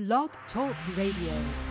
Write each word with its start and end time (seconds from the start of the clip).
Blog 0.00 0.30
Talk 0.54 0.74
Radio. 0.96 1.69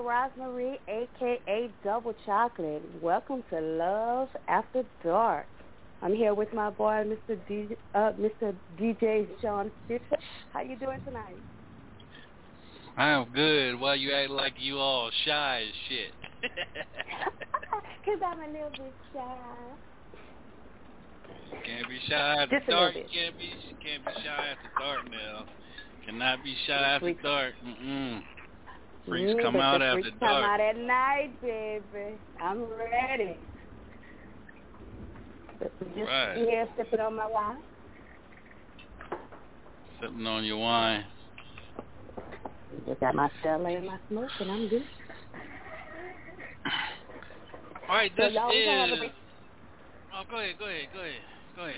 Ras 0.00 0.30
Marie, 0.38 0.78
aka 0.86 1.70
Double 1.82 2.14
Chocolate. 2.24 2.82
Welcome 3.02 3.42
to 3.50 3.60
Love 3.60 4.28
After 4.46 4.84
Dark. 5.02 5.46
I'm 6.02 6.14
here 6.14 6.34
with 6.34 6.52
my 6.52 6.70
boy, 6.70 7.04
Mr. 7.04 7.36
D, 7.48 7.76
uh, 7.94 8.12
Mr. 8.12 8.54
DJ 8.80 9.26
Shaun 9.42 9.72
Fisher. 9.88 10.02
How 10.52 10.60
you 10.60 10.76
doing 10.76 11.00
tonight? 11.04 11.34
I'm 12.96 13.26
good. 13.34 13.80
Why 13.80 13.94
you 13.94 14.12
act 14.12 14.30
like 14.30 14.54
you 14.58 14.78
all 14.78 15.10
shy 15.24 15.64
as 15.66 15.74
shit? 15.88 16.50
Because 18.04 18.22
I'm 18.24 18.40
a 18.40 18.46
little 18.50 18.70
bit 18.70 18.94
shy. 19.12 19.36
Can't 21.50 21.88
be 21.88 21.98
shy 22.08 22.42
after 22.42 22.58
Just 22.58 22.70
dark. 22.70 22.94
Can't 22.94 23.38
be 23.38 23.50
can't 23.84 24.02
be 24.02 24.12
shy 24.24 24.46
after 24.50 24.70
dark 24.80 25.10
now. 25.10 25.44
Cannot 26.06 26.42
be 26.42 26.54
shy 26.66 26.72
after 26.72 27.12
dark. 27.22 27.52
Mm-mm. 27.66 28.22
Freaks 29.08 29.42
come 29.42 29.54
but 29.54 29.60
out 29.60 29.78
the 29.78 29.84
after 29.86 30.02
freaks 30.02 30.18
dark. 30.20 30.32
come 30.32 30.44
out 30.44 30.60
at 30.60 30.76
night, 30.76 31.40
baby. 31.40 32.20
I'm 32.40 32.64
ready. 32.64 33.38
Just 35.60 36.08
Right. 36.08 36.36
here 36.36 36.68
sipping 36.76 37.00
on 37.00 37.16
my 37.16 37.26
wine. 37.26 37.62
Sipping 40.00 40.26
on 40.26 40.44
your 40.44 40.58
wine. 40.58 41.04
Just 42.86 43.00
got 43.00 43.14
my 43.14 43.30
Stella 43.40 43.70
and 43.70 43.86
my 43.86 43.98
smoke, 44.08 44.30
and 44.40 44.50
I'm 44.50 44.68
good. 44.68 44.84
All 47.88 47.96
right, 47.96 48.14
this 48.16 48.34
y'all, 48.34 48.50
we 48.50 48.64
gonna 48.64 48.86
have 48.88 48.98
a 48.98 49.04
is. 49.04 49.12
Oh, 50.14 50.22
go 50.30 50.36
ahead, 50.36 50.58
go 50.58 50.66
ahead, 50.66 50.88
go 50.92 51.00
ahead, 51.00 51.22
go 51.56 51.62
ahead. 51.62 51.74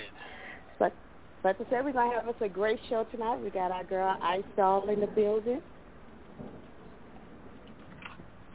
But 0.77 0.93
but 1.41 1.57
to 1.57 1.63
say 1.69 1.81
we're 1.81 1.93
gonna 1.93 2.13
have 2.13 2.27
us 2.27 2.35
a 2.41 2.49
great 2.49 2.79
show 2.89 3.05
tonight. 3.05 3.37
We 3.37 3.49
got 3.49 3.71
our 3.71 3.85
girl 3.85 4.17
Ice 4.21 4.43
Doll 4.57 4.89
in 4.89 4.99
the 4.99 5.07
building. 5.07 5.61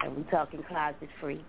And 0.06 0.16
we 0.16 0.22
talking 0.30 0.62
closet 0.62 1.08
free. 1.20 1.44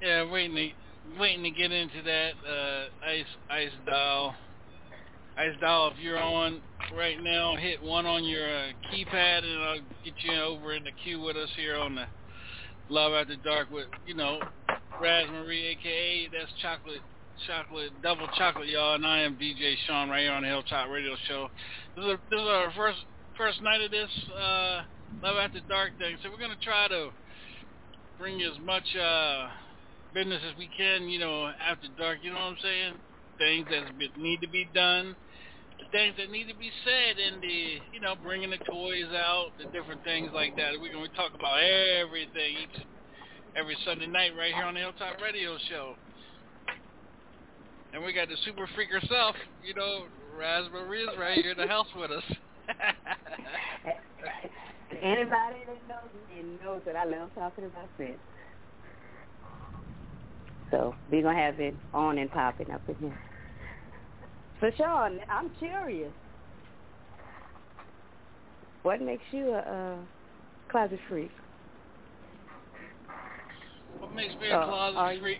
Yeah, 0.00 0.30
waiting 0.30 0.54
to 0.54 1.18
waiting 1.18 1.42
to 1.42 1.50
get 1.50 1.72
into 1.72 2.00
that 2.02 2.30
uh, 2.48 2.84
ice 3.04 3.26
Ice 3.50 3.72
Doll. 3.84 4.36
Ice 5.36 5.56
Doll, 5.60 5.90
if 5.90 5.98
you're 5.98 6.22
on 6.22 6.60
right 6.96 7.20
now, 7.20 7.56
hit 7.56 7.82
one 7.82 8.06
on 8.06 8.22
your 8.22 8.44
uh, 8.44 8.68
keypad, 8.88 9.42
and 9.42 9.62
I'll 9.64 9.80
get 10.04 10.14
you 10.22 10.40
over 10.42 10.74
in 10.74 10.84
the 10.84 10.92
queue 11.02 11.20
with 11.20 11.36
us 11.36 11.48
here 11.56 11.76
on 11.76 11.96
the 11.96 12.04
Love 12.88 13.12
After 13.12 13.34
Dark 13.42 13.68
with 13.72 13.86
you 14.06 14.14
know 14.14 14.38
Ras 15.00 15.26
Marie, 15.28 15.76
aka 15.76 16.28
that's 16.32 16.52
chocolate 16.62 17.00
chocolate 17.48 17.90
double 18.00 18.28
chocolate, 18.38 18.68
y'all, 18.68 18.94
and 18.94 19.04
I 19.04 19.22
am 19.22 19.34
DJ 19.34 19.74
Shaun 19.88 20.08
right 20.08 20.22
here 20.22 20.30
on 20.30 20.42
the 20.42 20.48
Hilltop 20.48 20.88
Radio 20.88 21.16
Show. 21.26 21.48
This 21.96 22.04
is, 22.04 22.18
this 22.30 22.38
is 22.38 22.46
our 22.46 22.72
first 22.76 22.98
first 23.36 23.60
night 23.60 23.80
of 23.80 23.90
this 23.90 24.10
uh, 24.38 24.82
Love 25.22 25.36
After 25.36 25.60
Dark 25.68 25.98
thing, 25.98 26.16
so 26.22 26.30
we're 26.30 26.38
gonna 26.38 26.54
try 26.62 26.88
to 26.88 27.10
bring 28.18 28.42
as 28.42 28.58
much. 28.64 28.84
Uh, 28.96 29.48
business 30.14 30.40
as 30.48 30.56
we 30.56 30.70
can, 30.78 31.08
you 31.08 31.18
know, 31.18 31.50
after 31.60 31.88
dark, 31.98 32.18
you 32.22 32.30
know 32.30 32.38
what 32.38 32.54
I'm 32.54 32.56
saying? 32.62 32.94
Things 33.36 33.66
that 33.68 34.16
need 34.16 34.40
to 34.42 34.48
be 34.48 34.68
done, 34.72 35.16
the 35.78 35.90
things 35.90 36.14
that 36.18 36.30
need 36.30 36.46
to 36.46 36.54
be 36.54 36.70
said, 36.84 37.18
and 37.18 37.42
the, 37.42 37.82
you 37.92 38.00
know, 38.00 38.14
bringing 38.22 38.50
the 38.50 38.58
toys 38.58 39.10
out, 39.12 39.50
the 39.58 39.64
different 39.76 40.04
things 40.04 40.30
like 40.32 40.54
that. 40.56 40.78
We're 40.80 40.92
going 40.92 41.10
to 41.10 41.16
talk 41.16 41.34
about 41.34 41.58
everything 41.58 42.62
each, 42.62 42.86
every 43.56 43.76
Sunday 43.84 44.06
night 44.06 44.30
right 44.38 44.54
here 44.54 44.64
on 44.64 44.74
the 44.74 44.80
Hilltop 44.80 45.20
Radio 45.20 45.58
Show. 45.68 45.96
And 47.92 48.04
we 48.04 48.12
got 48.12 48.28
the 48.28 48.36
super 48.44 48.68
freak 48.74 48.90
herself, 48.90 49.34
you 49.66 49.74
know, 49.74 50.06
Ras 50.38 50.68
Marie 50.72 51.02
is 51.02 51.18
right 51.18 51.38
here 51.38 51.52
in 51.52 51.58
the 51.58 51.66
house 51.66 51.86
with 51.96 52.10
us. 52.10 52.24
Anybody 55.02 55.64
that 55.66 55.88
knows 55.88 56.10
me 56.28 56.58
knows 56.64 56.82
that 56.86 56.96
I 56.96 57.04
love 57.04 57.30
talking 57.34 57.64
about 57.64 57.88
sex. 57.98 58.12
So 60.70 60.94
we're 61.10 61.22
gonna 61.22 61.38
have 61.38 61.60
it 61.60 61.74
on 61.92 62.18
and 62.18 62.30
popping 62.30 62.70
up 62.70 62.82
in 62.88 62.96
here. 62.96 63.18
So 64.60 64.70
Shaun, 64.76 65.20
I'm 65.30 65.50
curious. 65.58 66.10
What 68.82 69.00
makes 69.00 69.22
you 69.30 69.50
a, 69.50 69.58
a 69.58 69.98
closet 70.70 70.98
freak? 71.08 71.30
What 73.98 74.14
makes 74.14 74.34
me 74.40 74.48
a 74.50 74.58
uh, 74.58 74.66
closet 74.66 75.20
freak? 75.20 75.38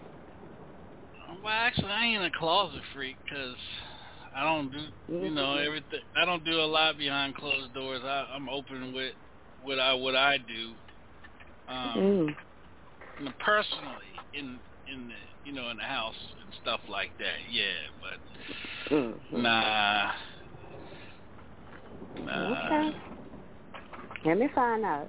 Well, 1.43 1.53
actually, 1.53 1.91
I 1.91 2.05
ain't 2.05 2.25
a 2.25 2.31
closet 2.39 2.81
freak 2.95 3.17
because 3.25 3.57
I 4.35 4.45
don't 4.45 4.71
do, 4.71 4.87
you 5.09 5.31
know, 5.31 5.57
everything. 5.57 6.01
I 6.17 6.25
don't 6.25 6.45
do 6.45 6.61
a 6.61 6.65
lot 6.65 6.97
behind 6.97 7.35
closed 7.35 7.75
doors. 7.75 8.01
I, 8.05 8.27
I'm 8.35 8.49
open 8.49 8.93
with 8.95 9.15
what 9.65 9.79
I 9.79 9.95
what 9.95 10.15
I 10.15 10.39
do. 10.39 10.73
Um, 11.69 12.37
mm. 13.21 13.35
Personally, 13.39 14.13
in 14.35 14.59
in 14.93 15.09
the 15.09 15.15
you 15.45 15.53
know 15.53 15.71
in 15.71 15.77
the 15.77 15.83
house 15.83 16.15
and 16.45 16.55
stuff 16.63 16.81
like 16.89 17.11
that. 17.19 17.39
Yeah, 17.51 17.65
but 18.01 18.95
mm-hmm. 18.95 19.43
nah, 19.43 20.13
nah. 22.25 22.89
Okay. 22.89 22.99
Let 24.25 24.39
me 24.39 24.49
find 24.55 24.85
out. 24.85 25.09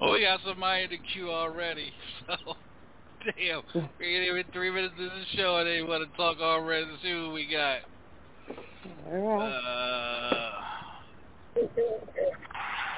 Oh, 0.00 0.12
we 0.12 0.22
got 0.22 0.40
somebody 0.44 0.84
in 0.84 0.90
the 0.90 0.98
queue 1.12 1.30
already. 1.30 1.92
So, 3.24 3.30
damn, 3.36 3.62
we're 4.00 4.22
even 4.22 4.44
three 4.52 4.70
minutes 4.70 4.94
into 4.98 5.10
the 5.10 5.36
show 5.36 5.58
and 5.58 5.68
they 5.68 5.80
want 5.82 6.10
to 6.10 6.16
talk 6.16 6.38
already. 6.40 6.86
Let's 6.90 7.02
see 7.02 7.14
what 7.14 7.32
we 7.32 7.46
got. 7.46 7.78
All 9.06 9.38
right. 9.38 9.48
Uh, 9.48 10.62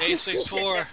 eight 0.01 0.19
six 0.25 0.49
four. 0.49 0.87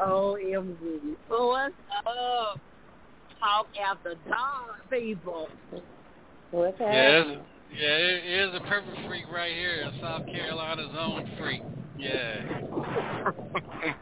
OMG. 0.00 1.16
What's 1.28 1.74
up? 2.06 2.60
Talk 3.38 3.66
after 3.80 4.14
dark, 4.28 4.90
people. 4.90 5.48
What's 6.50 6.78
happening? 6.78 7.38
Yes. 7.38 7.44
Yeah, 7.76 7.88
it 7.88 8.24
is 8.24 8.54
a 8.54 8.60
perfect 8.68 8.96
freak 9.08 9.24
right 9.32 9.52
here, 9.52 9.90
South 10.00 10.26
Carolina's 10.26 10.94
own 10.96 11.28
freak. 11.38 11.62
Yeah. 11.98 12.46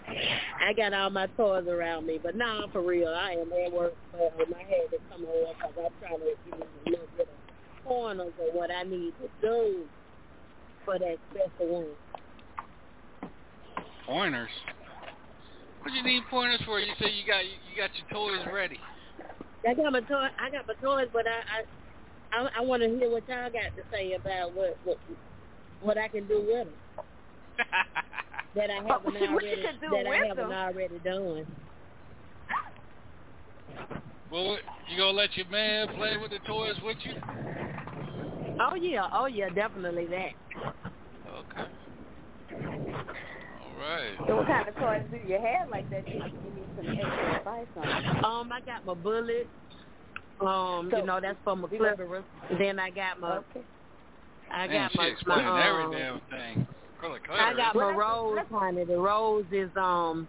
I 0.60 0.72
got 0.74 0.92
all 0.92 1.10
my 1.10 1.26
toys 1.28 1.66
around 1.66 2.06
me, 2.06 2.18
but 2.22 2.36
now 2.36 2.66
for 2.72 2.82
real, 2.82 3.08
I 3.08 3.32
am 3.32 3.50
at 3.52 3.72
work 3.72 3.94
with 4.12 4.50
my 4.50 4.58
head 4.58 4.90
to 4.90 4.98
come 5.10 5.24
on 5.24 5.54
because 5.54 5.72
I'm 5.78 5.92
trying 6.00 6.18
to 6.18 6.24
you 6.24 6.36
a 6.52 6.90
little 6.90 7.06
bit 7.16 7.28
of 7.28 7.41
pointers 7.84 8.32
of 8.40 8.54
what 8.54 8.70
I 8.70 8.82
need 8.84 9.12
to 9.20 9.28
do 9.40 9.84
for 10.84 10.98
that 10.98 11.16
special 11.30 11.74
one. 11.74 11.86
Pointers? 14.06 14.50
What 15.82 15.92
you 15.94 16.02
need 16.02 16.22
pointers 16.30 16.60
for? 16.64 16.78
You 16.78 16.92
say 17.00 17.10
you 17.10 17.26
got 17.26 17.44
you 17.44 17.76
got 17.76 17.90
your 17.96 18.08
toys 18.10 18.46
ready. 18.52 18.78
I 19.68 19.74
got 19.74 19.92
my 19.92 20.00
toy. 20.00 20.28
I 20.38 20.50
got 20.50 20.66
my 20.66 20.74
toys, 20.74 21.08
but 21.12 21.24
I 21.26 22.38
I 22.38 22.42
I, 22.44 22.48
I 22.58 22.60
want 22.62 22.82
to 22.82 22.88
hear 22.88 23.10
what 23.10 23.28
y'all 23.28 23.50
got 23.50 23.74
to 23.76 23.82
say 23.90 24.14
about 24.14 24.54
what 24.54 24.76
what 24.84 24.98
what 25.80 25.98
I 25.98 26.08
can 26.08 26.26
do 26.26 26.40
with 26.46 26.66
them. 26.66 26.74
that 28.54 28.70
I 28.70 28.74
haven't 28.74 29.16
already 29.16 29.62
that 29.62 30.06
I 30.06 30.26
haven't 30.26 30.36
them. 30.36 30.52
already 30.52 30.98
done. 31.04 31.46
Well, 34.32 34.56
you 34.88 34.96
gonna 34.96 35.10
let 35.10 35.36
your 35.36 35.46
man 35.48 35.88
play 35.94 36.16
with 36.16 36.30
the 36.30 36.38
toys 36.46 36.76
with 36.82 36.96
you? 37.02 37.12
Oh 38.58 38.74
yeah, 38.74 39.06
oh 39.12 39.26
yeah, 39.26 39.50
definitely 39.50 40.06
that. 40.06 40.30
Okay 41.28 41.70
All 42.50 43.78
right. 43.78 44.14
So 44.26 44.36
what 44.36 44.46
kind 44.46 44.66
of 44.66 44.74
toys 44.76 45.02
do 45.10 45.16
you 45.16 45.34
have 45.34 45.68
like 45.70 45.90
that? 45.90 46.08
You, 46.08 46.22
need 46.50 46.66
some 46.74 46.88
extra 46.88 47.38
advice 47.40 47.66
on. 47.76 48.24
Um, 48.24 48.50
I 48.50 48.62
got 48.64 48.86
my 48.86 48.94
bullet. 48.94 49.50
Um, 50.40 50.88
so, 50.90 50.96
you 50.96 51.04
know 51.04 51.20
that's 51.20 51.38
for 51.44 51.54
my 51.54 51.68
clitoris. 51.68 52.24
Then 52.58 52.78
I 52.78 52.90
got 52.90 53.20
my. 53.20 53.36
Okay. 53.36 53.66
I 54.50 54.66
Man, 54.66 54.88
got 54.96 54.96
my. 54.96 55.14
my 55.26 55.44
um, 55.44 55.84
every 55.84 56.00
damn 56.00 56.20
thing. 56.30 56.66
I 57.02 57.52
got 57.54 57.74
my 57.74 57.92
rose, 57.92 58.38
honey. 58.50 58.84
The 58.86 58.96
rose 58.96 59.44
is 59.50 59.70
um, 59.76 60.26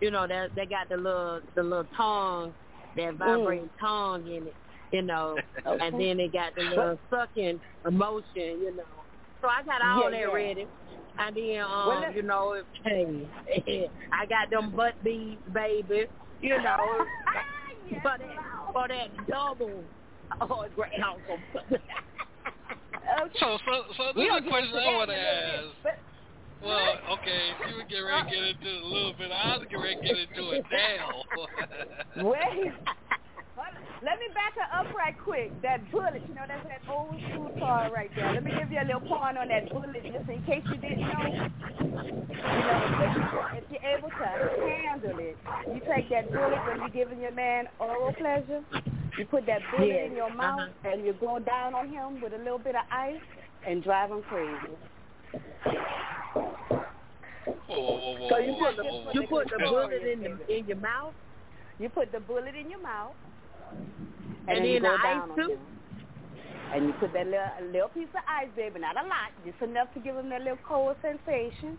you 0.00 0.10
know 0.10 0.26
that 0.26 0.54
they 0.56 0.66
got 0.66 0.88
the 0.88 0.96
little 0.96 1.40
the 1.54 1.62
little 1.62 1.84
tongue, 1.96 2.54
that 2.96 3.14
vibrating 3.14 3.66
mm. 3.66 3.80
tongue 3.80 4.26
in 4.26 4.46
it. 4.48 4.54
You 4.92 5.02
know, 5.02 5.36
okay. 5.66 5.86
and 5.86 6.00
then 6.00 6.16
they 6.16 6.28
got 6.28 6.54
the 6.56 6.62
little 6.62 6.98
sucking 7.10 7.60
emotion. 7.86 8.24
You 8.34 8.76
know, 8.76 8.82
so 9.40 9.48
I 9.48 9.62
got 9.62 9.82
all 9.82 10.10
yeah, 10.10 10.10
that 10.10 10.28
yeah. 10.28 10.34
ready. 10.34 10.66
And 11.18 11.36
then, 11.36 11.60
um, 11.60 11.88
well, 11.88 12.12
you 12.14 12.22
know, 12.22 12.62
hey, 12.84 13.26
I 14.12 14.26
got 14.26 14.50
them 14.50 14.74
butt 14.74 15.02
beads, 15.04 15.40
baby. 15.52 16.06
You 16.40 16.62
know, 16.62 17.04
yes, 17.90 18.00
for 18.02 18.16
that 18.18 18.72
for 18.72 18.88
that 18.88 19.26
double. 19.28 19.84
Oh, 20.40 20.64
great 20.74 20.92
uncle. 20.94 21.38
okay. 21.72 21.82
So, 23.38 23.58
so, 23.66 23.82
so 23.96 24.02
this 24.14 24.24
is 24.24 24.46
a 24.46 24.48
question 24.48 24.78
I 24.78 24.94
want 24.94 25.10
to 25.10 25.16
ask. 25.16 25.98
Well, 26.62 26.98
okay, 27.12 27.52
if 27.56 27.70
you 27.70 27.76
would 27.76 27.88
get 27.88 28.00
ready 28.00 28.28
to 28.28 28.36
get 28.36 28.44
into 28.44 28.68
it 28.68 28.82
a 28.82 28.86
little 28.86 29.14
bit. 29.14 29.30
I 29.32 29.56
was 29.56 29.66
getting 29.70 29.80
ready 29.80 29.96
to 29.96 30.02
get 30.02 30.16
into 30.18 30.50
it 30.50 30.64
now. 30.70 31.24
Wait. 32.28 32.72
Let 34.02 34.18
me 34.18 34.28
back 34.32 34.54
her 34.56 34.80
up 34.80 34.94
right 34.94 35.14
quick. 35.24 35.52
That 35.60 35.90
bullet, 35.92 36.22
you 36.26 36.34
know, 36.34 36.44
that's 36.48 36.64
that 36.68 36.80
old 36.90 37.14
school 37.28 37.52
car 37.58 37.90
right 37.92 38.10
there. 38.16 38.32
Let 38.32 38.44
me 38.44 38.50
give 38.58 38.72
you 38.72 38.80
a 38.80 38.88
little 38.88 39.00
point 39.00 39.36
on 39.36 39.48
that 39.48 39.68
bullet 39.70 39.92
just 39.92 40.28
in 40.28 40.42
case 40.44 40.64
you 40.72 40.80
didn't 40.80 41.00
know. 41.00 41.50
You 41.80 42.56
know, 42.64 43.48
if 43.52 43.64
you're 43.68 43.84
able 43.84 44.08
to 44.08 44.24
handle 44.24 45.18
it, 45.18 45.36
you 45.68 45.80
take 45.84 46.08
that 46.08 46.32
bullet 46.32 46.64
when 46.64 46.78
you're 46.80 47.04
giving 47.04 47.20
your 47.20 47.32
man 47.32 47.68
oral 47.78 48.14
pleasure. 48.14 48.64
You 49.18 49.26
put 49.26 49.44
that 49.44 49.60
bullet 49.70 49.88
yes. 49.88 50.06
in 50.08 50.16
your 50.16 50.32
mouth 50.32 50.60
uh-huh. 50.60 50.90
and 50.92 51.04
you 51.04 51.14
go 51.20 51.38
down 51.38 51.74
on 51.74 51.90
him 51.90 52.22
with 52.22 52.32
a 52.32 52.38
little 52.38 52.58
bit 52.58 52.76
of 52.76 52.84
ice 52.90 53.20
and 53.66 53.84
drive 53.84 54.10
him 54.10 54.22
crazy. 54.22 54.72
So 58.30 58.38
you 58.38 58.54
put 58.58 58.76
the, 58.76 58.84
you 59.14 59.26
put 59.28 59.48
the 59.50 59.58
bullet 59.58 60.02
in 60.02 60.22
the 60.22 60.56
in 60.56 60.66
your 60.66 60.76
mouth. 60.76 61.14
You 61.78 61.88
put 61.88 62.12
the 62.12 62.20
bullet 62.20 62.54
in 62.54 62.70
your 62.70 62.82
mouth, 62.82 63.14
and, 64.48 64.58
and 64.58 64.58
then, 64.58 64.64
you 64.64 64.80
go 64.80 64.90
the 64.90 65.02
down 65.02 65.30
ice 65.30 65.36
too. 65.36 65.58
And 66.72 66.86
you 66.86 66.92
put 67.00 67.12
that 67.14 67.26
little 67.26 67.72
little 67.72 67.88
piece 67.88 68.08
of 68.14 68.22
ice, 68.28 68.48
baby, 68.54 68.78
not 68.78 68.96
a 68.96 69.02
lot, 69.08 69.32
just 69.44 69.60
enough 69.62 69.92
to 69.94 70.00
give 70.00 70.14
them 70.14 70.28
that 70.30 70.42
little 70.42 70.58
cold 70.66 70.96
sensation, 71.02 71.78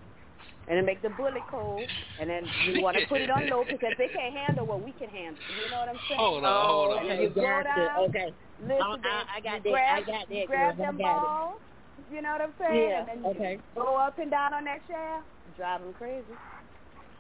and 0.68 0.78
then 0.78 0.86
make 0.86 1.02
the 1.02 1.10
bullet 1.10 1.44
cold. 1.50 1.84
And 2.20 2.30
then 2.30 2.44
you 2.68 2.82
want 2.82 2.98
to 2.98 3.06
put 3.08 3.22
it 3.22 3.30
on 3.30 3.50
low 3.50 3.64
because 3.64 3.94
they 3.98 4.08
can't 4.08 4.36
handle 4.36 4.66
what 4.66 4.84
we 4.84 4.92
can 4.94 5.10
handle. 5.10 5.40
You 5.64 5.72
know 5.72 5.80
what 5.80 5.90
I'm 5.90 6.00
saying? 6.10 6.20
Hold 6.20 6.44
on, 6.44 6.66
hold 6.68 6.98
on. 6.98 7.10
And 7.10 7.22
you 7.22 7.30
go 7.30 7.42
down. 7.42 8.10
Okay. 8.10 8.34
Listen, 8.62 8.78
oh, 8.82 8.98
I, 9.04 9.38
I 9.38 9.42
got 9.42 9.64
that. 9.64 9.70
Grab, 9.72 10.04
I 10.04 10.06
got 10.06 10.30
that. 10.30 10.46
Grab 10.48 10.78
them 10.78 10.98
balls. 10.98 11.56
It. 11.56 11.71
You 12.12 12.22
know 12.22 12.32
what 12.32 12.42
I'm 12.42 12.54
saying? 12.60 12.90
Yeah. 12.90 13.06
And 13.08 13.24
then 13.24 13.32
okay. 13.32 13.58
Go 13.74 13.96
up 13.96 14.20
and 14.20 14.30
down 14.30 14.54
on 14.54 14.66
that 14.66 14.80
shaft, 14.86 15.26
drive 15.56 15.80
them 15.82 15.94
crazy. 15.94 16.26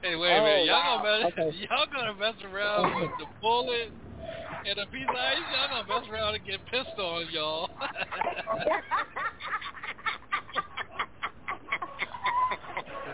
Hey, 0.02 0.16
wait 0.16 0.36
a 0.36 0.42
minute. 0.42 0.62
Oh, 0.62 0.66
Y'all 0.66 0.84
wow. 0.84 1.02
gonna 1.04 1.24
mess, 1.24 1.32
okay. 1.32 1.58
y'all 1.70 1.88
gonna 1.94 2.16
mess 2.20 2.36
around 2.44 3.00
with 3.00 3.12
the 3.20 3.26
bullet 3.42 3.94
and 4.68 4.78
a 4.80 4.86
piece 4.88 5.08
of 5.08 5.16
ice. 5.16 5.38
Y'all 5.56 5.70
gonna 5.70 5.88
mess 5.88 6.10
around 6.12 6.36
and 6.36 6.44
get 6.44 6.60
pissed 6.70 7.00
on, 7.00 7.28
y'all. 7.32 7.70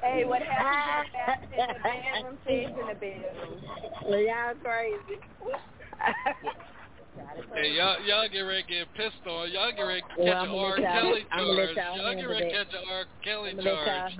hey, 0.01 0.25
what 0.25 0.41
happens 0.41 1.13
in 1.53 1.67
the 1.67 1.75
bedroom 1.84 2.38
stays 2.43 2.69
in 2.69 2.88
the 2.88 2.96
bedroom. 2.96 3.62
Well, 4.07 4.19
y'all 4.19 4.55
crazy. 4.63 5.22
Hey, 7.55 7.71
y'all, 7.71 8.00
y'all 8.05 8.27
get 8.29 8.41
ready 8.41 8.63
to 8.63 8.67
get 8.69 8.93
pissed 8.93 9.25
on. 9.27 9.51
Y'all 9.51 9.71
get 9.71 9.81
ready 9.81 10.01
to 10.01 10.07
catch 10.07 10.17
Well, 10.19 10.43
an 10.43 10.50
I'm 10.50 10.55
R. 10.55 10.55
gonna 10.55 10.67
let 10.69 10.79
y'all- 10.81 11.01
Kelly 11.01 11.25
I'm 11.31 11.39
gonna 11.39 11.51
let 11.51 11.75
charge. 11.75 11.77
y'all 11.77 11.97
Y'all 11.97 12.15
get 12.15 12.29
ready 12.29 12.45
to 12.45 12.51
catch 12.51 12.74
an 12.74 12.79
R. 12.89 13.05
Kelly 13.24 13.50
I'm 13.51 13.59
charge. 13.63 14.13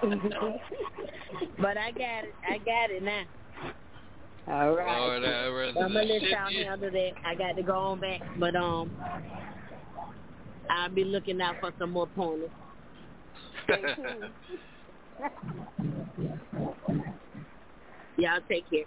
but 1.58 1.76
I 1.76 1.90
got 1.90 2.24
it. 2.24 2.34
I 2.48 2.58
got 2.58 2.90
it 2.90 3.02
now. 3.02 3.24
All 4.46 4.66
Lord, 4.74 4.78
right. 4.78 5.68
I'm 5.68 5.74
gonna 5.74 6.02
let 6.04 6.22
Shit, 6.22 6.30
y'all 6.30 6.50
handle 6.50 6.90
that. 6.90 7.10
I 7.24 7.34
got 7.34 7.56
to 7.56 7.62
go 7.62 7.74
on 7.76 8.00
back, 8.00 8.20
but 8.38 8.54
um, 8.56 8.96
I'll 10.70 10.88
be 10.88 11.04
looking 11.04 11.40
out 11.40 11.56
for 11.60 11.72
some 11.78 11.90
more 11.90 12.06
pointers. 12.06 12.50
Y'all 18.16 18.40
take 18.48 18.68
care. 18.70 18.84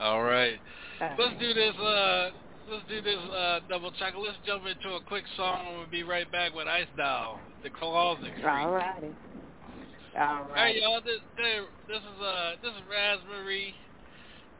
All 0.00 0.22
right. 0.22 0.58
Let's 1.00 1.40
do 1.40 1.54
this. 1.54 1.74
Uh, 1.74 2.30
let's 2.70 2.86
do 2.88 3.02
this 3.02 3.18
uh, 3.34 3.60
double 3.68 3.90
check. 3.98 4.14
Let's 4.16 4.38
jump 4.46 4.64
into 4.66 4.94
a 4.94 5.00
quick 5.00 5.24
song, 5.36 5.66
and 5.66 5.78
we'll 5.78 5.90
be 5.90 6.02
right 6.02 6.30
back 6.30 6.54
with 6.54 6.68
Ice 6.68 6.86
Doll, 6.96 7.40
the 7.62 7.70
Closet. 7.70 8.30
All 8.46 8.70
righty. 8.70 9.10
All 10.16 10.22
All 10.22 10.42
right, 10.44 10.50
right. 10.50 10.76
y'all. 10.76 11.00
This, 11.00 11.18
this 11.88 11.98
is 11.98 12.22
uh, 12.22 12.52
this 12.62 12.70
is 12.70 12.82
Ras 12.90 13.18
Marie 13.28 13.74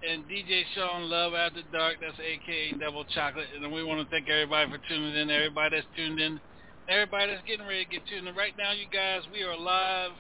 and 0.09 0.25
DJ 0.25 0.63
Shaun 0.75 1.09
Love 1.09 1.35
After 1.35 1.63
Dark. 1.73 1.97
That's 2.01 2.19
AKA 2.19 2.79
Double 2.79 3.05
Chocolate, 3.15 3.47
and 3.55 3.73
we 3.73 3.85
want 3.85 4.03
to 4.03 4.11
thank 4.11 4.29
everybody 4.29 4.71
for 4.71 4.79
tuning 4.89 5.15
in. 5.15 5.31
Everybody 5.31 5.77
that's 5.77 5.87
tuned 5.97 6.21
in, 6.21 6.41
everybody 6.89 7.33
that's 7.33 7.47
getting 7.47 7.67
ready 7.67 7.85
to 7.85 7.91
get 7.91 8.03
tuned 8.09 8.27
in. 8.27 8.35
Right 8.35 8.55
now, 8.59 8.73
you 8.73 8.87
guys, 8.93 9.23
we 9.33 9.43
are 9.43 9.57
live. 9.57 10.13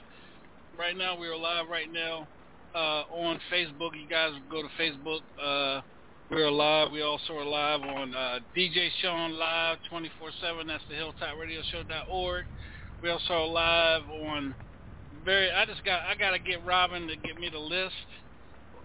Right 0.79 0.97
now, 0.97 1.19
we 1.19 1.27
are 1.27 1.37
live. 1.37 1.67
Right 1.69 1.91
now, 1.93 2.27
uh, 2.79 3.05
on 3.11 3.41
Facebook. 3.53 3.91
You 4.01 4.09
guys 4.09 4.31
go 4.51 4.63
to 4.63 4.69
Facebook. 4.79 5.21
Uh, 5.43 5.83
we're 6.31 6.51
live. 6.51 6.93
We 6.93 7.03
also 7.03 7.35
are 7.35 7.45
live 7.45 7.81
on 7.81 8.15
uh, 8.15 8.39
DJ 8.57 8.89
Shaun 9.03 9.33
Live 9.33 9.79
24/7. 9.91 10.67
That's 10.67 10.85
the 10.89 10.95
HilltopRadioShow.org. 10.95 12.45
We 13.03 13.11
also 13.11 13.33
are 13.33 13.47
live 13.47 14.03
on 14.09 14.55
very. 15.25 15.51
I 15.51 15.65
just 15.65 15.85
got. 15.85 16.03
I 16.03 16.15
got 16.15 16.31
to 16.33 16.39
get 16.39 16.65
Robin 16.65 17.09
to 17.09 17.17
get 17.17 17.39
me 17.41 17.49
the 17.51 17.59
list, 17.59 17.95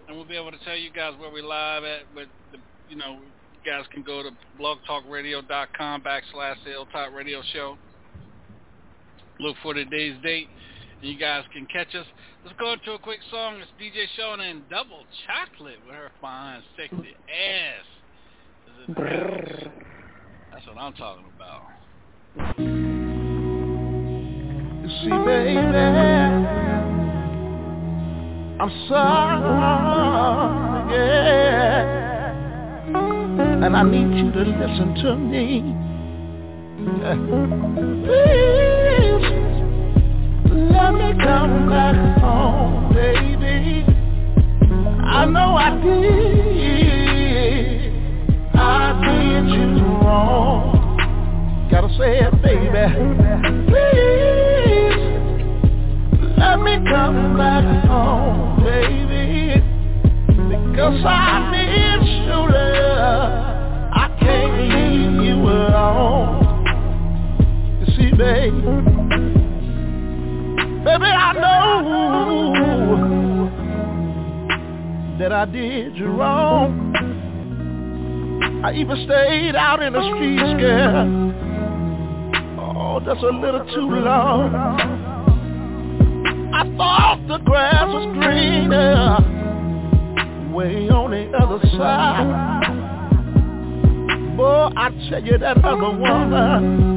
and 0.08 0.16
we'll 0.16 0.26
be 0.26 0.36
able 0.36 0.50
to 0.50 0.64
tell 0.64 0.76
you 0.76 0.90
guys 0.90 1.12
where 1.18 1.30
we 1.30 1.42
live 1.42 1.84
at. 1.84 2.02
But, 2.14 2.26
the, 2.50 2.58
you 2.90 2.96
know, 2.96 3.20
you 3.22 3.70
guys 3.70 3.84
can 3.92 4.02
go 4.02 4.22
to 4.22 4.30
blogtalkradio.com 4.60 6.02
backslash 6.02 6.56
the 6.64 6.70
Hilltop 6.70 7.12
Radio 7.14 7.42
Show. 7.52 7.78
Look 9.38 9.56
for 9.62 9.74
today's 9.74 10.16
date, 10.22 10.48
you 11.04 11.18
guys 11.18 11.44
can 11.52 11.66
catch 11.66 11.94
us. 11.94 12.06
Let's 12.44 12.56
go 12.58 12.72
into 12.72 12.92
a 12.92 12.98
quick 12.98 13.20
song. 13.30 13.60
It's 13.60 13.70
DJ 13.80 14.06
Shaun 14.16 14.40
and 14.40 14.66
Double 14.70 15.04
Chocolate 15.26 15.78
with 15.86 15.94
her 15.94 16.10
fine, 16.20 16.62
sexy 16.76 17.14
ass. 17.28 17.84
Is 18.66 18.88
in 18.88 18.94
the 18.94 19.00
house. 19.00 19.68
That's 20.52 20.66
what 20.66 20.78
I'm 20.78 20.94
talking 20.94 21.26
about. 21.36 21.62
You 24.84 24.88
see, 25.02 25.10
baby, 25.24 25.58
I'm 28.60 28.70
sorry, 28.88 29.40
yeah, 30.94 31.92
and 33.64 33.76
I 33.76 33.82
need 33.82 34.16
you 34.16 34.32
to 34.32 34.40
listen 34.40 34.94
to 35.02 35.16
me. 35.16 35.74
Please, 38.04 39.43
let 40.54 40.94
me 40.94 41.12
come 41.20 41.68
back 41.68 41.96
home, 42.20 42.94
baby. 42.94 43.84
I 45.04 45.24
know 45.26 45.56
I 45.56 45.70
did, 45.82 46.72
I 48.54 48.92
did 49.04 49.48
you 49.48 49.84
wrong. 50.00 50.96
Gotta 51.72 51.88
say 51.98 52.20
it, 52.20 52.40
baby. 52.40 52.86
Please, 53.66 54.96
let 56.38 56.60
me 56.60 56.74
come 56.88 57.36
back 57.36 57.64
home, 57.86 58.62
baby. 58.62 59.60
Because 60.70 61.04
I 61.04 61.50
miss 61.50 62.08
your 62.26 62.48
love. 62.48 63.44
I 63.92 64.08
can't 64.20 64.54
leave 64.70 65.20
you 65.26 65.34
alone. 65.34 66.64
You 67.80 67.86
see, 67.96 68.10
baby. 68.16 69.33
Baby, 70.84 71.06
I 71.06 71.32
know 71.32 71.64
that 75.18 75.32
I 75.32 75.44
did 75.46 75.96
you 75.96 76.08
wrong. 76.08 76.94
I 78.62 78.72
even 78.74 78.96
stayed 79.06 79.56
out 79.56 79.82
in 79.82 79.94
the 79.94 80.02
streets, 80.14 80.42
girl. 80.60 81.32
Oh, 82.60 83.00
that's 83.04 83.22
a 83.22 83.26
little 83.26 83.64
too 83.74 83.88
long. 83.88 84.54
I 86.54 86.64
thought 86.76 87.26
the 87.28 87.38
grass 87.38 87.86
was 87.86 88.06
greener 88.16 89.18
way 90.54 90.88
on 90.88 91.10
the 91.10 91.30
other 91.36 91.60
side. 91.76 92.52
Boy, 94.36 94.70
I 94.76 94.90
tell 95.08 95.22
you 95.24 95.38
that 95.38 95.64
other 95.64 95.98
woman, 95.98 96.93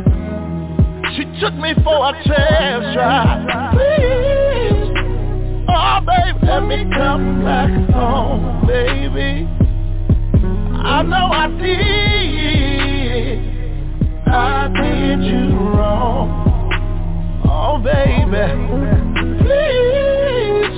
she 1.18 1.24
took 1.42 1.54
me 1.56 1.74
for 1.84 2.10
a 2.10 2.14
test 2.24 2.94
drive. 2.94 3.74
Please, 3.74 4.92
oh 5.68 6.00
baby, 6.06 6.40
let 6.46 6.64
me 6.64 6.86
come 6.94 7.44
back 7.44 7.72
home, 7.90 8.68
baby. 8.68 9.48
I 10.80 11.02
know 11.02 11.32
I 11.32 11.48
did. 11.60 12.78
I 14.28 14.68
did 14.68 15.24
you 15.24 15.58
wrong. 15.58 16.46
Oh, 17.50 17.80
baby, 17.80 18.54
please 19.42 20.78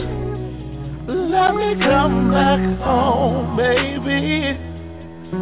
let 1.09 1.53
me 1.55 1.75
come 1.83 2.31
back 2.31 2.59
home, 2.79 3.57
baby, 3.57 4.57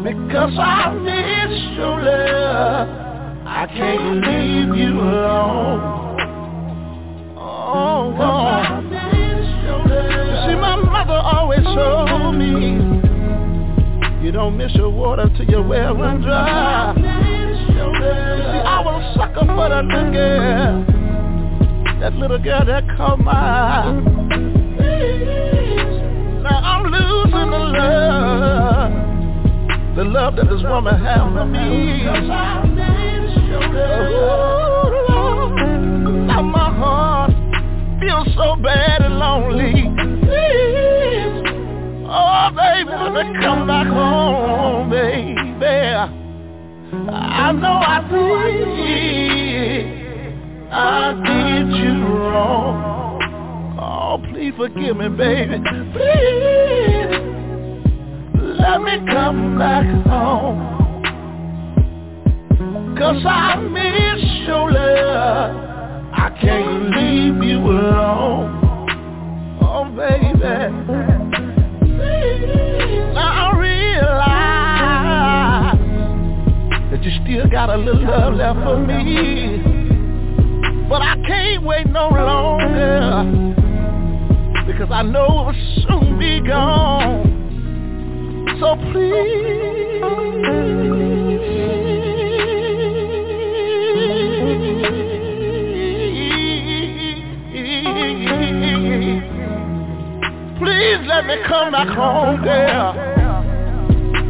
because 0.03 0.57
I 0.57 0.93
miss 0.95 1.77
your 1.77 2.01
love. 2.01 3.06
I 3.49 3.65
can't 3.65 4.25
leave 4.27 4.75
you 4.77 4.99
alone. 4.99 6.19
Oh. 7.37 8.11
You 9.87 10.35
see, 10.45 10.55
my 10.59 10.75
mother 10.75 11.13
always 11.13 11.63
told 11.63 12.35
me, 12.35 12.75
you 14.23 14.31
don't 14.33 14.57
miss 14.57 14.75
your 14.75 14.89
water 14.89 15.29
till 15.37 15.45
your 15.45 15.65
well 15.65 15.95
run 15.95 16.21
dry. 16.21 16.93
You 16.97 17.03
see, 17.63 17.79
I 17.79 18.81
was 18.83 19.01
a 19.01 19.13
sucker 19.17 19.45
for 19.45 19.69
that 19.69 19.85
little 19.85 20.11
girl. 20.11 20.85
That 22.01 22.13
little 22.15 22.39
girl 22.39 22.65
that 22.65 22.83
caught 22.97 23.19
my 23.19 23.31
eye. 23.31 23.91
Now 26.43 26.59
I'm 26.63 26.83
losing 26.91 27.49
the 27.49 27.59
love. 27.79 28.91
The 29.95 30.03
love 30.03 30.35
that 30.35 30.49
this 30.49 30.61
woman 30.63 30.99
had 31.01 31.31
for 31.33 31.45
me. 31.45 32.76
My 36.39 36.69
heart 36.77 37.31
feels 37.99 38.27
so 38.35 38.55
bad 38.61 39.01
and 39.01 39.17
lonely. 39.19 39.73
Oh 42.09 42.49
baby, 42.55 42.91
let 42.91 43.11
me 43.13 43.23
come 43.41 43.67
back 43.67 43.87
home, 43.87 44.89
baby. 44.89 45.65
I 47.09 47.51
know 47.51 47.81
I 47.85 48.01
did, 48.09 49.85
I 50.71 51.13
did 51.25 51.67
you 51.75 51.93
wrong. 52.05 53.77
Oh, 53.79 54.17
please 54.29 54.53
forgive 54.55 54.95
me, 54.97 55.09
baby. 55.09 55.57
Please, 55.93 57.11
let 58.59 58.81
me 58.81 58.99
come 59.11 59.57
back 59.57 59.85
home. 60.07 60.76
Cause 62.99 63.23
I 63.27 63.57
miss 63.57 64.23
your 64.47 64.71
love. 64.71 65.55
I 66.13 66.29
can't 66.41 66.89
leave 66.95 67.43
you 67.47 67.59
alone. 67.59 68.57
Oh, 69.61 69.85
baby. 69.95 70.43
I 73.15 73.51
realize 73.55 74.57
that 76.89 77.03
you 77.03 77.11
still 77.23 77.47
got 77.51 77.69
a 77.69 77.77
little 77.77 78.03
love 78.03 78.33
left 78.33 78.59
for 78.63 78.79
me. 78.79 79.61
But 80.89 81.03
I 81.03 81.15
can't 81.27 81.63
wait 81.63 81.85
no 81.87 82.09
longer 82.09 83.53
because 84.65 84.89
I 84.91 85.03
know 85.03 85.25
it 85.25 85.45
will 85.45 85.53
soon 85.87 86.17
be 86.17 86.39
gone. 86.47 87.35
So 88.59 88.75
please, 88.91 90.01
Please 100.67 100.99
let 101.07 101.25
me 101.25 101.35
come 101.47 101.71
back 101.71 101.87
home, 101.87 102.43
girl. 102.43 102.93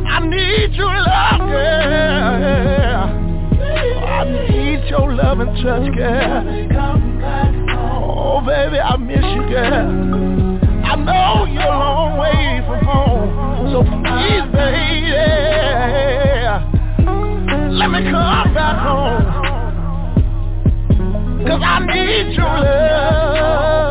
I 0.07 0.19
need 0.23 0.71
your 0.75 0.95
love, 0.95 1.49
girl. 1.49 3.09
I 4.05 4.23
need 4.47 4.87
your 4.87 5.13
love 5.15 5.39
and 5.39 5.49
touch, 5.63 5.91
girl. 5.97 6.43
Oh, 7.71 8.41
baby, 8.45 8.77
I 8.79 8.97
miss 8.97 9.17
you, 9.17 9.49
girl. 9.49 10.59
I 10.85 10.95
know 10.97 11.45
you're 11.51 11.63
a 11.63 11.79
long 11.79 12.19
way 12.19 12.61
from 12.67 12.85
home, 12.85 13.71
so 13.71 13.81
please, 13.81 14.45
baby, 14.53 15.09
let 17.73 17.89
me 17.89 18.11
come 18.11 18.53
back 18.53 18.77
home. 18.85 19.25
Cause 21.47 21.61
I 21.63 21.79
need 21.83 22.35
your 22.35 22.45
love. 22.45 23.86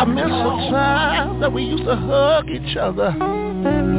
I 0.00 0.04
miss 0.06 0.24
the 0.24 0.70
time 0.72 1.40
that 1.40 1.52
we 1.52 1.62
used 1.62 1.84
to 1.84 1.94
hug 1.94 2.48
each 2.48 2.74
other 2.78 3.12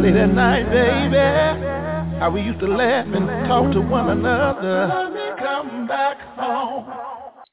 late 0.01 0.15
at 0.15 0.33
night, 0.33 0.65
baby. 0.71 2.17
How 2.17 2.31
we 2.33 2.41
used 2.41 2.59
to 2.61 2.67
laugh 2.67 3.05
and 3.13 3.27
talk 3.47 3.71
to 3.73 3.81
one 3.81 4.09
another. 4.09 5.35
Come 5.37 5.85
back 5.85 6.19
home. 6.39 6.89
All 6.89 7.43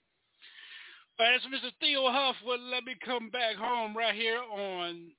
right, 1.20 1.34
it's 1.34 1.44
Mr. 1.44 1.70
Theo 1.78 2.08
Huff 2.10 2.36
with 2.46 2.60
Let 2.72 2.84
Me 2.84 2.94
Come 3.04 3.28
Back 3.28 3.56
Home 3.56 3.94
right 3.94 4.14
here 4.14 4.40
on 4.40 5.10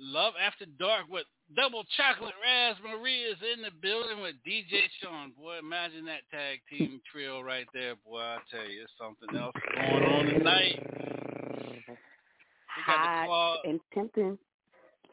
Love 0.00 0.32
After 0.40 0.64
Dark 0.78 1.10
with 1.10 1.26
Double 1.54 1.84
Chocolate 1.94 2.32
Ras 2.42 2.76
Marie 2.82 3.20
is 3.20 3.36
in 3.54 3.60
the 3.60 3.70
building 3.82 4.22
with 4.22 4.36
DJ 4.48 4.88
Shaun. 5.02 5.32
Boy, 5.36 5.58
imagine 5.58 6.06
that 6.06 6.24
tag 6.30 6.60
team 6.70 7.02
trio 7.12 7.42
right 7.42 7.66
there, 7.74 7.96
boy. 8.06 8.20
I 8.20 8.38
tell 8.50 8.66
you, 8.66 8.84
it's 8.84 8.92
something 8.96 9.36
else 9.38 9.52
going 9.74 10.04
on 10.04 10.24
tonight. 10.24 11.27
We 12.78 12.84
got 12.86 13.02
the 13.02 13.08
Hot 13.08 13.26
claw- 13.26 13.62
and 13.64 13.80
tempting. 13.92 14.38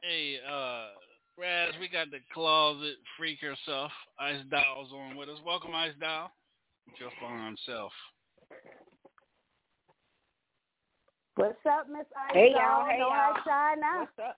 Hey, 0.03 0.37
uh, 0.47 0.89
Ras, 1.35 1.73
we 1.79 1.87
got 1.89 2.11
the 2.11 2.19
closet 2.31 2.97
freak 3.17 3.39
herself, 3.41 3.91
Ice 4.19 4.43
Doll's 4.51 4.93
on 4.93 5.15
with 5.15 5.29
us. 5.29 5.39
Welcome, 5.43 5.73
Ice 5.73 5.95
Doll. 5.99 6.29
Just 6.99 7.15
on 7.23 7.57
self. 7.65 7.91
What's 11.37 11.57
up, 11.65 11.89
Miss 11.89 12.05
Ice? 12.15 12.33
Hey, 12.33 12.53
Doll? 12.53 12.61
y'all. 12.61 12.85
Hey, 12.85 12.97
Don't 12.99 13.09
y'all. 13.09 13.33
act 13.35 13.45
shy 13.45 13.75
now. 13.81 13.99
What's 14.01 14.19
up? 14.19 14.35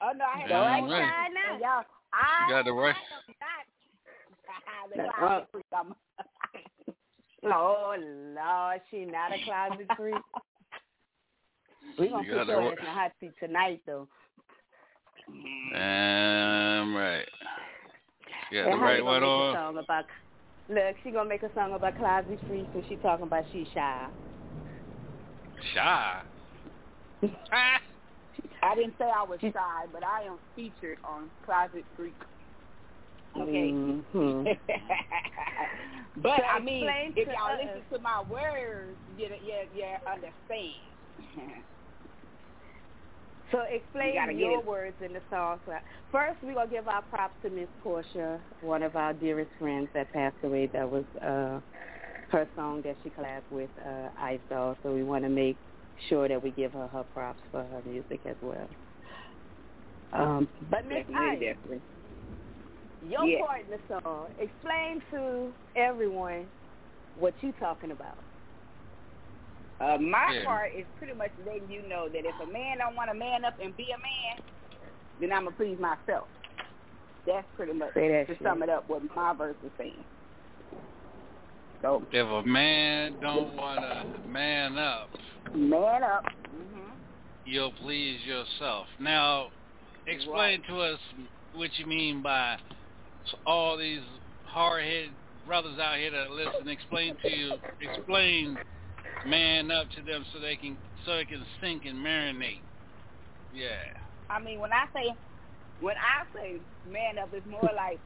Oh 0.00 0.12
no, 0.16 0.24
I 0.24 0.38
had 0.38 0.52
All 0.52 0.64
no 0.64 0.70
right. 0.70 0.82
idea. 0.84 1.10
Hey, 1.50 1.58
y'all. 1.60 1.84
I 2.12 2.46
You 2.46 2.54
got 2.54 2.64
the 2.64 2.72
right. 2.72 2.94
I 2.94 4.84
am 4.84 5.06
not. 5.06 5.06
the 5.06 5.12
closet 5.18 5.48
freak. 5.50 5.66
I'm- 5.74 5.94
Oh 7.44 7.96
Lord, 7.98 8.80
she 8.90 9.04
not 9.04 9.32
a 9.32 9.42
closet 9.44 9.88
freak. 9.96 10.14
We 11.98 12.08
gonna 12.08 12.24
You 12.26 12.34
got 12.34 12.38
put 12.38 12.46
the 12.46 12.52
her 12.54 12.58
right- 12.68 12.78
in 12.78 12.84
the 12.84 12.90
hot 12.90 13.12
seat 13.20 13.32
tonight, 13.38 13.82
though. 13.86 14.08
Damn 15.72 16.94
right. 16.96 17.28
You 18.50 18.62
got 18.62 18.72
And 18.72 18.80
the 18.80 18.84
right 18.84 19.04
one 19.04 19.22
on. 19.22 19.54
song 19.54 19.78
about? 19.78 20.04
Look, 20.68 20.96
she 21.02 21.10
gonna 21.10 21.28
make 21.28 21.42
a 21.42 21.52
song 21.54 21.74
about 21.74 21.96
closet 21.96 22.40
freaks, 22.46 22.74
and 22.74 22.84
she 22.86 22.96
talking 22.96 23.24
about 23.26 23.44
she 23.52 23.68
shy. 23.74 24.08
Shy. 25.74 26.20
I 28.62 28.74
didn't 28.74 28.94
say 28.98 29.04
I 29.04 29.22
was 29.24 29.40
shy, 29.40 29.86
but 29.92 30.02
I 30.04 30.22
am 30.22 30.38
featured 30.54 30.98
on 31.04 31.30
Closet 31.44 31.84
Freak. 31.96 32.16
Okay. 33.36 33.70
Mhm. 33.72 34.44
but 36.16 36.36
So 36.38 36.42
I 36.44 36.58
mean, 36.60 36.88
if 37.16 37.26
y'all 37.28 37.54
us. 37.54 37.60
listen 37.64 37.84
to 37.92 37.98
my 38.02 38.22
words, 38.28 38.98
you 39.06 39.28
you 39.40 39.54
you 39.72 39.86
understand. 40.06 40.91
So 43.52 43.58
explain 43.70 44.14
You 44.30 44.38
your 44.38 44.60
it. 44.60 44.66
words 44.66 44.96
in 45.04 45.12
the 45.12 45.20
song. 45.28 45.58
First, 46.10 46.38
we're 46.42 46.54
gonna 46.54 46.70
give 46.70 46.88
our 46.88 47.02
props 47.02 47.34
to 47.42 47.50
Miss 47.50 47.68
Portia, 47.82 48.40
one 48.60 48.82
of 48.82 48.96
our 48.96 49.12
dearest 49.12 49.50
friends 49.58 49.88
that 49.92 50.10
passed 50.12 50.36
away. 50.42 50.68
That 50.72 50.90
was 50.90 51.04
uh, 51.20 51.60
her 52.30 52.48
song 52.56 52.80
that 52.84 52.96
she 53.02 53.10
collabed 53.10 53.42
with 53.50 53.68
uh, 53.86 54.08
Ice 54.18 54.40
Doll. 54.48 54.76
So 54.82 54.94
we 54.94 55.04
want 55.04 55.24
to 55.24 55.28
make 55.28 55.58
sure 56.08 56.28
that 56.28 56.42
we 56.42 56.50
give 56.50 56.72
her 56.72 56.88
her 56.88 57.04
props 57.04 57.42
for 57.50 57.62
her 57.62 57.82
music 57.84 58.22
as 58.24 58.36
well. 58.40 58.68
Um, 60.14 60.48
but 60.70 60.86
Miss 60.86 61.04
Ice, 61.14 61.40
definitely. 61.40 61.82
your 63.02 63.26
Yeah. 63.28 63.38
part 63.40 63.64
in 63.66 63.70
the 63.70 64.00
song, 64.02 64.28
explain 64.38 65.00
to 65.10 65.52
everyone 65.76 66.46
what 67.14 67.34
you 67.42 67.52
talking 67.52 67.90
about. 67.90 68.24
Uh, 69.82 69.98
my 69.98 70.32
Yeah. 70.32 70.44
part 70.44 70.70
is 70.76 70.86
pretty 70.96 71.12
much 71.12 71.32
letting 71.44 71.68
you 71.68 71.82
know 71.82 72.08
that 72.08 72.24
if 72.24 72.34
a 72.40 72.46
man 72.46 72.78
don't 72.78 72.94
want 72.94 73.10
to 73.10 73.14
man 73.14 73.44
up 73.44 73.58
and 73.60 73.76
be 73.76 73.88
a 73.90 73.98
man, 73.98 74.46
then 75.18 75.32
I'm 75.32 75.44
gonna 75.44 75.56
please 75.56 75.78
myself. 75.80 76.28
That's 77.26 77.46
pretty 77.56 77.72
much 77.72 77.92
Say 77.94 78.08
that 78.08 78.26
to 78.28 78.34
shit. 78.34 78.42
sum 78.42 78.62
it 78.62 78.68
up 78.68 78.88
what 78.88 79.02
my 79.14 79.34
verse 79.34 79.56
is 79.62 79.72
saying. 79.76 80.04
So 81.80 82.06
If 82.12 82.26
a 82.28 82.42
man 82.46 83.16
don't 83.20 83.56
want 83.56 83.80
to 83.80 84.28
man 84.28 84.78
up, 84.78 85.10
man 85.52 86.04
up. 86.04 86.24
hmm 86.50 86.92
you'll 87.44 87.72
please 87.72 88.24
yourself. 88.24 88.86
Now, 89.00 89.48
explain 90.06 90.62
to 90.68 90.80
us 90.80 91.00
what 91.52 91.76
you 91.76 91.86
mean 91.86 92.22
by 92.22 92.56
all 93.46 93.76
these 93.76 94.02
hard-headed 94.44 95.16
brothers 95.44 95.76
out 95.80 95.96
here 95.96 96.12
that 96.12 96.30
listen. 96.30 96.68
Explain 96.68 97.16
to 97.22 97.28
you, 97.28 97.58
explain 97.80 98.56
man 99.26 99.70
up 99.70 99.90
to 99.96 100.02
them 100.02 100.24
so 100.32 100.40
they 100.40 100.56
can 100.56 100.76
so 101.06 101.16
they 101.16 101.24
can 101.24 101.44
sink 101.60 101.84
and 101.84 101.98
marinate. 101.98 102.62
Yeah. 103.54 103.98
I 104.30 104.40
mean, 104.40 104.60
when 104.60 104.72
I 104.72 104.86
say 104.94 105.12
when 105.80 105.96
I 105.96 106.24
say 106.34 106.56
man 106.90 107.18
up, 107.18 107.30
it's 107.32 107.46
more 107.46 107.70
like 107.74 107.98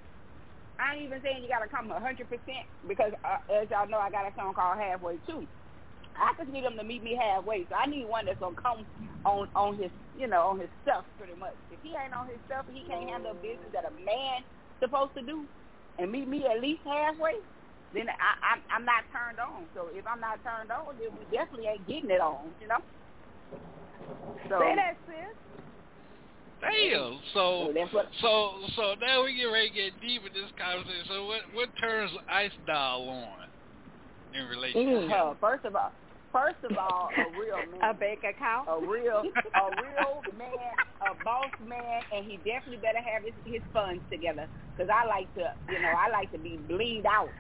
I 0.79 0.95
ain't 0.95 1.05
even 1.05 1.23
saying 1.23 1.43
you 1.43 1.49
gotta 1.49 1.69
come 1.69 1.91
a 1.91 2.01
hundred 2.01 2.29
percent 2.29 2.67
because 2.89 3.13
uh, 3.25 3.41
as 3.53 3.69
y'all 3.71 3.89
know, 3.89 3.99
I 3.99 4.11
got 4.11 4.29
a 4.29 4.35
song 4.37 4.55
called 4.55 4.79
Halfway 4.79 5.17
too. 5.27 5.47
I 6.17 6.33
just 6.39 6.49
need 6.51 6.65
them 6.65 6.77
to 6.77 6.85
meet 6.85 7.05
me 7.05 7.17
halfway. 7.17 7.67
So 7.69 7.77
I 7.77 7.87
need 7.87 8.09
one 8.09 8.25
that's 8.27 8.41
gonna 8.41 8.57
come 8.57 8.87
on 9.25 9.49
on 9.55 9.77
his 9.77 9.91
you 10.19 10.27
know 10.27 10.49
on 10.53 10.61
his 10.61 10.73
stuff 10.83 11.05
pretty 11.19 11.39
much. 11.39 11.55
If 11.71 11.79
he 11.83 11.93
ain't 11.97 12.15
on 12.17 12.29
his 12.29 12.41
stuff, 12.47 12.65
he 12.73 12.85
can't 12.89 13.09
handle 13.09 13.35
business 13.35 13.73
that 13.73 13.85
a 13.85 13.93
man 14.05 14.45
supposed 14.81 15.15
to 15.15 15.23
do, 15.23 15.45
and 15.99 16.11
meet 16.11 16.29
me 16.29 16.45
at 16.47 16.61
least 16.61 16.81
halfway. 16.85 17.41
Then 17.97 18.13
I, 18.13 18.31
I'm 18.45 18.61
I'm 18.69 18.85
not 18.85 19.09
turned 19.09 19.41
on. 19.41 19.65
So 19.73 19.89
if 19.97 20.05
I'm 20.05 20.21
not 20.21 20.45
turned 20.45 20.69
on, 20.69 21.01
then 21.01 21.17
we 21.17 21.25
definitely 21.33 21.73
ain't 21.73 21.89
getting 21.89 22.13
it 22.13 22.21
on. 22.21 22.53
You 22.61 22.69
know. 22.69 22.85
So 24.53 24.61
Say 24.61 24.77
that, 24.77 25.01
sis. 25.09 25.33
Damn. 26.61 27.25
So 27.33 27.73
so 27.73 27.89
what 27.97 28.07
so 28.21 28.31
so 28.77 28.85
now 29.01 29.25
we 29.25 29.33
get 29.33 29.49
ready 29.49 29.73
to 29.73 29.75
get 29.75 30.01
deep 30.05 30.29
in 30.29 30.33
this 30.37 30.53
conversation. 30.61 31.09
So 31.09 31.25
what 31.25 31.41
what 31.57 31.69
turns 31.81 32.13
Ice 32.29 32.53
Doll 32.67 33.09
on 33.09 33.49
in 34.37 34.45
relationship? 34.45 35.09
Uh, 35.17 35.35
first 35.41 35.65
of 35.65 35.75
all, 35.75 35.93
first 36.33 36.61
of 36.69 36.77
all, 36.77 37.09
a 37.17 37.33
real 37.41 37.61
man. 37.73 37.81
A 37.91 37.95
bank 37.97 38.21
account. 38.29 38.69
a 38.69 38.77
real, 38.77 39.25
a 39.25 39.67
real 39.85 40.21
man, 40.37 40.73
a 41.01 41.25
boss 41.25 41.53
man, 41.65 42.05
and 42.13 42.25
he 42.29 42.37
definitely 42.45 42.81
better 42.85 43.01
have 43.01 43.25
his 43.25 43.37
his 43.45 43.65
funds 43.73 44.05
together. 44.13 44.49
Cause 44.77 44.89
I 44.93 45.09
like 45.09 45.33
to, 45.41 45.49
you 45.73 45.81
know, 45.81 45.93
I 45.97 46.13
like 46.13 46.31
to 46.33 46.39
be 46.39 46.61
bleed 46.69 47.05
out. 47.09 47.33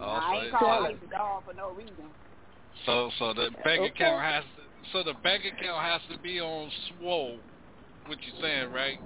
I 0.00 0.44
ain't 0.46 0.52
calling 0.52 0.90
so, 0.90 0.96
it 0.96 1.00
the 1.00 1.06
dog 1.08 1.44
for 1.44 1.54
no 1.54 1.72
reason. 1.72 2.10
so 2.86 3.10
so 3.18 3.34
the 3.34 3.50
bank 3.64 3.80
Okay. 3.80 3.92
account 3.92 4.22
has 4.22 4.44
to, 4.56 4.62
so 4.92 5.02
the 5.02 5.14
bank 5.22 5.44
account 5.44 5.82
has 5.82 6.00
to 6.10 6.18
be 6.18 6.40
on 6.40 6.70
swole. 6.88 7.40
What 8.06 8.18
you 8.26 8.32
saying, 8.40 8.72
right? 8.72 8.98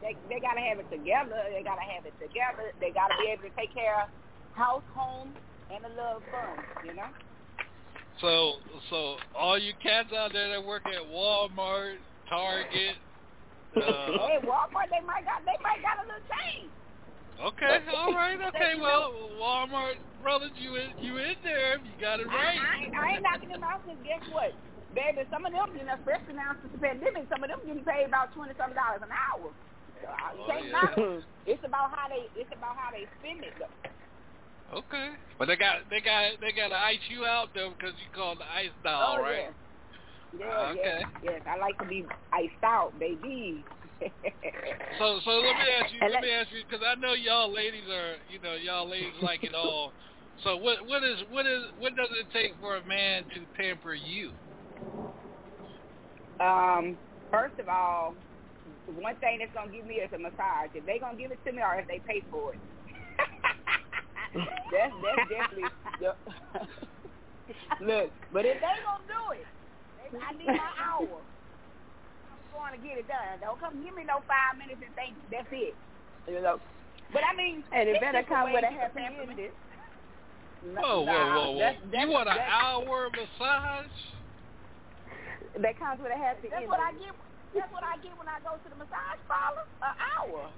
They 0.00 0.16
they 0.28 0.40
gotta 0.40 0.60
have 0.60 0.78
it 0.78 0.90
together. 0.90 1.36
They 1.52 1.62
gotta 1.62 1.86
have 1.94 2.06
it 2.06 2.14
together. 2.18 2.72
They 2.80 2.90
gotta 2.90 3.14
be 3.22 3.30
able 3.30 3.42
to 3.42 3.54
take 3.54 3.72
care 3.72 4.02
of 4.02 4.08
house, 4.52 4.84
home, 4.92 5.34
and 5.70 5.84
a 5.84 5.88
little 5.88 6.22
fun. 6.30 6.58
You 6.84 6.94
know. 6.94 7.10
So 8.20 8.54
so 8.90 9.16
all 9.34 9.58
you 9.58 9.72
cats 9.82 10.12
out 10.12 10.32
there 10.32 10.50
that 10.50 10.64
work 10.64 10.86
at 10.86 11.06
Walmart, 11.06 11.96
Target. 12.28 12.96
Uh, 13.72 14.28
hey, 14.28 14.36
Walmart, 14.44 14.92
they 14.92 15.00
might 15.00 15.24
got 15.24 15.40
they 15.48 15.56
might 15.64 15.80
got 15.80 15.96
a 15.96 16.04
little 16.04 16.28
change. 16.28 16.70
Okay, 17.48 17.78
all 17.96 18.12
right, 18.14 18.38
okay. 18.48 18.74
Well, 18.80 19.10
Walmart 19.40 19.94
brothers, 20.22 20.52
you 20.54 20.76
in 20.76 20.92
you 20.98 21.18
in 21.18 21.34
there? 21.42 21.78
You 21.80 21.92
got 22.00 22.20
it 22.20 22.26
I, 22.30 22.36
I, 22.36 22.44
right. 22.46 22.90
I 22.94 23.04
ain't 23.16 23.24
knocking 23.24 23.50
them 23.50 23.64
out 23.64 23.82
because 23.84 24.00
guess 24.04 24.22
what? 24.30 24.54
Baby, 24.94 25.24
some 25.32 25.44
of 25.46 25.52
them, 25.52 25.72
you 25.74 25.84
know, 25.84 25.96
especially 25.96 26.36
now 26.36 26.52
since 26.60 26.72
the 26.72 26.78
pandemic, 26.80 27.26
some 27.28 27.42
of 27.42 27.48
them 27.50 27.64
getting 27.66 27.84
paid 27.84 28.06
about 28.06 28.32
twenty 28.36 28.52
something 28.56 28.76
dollars 28.76 29.02
an 29.02 29.12
hour. 29.12 29.52
So, 30.02 30.08
you 30.36 30.42
Oh, 30.42 30.46
can't 30.46 30.68
yeah. 30.68 30.72
knock 30.72 30.94
'em. 30.98 31.24
It's 31.46 31.64
about 31.64 31.90
how 31.96 32.08
they 32.08 32.28
it's 32.36 32.52
about 32.52 32.76
how 32.76 32.92
they 32.92 33.08
spend 33.18 33.42
it 33.44 33.56
though. 33.58 33.76
Okay, 34.72 35.14
but 35.38 35.46
they 35.46 35.56
got 35.56 35.88
they 35.90 36.00
got 36.00 36.40
they 36.40 36.52
got 36.52 36.68
to 36.68 36.76
ice 36.76 37.02
you 37.08 37.24
out 37.26 37.48
though 37.54 37.74
because 37.76 37.94
you 37.98 38.06
called 38.14 38.38
the 38.40 38.44
ice 38.44 38.72
doll, 38.84 39.18
oh 39.18 39.22
right? 39.22 39.44
yeah. 39.44 39.50
Yeah, 40.32 40.72
Okay. 40.72 41.00
yes, 41.00 41.06
yes. 41.22 41.42
I 41.46 41.58
like 41.58 41.78
to 41.78 41.86
be 41.86 42.06
iced 42.32 42.62
out, 42.64 42.98
baby. 42.98 43.64
So 44.98 45.20
so 45.24 45.30
let 45.30 45.56
me 45.56 45.64
ask 45.80 45.92
you 45.92 46.00
let 46.10 46.22
me 46.22 46.30
ask 46.30 46.50
you 46.52 46.62
because 46.68 46.84
I 46.86 46.94
know 47.00 47.14
y'all 47.14 47.52
ladies 47.52 47.88
are 47.88 48.16
you 48.28 48.38
know 48.40 48.54
y'all 48.54 48.88
ladies 48.88 49.14
like 49.22 49.42
it 49.42 49.54
all. 49.54 49.94
So 50.44 50.56
what 50.56 50.86
what 50.86 51.02
is 51.02 51.18
what 51.28 51.46
is 51.46 51.62
what 51.76 51.94
does 51.96 52.08
it 52.20 52.28
take 52.32 52.58
for 52.60 52.76
a 52.76 52.84
man 52.84 53.26
to 53.34 53.46
pamper 53.56 53.94
you? 53.94 54.34
um, 56.42 56.98
first 57.30 57.58
of 57.58 57.68
all, 57.68 58.16
one 58.86 59.16
thing 59.16 59.38
that's 59.40 59.52
gonna 59.54 59.70
give 59.70 59.86
me 59.86 59.96
is 59.96 60.10
a 60.12 60.18
massage. 60.18 60.70
If 60.74 60.84
they 60.86 60.98
gonna 60.98 61.16
give 61.16 61.32
it 61.32 61.40
to 61.46 61.52
me, 61.52 61.62
or 61.62 61.78
if 61.78 61.86
they 61.86 62.02
pay 62.06 62.24
for 62.30 62.54
it. 62.54 62.60
that's 64.72 64.92
that's 65.02 65.28
definitely. 65.30 65.70
Look, 67.80 68.12
but 68.30 68.46
if 68.46 68.54
they 68.54 68.76
gonna 68.86 69.06
do 69.06 69.22
it, 69.38 69.46
I 70.22 70.32
need 70.36 70.46
my 70.46 70.70
hour. 70.78 71.22
I'm 72.52 72.60
going 72.60 72.76
to 72.80 72.82
get 72.86 72.98
it 72.98 73.08
done. 73.08 73.40
Don't 73.40 73.58
come 73.60 73.82
give 73.82 73.94
me 73.96 74.04
no 74.04 74.20
five 74.28 74.56
minutes 74.60 74.80
and 74.84 74.92
think 74.94 75.16
that's 75.32 75.48
it. 75.52 75.74
You 76.28 76.40
know. 76.40 76.60
But 77.12 77.22
I 77.24 77.36
mean, 77.36 77.64
And 77.72 77.88
it 77.88 78.00
better 78.00 78.22
come 78.28 78.52
with 78.52 78.64
a 78.64 78.68
ways 78.68 78.72
to 78.72 78.80
happy 78.80 79.00
pamper 79.00 79.26
me. 79.26 79.32
ending. 79.32 79.54
Whoa 80.78 81.02
whoa 81.02 81.04
Nah, 81.04 81.34
whoa 81.34 81.50
whoa! 81.52 81.58
that's- 81.58 81.82
you 81.92 82.08
want 82.10 82.28
an 82.28 82.36
that's- 82.36 82.52
hour 82.52 83.10
massage? 83.10 83.92
That 85.58 85.78
comes 85.78 86.00
with 86.00 86.12
a 86.12 86.16
happy 86.16 86.48
That's 86.48 86.64
ending. 86.64 86.70
what 86.70 86.80
I 86.80 86.92
get. 86.92 87.12
That's 87.52 87.72
what 87.72 87.84
I 87.84 87.96
get 88.00 88.16
when 88.16 88.28
I 88.28 88.40
go 88.40 88.56
to 88.56 88.68
the 88.70 88.76
massage 88.76 89.20
parlor. 89.28 89.66
An 89.82 89.94
hour. 90.00 90.48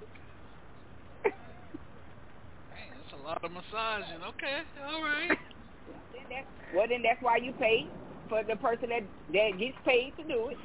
Man, 1.25 1.33
that's 2.95 3.13
a 3.19 3.23
lot 3.25 3.43
of 3.43 3.51
massaging. 3.51 4.23
Okay, 4.35 4.61
all 4.85 5.01
right. 5.01 5.37
Well, 6.73 6.87
then 6.87 7.01
that's 7.03 7.21
why 7.21 7.37
you 7.37 7.51
pay 7.53 7.87
for 8.29 8.43
the 8.43 8.55
person 8.55 8.89
that 8.89 9.03
that 9.33 9.59
gets 9.59 9.77
paid 9.85 10.13
to 10.17 10.23
do 10.23 10.49
it, 10.49 10.57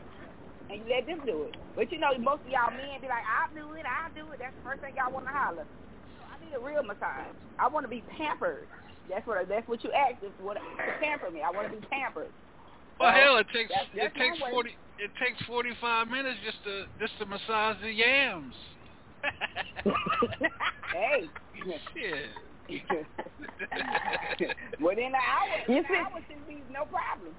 and 0.71 0.79
you 0.81 0.87
let 0.89 1.07
them 1.07 1.21
do 1.27 1.43
it. 1.51 1.57
But 1.75 1.91
you 1.91 1.99
know, 1.99 2.15
most 2.19 2.47
of 2.47 2.51
y'all 2.55 2.71
men 2.71 3.01
be 3.03 3.09
like, 3.11 3.25
"I'll 3.27 3.51
do 3.51 3.75
it, 3.75 3.85
I'll 3.85 4.15
do 4.15 4.31
it." 4.33 4.39
That's 4.39 4.55
the 4.55 4.63
first 4.63 4.81
thing 4.81 4.95
y'all 4.97 5.11
want 5.13 5.27
to 5.27 5.33
holler. 5.35 5.67
So 5.67 6.23
I 6.31 6.39
need 6.45 6.55
a 6.55 6.61
real 6.63 6.83
massage. 6.87 7.35
I 7.59 7.67
want 7.69 7.85
to 7.85 7.91
be 7.91 8.03
pampered. 8.17 8.69
That's 9.11 9.27
what 9.27 9.49
that's 9.49 9.67
what 9.67 9.83
you 9.83 9.91
asked 9.93 10.23
if 10.23 10.31
what 10.41 10.55
to 10.55 10.63
pamper 11.03 11.31
me. 11.31 11.43
I 11.43 11.51
want 11.51 11.67
to 11.73 11.75
be 11.81 11.83
pampered. 11.91 12.31
Well, 13.01 13.11
So, 13.13 13.19
hell, 13.21 13.37
it 13.39 13.47
takes 13.53 13.71
that's- 13.75 13.89
it 13.95 13.99
that's 13.99 14.15
my 14.17 14.23
takes 14.31 14.39
way. 14.43 14.51
forty 14.55 14.77
it 14.99 15.11
takes 15.19 15.43
forty 15.47 15.75
five 15.81 16.07
minutes 16.09 16.39
just 16.45 16.63
to 16.65 16.87
just 17.01 17.19
to 17.19 17.27
massage 17.27 17.77
the 17.83 17.91
yams. 17.91 18.55
hey. 20.95 21.27
Shit. 21.93 22.31
Within 24.81 25.07
an 25.13 25.15
hour, 25.19 25.59
You 25.69 25.79
an 25.79 25.85
see- 25.89 25.97
hour 25.97 26.21
should 26.29 26.47
be 26.47 26.63
no 26.73 26.85
problem. 26.87 27.35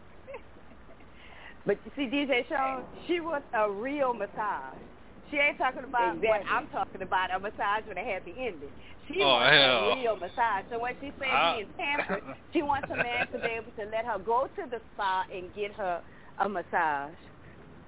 But 1.65 1.78
you 1.86 1.91
see, 1.95 2.10
DJ 2.10 2.47
Shaun, 2.50 2.84
she 3.08 3.19
wants 3.19 3.47
a 3.54 3.69
real 3.69 4.13
massage. 4.13 4.82
She 5.30 5.38
ain't 5.38 5.58
talking 5.58 5.86
about 5.88 6.17
what 6.19 6.41
I'm 6.50 6.67
talking 6.67 7.02
about, 7.02 7.32
a 7.32 7.39
massage 7.39 7.88
with 7.88 7.95
a 7.97 8.04
happy 8.04 8.36
ending. 8.38 8.74
She 9.08 9.21
Oh, 9.21 9.28
wants 9.39 9.56
hell. 9.56 9.91
a 9.91 9.95
real 9.95 10.15
massage. 10.17 10.65
So 10.69 10.80
when 10.80 10.95
she 11.00 11.13
says 11.19 11.32
I- 11.32 11.56
being 11.56 11.71
ah. 11.80 12.04
pampered, 12.04 12.24
she 12.52 12.62
wants 12.63 12.89
a 12.91 12.97
man 12.97 13.28
to 13.32 13.39
be 13.39 13.47
able 13.56 13.71
to 13.80 13.86
let 13.86 14.04
her 14.06 14.19
go 14.19 14.47
to 14.47 14.63
the 14.69 14.82
spa 14.91 15.24
and 15.32 15.54
get 15.54 15.71
her 15.74 16.02
a 16.39 16.50
massage. 16.50 17.15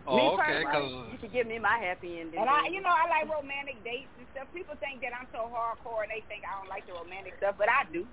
Oh, 0.06 0.16
me 0.16 0.24
oh, 0.24 0.36
okay, 0.36 0.64
personally, 0.64 0.64
because 0.64 1.12
you 1.12 1.18
should 1.20 1.34
give 1.34 1.48
me 1.48 1.60
my 1.60 1.80
happy 1.80 2.20
ending. 2.20 2.40
And 2.40 2.50
I, 2.50 2.68
you 2.68 2.82
know, 2.84 2.92
I 2.92 3.08
like 3.08 3.32
romantic 3.32 3.84
dates 3.84 4.12
and 4.20 4.28
stuff. 4.32 4.48
People 4.54 4.76
think 4.80 5.00
that 5.00 5.16
I'm 5.16 5.28
so 5.32 5.48
hardcore 5.48 6.04
and 6.04 6.12
they 6.12 6.28
think 6.28 6.44
I 6.44 6.60
don't 6.60 6.68
like 6.68 6.86
the 6.88 6.94
romantic 6.94 7.36
stuff, 7.40 7.56
but 7.58 7.72
I 7.72 7.88
do. 7.92 8.04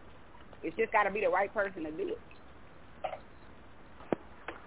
It's 0.63 0.77
just 0.77 0.93
got 0.93 1.05
to 1.05 1.11
be 1.11 1.21
the 1.21 1.31
right 1.31 1.53
person 1.53 1.83
to 1.85 1.91
do 1.91 2.15
it. 2.15 2.23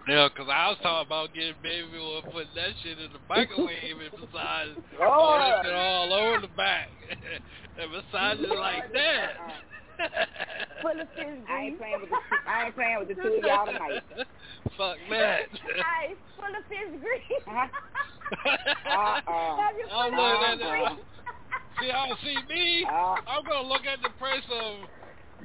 Yeah, 0.07 0.27
because 0.27 0.49
I 0.51 0.69
was 0.69 0.77
talking 0.83 1.07
about 1.07 1.33
getting 1.33 1.53
baby 1.63 1.87
oil, 1.97 2.21
putting 2.23 2.53
that 2.55 2.71
shit 2.83 2.99
in 2.99 3.11
the 3.13 3.19
microwave 3.29 3.97
and 3.99 4.19
massage 4.19 4.69
Oh. 4.99 5.03
all 5.09 5.39
that 5.63 5.73
all 5.73 6.13
over 6.13 6.41
the 6.41 6.47
back 6.55 6.89
and 7.79 7.91
massage 7.91 8.39
it 8.39 8.57
like 8.59 8.91
that. 8.93 9.29
Full 10.81 10.99
of 10.99 11.07
fish 11.15 11.25
I 11.47 11.59
ain't 11.61 11.77
grease. 11.77 11.79
playing 11.79 12.01
with 12.01 12.09
the 12.09 12.49
I 12.49 12.65
ain't 12.65 12.75
playing 12.75 12.99
with 12.99 13.07
the 13.09 13.15
two 13.15 13.37
of 13.37 13.43
y'all 13.43 13.65
tonight. 13.65 14.01
Fuck 14.77 14.97
that. 15.11 15.39
Ice 15.53 16.17
full 16.35 16.49
of 16.49 16.65
fish 16.67 16.99
grease. 16.99 17.43
Uh-huh. 17.47 17.67
Uh-uh. 18.89 19.31
I'm 19.93 20.11
full 20.11 20.23
looking 20.23 20.43
of 20.43 20.43
at 20.43 20.57
fish 20.57 20.65
that. 20.65 20.95
grease? 20.95 21.05
See, 21.79 21.91
I 21.91 22.09
see 22.23 22.53
me. 22.53 22.85
Uh, 22.89 23.15
I'm 23.27 23.43
gonna 23.45 23.67
look 23.67 23.85
at 23.85 24.01
the 24.01 24.09
price 24.17 24.43
of 24.51 24.89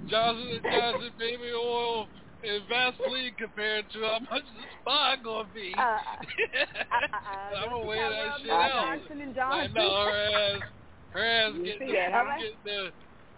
Johnson 0.08 0.48
and 0.48 0.62
Johnson 0.64 1.10
baby 1.18 1.52
oil 1.54 2.06
and 2.42 2.62
Vaseline 2.68 3.34
compared 3.38 3.90
to 3.90 3.98
how 4.00 4.18
much 4.30 4.44
the 4.54 4.62
spa 4.80 5.16
gonna 5.22 5.48
be. 5.52 5.74
Uh, 5.76 5.82
uh, 5.82 5.96
uh, 6.92 7.56
I'm 7.56 7.70
gonna 7.70 7.70
don't 7.70 7.86
weigh 7.86 7.98
you 7.98 8.10
that 8.10 8.38
shit 8.42 8.50
out. 8.50 8.98
Johnson 8.98 9.20
and 9.22 9.34
I 9.38 9.66
Johnson. 9.66 9.74
know 9.74 10.04
her 10.06 10.56
ass. 10.56 10.62
Her 11.10 11.24
ass 11.24 11.52
You 11.54 11.64
getting, 11.64 11.88
see 11.88 11.92
that, 11.94 12.12
her 12.12 12.24
huh? 12.24 12.38
getting 12.38 12.62
the 12.64 12.92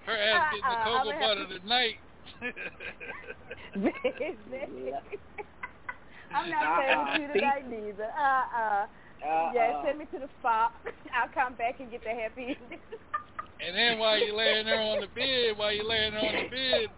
her 0.06 0.16
ass 0.16 0.42
getting 0.52 0.68
the 0.68 0.76
Uh, 0.76 0.80
uh, 0.80 0.84
cocoa 0.84 0.98
I'm 0.98 1.04
gonna 1.06 1.20
butter 1.20 1.46
have 1.46 1.60
tonight. 1.62 1.96
I'm 6.32 6.48
not 6.50 6.64
playing 6.76 6.98
with 7.00 7.14
you 7.18 7.26
Uh-uh. 7.26 7.32
tonight 7.34 7.68
neither. 7.68 8.04
Uh 8.04 8.44
uh. 8.56 8.86
uh, 9.24 9.50
Yeah, 9.54 9.78
uh, 9.78 9.84
send 9.84 9.98
me 9.98 10.06
to 10.06 10.18
the 10.18 10.28
spa. 10.38 10.70
I'll 11.14 11.28
come 11.32 11.54
back 11.54 11.80
and 11.80 11.90
get 11.90 12.02
the 12.04 12.10
happy 12.10 12.56
ending. 12.60 12.80
and 13.60 13.76
then 13.76 13.98
while 13.98 14.18
you 14.18 14.34
laying 14.36 14.66
there 14.66 14.80
on 14.80 15.00
the 15.00 15.08
bed, 15.08 15.56
while 15.56 15.72
you 15.72 15.86
laying 15.88 16.12
there 16.12 16.22
on 16.22 16.34
the 16.44 16.48
bed, 16.50 16.88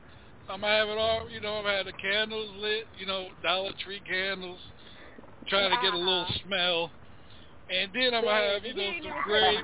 I'm 0.53 0.61
gonna 0.61 0.73
have 0.73 0.89
it 0.89 0.99
all. 0.99 1.31
You 1.31 1.41
know, 1.41 1.57
I'm 1.57 1.65
gonna 1.65 1.85
the 1.85 1.93
candles 1.93 2.51
lit. 2.61 2.85
You 2.93 3.07
know, 3.07 3.29
Dollar 3.43 3.73
Tree 3.83 4.03
candles, 4.07 4.61
trying 5.49 5.71
to 5.71 5.81
get 5.81 5.95
a 5.95 5.99
little 5.99 6.27
Uh-uh. 6.29 6.39
smell. 6.45 6.93
And 7.71 7.91
then 7.95 8.13
I'm 8.13 8.25
gonna 8.25 8.53
have 8.53 8.65
you 8.65 8.75
know 8.75 8.93
some 9.03 9.23
grapes, 9.25 9.63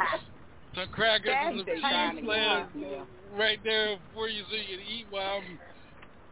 some 0.75 0.89
crackers, 0.89 1.29
and 1.29 1.59
some 1.59 1.67
That's 1.67 1.77
the 1.77 1.83
kind 1.83 2.17
cheese 2.17 2.25
of 2.25 3.39
right 3.39 3.59
there 3.63 3.97
for 4.15 4.29
you 4.29 4.45
so 4.49 4.57
you 4.57 4.79
can 4.79 4.87
eat 4.87 5.07
while 5.11 5.43
I'm 5.43 5.59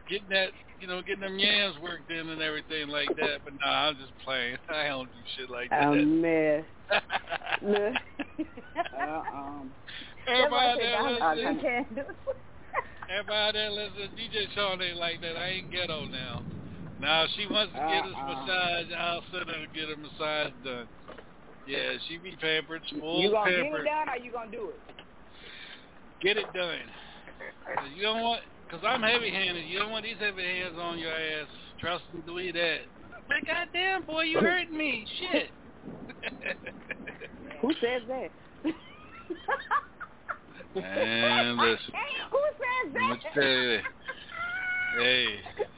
getting 0.09 0.29
that, 0.29 0.49
you 0.79 0.87
know, 0.87 1.01
getting 1.01 1.21
them 1.21 1.37
yams 1.37 1.75
worked 1.79 2.09
in 2.09 2.29
and 2.29 2.41
everything 2.41 2.87
like 2.87 3.09
that. 3.17 3.43
But 3.43 3.53
nah, 3.63 3.89
I'm 3.89 3.95
just 3.97 4.13
playing. 4.25 4.57
I 4.69 4.87
don't 4.87 5.11
do 5.11 5.19
shit 5.35 5.49
like 5.49 5.69
that. 5.69 5.87
A 5.87 5.95
mess. 5.95 6.65
Look. 7.61 7.93
uh, 8.99 9.21
um, 9.33 9.71
Everybody 10.27 10.67
That's 10.67 10.79
there 10.79 11.03
why 11.03 11.17
I 11.21 11.33
listening, 11.35 12.05
Everybody 13.09 13.57
there 13.57 13.71
listening, 13.71 14.09
DJ 14.17 14.51
Shaun 14.53 14.81
ain't 14.81 14.97
like 14.97 15.21
that. 15.21 15.37
I 15.37 15.47
ain't 15.49 15.71
ghetto 15.71 16.05
now. 16.05 16.41
Now 16.99 17.23
if 17.23 17.29
she 17.35 17.45
wants 17.47 17.73
to 17.73 17.79
get 17.79 18.03
us 18.05 18.13
Uh-uh. 18.15 18.45
massage, 18.45 18.91
I'll 18.97 19.23
send 19.31 19.49
her 19.49 19.65
to 19.65 19.71
get 19.73 19.89
a 19.89 19.95
massage 19.95 20.51
done. 20.63 20.87
Yeah, 21.65 21.93
she 22.07 22.17
be 22.17 22.35
pampered, 22.39 22.81
spoiled, 22.87 23.23
you 23.23 23.31
gonna 23.31 23.51
pampered. 23.51 23.85
get 23.85 23.91
it 23.91 23.95
done 23.95 24.09
or 24.09 24.17
you 24.17 24.31
gonna 24.31 24.51
do 24.51 24.71
it? 24.71 24.81
Get 26.21 26.37
it 26.37 26.51
done. 26.53 26.79
You 27.95 28.03
don't 28.03 28.21
want, 28.21 28.41
cause 28.71 28.79
I'm 28.83 29.03
heavy-handed. 29.03 29.65
You 29.67 29.79
don't 29.79 29.91
want 29.91 30.03
these 30.05 30.17
heavy 30.19 30.43
hands 30.43 30.75
on 30.79 30.97
your 30.97 31.11
ass. 31.11 31.47
Trust 31.79 32.03
and 32.13 32.25
believe 32.25 32.53
that. 32.55 32.79
But 33.27 33.45
goddamn, 33.45 34.03
boy, 34.05 34.21
you 34.23 34.39
hurt 34.39 34.69
me. 34.71 35.05
Shit. 35.19 35.51
Who 37.61 37.71
says 37.73 38.01
that? 38.07 38.29
Man, 40.81 41.57
listen. 41.57 41.93
Who 42.31 42.39
says 42.57 42.93
Let 42.93 43.01
me 43.01 43.17
tell 43.33 43.43
you. 43.43 43.79
Hey, 44.97 45.25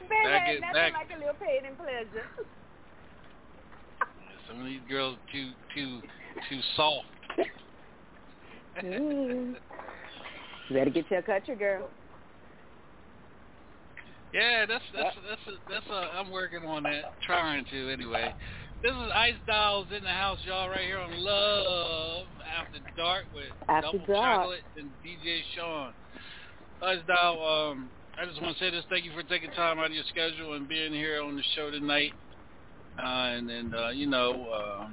Baby, 0.08 0.22
back 0.24 0.48
ain't 0.48 0.60
nothing 0.60 0.74
back- 0.74 0.92
like 0.92 1.10
a 1.14 1.18
little 1.18 1.34
pain 1.34 1.66
and 1.66 1.76
pleasure. 1.76 2.26
some 4.48 4.60
of 4.60 4.66
these 4.66 4.80
girls 4.88 5.16
too, 5.32 5.50
too, 5.74 6.00
too 6.48 6.60
soft. 6.76 7.06
Mm. 8.82 9.56
You 10.68 10.76
better 10.76 10.90
get 10.90 11.10
your 11.10 11.22
country 11.22 11.56
girl. 11.56 11.90
Yeah, 14.32 14.64
that's 14.66 14.84
that's 14.94 15.16
that's 15.28 15.40
a, 15.48 15.70
that's 15.70 15.86
a, 15.90 16.16
I'm 16.16 16.30
working 16.30 16.64
on 16.64 16.84
that, 16.84 17.20
trying 17.26 17.64
to 17.72 17.92
anyway. 17.92 18.32
This 18.82 18.92
is 18.92 19.12
Ice 19.14 19.36
Dolls 19.46 19.88
in 19.94 20.02
the 20.04 20.08
house, 20.08 20.38
y'all, 20.46 20.70
right 20.70 20.86
here 20.86 20.98
on 20.98 21.12
Love 21.12 22.26
After 22.48 22.80
Dark 22.96 23.24
with 23.34 23.52
After 23.68 23.98
Double 23.98 24.06
Dark. 24.06 24.40
Chocolate 24.40 24.64
and 24.76 24.88
DJ 25.04 25.40
Shaun. 25.54 25.92
Ice 26.80 27.04
Doll, 27.06 27.44
um, 27.44 27.90
I 28.16 28.24
just 28.24 28.40
want 28.40 28.56
to 28.56 28.64
say 28.64 28.70
this: 28.70 28.84
thank 28.88 29.04
you 29.04 29.12
for 29.12 29.22
taking 29.24 29.50
time 29.50 29.78
out 29.78 29.86
of 29.86 29.92
your 29.92 30.08
schedule 30.08 30.54
and 30.54 30.66
being 30.66 30.94
here 30.94 31.20
on 31.20 31.36
the 31.36 31.44
show 31.54 31.70
tonight. 31.70 32.14
Uh, 32.96 33.36
and 33.36 33.50
and 33.50 33.74
uh, 33.74 33.90
you 33.90 34.06
know, 34.06 34.48
uh, 34.48 34.88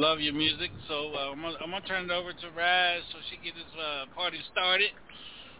love 0.00 0.20
your 0.20 0.32
music. 0.32 0.70
So 0.88 1.12
uh, 1.12 1.32
I'm 1.36 1.42
gonna, 1.42 1.56
I'm 1.62 1.70
gonna 1.70 1.84
turn 1.84 2.08
it 2.08 2.14
over 2.14 2.32
to 2.32 2.50
Ras 2.56 3.04
so 3.12 3.18
she 3.28 3.36
get 3.44 3.54
this 3.54 3.76
uh, 3.76 4.06
party 4.14 4.38
started. 4.50 4.88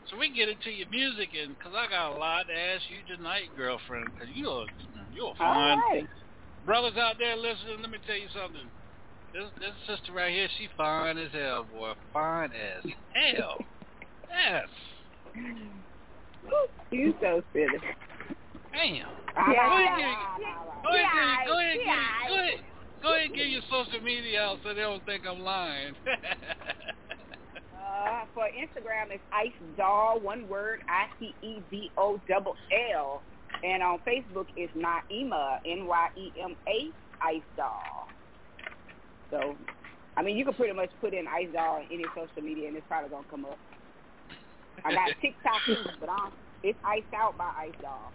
So 0.09 0.17
we 0.17 0.29
can 0.29 0.37
get 0.37 0.49
into 0.49 0.71
your 0.71 0.89
music, 0.89 1.37
and 1.37 1.53
because 1.53 1.77
I 1.77 1.85
got 1.91 2.17
a 2.17 2.17
lot 2.17 2.47
to 2.49 2.57
ask 2.57 2.89
you 2.89 3.05
tonight, 3.15 3.53
girlfriend, 3.55 4.15
because 4.15 4.33
you're 4.33 4.65
you're 5.13 5.35
fine. 5.37 5.77
right. 5.93 6.09
Brothers 6.67 6.99
out 6.99 7.15
there 7.19 7.37
listening, 7.37 7.81
let 7.81 7.91
me 7.91 7.99
tell 8.07 8.17
you 8.17 8.27
something. 8.35 8.67
This 9.33 9.45
this 9.61 9.73
sister 9.87 10.13
right 10.13 10.33
here, 10.33 10.49
she 10.59 10.69
fine 10.77 11.17
as 11.17 11.31
hell, 11.33 11.65
boy, 11.73 11.93
fine 12.13 12.51
as 12.51 12.91
hell. 13.15 13.59
Yes. 14.29 14.67
You 16.91 17.15
so 17.21 17.43
silly. 17.53 17.69
Damn. 18.73 18.97
Yeah. 18.97 19.07
Go 19.33 19.47
ahead, 19.47 20.27
go 20.83 20.91
ahead, 20.91 21.47
go 21.47 21.59
ahead, 21.59 21.79
go 22.29 22.35
ahead, 22.35 22.61
go 23.01 23.15
ahead, 23.15 23.29
give 23.35 23.47
your 23.47 23.63
social 23.71 24.03
media 24.03 24.43
out 24.43 24.59
so 24.65 24.75
they 24.75 24.81
don't 24.81 25.05
think 25.07 25.23
I'm 25.27 25.41
lying. 25.41 25.95
Uh, 27.97 28.25
for 28.35 28.45
Instagram, 28.45 29.11
it's 29.11 29.23
Ice 29.33 29.51
Doll, 29.77 30.21
one 30.21 30.49
word, 30.49 30.81
I-C-E-D-O 30.89 32.21
double 32.29 32.55
L. 32.95 33.23
And 33.65 33.83
on 33.83 33.99
Facebook, 34.07 34.47
it's 34.57 34.73
Nyema, 34.77 35.59
N-Y-E-M-A, 35.67 36.91
Ice 37.27 37.43
Doll. 37.57 38.09
So, 39.31 39.57
I 40.17 40.23
mean, 40.23 40.37
you 40.37 40.45
can 40.45 40.55
pretty 40.55 40.73
much 40.75 40.91
put 41.01 41.15
in 41.15 41.27
Ice 41.27 41.49
Doll 41.53 41.79
in 41.81 41.87
any 42.01 42.05
social 42.15 42.43
media, 42.43 42.69
and 42.69 42.77
it's 42.77 42.87
probably 42.89 43.11
going 43.11 43.25
to 43.25 43.31
come 43.31 43.45
up. 43.47 43.59
I 44.85 44.93
got 44.93 45.09
TikTok, 45.21 45.61
but 46.01 46.09
I'm, 46.11 46.33
it's 46.63 46.79
Iced 46.85 47.13
Out 47.17 47.37
by 47.39 47.51
Ice 47.59 47.73
Doll. 47.83 48.13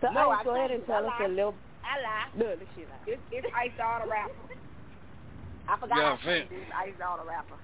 So 0.00 0.10
No, 0.10 0.30
Ice, 0.30 0.38
I 0.40 0.44
go 0.44 0.54
ahead 0.56 0.70
and 0.70 0.84
tell 0.86 1.06
us 1.06 1.12
a 1.24 1.28
little. 1.28 1.54
I 1.84 2.00
lie. 2.02 2.26
Look, 2.36 2.60
look, 2.60 2.68
she 2.74 2.82
like. 2.82 3.00
It's, 3.06 3.22
it's 3.30 3.46
Ice 3.56 3.70
Doll 3.76 4.00
the 4.04 4.10
rapper. 4.10 4.32
I 5.68 5.78
forgot 5.78 5.98
Yeah, 5.98 6.04
how 6.04 6.16
to 6.16 6.22
fan- 6.24 6.48
Ice 6.76 6.94
Doll 6.98 7.18
the 7.18 7.24
rapper. 7.28 7.54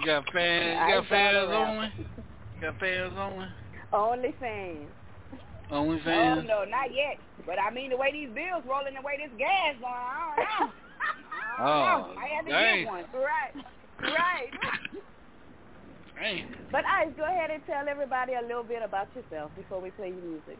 you 0.00 0.06
got 0.06 0.24
fans, 0.32 0.88
you 0.88 0.94
got 1.00 1.08
fans 1.08 1.36
follow 1.36 1.48
that. 1.48 1.56
on? 1.56 1.92
You 2.56 2.60
got 2.60 2.80
fans 2.80 3.12
on? 3.16 3.52
Only 3.92 4.34
fans. 4.38 4.88
Only 5.70 5.98
Oh 6.00 6.04
fans? 6.04 6.44
no, 6.48 6.64
not 6.64 6.92
yet. 6.92 7.18
But 7.46 7.58
I 7.58 7.70
mean, 7.70 7.90
the 7.90 7.96
way 7.96 8.10
these 8.12 8.30
bills 8.34 8.64
rolling, 8.66 8.94
the 8.94 9.02
way 9.02 9.16
this 9.18 9.32
gas 9.38 9.76
going, 9.80 9.94
I 9.94 10.36
don't 10.36 10.36
know. 10.36 10.72
I 11.00 11.58
don't 11.58 11.60
Oh, 11.60 12.14
know. 12.14 12.20
I 12.20 12.26
had 12.34 12.44
to 12.46 12.50
dang. 12.50 12.84
get 12.84 12.90
one. 12.90 13.04
Right. 13.14 13.52
Right. 14.00 14.50
Dang. 16.20 16.54
But 16.72 16.84
Ice, 16.84 17.12
go 17.16 17.24
ahead 17.24 17.50
and 17.50 17.62
tell 17.66 17.88
everybody 17.88 18.34
a 18.34 18.42
little 18.46 18.64
bit 18.64 18.82
about 18.82 19.08
yourself 19.14 19.50
before 19.56 19.80
we 19.80 19.90
play 19.90 20.08
your 20.08 20.22
music. 20.24 20.58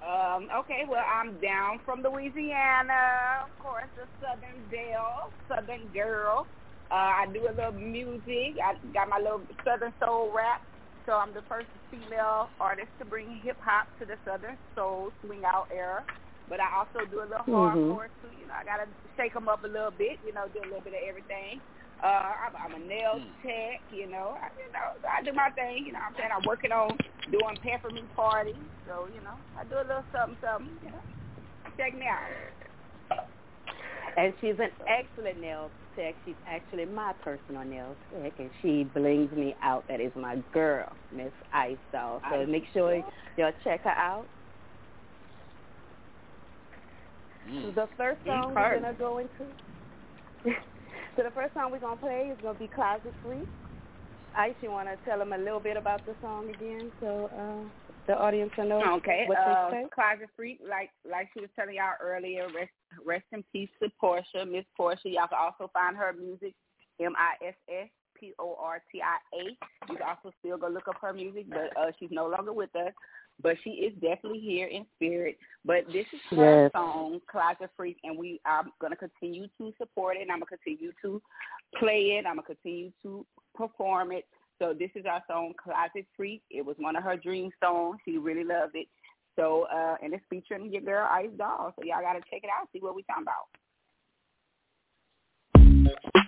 Um, 0.00 0.48
okay, 0.64 0.84
well, 0.88 1.04
I'm 1.04 1.38
down 1.40 1.80
from 1.84 2.00
Louisiana, 2.02 3.44
of 3.44 3.52
course, 3.62 3.84
the 3.96 4.08
Southern 4.20 4.56
Belle, 4.70 5.30
Southern 5.48 5.88
girl. 5.92 6.46
Uh, 6.90 6.94
I 6.94 7.26
do 7.32 7.46
a 7.48 7.52
little 7.54 7.72
music. 7.72 8.56
I 8.64 8.74
got 8.94 9.08
my 9.10 9.18
little 9.18 9.42
Southern 9.64 9.92
soul 10.02 10.32
rap. 10.34 10.62
So 11.06 11.12
I'm 11.12 11.32
the 11.32 11.42
first 11.48 11.68
female 11.90 12.50
artist 12.60 12.88
to 12.98 13.04
bring 13.04 13.40
hip 13.42 13.58
hop 13.62 13.86
to 13.98 14.06
the 14.06 14.16
Southern 14.24 14.56
soul 14.74 15.12
swing 15.24 15.42
out 15.44 15.68
era. 15.74 16.04
But 16.48 16.60
I 16.60 16.66
also 16.76 17.06
do 17.08 17.20
a 17.22 17.28
little 17.30 17.46
Mhm. 17.46 17.54
hardcore 17.54 18.10
too. 18.20 18.30
You 18.36 18.46
know, 18.46 18.54
I 18.54 18.64
gotta 18.64 18.88
shake 19.16 19.34
them 19.34 19.48
up 19.48 19.62
a 19.64 19.68
little 19.68 19.90
bit. 19.90 20.18
You 20.24 20.32
know, 20.32 20.48
do 20.48 20.60
a 20.60 20.68
little 20.68 20.80
bit 20.80 20.94
of 20.94 21.00
everything. 21.06 21.60
Uh, 22.02 22.32
I'm, 22.46 22.56
I'm 22.56 22.74
a 22.74 22.78
nail 22.78 23.20
Hmm. 23.20 23.46
tech. 23.46 23.82
You 23.90 24.06
know, 24.08 24.36
I, 24.40 24.48
you 24.58 24.72
know, 24.72 25.08
I 25.08 25.22
do 25.22 25.32
my 25.32 25.50
thing. 25.50 25.84
You 25.86 25.92
know, 25.92 26.00
what 26.00 26.08
I'm 26.08 26.14
saying 26.16 26.30
I'm 26.34 26.44
working 26.46 26.72
on 26.72 26.98
doing 27.30 27.56
peppermint 27.62 28.12
parties. 28.14 28.56
So 28.86 29.06
you 29.06 29.20
know, 29.20 29.36
I 29.56 29.64
do 29.64 29.76
a 29.76 29.86
little 29.86 30.04
something, 30.10 30.38
something. 30.40 30.78
You 30.82 30.90
know, 30.90 31.04
check 31.76 31.94
me 31.94 32.06
out. 32.06 33.30
And 34.16 34.34
she's 34.40 34.56
an 34.58 34.70
excellent 34.88 35.38
nail 35.38 35.72
tech. 35.94 36.16
She's 36.24 36.36
actually 36.46 36.84
my 36.84 37.12
personal 37.22 37.64
nail 37.64 37.96
tech, 38.12 38.34
and 38.38 38.50
she 38.62 38.84
blings 38.84 39.30
me 39.32 39.54
out. 39.62 39.84
That 39.88 40.00
is 40.00 40.12
my 40.14 40.36
girl, 40.52 40.88
Miss 41.10 41.32
Ice 41.52 41.78
Doll. 41.92 42.20
So 42.30 42.46
make 42.46 42.64
sure 42.72 43.02
y'all 43.36 43.52
check 43.64 43.84
her 43.84 43.90
out. 43.90 44.28
Mm. 47.48 47.74
The 47.74 47.88
first 47.96 48.20
song 48.26 48.54
we're 48.54 48.80
gonna 48.80 48.94
go 48.94 49.18
into. 49.18 49.52
so 51.16 51.22
the 51.22 51.30
first 51.34 51.54
song 51.54 51.72
we're 51.72 51.80
gonna 51.80 51.96
play 51.96 52.30
is 52.32 52.38
gonna 52.42 52.58
be 52.58 52.68
Closet 52.68 53.14
Freak. 53.22 53.48
Ice, 54.36 54.54
you 54.60 54.70
wanna 54.70 54.96
tell 55.04 55.18
them 55.18 55.32
a 55.32 55.38
little 55.38 55.58
bit 55.58 55.76
about 55.76 56.04
the 56.06 56.14
song 56.20 56.50
again, 56.50 56.92
so 57.00 57.30
uh, 57.36 57.92
the 58.06 58.16
audience 58.16 58.52
will 58.56 58.68
know 58.68 58.96
Okay, 58.96 59.24
what 59.26 59.38
uh. 59.38 59.70
Closet 59.92 60.28
Freak, 60.36 60.60
like 60.68 60.90
like 61.10 61.28
she 61.34 61.40
was 61.40 61.50
telling 61.56 61.76
y'all 61.76 61.94
earlier, 62.00 62.46
rest 62.54 62.70
rest 63.04 63.24
in 63.32 63.44
peace 63.52 63.70
to 63.82 63.88
Portia, 64.00 64.44
Miss 64.46 64.64
Portia. 64.76 65.08
Y'all 65.08 65.28
can 65.28 65.38
also 65.40 65.70
find 65.72 65.96
her 65.96 66.12
music, 66.12 66.54
M 67.00 67.14
I 67.16 67.46
S 67.46 67.54
S 67.68 67.88
P 68.18 68.32
O 68.38 68.56
R 68.60 68.82
T 68.90 69.00
I 69.02 69.16
A. 69.38 69.44
You 69.88 69.96
can 69.96 70.06
also 70.06 70.34
still 70.40 70.58
go 70.58 70.68
look 70.68 70.88
up 70.88 70.96
her 71.00 71.12
music, 71.12 71.46
but 71.48 71.76
uh, 71.78 71.90
she's 71.98 72.10
no 72.10 72.26
longer 72.26 72.52
with 72.52 72.74
us. 72.76 72.92
But 73.42 73.56
she 73.64 73.70
is 73.70 73.94
definitely 73.94 74.40
here 74.40 74.66
in 74.66 74.84
spirit. 74.96 75.38
But 75.64 75.86
this 75.86 76.04
is 76.12 76.20
her 76.30 76.64
Yes. 76.64 76.72
song, 76.72 77.20
Closet 77.30 77.70
Freak, 77.76 77.96
and 78.04 78.18
we 78.18 78.40
I'm 78.44 78.72
gonna 78.80 78.96
continue 78.96 79.46
to 79.58 79.72
support 79.78 80.16
it. 80.16 80.22
and 80.22 80.30
I'm 80.32 80.40
gonna 80.40 80.58
continue 80.58 80.92
to 81.02 81.22
play 81.76 82.18
it. 82.18 82.26
I'm 82.26 82.36
gonna 82.36 82.42
continue 82.42 82.92
to 83.02 83.24
perform 83.54 84.12
it. 84.12 84.26
So 84.58 84.74
this 84.78 84.90
is 84.94 85.06
our 85.06 85.22
song, 85.26 85.54
Closet 85.56 86.06
Freak. 86.14 86.42
It 86.50 86.64
was 86.64 86.76
one 86.78 86.94
of 86.96 87.02
her 87.02 87.16
dream 87.16 87.50
songs. 87.62 87.98
She 88.04 88.18
really 88.18 88.44
loved 88.44 88.76
it. 88.76 88.88
So, 89.36 89.66
uh, 89.72 89.96
and 90.02 90.12
it's 90.12 90.24
featuring 90.28 90.72
your 90.72 90.82
girl 90.82 91.08
Ice 91.10 91.30
Doll. 91.36 91.72
So 91.76 91.84
y'all 91.84 92.02
gotta 92.02 92.20
check 92.30 92.42
it 92.42 92.50
out, 92.50 92.68
see 92.72 92.80
what 92.80 92.94
we 92.94 93.02
talking 93.04 93.22
about. 93.22 93.48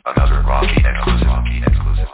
Another 0.05 0.43
Rocky 0.47 0.77
exclusive. 0.77 1.27
Rocky 1.27 1.63
exclusive. 1.67 2.09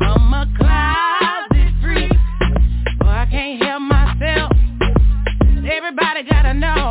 I'm 0.00 0.32
a 0.32 0.46
closet 0.58 1.72
freak, 1.82 2.12
or 3.00 3.08
I 3.08 3.26
can't 3.30 3.62
help 3.62 3.82
myself. 3.82 4.52
Everybody 5.70 6.22
gotta 6.28 6.54
know 6.54 6.85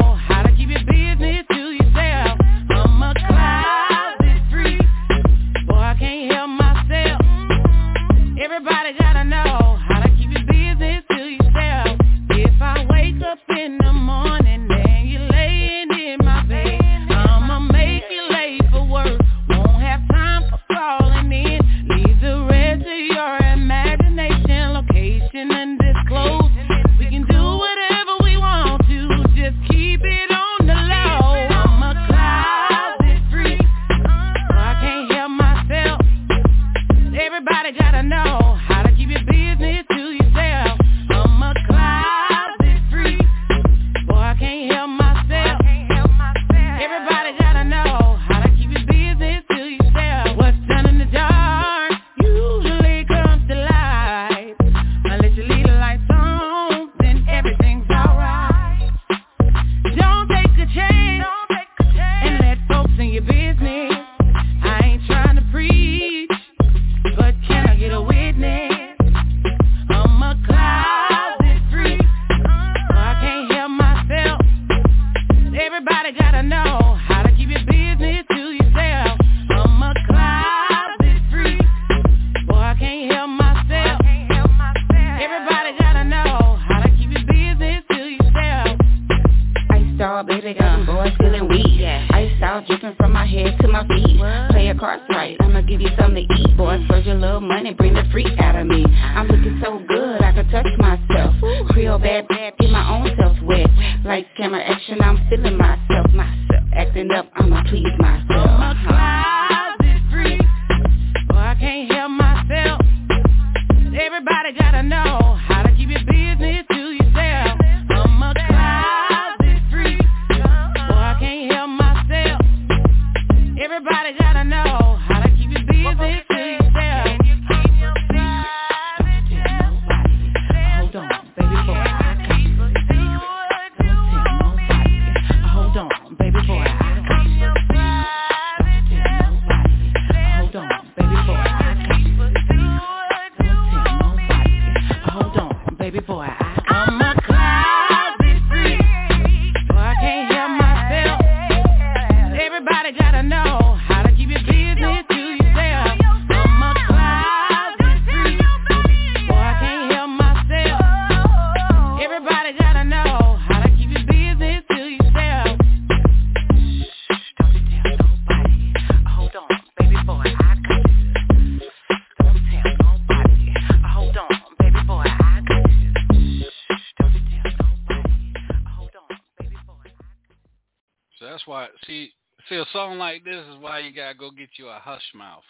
see, 182.95 182.99
song 182.99 182.99
like 182.99 183.23
this 183.23 183.45
is 183.53 183.61
why 183.61 183.79
you 183.79 183.93
gotta 183.93 184.15
go 184.15 184.31
get 184.31 184.49
you 184.57 184.67
a 184.67 184.79
hush 184.81 185.03
mouth. 185.13 185.43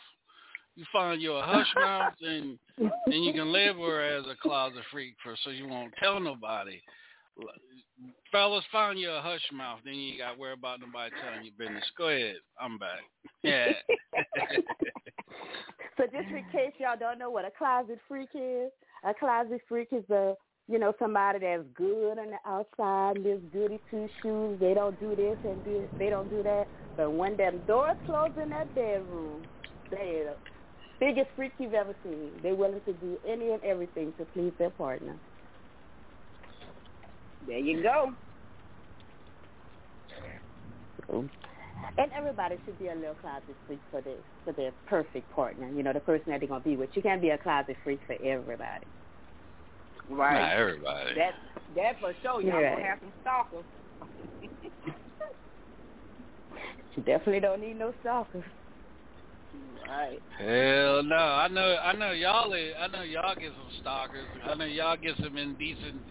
You 0.75 0.85
find 0.91 1.21
you 1.21 1.33
a 1.33 1.41
hush 1.41 1.67
mouth, 1.75 2.13
and 2.21 2.59
then 3.07 3.23
you 3.23 3.33
can 3.33 3.51
live 3.51 3.77
her 3.77 4.01
as 4.01 4.25
a 4.25 4.35
closet 4.41 4.83
freak 4.91 5.15
for 5.23 5.35
so 5.43 5.49
you 5.49 5.67
won't 5.67 5.93
tell 6.01 6.19
nobody. 6.19 6.81
Fellas, 8.31 8.63
find 8.71 8.97
you 8.97 9.09
a 9.09 9.21
hush 9.21 9.41
mouth, 9.53 9.79
then 9.83 9.95
you 9.95 10.17
got 10.17 10.33
to 10.33 10.39
worry 10.39 10.53
about 10.53 10.79
nobody 10.79 11.13
telling 11.21 11.45
you 11.45 11.51
business. 11.57 11.83
Go 11.97 12.09
ahead, 12.09 12.35
I'm 12.59 12.77
back. 12.77 12.99
Yeah. 13.43 13.71
So 15.97 16.03
just 16.05 16.27
in 16.27 16.43
case 16.51 16.73
y'all 16.77 16.97
don't 16.99 17.17
know 17.17 17.29
what 17.29 17.45
a 17.45 17.51
closet 17.57 17.99
freak 18.07 18.29
is, 18.33 18.69
a 19.03 19.13
closet 19.13 19.61
freak 19.67 19.89
is 19.91 20.03
a 20.09 20.33
you 20.67 20.79
know 20.79 20.93
somebody 20.97 21.39
that's 21.39 21.63
good 21.75 22.17
on 22.17 22.31
the 22.31 22.49
outside, 22.49 23.17
lives 23.19 23.43
goody 23.53 23.79
two 23.89 24.07
shoes. 24.21 24.59
They 24.59 24.73
don't 24.73 24.99
do 24.99 25.15
this 25.15 25.37
and 25.43 25.63
do 25.63 25.87
they 25.97 26.09
don't 26.09 26.29
do 26.29 26.41
that. 26.43 26.65
But 26.97 27.11
when 27.11 27.37
them 27.37 27.61
doors 27.67 27.97
close 28.05 28.31
in 28.41 28.49
that 28.49 28.73
bedroom, 28.73 29.43
they 29.91 30.21
are 30.21 30.23
the 30.25 30.37
biggest 30.99 31.29
freak 31.35 31.51
you've 31.57 31.73
ever 31.73 31.95
seen. 32.03 32.31
They're 32.41 32.55
willing 32.55 32.81
to 32.85 32.93
do 32.93 33.17
any 33.27 33.51
and 33.51 33.63
everything 33.63 34.13
to 34.17 34.25
please 34.25 34.53
their 34.57 34.71
partner. 34.71 35.17
There 37.45 37.59
you 37.59 37.83
go. 37.83 38.13
Oh. 41.11 41.29
And 41.97 42.11
everybody 42.17 42.57
should 42.65 42.79
be 42.79 42.87
a 42.87 42.95
little 42.95 43.15
closet 43.15 43.55
freak 43.67 43.81
for 43.91 44.01
this, 44.01 44.23
for 44.43 44.53
their 44.53 44.71
perfect 44.87 45.29
partner. 45.29 45.69
You 45.69 45.83
know, 45.83 45.93
the 45.93 45.99
person 45.99 46.31
that 46.31 46.39
they're 46.39 46.49
gonna 46.49 46.61
be 46.61 46.75
with. 46.75 46.89
You 46.93 47.01
can't 47.01 47.21
be 47.21 47.29
a 47.29 47.37
closet 47.37 47.77
freak 47.83 47.99
for 48.07 48.15
everybody. 48.23 48.87
Right. 50.09 50.39
Not 50.41 50.53
everybody. 50.53 51.15
That 51.15 51.33
that 51.75 51.99
for 51.99 52.13
sure. 52.21 52.41
Y'all 52.41 52.61
Right. 52.61 52.75
gonna 52.75 52.85
have 52.85 52.99
some 52.99 53.13
stalkers. 53.21 53.65
You 56.95 57.03
definitely 57.03 57.39
don't 57.39 57.61
need 57.61 57.77
no 57.77 57.93
stalkers. 58.01 58.43
right. 59.87 60.21
Hell 60.37 61.03
no. 61.03 61.15
I 61.15 61.47
know. 61.47 61.77
I 61.83 61.93
know 61.93 62.11
y'all. 62.11 62.53
I 62.53 62.87
know 62.87 63.01
y'all 63.01 63.35
get 63.35 63.53
some 63.55 63.71
stalkers. 63.79 64.25
I 64.43 64.53
know 64.55 64.65
y'all 64.65 64.97
get 64.97 65.15
some 65.17 65.37
indecent, 65.37 66.03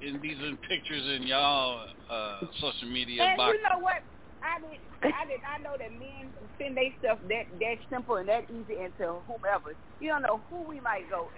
indecent 0.00 0.60
pictures 0.68 1.04
in 1.16 1.26
y'all 1.26 1.86
uh 2.10 2.40
social 2.60 2.88
media 2.88 3.22
And 3.24 3.36
box. 3.36 3.56
you 3.56 3.62
know 3.62 3.78
what? 3.82 4.02
I 4.42 4.60
did. 4.60 4.78
I 5.02 5.24
did. 5.26 5.40
I 5.48 5.62
know 5.62 5.76
that 5.78 5.90
men 5.90 6.34
send 6.60 6.76
their 6.76 6.92
stuff 6.98 7.18
that 7.28 7.44
that 7.58 7.76
simple 7.90 8.16
and 8.16 8.28
that 8.28 8.50
easy 8.50 8.78
into 8.78 9.22
whomever. 9.26 9.74
You 10.00 10.10
don't 10.10 10.22
know 10.22 10.44
who 10.50 10.68
we 10.68 10.80
might 10.80 11.08
go. 11.10 11.30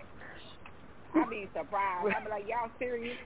I'd 1.16 1.30
be 1.30 1.48
surprised. 1.56 2.14
I'd 2.14 2.24
be 2.24 2.30
like, 2.30 2.44
y'all 2.48 2.70
serious? 2.78 3.16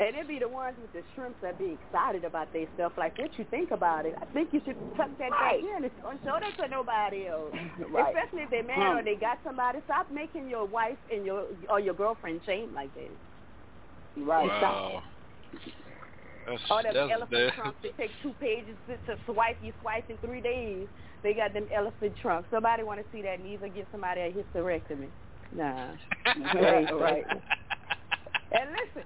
And 0.00 0.16
it 0.16 0.26
be 0.26 0.38
the 0.38 0.48
ones 0.48 0.76
with 0.80 0.90
the 0.92 1.02
shrimps 1.14 1.38
that 1.42 1.58
be 1.58 1.76
excited 1.78 2.24
about 2.24 2.52
their 2.52 2.66
stuff. 2.74 2.92
Like, 2.96 3.16
what 3.18 3.30
you 3.38 3.44
think 3.50 3.70
about 3.70 4.06
it? 4.06 4.14
I 4.20 4.24
think 4.32 4.48
you 4.52 4.60
should 4.64 4.76
tuck 4.96 5.10
that 5.18 5.30
back 5.30 5.40
Right. 5.40 5.60
in 5.60 5.84
and 5.84 5.92
don't 6.02 6.18
show 6.24 6.38
that 6.40 6.56
to 6.64 6.68
nobody 6.68 7.28
else. 7.28 7.54
Right. 7.92 8.08
Especially 8.16 8.42
if 8.42 8.50
they're 8.50 8.64
married 8.64 8.82
Hmm. 8.92 8.98
or 8.98 9.02
they 9.04 9.14
got 9.20 9.38
somebody. 9.44 9.78
Stop 9.84 10.10
making 10.10 10.48
your 10.48 10.64
wife 10.64 10.96
and 11.12 11.24
your 11.26 11.46
or 11.68 11.78
your 11.78 11.94
girlfriend 11.94 12.40
shame 12.46 12.72
like 12.74 12.92
that. 12.94 13.10
Right. 14.16 14.46
Wow. 14.48 15.02
That's, 16.46 16.62
All 16.70 16.82
them 16.82 16.94
that's 16.94 17.12
elephant 17.12 17.30
bad. 17.30 17.52
trunks 17.54 17.78
that 17.82 17.96
take 17.96 18.10
two 18.22 18.32
pages 18.40 18.74
to, 18.88 18.96
to 19.06 19.20
swipe. 19.26 19.58
You 19.62 19.72
swipe 19.82 20.08
in 20.10 20.16
three 20.18 20.40
days. 20.40 20.88
They 21.22 21.34
got 21.34 21.52
them 21.54 21.66
elephant 21.72 22.14
trunks. 22.20 22.48
Somebody 22.50 22.82
want 22.82 22.98
to 22.98 23.06
see 23.12 23.22
that 23.22 23.38
needs 23.40 23.62
to 23.62 23.68
give 23.68 23.86
somebody 23.92 24.22
a 24.22 24.32
hysterectomy. 24.32 25.08
Nah. 25.54 25.92
Right, 26.54 26.88
right. 26.92 27.24
And 28.52 28.68
listen, 28.72 29.04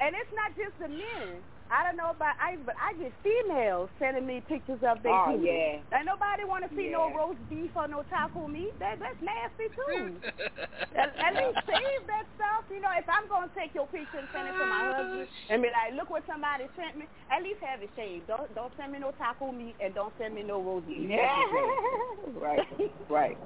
and 0.00 0.10
it's 0.16 0.32
not 0.36 0.50
just 0.56 0.74
the 0.80 0.88
men. 0.88 1.40
I 1.68 1.84
don't 1.84 2.00
know 2.00 2.08
about 2.16 2.32
I, 2.40 2.56
but 2.64 2.72
I 2.80 2.96
get 2.96 3.12
females 3.20 3.92
sending 4.00 4.24
me 4.24 4.40
pictures 4.40 4.80
of 4.80 5.04
their 5.04 5.12
Oh, 5.12 5.36
booty. 5.36 5.52
yeah. 5.52 5.84
And 5.92 6.08
nobody 6.08 6.48
want 6.48 6.64
to 6.64 6.72
see 6.72 6.88
no 6.88 7.12
roast 7.12 7.44
beef 7.52 7.76
or 7.76 7.84
no 7.88 8.00
taco 8.08 8.48
meat. 8.48 8.72
That 8.80 8.96
that's 8.96 9.20
nasty 9.20 9.68
too. 9.76 10.16
at, 10.96 11.12
at 11.20 11.32
least 11.36 11.60
save 11.68 12.02
that 12.08 12.24
stuff. 12.40 12.64
You 12.72 12.80
know, 12.80 12.88
if 12.96 13.04
I'm 13.04 13.28
gonna 13.28 13.52
take 13.52 13.76
your 13.76 13.84
picture 13.92 14.16
and 14.16 14.28
send 14.32 14.48
it 14.48 14.56
to 14.56 14.64
my 14.64 14.80
husband 14.96 15.28
and 15.52 15.60
be 15.60 15.68
like, 15.68 15.92
look 15.92 16.08
what 16.08 16.24
somebody 16.24 16.64
sent 16.72 16.96
me. 16.96 17.04
At 17.28 17.44
least 17.44 17.60
have 17.60 17.84
it 17.84 17.92
shaved. 17.92 18.32
Don't 18.32 18.48
don't 18.56 18.72
send 18.80 18.92
me 18.96 19.04
no 19.04 19.12
taco 19.20 19.52
meat 19.52 19.76
and 19.76 19.92
don't 19.92 20.16
send 20.16 20.32
me 20.32 20.40
no 20.48 20.64
roast 20.64 20.88
beef. 20.88 21.04
Yeah. 21.12 21.28
right. 22.40 22.64
Right. 23.12 23.36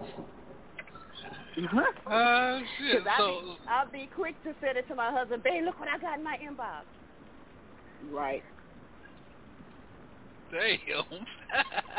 Uh, 2.07 2.61
shit. 2.79 3.05
Because 3.05 3.07
I'll, 3.19 3.19
So, 3.19 3.41
be, 3.43 3.59
I'll 3.69 3.91
be 3.91 4.11
quick 4.15 4.43
to 4.45 4.55
send 4.61 4.77
it 4.79 4.87
to 4.89 4.95
my 4.95 5.11
husband. 5.13 5.43
Babe, 5.43 5.65
look 5.65 5.79
what 5.79 5.89
I 5.89 5.99
got 5.99 6.19
in 6.19 6.25
my 6.25 6.37
inbox. 6.43 6.85
Right. 8.11 8.43
damn. 10.51 11.05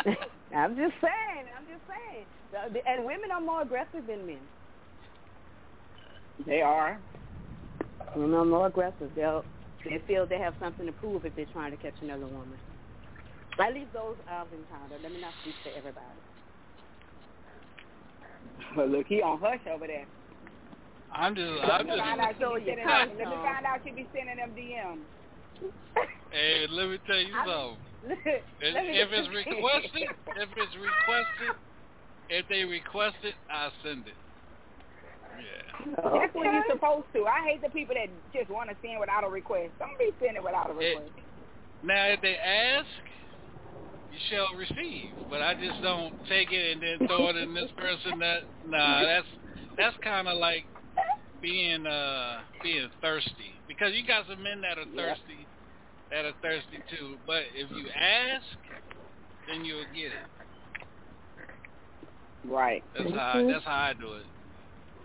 I'm 0.55 0.75
just 0.75 0.93
saying. 1.01 1.45
I'm 1.57 1.65
just 1.67 1.83
saying. 1.87 2.27
The- 2.51 2.73
the- 2.73 2.87
And 2.89 3.05
women 3.05 3.31
are 3.33 3.41
more 3.41 3.61
aggressive 3.61 4.05
than 4.07 4.25
men. 4.25 4.47
They 6.45 6.61
are. 6.61 6.99
Women 8.15 8.33
are 8.39 8.45
more 8.45 8.67
aggressive. 8.67 9.11
They'll 9.15 9.43
they 9.85 9.99
feel 10.07 10.25
they 10.25 10.39
have 10.39 10.55
something 10.59 10.85
to 10.85 10.91
prove 10.93 11.25
if 11.25 11.35
they're 11.35 11.45
trying 11.51 11.71
to 11.71 11.77
catch 11.77 11.95
another 12.01 12.27
woman. 12.27 12.57
At 13.59 13.73
least 13.73 13.93
those 13.93 14.17
I've 14.27 14.51
encountered. 14.53 15.01
Let 15.01 15.11
me 15.11 15.19
not 15.19 15.33
speak 15.41 15.55
for 15.61 15.69
everybody. 15.77 16.21
But 18.75 18.89
look, 18.89 19.05
he 19.07 19.21
on 19.21 19.39
hush 19.39 19.59
over 19.71 19.87
there. 19.87 20.05
I'm 21.11 21.35
just. 21.35 21.51
Let 21.61 21.81
I'm 21.81 21.87
me 21.87 21.97
find 21.97 22.19
out 22.21 22.27
just. 22.29 22.39
she 22.39 22.43
So 22.43 22.55
be 22.55 22.61
you 22.61 22.67
sending 22.73 22.85
them, 22.87 23.09
let 23.17 23.27
me 23.29 23.37
find 23.45 23.65
out 23.65 23.79
she 23.85 23.91
be 23.91 24.07
sending 24.13 24.37
them 24.37 24.51
DMs. 24.57 25.05
Hey, 26.31 26.65
let 26.69 26.89
me 26.89 26.97
tell 27.05 27.21
you 27.21 27.33
I- 27.37 27.45
something. 27.45 27.85
If, 28.03 28.73
Let 28.73 28.83
if 28.89 29.09
it's 29.13 29.29
requested, 29.29 30.09
if 30.35 30.49
it's 30.57 30.75
requested, 30.75 31.53
if 32.29 32.43
they 32.49 32.63
request 32.65 33.15
it, 33.23 33.35
I 33.49 33.69
send 33.83 34.07
it. 34.07 34.17
Yeah. 35.39 35.93
That's 36.19 36.33
what 36.35 36.45
you're 36.51 36.63
supposed 36.69 37.07
to. 37.13 37.25
I 37.25 37.47
hate 37.47 37.61
the 37.61 37.69
people 37.69 37.95
that 37.95 38.09
just 38.35 38.49
want 38.49 38.69
to 38.69 38.75
send 38.81 38.99
without 38.99 39.23
a 39.23 39.29
request. 39.29 39.71
Don't 39.79 39.97
be 39.97 40.11
sending 40.19 40.43
without 40.43 40.69
a 40.69 40.79
It- 40.79 40.97
request. 40.99 41.13
Now, 41.83 42.05
if 42.07 42.21
they 42.21 42.35
ask, 42.37 42.87
you 44.13 44.19
shall 44.29 44.47
receive. 44.55 45.15
But 45.29 45.41
I 45.41 45.55
just 45.55 45.81
don't 45.81 46.13
take 46.29 46.51
it 46.51 46.73
and 46.73 46.81
then 46.81 47.07
throw 47.07 47.29
it 47.29 47.35
in 47.35 47.53
this 47.53 47.71
person. 47.77 48.19
That 48.19 48.41
nah, 48.63 49.03
that's 49.03 49.27
that's 49.77 49.97
kind 50.03 50.27
of 50.27 50.37
like 50.37 50.65
being 51.41 51.87
uh 51.87 52.41
being 52.61 52.89
thirsty 53.01 53.59
because 53.67 53.93
you 53.93 54.05
got 54.05 54.27
some 54.29 54.43
men 54.43 54.61
that 54.61 54.77
are 54.77 54.85
thirsty 54.95 55.47
that 56.11 56.25
are 56.25 56.33
thirsty 56.41 56.77
too. 56.95 57.17
But 57.25 57.43
if 57.55 57.69
you 57.71 57.89
ask, 57.89 58.45
then 59.47 59.65
you'll 59.65 59.89
get 59.95 60.13
it. 60.13 60.29
Right. 62.45 62.83
That's 62.95 63.09
how 63.11 63.31
I, 63.35 63.51
that's 63.51 63.65
how 63.65 63.71
I 63.71 63.93
do 63.93 64.13
it. 64.13 64.25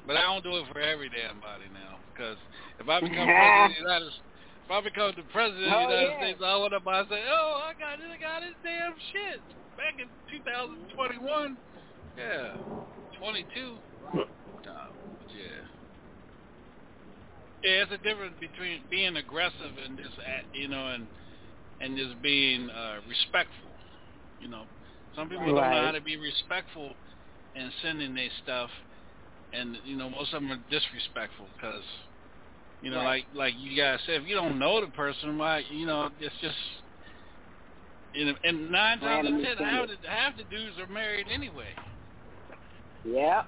But 0.06 0.16
I 0.16 0.22
don't 0.22 0.44
do 0.44 0.56
it 0.59 0.66
for 0.72 0.80
every 0.80 1.09
damn 1.09 1.40
body 1.40 1.64
now 1.72 1.98
because 2.12 2.36
if 2.78 2.88
I 2.88 3.00
become 3.00 3.26
president 3.26 3.64
of 3.64 3.70
the 3.70 3.88
United 3.88 4.12
I 4.70 4.80
become 4.80 5.12
the 5.16 5.22
president 5.32 5.66
of 5.66 5.70
the 5.70 5.76
Oh, 5.76 5.80
United 5.90 6.10
yeah. 6.10 6.18
States, 6.20 6.40
I 6.44 6.56
want 6.56 6.72
to 6.72 6.80
buy 6.80 7.02
say, 7.08 7.22
oh, 7.30 7.62
I 7.64 7.72
got 7.78 7.98
this, 7.98 8.08
I 8.12 8.18
got 8.20 8.40
this 8.40 8.56
damn 8.62 8.94
shit 9.12 9.40
back 9.76 9.94
in 9.98 10.08
2021. 10.30 11.56
Yeah, 12.16 12.56
22. 13.18 13.78
Uh, 14.14 14.24
yeah. 15.28 15.64
Yeah, 17.64 17.82
it's 17.82 17.92
a 17.92 17.98
difference 17.98 18.34
between 18.38 18.82
being 18.90 19.16
aggressive 19.16 19.74
and 19.84 19.96
just, 19.98 20.18
act- 20.26 20.46
you 20.54 20.68
know, 20.68 20.88
and 20.88 21.06
and 21.80 21.96
just 21.96 22.20
being 22.22 22.68
uh, 22.70 22.98
respectful. 23.08 23.70
You 24.40 24.48
know, 24.48 24.64
some 25.14 25.28
people 25.28 25.46
don't 25.46 25.56
know 25.56 25.62
how 25.86 25.90
to 25.92 26.00
be 26.00 26.16
respectful 26.16 26.94
in 27.54 27.70
sending 27.82 28.14
their 28.14 28.30
stuff, 28.42 28.70
and 29.52 29.76
you 29.84 29.96
know, 29.96 30.10
most 30.10 30.32
of 30.34 30.42
them 30.42 30.52
are 30.52 30.62
disrespectful 30.70 31.46
because, 31.56 31.82
you 32.82 32.90
know, 32.90 32.98
Right. 32.98 33.24
like 33.34 33.54
like 33.54 33.54
you 33.58 33.76
guys 33.76 33.98
said, 34.06 34.22
if 34.22 34.28
you 34.28 34.34
don't 34.34 34.58
know 34.58 34.80
the 34.80 34.86
person, 34.88 35.36
why, 35.38 35.62
you 35.70 35.86
know, 35.86 36.10
it's 36.20 36.34
just. 36.40 36.56
You 38.14 38.24
know, 38.24 38.32
and 38.42 38.70
nine 38.70 38.98
times 39.00 39.28
out 39.28 39.34
of 39.34 39.42
ten, 39.44 39.56
half 39.58 39.86
the, 39.88 40.08
half 40.08 40.36
the 40.36 40.44
dudes 40.44 40.78
are 40.80 40.86
married 40.92 41.26
anyway. 41.30 41.68
Yep. 43.04 43.46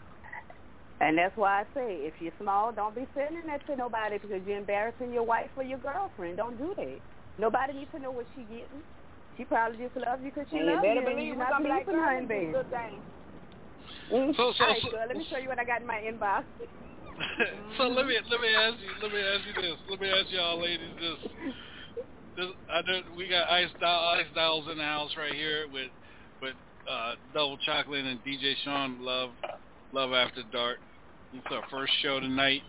And 1.01 1.17
that's 1.17 1.35
why 1.37 1.63
I 1.63 1.65
say, 1.75 1.97
if 2.05 2.13
you're 2.21 2.33
small, 2.39 2.71
don't 2.71 2.95
be 2.95 3.07
sending 3.15 3.47
that 3.47 3.65
to 3.67 3.75
nobody 3.75 4.19
because 4.19 4.43
you're 4.47 4.59
embarrassing 4.59 5.13
your 5.15 5.23
wife 5.23 5.49
or 5.57 5.63
your 5.63 5.79
girlfriend. 5.79 6.37
Don't 6.37 6.59
do 6.59 6.75
that. 6.77 7.01
Nobody 7.39 7.73
needs 7.73 7.91
to 7.93 7.99
know 8.01 8.11
what 8.11 8.27
she 8.37 8.43
getting. 8.43 8.85
She 9.39 9.45
probably 9.45 9.79
just 9.79 9.97
loves 9.97 10.21
you 10.23 10.31
because 10.31 10.47
she 10.51 10.59
And 10.59 10.67
loves 10.67 10.83
you 10.85 10.95
better 10.95 11.01
believe 11.09 11.27
you're 11.29 11.37
we're 11.37 11.49
not 11.49 11.63
gonna 11.63 11.69
like, 11.71 11.87
her 11.87 11.93
girl, 11.93 12.19
in 12.19 12.29
this 12.29 12.37
is 12.37 12.43
a 12.43 12.53
bed. 12.53 12.53
good 12.53 12.71
thing. 12.71 13.01
Mm. 14.13 14.37
So- 14.37 14.53
so- 14.53 14.65
All 14.65 14.71
right, 14.71 14.83
so- 14.83 14.91
girl, 14.91 15.05
let 15.09 15.17
me 15.17 15.27
show 15.31 15.39
you 15.39 15.49
what 15.49 15.59
I 15.59 15.65
got 15.65 15.81
in 15.81 15.87
my 15.87 15.97
inbox. 16.05 16.45
so 17.77 17.85
let 17.85 18.07
me 18.07 18.17
let 18.31 18.41
me 18.41 18.49
ask 18.49 18.77
you 18.81 18.91
let 19.03 19.13
me 19.13 19.21
ask 19.21 19.47
you 19.47 19.63
this. 19.63 19.77
Let 19.89 20.01
me 20.01 20.09
ask 20.09 20.31
y'all 20.31 20.61
ladies 20.61 20.89
this. 20.99 21.33
This 22.37 22.47
I 22.73 22.81
know 22.83 23.01
we 23.17 23.29
got 23.29 23.51
Ice 23.51 23.69
Doll 23.81 24.15
Ice 24.19 24.27
Dolls 24.35 24.67
in 24.71 24.79
the 24.79 24.85
house 24.85 25.11
right 25.17 25.35
here 25.35 25.67
with 25.73 25.91
with 26.41 26.55
uh 26.89 27.15
Double 27.35 27.59
Chocolate 27.59 28.05
and 28.07 28.21
DJ 28.21 28.55
Shaun 28.65 29.05
Love 29.05 29.31
Love 29.93 30.13
After 30.13 30.43
Dark. 30.53 30.79
It's 31.33 31.47
our 31.51 31.63
first 31.71 31.93
show 32.03 32.21
tonight. 32.21 32.63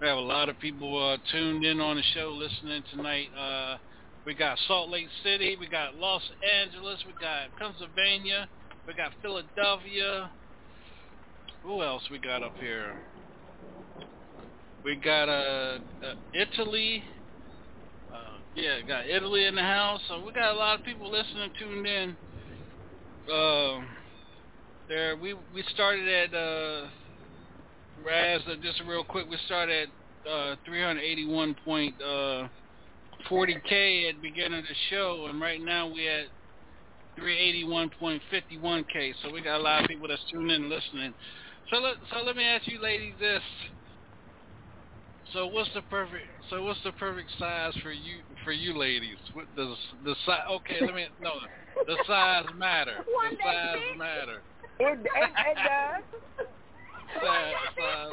We 0.00 0.06
have 0.06 0.18
a 0.18 0.20
lot 0.20 0.50
of 0.50 0.58
people 0.58 1.02
uh, 1.02 1.16
tuned 1.32 1.64
in 1.64 1.80
on 1.80 1.96
the 1.96 2.02
show 2.14 2.30
listening 2.36 2.82
tonight. 2.94 3.28
Uh, 3.36 3.78
we 4.26 4.34
got 4.34 4.58
Salt 4.68 4.90
Lake 4.90 5.08
City, 5.22 5.56
we 5.58 5.68
got 5.68 5.94
Los 5.94 6.22
Angeles, 6.60 7.02
we 7.06 7.14
got 7.18 7.48
Pennsylvania, 7.58 8.46
we 8.86 8.92
got 8.92 9.12
Philadelphia. 9.22 10.30
Who 11.62 11.82
else 11.82 12.02
we 12.10 12.18
got 12.18 12.42
up 12.42 12.56
here? 12.60 12.94
We 14.86 14.94
got 14.94 15.28
uh, 15.28 15.78
uh 16.00 16.14
Italy. 16.32 17.02
Uh, 18.14 18.38
yeah, 18.54 18.80
got 18.86 19.08
Italy 19.08 19.46
in 19.46 19.56
the 19.56 19.62
house. 19.62 20.00
So 20.06 20.22
we 20.24 20.32
got 20.32 20.54
a 20.54 20.56
lot 20.56 20.78
of 20.78 20.86
people 20.86 21.10
listening, 21.10 21.50
tuned 21.58 21.84
in. 21.84 22.16
Uh, 23.28 23.80
there, 24.88 25.16
we 25.16 25.34
we 25.34 25.64
started 25.74 26.06
at 26.06 26.32
uh, 26.32 26.86
Ras. 28.06 28.42
Uh, 28.46 28.54
just 28.62 28.80
real 28.86 29.02
quick, 29.02 29.26
we 29.28 29.36
started 29.46 29.88
at 29.88 30.30
uh, 30.30 30.54
381.40k 30.70 32.48
at 34.08 34.14
the 34.14 34.22
beginning 34.22 34.60
of 34.60 34.66
the 34.66 34.76
show, 34.88 35.26
and 35.28 35.40
right 35.40 35.60
now 35.60 35.88
we 35.92 36.06
at 36.06 36.26
381.51k. 37.18 39.14
So 39.24 39.32
we 39.32 39.40
got 39.40 39.58
a 39.58 39.62
lot 39.64 39.82
of 39.82 39.88
people 39.88 40.06
that's 40.06 40.22
tuning 40.30 40.50
in, 40.50 40.62
and 40.62 40.70
listening. 40.70 41.12
So 41.72 41.78
let 41.78 41.96
so 42.12 42.22
let 42.24 42.36
me 42.36 42.44
ask 42.44 42.68
you, 42.68 42.80
ladies, 42.80 43.14
this. 43.18 43.42
So 45.32 45.46
what's 45.48 45.70
the 45.74 45.82
perfect? 45.82 46.24
So 46.50 46.62
what's 46.62 46.80
the 46.84 46.92
perfect 46.92 47.30
size 47.38 47.74
for 47.82 47.90
you 47.90 48.22
for 48.44 48.52
you 48.52 48.76
ladies? 48.78 49.18
What 49.32 49.46
does 49.56 49.76
the 50.04 50.14
size? 50.24 50.40
Okay, 50.50 50.78
let 50.80 50.94
me 50.94 51.06
no. 51.18 51.32
The 51.86 51.96
size 52.06 52.44
matter. 52.56 52.96
One 53.12 53.32
The 53.32 53.42
size 53.44 53.76
big? 53.90 53.98
matter. 53.98 54.44
It, 54.78 54.98
it, 54.98 55.30
it 55.30 55.56
does. 55.56 56.04
Size, 57.22 57.54
size. 57.78 58.12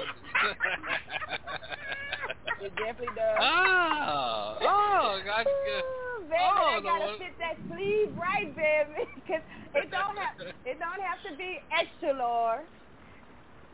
It 2.62 2.72
definitely 2.78 3.08
does. 3.18 3.38
ah, 3.42 4.56
oh, 4.62 5.20
I, 5.28 5.42
Ooh, 5.42 6.30
baby, 6.30 6.40
oh, 6.40 6.78
I 6.78 6.80
no, 6.80 6.82
gotta 6.88 7.06
what- 7.06 7.18
fit 7.20 7.36
that 7.42 7.58
sleeve 7.68 8.16
right, 8.16 8.56
baby, 8.56 9.04
because 9.16 9.42
it 9.76 9.90
don't 9.92 10.16
have 10.16 10.36
it 10.66 10.78
don't 10.80 11.02
have 11.04 11.20
to 11.30 11.36
be 11.36 11.60
extra 11.74 12.14
large, 12.16 12.70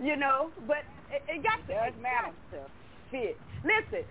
you 0.01 0.15
know, 0.15 0.51
but 0.65 0.87
it, 1.13 1.21
it 1.27 1.43
got 1.43 1.61
to 1.67 1.73
does 1.73 1.93
it 1.93 2.01
matter. 2.01 2.33
Fit. 3.11 3.37
Listen, 3.65 4.05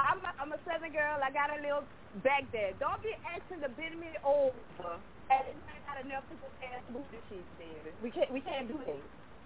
I'm 0.00 0.18
a, 0.24 0.30
I'm 0.40 0.52
a 0.52 0.60
southern 0.66 0.92
girl. 0.92 1.20
I 1.22 1.30
got 1.30 1.52
a 1.52 1.60
little 1.62 1.84
back 2.24 2.44
there. 2.52 2.72
Don't 2.80 3.00
be 3.00 3.14
asking 3.24 3.62
to 3.62 3.70
bend 3.72 3.96
me 4.00 4.12
over, 4.24 4.98
and 5.30 5.44
not 5.64 5.80
got 5.86 5.96
enough 6.04 6.26
to 6.28 6.34
go 6.40 6.48
past 6.60 6.84
booty 6.92 7.20
cheeks, 7.30 7.52
baby. 7.56 7.92
We 8.02 8.10
can't 8.10 8.30
we 8.32 8.40
can't 8.40 8.68
do 8.68 8.76
that. 8.84 9.04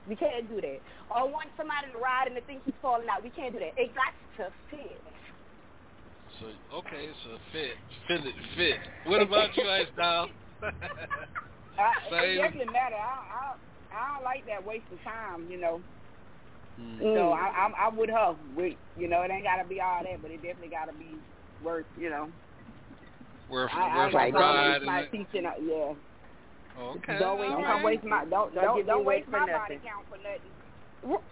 We 0.09 0.15
can't 0.15 0.47
do 0.49 0.63
that. 0.63 0.81
Or 1.11 1.27
want 1.27 1.51
somebody 1.59 1.91
to 1.91 1.99
ride 1.99 2.31
and 2.31 2.39
they 2.39 2.47
think 2.47 2.63
he's 2.65 2.79
falling 2.81 3.11
out. 3.11 3.27
We 3.27 3.31
can't 3.31 3.53
do 3.53 3.59
that. 3.59 3.75
It 3.75 3.91
got 3.95 4.15
to 4.39 4.51
fit. 4.71 5.03
So 6.39 6.47
okay, 6.79 7.11
it's 7.11 7.19
so 7.25 7.39
fit, 7.51 7.75
fit 8.07 8.23
it, 8.23 8.37
fit. 8.55 8.81
What 9.07 9.23
about 9.23 9.57
you, 9.57 9.65
Ice 9.67 9.91
Doll? 9.97 10.29
I, 10.63 10.67
uh, 11.79 12.23
it 12.23 12.39
definitely 12.39 12.73
matter. 12.73 12.97
I, 12.97 13.19
I 13.35 13.57
I 13.97 14.15
don't 14.15 14.25
like 14.25 14.45
that 14.47 14.65
waste 14.65 14.85
of 14.93 15.01
time, 15.03 15.49
you 15.51 15.59
know. 15.59 15.81
Hmm. 16.79 17.01
So 17.01 17.33
I, 17.33 17.49
I'm 17.65 17.73
I'm 17.81 17.97
with 17.97 18.11
her. 18.11 18.35
With 18.55 18.75
you 18.97 19.09
know, 19.09 19.23
it 19.23 19.31
ain't 19.31 19.45
gotta 19.45 19.67
be 19.67 19.81
all 19.81 20.03
that, 20.03 20.21
but 20.23 20.31
it 20.31 20.43
definitely 20.43 20.69
gotta 20.69 20.93
be 20.93 21.17
worth, 21.63 21.87
you 21.97 22.11
know. 22.11 22.29
Worth, 23.49 23.71
I, 23.75 23.81
I 23.89 23.97
worth 24.07 24.15
ain't 24.15 24.35
the 24.35 24.39
gonna 24.41 24.59
ride. 24.59 24.83
my 24.83 25.01
it- 25.01 25.11
teaching. 25.13 25.47
uh, 25.47 25.53
Yeah. 25.61 25.95
Okay. 26.79 27.19
Don't 27.19 27.39
waste 27.39 27.51
all 27.53 27.57
Don't 27.57 27.63
right. 27.65 27.73
come 27.73 27.83
waste 27.85 28.05
my 28.05 28.25
don't 28.27 28.55
Don't 28.55 28.65
don't 28.65 28.87
don't 28.87 29.05
weight 29.07 29.21
waste 29.21 29.29
my 29.31 29.39
nothing. 29.47 29.55
body 29.55 29.81
count 29.83 30.07
for 30.11 30.19
nothing. 30.19 31.23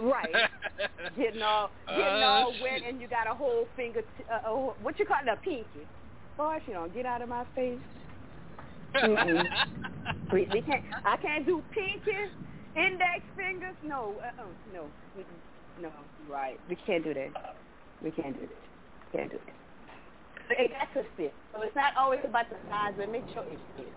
Right. 0.00 0.32
getting 1.18 1.42
all 1.42 1.70
getting 1.86 2.22
Uh, 2.22 2.26
all 2.26 2.52
shit. 2.54 2.62
wet 2.62 2.82
and 2.88 3.00
you 3.00 3.08
got 3.08 3.26
a 3.30 3.34
whole 3.34 3.66
finger 3.76 4.00
t- 4.16 4.24
uh, 4.32 4.48
uh, 4.48 4.54
what 4.80 4.98
you 4.98 5.04
call 5.04 5.18
it 5.22 5.28
a 5.28 5.36
pinky 5.36 5.86
boy 6.38 6.56
you 6.66 6.72
don't 6.72 6.94
get 6.94 7.04
out 7.04 7.20
of 7.20 7.28
my 7.28 7.44
face 7.54 7.80
we, 10.32 10.48
we 10.52 10.62
can't 10.62 10.84
i 11.04 11.16
can't 11.16 11.44
do 11.44 11.62
pinky 11.72 12.12
index 12.76 13.24
fingers 13.36 13.76
no 13.82 14.20
uh-uh, 14.24 14.52
no 14.72 14.92
Mm-mm. 15.16 15.40
no 15.80 15.90
Right. 16.28 16.60
we 16.68 16.76
can't 16.76 17.04
do 17.04 17.14
that 17.14 17.32
we 18.02 18.10
can't 18.12 18.34
do 18.38 18.46
that 18.46 18.64
can't 19.12 19.30
do 19.32 19.38
that 19.46 19.56
it 20.58 20.70
got 20.72 20.92
to 20.94 21.08
fit 21.16 21.34
so 21.54 21.62
it's 21.62 21.74
not 21.76 21.92
always 21.98 22.20
about 22.24 22.48
the 22.50 22.56
size 22.68 22.94
but 22.96 23.10
make 23.10 23.24
sure 23.34 23.44
it 23.50 23.60
fits 23.76 23.90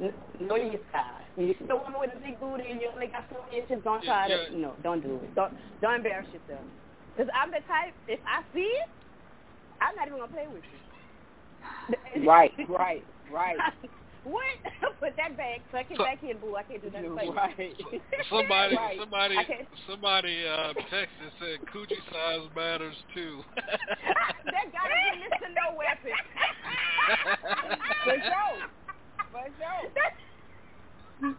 N- 0.00 0.14
know 0.40 0.56
your 0.56 0.80
size. 0.92 1.28
You 1.36 1.54
see 1.58 1.66
a 1.70 1.76
woman 1.76 2.00
with 2.00 2.10
a 2.16 2.20
big 2.20 2.40
booty 2.40 2.64
and 2.70 2.80
you 2.80 2.90
only 2.94 3.08
got 3.08 3.28
four 3.28 3.44
inches, 3.54 3.84
don't 3.84 4.02
try 4.04 4.28
Yeah, 4.28 4.48
to, 4.48 4.56
no, 4.56 4.76
don't 4.82 5.02
do 5.02 5.20
it. 5.22 5.34
Don't, 5.34 5.52
don't 5.82 5.96
embarrass 5.96 6.26
yourself. 6.32 6.64
Because 7.12 7.28
I'm 7.36 7.50
the 7.50 7.60
type, 7.68 7.94
if 8.08 8.20
I 8.26 8.42
see 8.54 8.60
it, 8.64 8.90
I'm 9.80 9.94
not 9.96 10.06
even 10.08 10.18
going 10.18 10.30
to 10.30 10.34
play 10.34 10.46
with 10.48 10.64
you. 10.72 10.80
Right. 12.26 12.52
Right. 12.68 13.06
Right. 13.30 13.56
what? 14.24 14.44
Put 15.00 15.16
that 15.16 15.36
back, 15.36 15.60
suck 15.72 15.86
it 15.90 15.96
So- 15.96 16.04
back 16.04 16.22
in, 16.22 16.36
boo. 16.38 16.56
I 16.56 16.62
can't 16.64 16.82
do 16.82 16.90
nothing 16.90 17.16
for 17.16 17.24
you. 17.24 17.32
Right. 17.32 17.74
somebody, 18.30 18.76
Right. 18.76 18.98
somebody, 19.00 19.36
somebody 19.88 20.46
uh, 20.46 20.72
texted 20.92 21.30
said 21.40 21.60
coochie 21.72 21.96
size 22.12 22.48
matters 22.54 22.96
too. 23.14 23.40
that 23.56 24.66
got 24.72 24.88
to 24.88 24.96
be 25.12 25.24
Mr. 25.24 25.48
No 25.56 25.76
Weapon. 25.76 26.12
For 28.04 28.16
sure. 28.20 28.58
For 29.32 29.46
sure. 29.56 31.34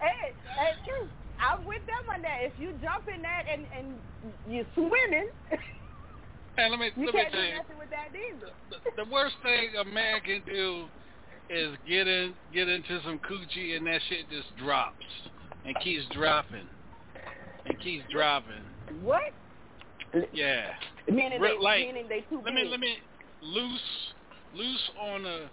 hey, 0.00 0.32
hey, 0.56 0.72
true. 0.86 1.08
I'm 1.40 1.64
with 1.64 1.82
them 1.86 2.08
on 2.14 2.22
that. 2.22 2.38
If 2.42 2.52
you 2.58 2.72
jump 2.82 3.08
in 3.12 3.22
that 3.22 3.44
and, 3.50 3.66
and 3.76 3.94
you're 4.48 4.66
swimming, 4.74 5.28
and 6.58 6.70
let 6.70 6.78
me 6.78 6.90
you 6.96 7.06
let 7.06 7.14
me 7.14 7.20
can't 7.22 7.32
tell 7.32 7.40
do 7.40 7.46
you, 7.48 7.54
nothing 7.56 7.78
with 7.78 7.90
that 7.90 8.08
either. 8.14 8.52
the, 8.70 9.04
the 9.04 9.10
worst 9.10 9.34
thing 9.42 9.70
a 9.80 9.84
man 9.84 10.20
can 10.20 10.42
do 10.46 10.84
is 11.50 11.76
get 11.88 12.06
in 12.08 12.34
get 12.52 12.68
into 12.68 13.00
some 13.04 13.18
coochie 13.18 13.76
and 13.76 13.86
that 13.86 14.00
shit 14.08 14.28
just 14.30 14.56
drops 14.56 15.04
and 15.66 15.74
keeps 15.80 16.04
dropping 16.12 16.66
and 17.66 17.80
keeps 17.80 18.04
dropping. 18.10 18.62
What? 19.02 19.32
Yeah. 20.32 20.70
Meaning 21.08 21.40
Re- 21.40 21.56
they, 21.58 21.64
like, 21.64 21.80
meaning 21.86 22.06
they 22.08 22.20
too 22.28 22.36
Let 22.44 22.54
big. 22.54 22.54
me 22.54 22.64
let 22.70 22.80
me 22.80 22.96
loose 23.42 23.80
loose 24.54 24.90
on 25.00 25.26
a 25.26 25.50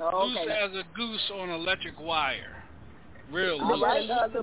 Oh, 0.00 0.24
loose 0.26 0.38
okay. 0.42 0.52
as 0.52 0.70
a 0.72 0.82
goose 0.96 1.30
on 1.34 1.50
electric 1.50 1.98
wire. 2.00 2.56
Real 3.30 3.58
loose. 3.64 3.82
right, 3.82 4.08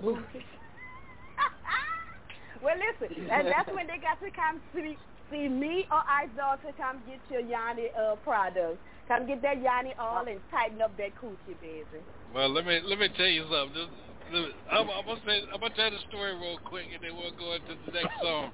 well, 2.64 2.76
listen, 2.76 3.30
and 3.30 3.48
that's 3.48 3.70
when 3.74 3.88
they 3.88 3.98
got 3.98 4.20
to 4.22 4.32
come 4.32 4.62
see, 4.74 4.98
see 5.30 5.48
me 5.48 5.86
or 5.92 6.02
Dog 6.36 6.62
to 6.66 6.74
come 6.74 7.02
get 7.08 7.20
your 7.30 7.42
Yoni 7.42 7.90
uh, 8.00 8.16
products. 8.24 8.78
Come 9.12 9.28
get 9.28 9.42
that 9.42 9.58
Yoni 9.58 9.94
all 10.00 10.26
and 10.26 10.40
tighten 10.50 10.82
up 10.82 10.96
that 10.96 11.12
coochie, 11.22 11.60
baby. 11.60 12.00
Well, 12.34 12.48
let 12.48 12.66
me 12.66 12.80
let 12.86 12.98
me 12.98 13.10
tell 13.18 13.28
you 13.28 13.44
something. 13.52 13.76
Just, 13.76 13.92
let 14.32 14.42
me- 14.44 14.54
I'm, 14.72 14.88
I'm 14.90 15.06
gonna 15.06 15.20
say 15.26 15.42
I'm 15.54 15.60
gonna 15.60 15.74
tell 15.76 15.92
the 15.92 16.00
story 16.08 16.32
real 16.34 16.58
quick, 16.66 16.86
and 16.94 17.04
then 17.04 17.18
we'll 17.18 17.32
go 17.36 17.52
into 17.54 17.76
the 17.76 17.92
next 17.92 18.14
song. 18.24 18.54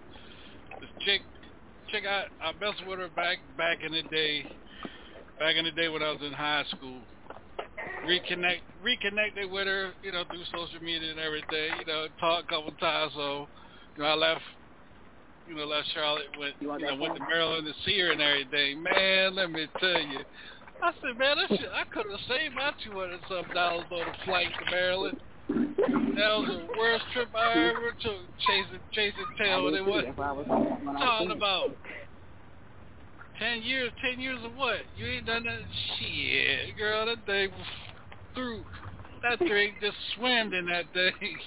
This 0.82 0.90
chick, 1.02 1.22
chick, 1.90 2.06
I 2.10 2.24
I 2.42 2.54
messed 2.60 2.82
with 2.88 2.98
her 2.98 3.10
back 3.10 3.38
back 3.56 3.84
in 3.84 3.92
the 3.92 4.02
day, 4.02 4.48
back 5.38 5.58
in 5.58 5.66
the 5.66 5.72
day 5.72 5.90
when 5.90 6.02
I 6.02 6.10
was 6.10 6.22
in 6.24 6.34
high 6.34 6.66
school. 6.76 7.06
Reconnect, 8.08 8.62
reconnected 8.82 9.52
with 9.52 9.68
her, 9.68 9.94
you 10.02 10.12
know, 10.12 10.24
through 10.26 10.44
social 10.46 10.80
media 10.82 11.12
and 11.12 11.20
everything. 11.20 11.78
You 11.78 11.86
know, 11.86 12.08
talked 12.20 12.46
a 12.50 12.54
couple 12.56 12.72
times. 12.78 13.12
So, 13.16 13.48
you 13.96 14.04
know, 14.04 14.10
I 14.10 14.16
left, 14.16 14.42
you 15.48 15.56
know, 15.56 15.66
left 15.66 15.88
Charlotte, 15.94 16.26
went, 16.40 16.56
You 16.60 16.74
you, 16.74 16.86
know, 16.86 16.96
went 16.96 17.16
to? 17.16 17.24
Maryland 17.28 17.66
to 17.66 17.74
see 17.86 18.00
her 18.00 18.12
and 18.12 18.22
everything. 18.22 18.84
Man, 18.84 19.36
let 19.36 19.50
me 19.52 19.68
tell 19.80 20.02
you. 20.02 20.20
I 20.84 20.92
said, 21.02 21.18
man, 21.18 21.38
that 21.38 21.50
shit, 21.58 21.70
I 21.74 21.84
could 21.92 22.06
have 22.10 22.20
saved 22.28 22.54
my 22.54 22.72
two 22.84 22.92
hundred 22.92 23.20
some 23.28 23.46
dollars 23.54 23.86
on 23.92 24.02
a 24.02 24.26
flight 24.26 24.48
to 24.60 24.72
Maryland. 24.72 25.20
That 25.50 26.34
was 26.38 26.50
the 26.50 26.68
worst 26.78 27.04
trip 27.14 27.30
I 27.36 27.52
ever 27.54 27.92
took, 28.02 28.28
chasing 28.46 28.80
chasing 28.92 29.26
tail. 29.40 29.68
And 29.68 29.76
it 29.78 29.86
was 29.86 30.04
That's 30.06 30.18
why 30.18 30.28
I 30.28 30.32
was 30.34 30.46
when 30.48 30.58
I 30.58 30.92
was 30.92 31.02
talking 31.02 31.32
about 31.32 31.78
ten 33.40 33.64
years, 33.64 33.92
ten 34.04 34.20
years 34.20 34.40
of 34.44 34.54
what? 34.56 34.78
You 34.96 35.08
ain't 35.08 35.26
done 35.26 35.44
that 35.44 35.62
shit, 36.00 36.78
girl. 36.78 37.06
That 37.06 37.26
thing 37.26 37.50
was 37.52 37.68
through. 38.36 38.64
That 39.24 39.40
thing 39.40 39.74
just 39.82 39.98
swam 40.16 40.54
in 40.54 40.66
that 40.68 40.86
thing. 40.94 41.38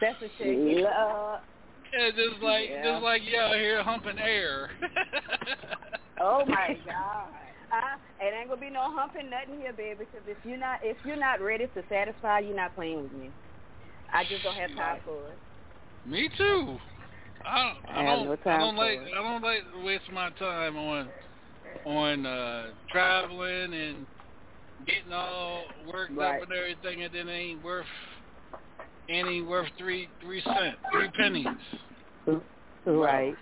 That's 0.00 0.20
a 0.22 0.28
shame. 0.38 0.82
Love. 0.82 1.40
Yeah, 1.96 2.10
just 2.10 2.42
like 2.42 2.68
Yeah. 2.70 2.82
just 2.82 3.02
like 3.02 3.22
you 3.24 3.38
out 3.38 3.54
here 3.56 3.82
humping 3.82 4.18
air. 4.18 4.70
Oh 6.20 6.44
my 6.46 6.76
God. 6.84 7.30
Uh, 7.70 7.96
it 8.20 8.34
ain't 8.34 8.48
gonna 8.48 8.60
be 8.60 8.70
no 8.70 8.80
humping 8.92 9.30
nothing 9.30 9.60
here, 9.60 9.72
baby. 9.72 10.00
Because 10.00 10.26
if 10.26 10.38
you're 10.44 10.58
not 10.58 10.80
if 10.82 10.96
you're 11.04 11.16
not 11.16 11.40
ready 11.40 11.66
to 11.66 11.82
satisfy, 11.88 12.40
you're 12.40 12.56
not 12.56 12.74
playing 12.74 13.02
with 13.02 13.12
me. 13.12 13.32
I 14.12 14.24
just 14.24 14.42
don't 14.42 14.56
have 14.56 14.74
time 14.74 14.98
for 15.04 15.32
it. 15.32 15.40
Me 16.04 16.28
too. 16.36 16.78
I 17.44 17.72
don't. 17.72 17.96
I 17.96 18.00
I 18.00 18.02
don't. 18.04 18.24
no 18.26 18.36
I 18.46 18.58
don't 18.58 18.76
like. 18.76 18.98
it. 18.98 19.12
I 19.16 19.22
don't 19.22 19.42
like 19.42 19.60
to 19.72 19.84
waste 19.84 20.10
my 20.12 20.30
time 20.30 20.76
on 20.76 21.08
on 21.84 22.26
uh 22.26 22.72
traveling 22.90 23.74
and 23.74 24.06
getting 24.86 25.12
all 25.12 25.64
worked 25.92 26.16
Right. 26.16 26.42
up 26.42 26.48
and 26.48 26.52
everything, 26.52 27.02
and 27.04 27.14
then 27.14 27.28
it 27.28 27.32
ain't 27.32 27.62
worth 27.62 27.86
any 29.08 29.42
worth 29.42 29.68
three 29.78 30.08
three 30.22 30.42
cents, 30.42 30.76
three 30.92 31.08
pennies. 31.10 31.46
Right. 32.84 33.34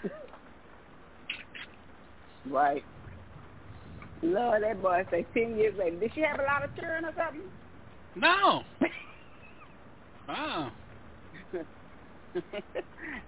Right. 2.48 2.84
Lord, 4.22 4.62
that 4.62 4.80
boy 4.80 5.04
say 5.10 5.26
ten 5.34 5.56
years 5.56 5.74
later. 5.78 5.96
Did 5.98 6.12
she 6.14 6.20
have 6.22 6.40
a 6.40 6.42
lot 6.42 6.64
of 6.64 6.74
children 6.74 7.04
or 7.04 7.12
something? 7.16 7.42
No. 8.14 8.62
Ah. 10.28 10.72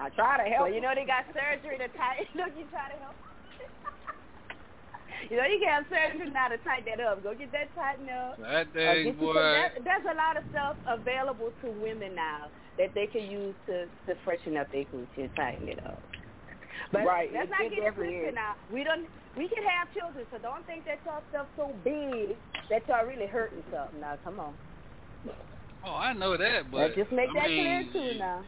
I 0.00 0.08
try 0.10 0.44
to 0.44 0.50
help. 0.50 0.62
Well, 0.66 0.72
you 0.72 0.80
know 0.80 0.92
they 0.94 1.06
got 1.06 1.24
surgery 1.32 1.78
to 1.78 1.88
tighten. 1.96 2.26
Look, 2.34 2.50
you 2.58 2.64
try 2.70 2.90
to 2.90 2.98
help. 2.98 3.14
You 5.30 5.36
know 5.36 5.44
you 5.46 5.58
can 5.58 5.68
have 5.68 5.86
surgery 5.90 6.30
now 6.30 6.48
to 6.48 6.58
tighten 6.58 6.86
that 6.86 7.02
up. 7.02 7.22
Go 7.22 7.34
get 7.34 7.50
that 7.52 7.74
tightened 7.74 8.10
up. 8.10 8.38
That 8.38 8.68
Or 8.68 8.72
thing, 8.72 9.04
get 9.04 9.18
you 9.18 9.26
boy. 9.26 9.34
that, 9.34 9.70
there's 9.84 10.06
a 10.06 10.16
lot 10.16 10.36
of 10.38 10.44
stuff 10.50 10.76
available 10.86 11.50
to 11.62 11.70
women 11.70 12.14
now 12.14 12.50
that 12.78 12.94
they 12.94 13.06
can 13.06 13.30
use 13.30 13.54
to 13.66 13.86
to 14.06 14.14
freshen 14.24 14.56
up 14.56 14.70
their 14.72 14.84
coochie 14.84 15.26
and 15.26 15.34
tighten 15.34 15.68
it 15.68 15.80
up. 15.86 16.02
But 16.92 17.04
Right, 17.04 17.30
let's 17.32 17.50
not 17.50 17.66
it 17.66 17.70
get 17.70 17.78
it 17.84 17.94
twisted 17.94 18.34
now. 18.34 18.54
We 18.70 18.84
don't. 18.84 19.08
We 19.36 19.48
can 19.48 19.62
have 19.64 19.92
children, 19.92 20.26
so 20.30 20.38
don't 20.38 20.66
think 20.66 20.84
that 20.86 21.00
y'all 21.04 21.22
stuff 21.30 21.48
so 21.56 21.74
big 21.84 22.38
that 22.70 22.82
y'all 22.88 23.06
really 23.06 23.26
hurting 23.26 23.62
something. 23.70 24.00
Now, 24.00 24.16
come 24.22 24.40
on. 24.40 24.54
Oh, 25.84 25.94
I 25.94 26.12
know 26.12 26.36
that, 26.36 26.70
but 26.70 26.78
Let's 26.90 26.96
just 26.96 27.12
make 27.12 27.30
I 27.30 27.34
that 27.34 27.48
mean, 27.48 27.90
clear 27.92 28.12
too 28.12 28.18
now. 28.18 28.44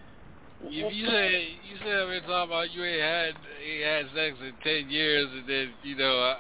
If 0.63 0.93
you 0.95 1.07
say 1.07 1.59
you 1.63 1.77
say 1.85 1.91
every 1.91 2.21
time 2.23 2.49
about 2.49 2.71
you 2.73 2.85
ain't 2.85 3.01
had 3.03 3.35
ain't 3.65 3.85
had 3.85 4.15
sex 4.15 4.37
in 4.41 4.55
ten 4.63 4.91
years, 4.91 5.29
and 5.33 5.49
then 5.49 5.75
you 5.83 5.97
know 5.97 6.19
I, 6.21 6.37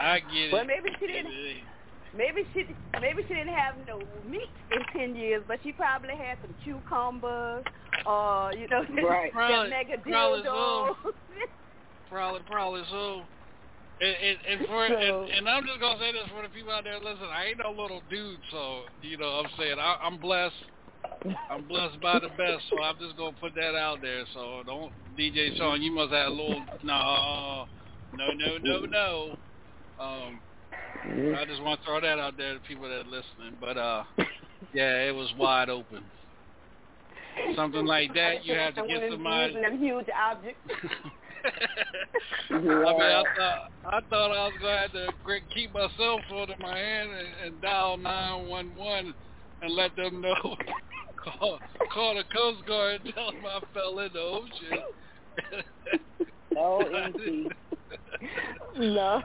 I 0.00 0.20
get 0.20 0.48
it. 0.48 0.52
Well, 0.52 0.64
maybe 0.64 0.88
she 0.98 1.06
didn't. 1.06 1.32
Maybe 2.16 2.42
she 2.52 2.66
maybe 3.00 3.22
she 3.28 3.34
didn't 3.34 3.54
have 3.54 3.74
no 3.86 4.00
meat 4.28 4.50
in 4.72 4.82
ten 4.92 5.14
years, 5.14 5.44
but 5.46 5.60
she 5.62 5.70
probably 5.72 6.16
had 6.16 6.38
some 6.42 6.54
cucumbers 6.64 7.64
or 8.04 8.50
uh, 8.50 8.52
you 8.52 8.66
know 8.66 8.82
Right. 9.08 9.30
that 9.30 9.32
Probably- 9.32 9.70
mega 9.70 9.98
probably 10.02 10.40
dildo. 10.42 10.94
so. 11.04 11.12
Probably, 12.08 12.40
probably 12.50 12.82
so. 12.90 13.22
And, 14.00 14.16
and, 14.16 14.38
and 14.48 14.66
for 14.66 14.88
So- 14.88 15.22
and, 15.22 15.30
and 15.30 15.48
I'm 15.48 15.64
just 15.66 15.78
gonna 15.78 16.00
say 16.00 16.10
this 16.10 16.26
for 16.34 16.42
the 16.42 16.48
people 16.48 16.72
out 16.72 16.82
there. 16.82 16.98
Listen, 16.98 17.28
I 17.30 17.46
ain't 17.46 17.58
no 17.62 17.70
little 17.70 18.02
dude, 18.10 18.40
so 18.50 18.82
you 19.02 19.16
know 19.16 19.28
I'm 19.44 19.50
saying 19.56 19.76
I, 19.78 19.98
I'm 20.02 20.18
blessed. 20.18 20.54
I'm 21.50 21.66
blessed 21.68 22.00
by 22.00 22.18
the 22.18 22.28
best, 22.36 22.64
so 22.70 22.82
I'm 22.82 22.96
just 22.98 23.16
gonna 23.16 23.36
put 23.40 23.54
that 23.54 23.76
out 23.76 24.02
there. 24.02 24.24
So 24.34 24.62
don't 24.66 24.90
DJ 25.16 25.56
Shaun, 25.56 25.80
you 25.80 25.92
must 25.92 26.12
have 26.12 26.26
a 26.26 26.30
little 26.30 26.60
no, 26.82 27.66
no, 28.16 28.32
no, 28.32 28.58
no, 28.58 28.80
no. 28.86 29.36
Um, 30.00 30.40
I 31.36 31.44
just 31.46 31.62
want 31.62 31.80
to 31.80 31.86
throw 31.86 32.00
that 32.00 32.18
out 32.18 32.36
there 32.36 32.54
to 32.54 32.60
people 32.60 32.88
that 32.88 33.00
are 33.00 33.04
listening. 33.04 33.56
But 33.60 33.76
uh, 33.76 34.04
yeah, 34.74 35.02
it 35.02 35.14
was 35.14 35.32
wide 35.38 35.68
open. 35.68 36.02
Something 37.54 37.84
like 37.84 38.14
that, 38.14 38.44
you 38.44 38.54
have 38.54 38.74
to 38.76 38.86
get 38.86 39.10
somebody. 39.10 39.52
using 39.52 39.62
them 39.62 39.78
huge 39.78 40.06
objects. 40.14 40.60
I 42.50 42.58
mean, 42.58 42.70
I 42.70 43.22
thought 43.36 43.70
I 43.86 44.00
thought 44.10 44.30
I 44.30 44.46
was 44.46 44.52
gonna 44.60 44.78
have 44.78 44.92
to 44.92 45.08
keep 45.54 45.72
my 45.72 45.88
cell 45.96 46.20
phone 46.28 46.50
in 46.50 46.56
my 46.60 46.76
hand 46.76 47.10
and, 47.10 47.46
and 47.46 47.60
dial 47.62 47.96
nine 47.96 48.46
one 48.46 48.74
one 48.76 49.14
and 49.62 49.72
let 49.74 49.94
them 49.96 50.20
know. 50.20 50.56
call 51.24 51.58
call 51.92 52.14
the 52.14 52.24
Coast 52.24 52.66
Guard 52.66 53.00
and 53.04 53.14
tell 53.14 53.32
them 53.32 53.42
I 53.46 53.60
fell 53.72 53.98
in 54.00 54.12
the 54.12 54.20
ocean. 54.20 54.78
O-M-G. 56.56 57.48
no. 58.76 59.22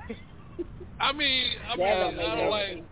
I 1.00 1.12
mean, 1.12 1.48
I 1.72 1.76
mean, 1.76 1.86
I 1.88 2.00
don't 2.00 2.16
make 2.16 2.28
don't 2.36 2.50
like. 2.50 2.84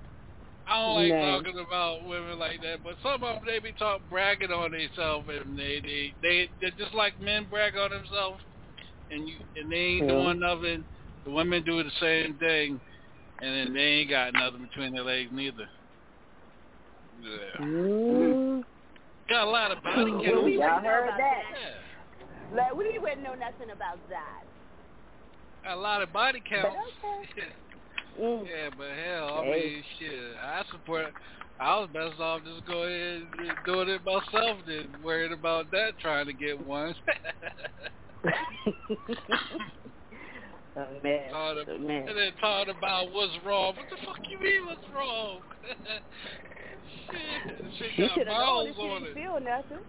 I 0.66 0.76
don't 0.76 0.96
like 0.96 1.10
No. 1.10 1.20
talking 1.20 1.66
about 1.68 2.06
women 2.06 2.40
like 2.40 2.62
that, 2.62 2.84
but 2.84 2.96
some 3.04 3.16
of 3.24 3.36
them 3.36 3.44
they 3.46 3.60
be 3.60 3.74
talk 3.74 4.02
bragging 4.10 4.52
on 4.52 4.72
themselves, 4.72 5.28
and 5.30 5.58
they 5.58 5.82
they 5.82 6.14
they 6.22 6.50
they're 6.62 6.72
just 6.78 6.94
like 6.94 7.20
men 7.20 7.48
brag 7.50 7.76
on 7.76 7.90
themselves, 7.92 8.42
and 9.10 9.28
you 9.28 9.40
and 9.56 9.72
they 9.72 9.76
ain't 9.76 10.08
Yeah. 10.08 10.14
doing 10.14 10.40
nothing. 10.40 10.86
The 11.26 11.32
women 11.32 11.64
do 11.64 11.84
the 11.84 11.92
same 12.00 12.38
thing, 12.38 12.80
and 13.42 13.56
then 13.56 13.74
they 13.74 13.80
ain't 13.82 14.10
got 14.10 14.34
nothing 14.34 14.62
between 14.62 14.94
their 14.94 15.04
legs 15.04 15.32
neither. 15.34 15.68
Yeah, 17.20 17.66
Mm. 18.12 18.64
got 19.30 19.48
a 19.48 19.50
lot 19.50 19.72
of 19.72 19.84
body 19.84 20.12
Well, 20.12 20.24
count. 20.24 20.46
we 20.46 20.58
Y'all 20.58 20.60
wouldn't 20.60 20.84
know 20.84 20.90
heard 20.90 21.04
about 21.10 21.18
that? 21.18 21.44
Yeah, 22.52 22.58
Like, 22.58 22.74
we 22.76 22.98
wouldn't 23.00 23.22
know 23.24 23.36
nothing 23.36 23.70
about 23.72 24.00
that. 24.10 24.44
got 25.64 25.78
a 25.78 25.80
lot 25.80 26.02
of 26.02 26.12
body 26.14 26.42
counts. 26.48 26.76
okay. 27.04 27.50
Mm. 28.20 28.46
Yeah, 28.48 28.70
but 28.78 28.88
hell, 28.92 29.40
I 29.40 29.46
Hey. 29.46 29.52
mean, 29.74 29.84
shit, 29.98 30.36
I 30.42 30.64
support. 30.72 31.14
I 31.60 31.80
was 31.80 31.90
best 31.94 32.20
off 32.20 32.42
just 32.44 32.66
go 32.66 32.84
ahead 32.84 33.28
and 33.38 33.52
doing 33.66 33.90
it 33.90 34.02
myself 34.04 34.60
than 34.66 35.02
worried 35.04 35.32
about 35.32 35.70
that 35.72 35.98
trying 36.00 36.26
to 36.28 36.34
get 36.34 36.60
one. 36.66 36.96
a 40.76 40.80
mess. 41.04 41.32
Talking- 41.32 41.70
A 41.76 41.80
mess. 41.80 42.06
and 42.10 42.18
then 42.18 42.32
talking 42.42 42.74
about 42.76 43.12
what's 43.12 43.34
wrong. 43.46 43.76
What 43.76 43.90
the 43.90 43.98
fuck 44.06 44.20
you 44.30 44.40
mean 44.40 44.66
what's 44.66 44.88
wrong? 44.94 45.42
shit, 47.12 47.22
shit 47.78 47.92
She 47.96 48.02
got 48.02 48.14
should 48.16 48.28
have 48.28 48.38
known 48.38 48.46
miles 48.46 48.68
if 48.70 48.76
she 48.76 48.82
on 48.82 49.04
didn't 49.04 49.18
it. 49.18 49.22
feel 49.22 49.40
nothing. 49.40 49.84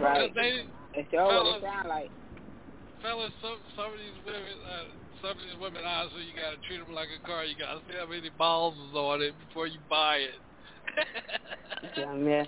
Right. 0.00 0.30
They, 0.34 0.66
That's 0.94 1.08
all 1.18 1.26
what 1.26 1.32
Fellas. 1.32 1.62
it 1.62 1.64
sound 1.64 1.88
like. 1.88 2.10
fellas, 3.02 3.32
some 3.42 3.58
some 3.76 3.86
of 3.92 3.98
these 3.98 4.18
women, 4.24 4.56
uh, 4.68 4.84
some 5.24 5.40
of 5.40 5.44
these 5.48 5.56
women, 5.58 5.84
honestly, 5.88 6.28
you 6.28 6.36
gotta 6.36 6.60
treat 6.68 6.84
them 6.84 6.94
like 6.94 7.08
a 7.08 7.20
car. 7.26 7.44
You 7.44 7.56
gotta 7.56 7.80
see 7.88 7.96
how 7.96 8.04
many 8.04 8.28
balls 8.36 8.76
is 8.76 8.94
on 8.94 9.22
it 9.22 9.32
before 9.48 9.66
you 9.66 9.80
buy 9.88 10.16
it. 10.16 10.36
Yeah, 11.96 12.12
man. 12.14 12.46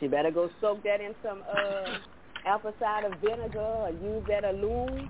She 0.00 0.08
better 0.08 0.30
go 0.30 0.48
soak 0.60 0.82
that 0.82 1.00
in 1.00 1.14
some 1.22 1.42
uh, 1.46 1.98
apple 2.46 2.72
cider 2.80 3.14
vinegar 3.22 3.60
or 3.60 3.90
use 3.90 4.24
that 4.28 4.42
alum. 4.44 5.08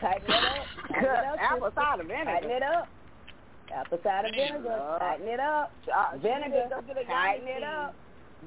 Tighten 0.00 0.24
it 0.24 0.32
up. 0.32 0.66
Tighten 0.88 1.04
it 1.04 1.24
up. 1.24 1.38
Apple 1.38 1.70
cider 1.74 2.02
vinegar. 2.02 2.24
Tighten 2.24 2.50
it 2.50 2.62
up. 2.62 2.88
Apple 3.72 3.98
cider 4.02 4.28
vinegar. 4.34 4.96
Tighten 4.98 5.28
it 5.28 5.40
up. 5.40 5.70
Uh, 5.86 6.16
Vinegar. 6.16 6.66
Go 6.70 6.80
get 6.82 6.96
a 6.96 7.04
Tighten 7.04 7.46
it 7.46 7.62
up. 7.62 7.94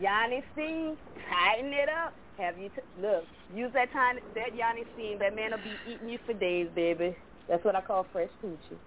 Yoni 0.01 0.43
steam. 0.53 0.97
Tighten 1.29 1.71
it 1.71 1.89
up. 1.89 2.13
Have 2.37 2.57
you 2.57 2.69
t- 2.69 3.01
look? 3.01 3.23
Use 3.55 3.71
that 3.73 3.91
time 3.93 4.17
that 4.35 4.55
Yoni 4.55 4.85
steam. 4.95 5.19
That 5.19 5.35
man 5.35 5.51
will 5.51 5.63
be 5.63 5.93
eating 5.93 6.09
you 6.09 6.19
for 6.25 6.33
days, 6.33 6.67
baby. 6.75 7.15
That's 7.47 7.63
what 7.63 7.75
I 7.75 7.81
call 7.81 8.05
fresh 8.11 8.29
coochie. 8.43 8.79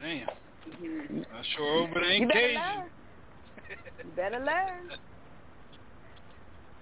Damn, 0.00 0.28
Mhm. 0.66 1.26
I 1.32 1.42
sure 1.42 1.86
hope 1.86 1.96
it 1.96 2.02
You 2.04 2.10
ain't 2.10 2.28
better 2.32 2.40
Cajun. 2.48 2.54
learn. 2.54 2.90
You 4.04 4.10
better 4.12 4.38
learn. 4.40 4.90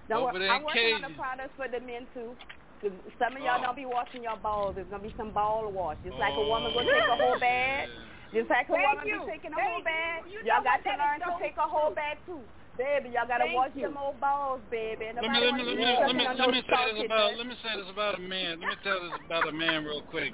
Don't 0.07 0.23
Hope 0.23 0.33
worry, 0.33 0.45
it 0.45 0.49
I'm 0.49 0.55
ain't 0.55 0.65
working 0.65 0.93
on 0.95 1.01
the 1.01 1.17
products 1.17 1.55
for 1.55 1.67
the 1.67 1.79
men 1.81 2.07
too. 2.13 2.37
The- 2.81 2.93
Some 3.17 3.35
of 3.35 3.41
y'all 3.43 3.59
Oh. 3.59 3.63
don't 3.63 3.75
be 3.75 3.85
washing 3.85 4.23
your 4.23 4.37
balls. 4.37 4.75
There's 4.75 4.87
gonna 4.87 5.03
be 5.03 5.13
some 5.17 5.31
ball 5.31 5.67
wash. 5.71 5.97
Just 6.03 6.15
like 6.17 6.33
a 6.33 6.43
woman 6.47 6.71
Oh, 6.71 6.75
gonna 6.75 6.91
take 6.93 7.09
a 7.09 7.15
whole 7.17 7.39
bag. 7.39 7.89
yeah. 7.89 8.39
Just 8.39 8.49
like 8.49 8.69
a 8.69 8.73
Thank 8.73 8.87
woman 8.87 9.07
you. 9.07 9.19
be 9.25 9.31
taking 9.31 9.51
a 9.51 9.55
Thank 9.55 9.67
whole 9.67 9.79
you. 9.79 9.83
bag. 9.83 10.23
You 10.27 10.39
Y'all 10.43 10.63
got 10.63 10.77
to 10.77 10.83
That 10.83 10.99
learn 10.99 11.21
is 11.21 11.27
to 11.27 11.43
take 11.43 11.57
a 11.57 11.61
whole 11.67 11.87
true. 11.87 11.95
bag 11.95 12.17
too. 12.25 12.47
Baby, 12.77 13.09
y'all 13.09 13.27
gotta 13.27 13.45
Thank 13.45 13.55
wash 13.55 13.71
you. 13.73 13.81
them 13.89 13.97
old 13.97 14.19
balls, 14.19 14.61
baby. 14.69 15.05
Let 15.15 15.23
me 15.23 15.29
let 15.29 15.41
me 15.41 15.49
wanna 15.49 15.63
let 15.63 15.77
me 15.77 15.95
sucking 15.97 16.17
let 16.17 16.37
me 16.37 16.39
let 16.39 16.51
me 16.51 16.61
say 16.61 16.93
this 16.93 17.05
about 17.05 17.31
nuts. 17.31 17.37
let 17.37 17.47
me 17.47 17.55
say 17.63 17.73
this 17.75 17.89
about 17.91 18.15
a 18.15 18.21
man. 18.21 18.59
Let 18.61 18.69
me 18.69 18.77
tell 18.83 19.01
this 19.01 19.19
about 19.25 19.47
a 19.47 19.51
man 19.51 19.83
real 19.83 20.03
quick, 20.03 20.33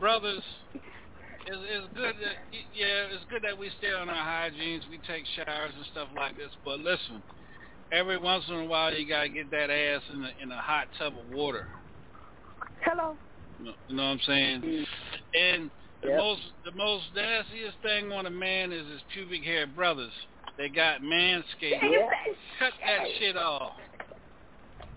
brothers. 0.00 0.42
It's, 1.46 1.60
it's 1.70 1.86
good 1.94 2.14
that 2.18 2.36
yeah, 2.74 3.14
it's 3.14 3.24
good 3.30 3.42
that 3.46 3.56
we 3.56 3.70
stay 3.78 3.92
on 3.92 4.08
our 4.08 4.24
hygienes, 4.24 4.82
we 4.90 4.98
take 5.06 5.24
showers 5.36 5.72
and 5.76 5.86
stuff 5.92 6.08
like 6.16 6.36
this. 6.36 6.50
But 6.64 6.80
listen, 6.80 7.22
every 7.92 8.18
once 8.18 8.44
in 8.48 8.54
a 8.54 8.64
while 8.66 8.92
you 8.92 9.08
gotta 9.08 9.28
get 9.28 9.50
that 9.52 9.70
ass 9.70 10.02
in 10.12 10.24
a 10.24 10.30
in 10.42 10.50
a 10.50 10.60
hot 10.60 10.88
tub 10.98 11.14
of 11.16 11.26
water. 11.26 11.68
Hello. 12.82 13.14
You 13.58 13.66
know, 13.66 13.72
you 13.86 13.96
know 13.96 14.02
what 14.02 14.08
I'm 14.08 14.20
saying? 14.26 14.62
Mm-hmm. 14.62 15.40
And 15.40 15.70
the 16.02 16.08
Yep. 16.10 16.18
most 16.18 16.42
the 16.64 16.72
most 16.72 17.04
nastiest 17.14 17.78
thing 17.82 18.10
on 18.12 18.26
a 18.26 18.30
man 18.30 18.72
is 18.72 18.86
his 18.90 19.02
pubic 19.12 19.44
hair, 19.44 19.66
brothers. 19.66 20.12
They 20.56 20.68
got 20.68 21.00
manscaped. 21.02 21.82
Yeah. 21.82 22.08
Cut 22.58 22.72
that 22.86 23.06
shit 23.18 23.36
off. 23.36 23.72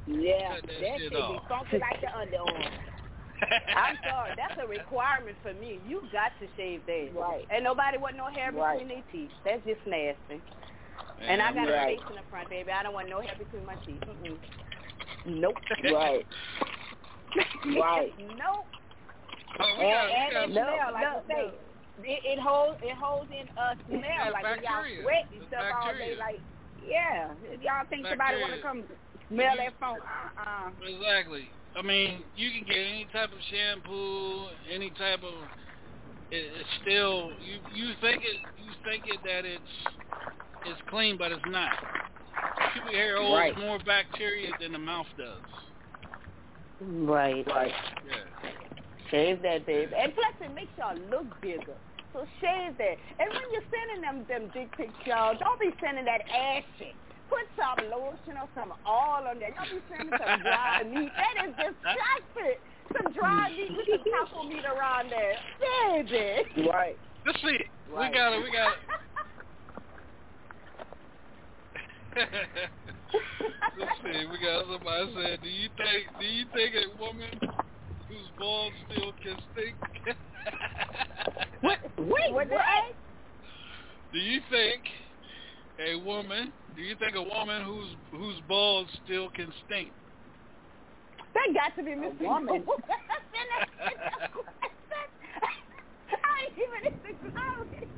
Yeah. 0.05 0.55
Cut 0.55 0.61
that 0.61 0.67
That 0.67 0.79
shit 0.79 1.01
shit 1.01 1.11
be 1.11 1.17
off. 1.17 1.43
funky 1.49 1.77
like 1.79 1.99
the 2.01 2.07
underarm. 2.07 2.69
I'm 3.75 3.95
sorry. 4.07 4.31
That's 4.35 4.59
a 4.63 4.67
requirement 4.67 5.37
for 5.43 5.53
me. 5.53 5.79
You 5.87 6.01
got 6.11 6.31
to 6.41 6.47
shave 6.57 6.81
that. 6.87 7.09
Right. 7.15 7.45
And 7.53 7.63
nobody 7.63 7.97
want 7.97 8.15
no 8.17 8.27
hair 8.27 8.51
Right. 8.51 8.79
between 8.79 8.89
their 8.97 9.03
teeth. 9.11 9.31
That's 9.45 9.63
just 9.65 9.81
nasty. 9.85 10.41
And 11.21 11.41
I 11.41 11.51
got 11.53 11.67
Right. 11.67 11.97
a 11.97 12.01
face 12.01 12.05
in 12.09 12.15
the 12.15 12.21
front, 12.29 12.49
baby. 12.49 12.71
I 12.71 12.83
don't 12.83 12.93
want 12.93 13.09
no 13.09 13.21
hair 13.21 13.33
between 13.37 13.65
my 13.65 13.75
teeth. 13.85 14.01
Mm-mm. 14.05 14.37
Nope. 15.25 15.55
Right. 15.83 16.25
Right. 17.67 18.13
nope. 18.19 18.65
Oh, 19.59 19.75
we 19.77 19.83
got, 19.85 20.09
and 20.09 20.09
we 20.09 20.15
and 20.15 20.33
got, 20.33 20.49
it 20.49 20.51
smell, 20.53 20.93
like 20.93 21.03
no, 21.03 21.09
I 21.09 21.27
say, 21.27 21.51
it, 22.03 22.21
it 22.23 22.39
holds 22.39 22.77
it 22.81 22.95
holds 22.95 23.29
in 23.31 23.47
a 23.57 23.75
smell 23.87 24.33
like 24.33 24.43
when 24.43 24.61
y'all 24.61 24.85
sweat 25.01 25.25
and 25.33 25.41
It's 25.41 25.49
stuff 25.49 25.65
all 25.73 25.93
day. 25.93 26.15
Like, 26.17 26.41
yeah, 26.85 27.33
if 27.43 27.61
y'all 27.61 27.85
think 27.89 28.05
somebody 28.05 28.37
want 28.41 28.53
to 28.53 28.61
come 28.61 28.83
smell 29.29 29.55
that 29.57 29.73
phone, 29.79 29.97
uh-uh. 30.01 30.69
Exactly. 30.85 31.49
I 31.75 31.81
mean, 31.81 32.23
you 32.35 32.49
can 32.51 32.63
get 32.65 32.77
any 32.77 33.07
type 33.11 33.29
of 33.31 33.41
shampoo, 33.49 34.47
any 34.71 34.89
type 34.91 35.23
of. 35.23 35.35
It, 36.29 36.43
it's 36.59 36.69
still 36.81 37.31
you. 37.41 37.59
You 37.73 37.93
think 38.01 38.21
it. 38.23 38.37
You 38.57 38.71
think 38.83 39.03
it 39.07 39.19
that 39.23 39.45
it's 39.45 39.73
it's 40.65 40.81
clean, 40.89 41.17
but 41.17 41.31
it's 41.31 41.41
not. 41.47 41.73
Pubic 42.73 42.93
hair 42.93 43.17
holds 43.17 43.37
Right. 43.37 43.57
more 43.57 43.79
bacteria 43.79 44.51
than 44.59 44.71
the 44.71 44.79
mouth 44.79 45.07
does. 45.17 45.41
Right. 46.81 47.45
Right. 47.47 47.73
Yeah. 48.05 48.49
Shave 49.09 49.41
that, 49.41 49.65
baby. 49.65 49.91
And 49.97 50.13
plus, 50.13 50.33
it 50.41 50.53
makes 50.53 50.71
y'all 50.77 50.97
look 51.09 51.39
bigger. 51.41 51.75
So 52.17 52.25
shave 52.41 52.73
that. 52.81 52.97
And 53.21 53.29
when 53.29 53.45
you're 53.53 53.69
sending 53.69 54.01
them 54.01 54.25
them 54.25 54.49
dick 54.49 54.73
pics, 54.75 54.89
y'all, 55.05 55.37
don't 55.37 55.61
be 55.61 55.69
sending 55.77 56.03
that 56.05 56.25
ass 56.25 56.65
shit. 56.81 56.97
Put 57.29 57.45
some 57.53 57.77
lotion 57.93 58.41
or 58.41 58.49
some 58.57 58.73
oil 58.89 59.29
on 59.29 59.37
there. 59.37 59.53
Don't 59.53 59.69
be 59.69 59.77
sending 59.85 60.09
some 60.09 60.41
dry 60.41 60.81
meat. 60.89 61.13
That 61.13 61.45
is 61.45 61.53
disgusting. 61.61 62.57
Some 62.89 63.13
dry 63.13 63.53
mm. 63.53 63.69
meat 63.69 63.69
with 63.69 63.85
some 63.85 64.01
taco 64.09 64.49
meat 64.49 64.65
around 64.65 65.13
there. 65.13 65.37
Baby. 65.61 66.65
Right. 66.65 66.97
Let's 67.21 67.37
see. 67.37 67.61
Right. 67.93 68.09
We 68.09 68.17
got 68.17 68.33
it. 68.33 68.41
We 68.41 68.49
got 68.49 68.73
it. 68.73 68.81
Let's 73.77 73.93
see. 74.01 74.25
We 74.25 74.41
got 74.41 74.65
somebody 74.65 75.13
saying, 75.13 75.37
"Do 75.45 75.49
you 75.53 75.69
think? 75.77 76.09
Do 76.17 76.25
you 76.25 76.49
think 76.49 76.73
a 76.81 76.89
woman 76.97 77.29
whose 78.07 78.29
balls 78.37 78.73
still 78.91 79.11
can 79.21 79.37
stink?" 79.53 79.75
What? 81.61 81.79
Wait, 81.97 82.31
what? 82.31 82.49
what? 82.49 82.95
Do 84.13 84.19
you 84.19 84.39
think 84.49 84.83
a 85.79 85.95
woman? 85.99 86.53
Do 86.75 86.81
you 86.81 86.95
think 86.95 87.15
a 87.15 87.21
woman 87.23 87.63
whose 87.63 87.95
whose 88.11 88.39
balls 88.47 88.87
still 89.03 89.29
can 89.31 89.51
stink? 89.65 89.91
That 91.33 91.53
got 91.53 91.75
to 91.75 91.83
be 91.83 91.91
Mr. 91.91 92.21
woman. 92.21 92.63
I 96.11 96.45
ain't 96.45 96.57
even 96.57 96.93
exaggerating. 97.09 97.89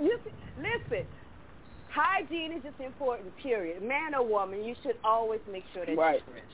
You 0.00 0.18
see, 0.24 0.32
listen, 0.56 1.06
hygiene 1.88 2.52
is 2.56 2.62
just 2.62 2.80
important. 2.80 3.36
Period. 3.42 3.82
Man 3.82 4.14
or 4.14 4.26
woman, 4.26 4.64
you 4.64 4.74
should 4.82 4.96
always 5.04 5.40
make 5.50 5.64
sure 5.74 5.84
that 5.86 5.96
Right. 5.96 6.22
you're 6.26 6.34
fresh. 6.34 6.44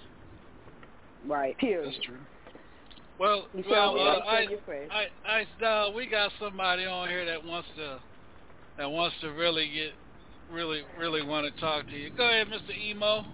Right. 1.27 1.57
Period. 1.59 1.87
That's 1.93 2.05
true. 2.05 2.19
Well, 3.19 3.47
You 3.55 3.63
should 3.63 3.71
well, 3.71 3.99
uh, 3.99 4.15
make 4.15 4.25
I, 4.29 4.41
you're 4.51 4.59
fresh. 4.67 4.89
I, 4.91 5.45
I, 5.63 5.65
uh, 5.67 5.91
we 5.91 6.07
got 6.07 6.31
somebody 6.39 6.85
on 6.85 7.09
here 7.09 7.25
that 7.25 7.43
wants 7.45 7.69
to, 7.77 7.99
that 8.77 8.91
wants 8.91 9.17
to 9.23 9.29
really 9.29 9.71
get, 9.73 9.93
really, 10.53 10.83
really 10.99 11.23
want 11.23 11.53
to 11.53 11.61
talk 11.61 11.89
to 11.89 11.97
you. 11.97 12.11
Go 12.17 12.29
ahead, 12.29 12.47
Mr. 12.49 12.77
Emo. 12.79 13.25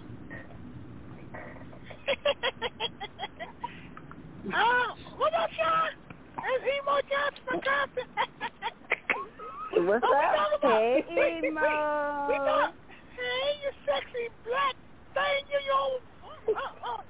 Uh, 4.46 4.94
what 5.16 5.34
up, 5.34 5.50
Shaun? 5.50 5.90
It's 6.38 6.64
Emo 6.64 7.00
Johnson 7.10 7.42
from 7.46 7.60
Compton. 7.60 8.06
What's 9.86 10.04
Oh, 10.06 10.10
we 10.10 10.24
up? 10.24 10.36
talking 10.36 10.58
about- 10.62 10.80
Hey, 10.80 11.04
we- 11.10 11.16
we- 11.16 11.48
Emo. 11.48 12.26
We 12.28 12.36
talk, 12.38 12.74
hey, 13.16 13.48
you 13.62 13.70
sexy 13.86 14.28
black 14.46 14.74
thing, 15.14 15.42
you 15.50 15.58
yo, 15.66 15.98
uh, 16.54 16.60
uh, 16.86 17.02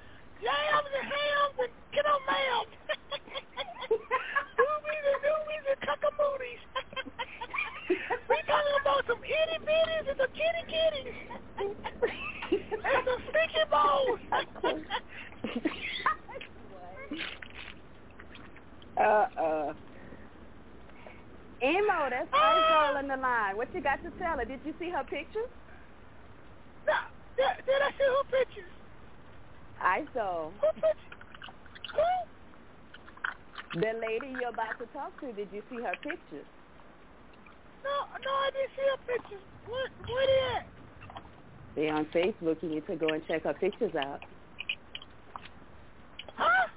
yams 0.43 0.91
and 0.91 1.07
hams 1.07 1.55
and 1.63 1.73
get 1.95 2.05
on 2.07 2.21
ma'am. 2.27 2.67
Doobies 4.59 5.05
and 5.07 5.21
doobies 5.23 5.65
and 5.71 5.79
cockamoodies. 5.87 6.63
we 8.29 8.37
talking 8.51 8.77
about 8.83 9.07
some 9.07 9.23
itty 9.23 9.59
bitties 9.63 10.07
and 10.11 10.19
some 10.19 10.33
kitty 10.35 10.63
kitties. 10.67 11.15
and 11.59 13.03
some 13.07 13.23
sticky 13.31 13.65
balls. 13.71 14.21
Uh-uh. 18.99 19.73
Emo, 21.63 22.11
that's 22.11 22.29
Ice 22.33 22.65
Girl 22.69 22.97
on 22.99 23.07
the 23.09 23.17
line. 23.17 23.57
What 23.57 23.73
you 23.75 23.81
got 23.81 24.03
to 24.03 24.11
tell 24.19 24.39
her? 24.39 24.45
Did 24.45 24.61
you 24.67 24.75
see 24.81 24.91
her 24.91 25.05
pictures? 25.05 25.49
Nah, 26.87 27.07
did, 27.37 27.65
did 27.65 27.81
I 27.83 27.91
see 27.93 28.05
her 28.05 28.25
pictures? 28.39 28.71
I 29.83 30.05
saw. 30.15 30.51
Who 30.61 30.67
pictures? 30.75 30.97
Who? 31.95 33.81
The 33.81 33.93
lady 34.01 34.35
you're 34.41 34.51
about 34.51 34.79
to 34.79 34.87
talk 34.93 35.19
to, 35.21 35.33
did 35.33 35.49
you 35.53 35.63
see 35.71 35.77
her 35.77 35.95
pictures? 36.03 36.47
No, 37.83 38.07
no, 38.23 38.31
I 38.31 38.51
didn't 38.53 38.71
see 38.77 38.83
her 38.91 38.99
pictures. 39.07 39.43
What, 39.67 39.91
where 40.09 40.27
they 40.27 40.41
at? 40.57 40.67
They 41.75 41.89
on 41.89 42.07
Facebook. 42.15 42.63
You 42.63 42.69
need 42.69 42.87
to 42.87 42.97
go 42.97 43.09
and 43.09 43.23
check 43.27 43.45
her 43.45 43.55
pictures 43.55 43.95
out. 43.95 44.21
Huh? 46.37 46.69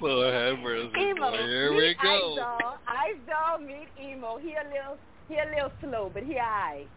Lord 0.00 0.34
have 0.34 0.58
mercy. 0.62 0.90
Emo, 1.00 1.30
boy. 1.30 1.36
Here 1.36 1.70
meet 1.72 1.78
we 1.78 1.96
go. 2.00 2.32
Ice 2.32 2.36
Doll. 2.36 2.78
Ice 2.86 3.20
Doll 3.26 3.58
meet 3.66 3.88
Emo. 4.00 4.38
He 4.38 4.54
a 4.54 4.64
little, 4.68 4.98
he 5.28 5.34
a 5.34 5.46
little 5.54 5.72
slow, 5.80 6.10
but 6.12 6.22
he 6.22 6.34
alright. 6.34 6.88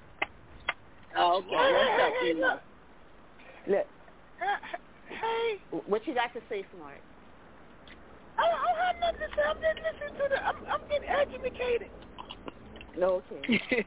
Okay. 1.18 1.48
Hey, 1.48 1.56
What's 1.56 1.90
hey, 1.90 2.04
up, 2.06 2.14
hey, 2.22 2.32
Emo? 2.32 2.60
Look. 3.68 3.88
Hey, 5.08 5.60
what 5.88 6.06
you 6.08 6.14
got 6.14 6.34
to 6.34 6.42
say, 6.50 6.64
Smart? 6.76 7.02
I, 8.38 8.44
I 8.44 8.48
don't 8.48 8.80
have 8.80 8.96
nothing 9.02 9.28
to 9.28 9.36
say. 9.36 9.44
I'm 9.44 9.60
just 9.60 9.80
listening 9.84 10.16
to 10.16 10.26
the. 10.30 10.40
I'm, 10.40 10.56
I'm 10.72 10.84
getting 10.88 11.10
educated. 11.10 11.92
No, 12.98 13.22
okay. 13.28 13.44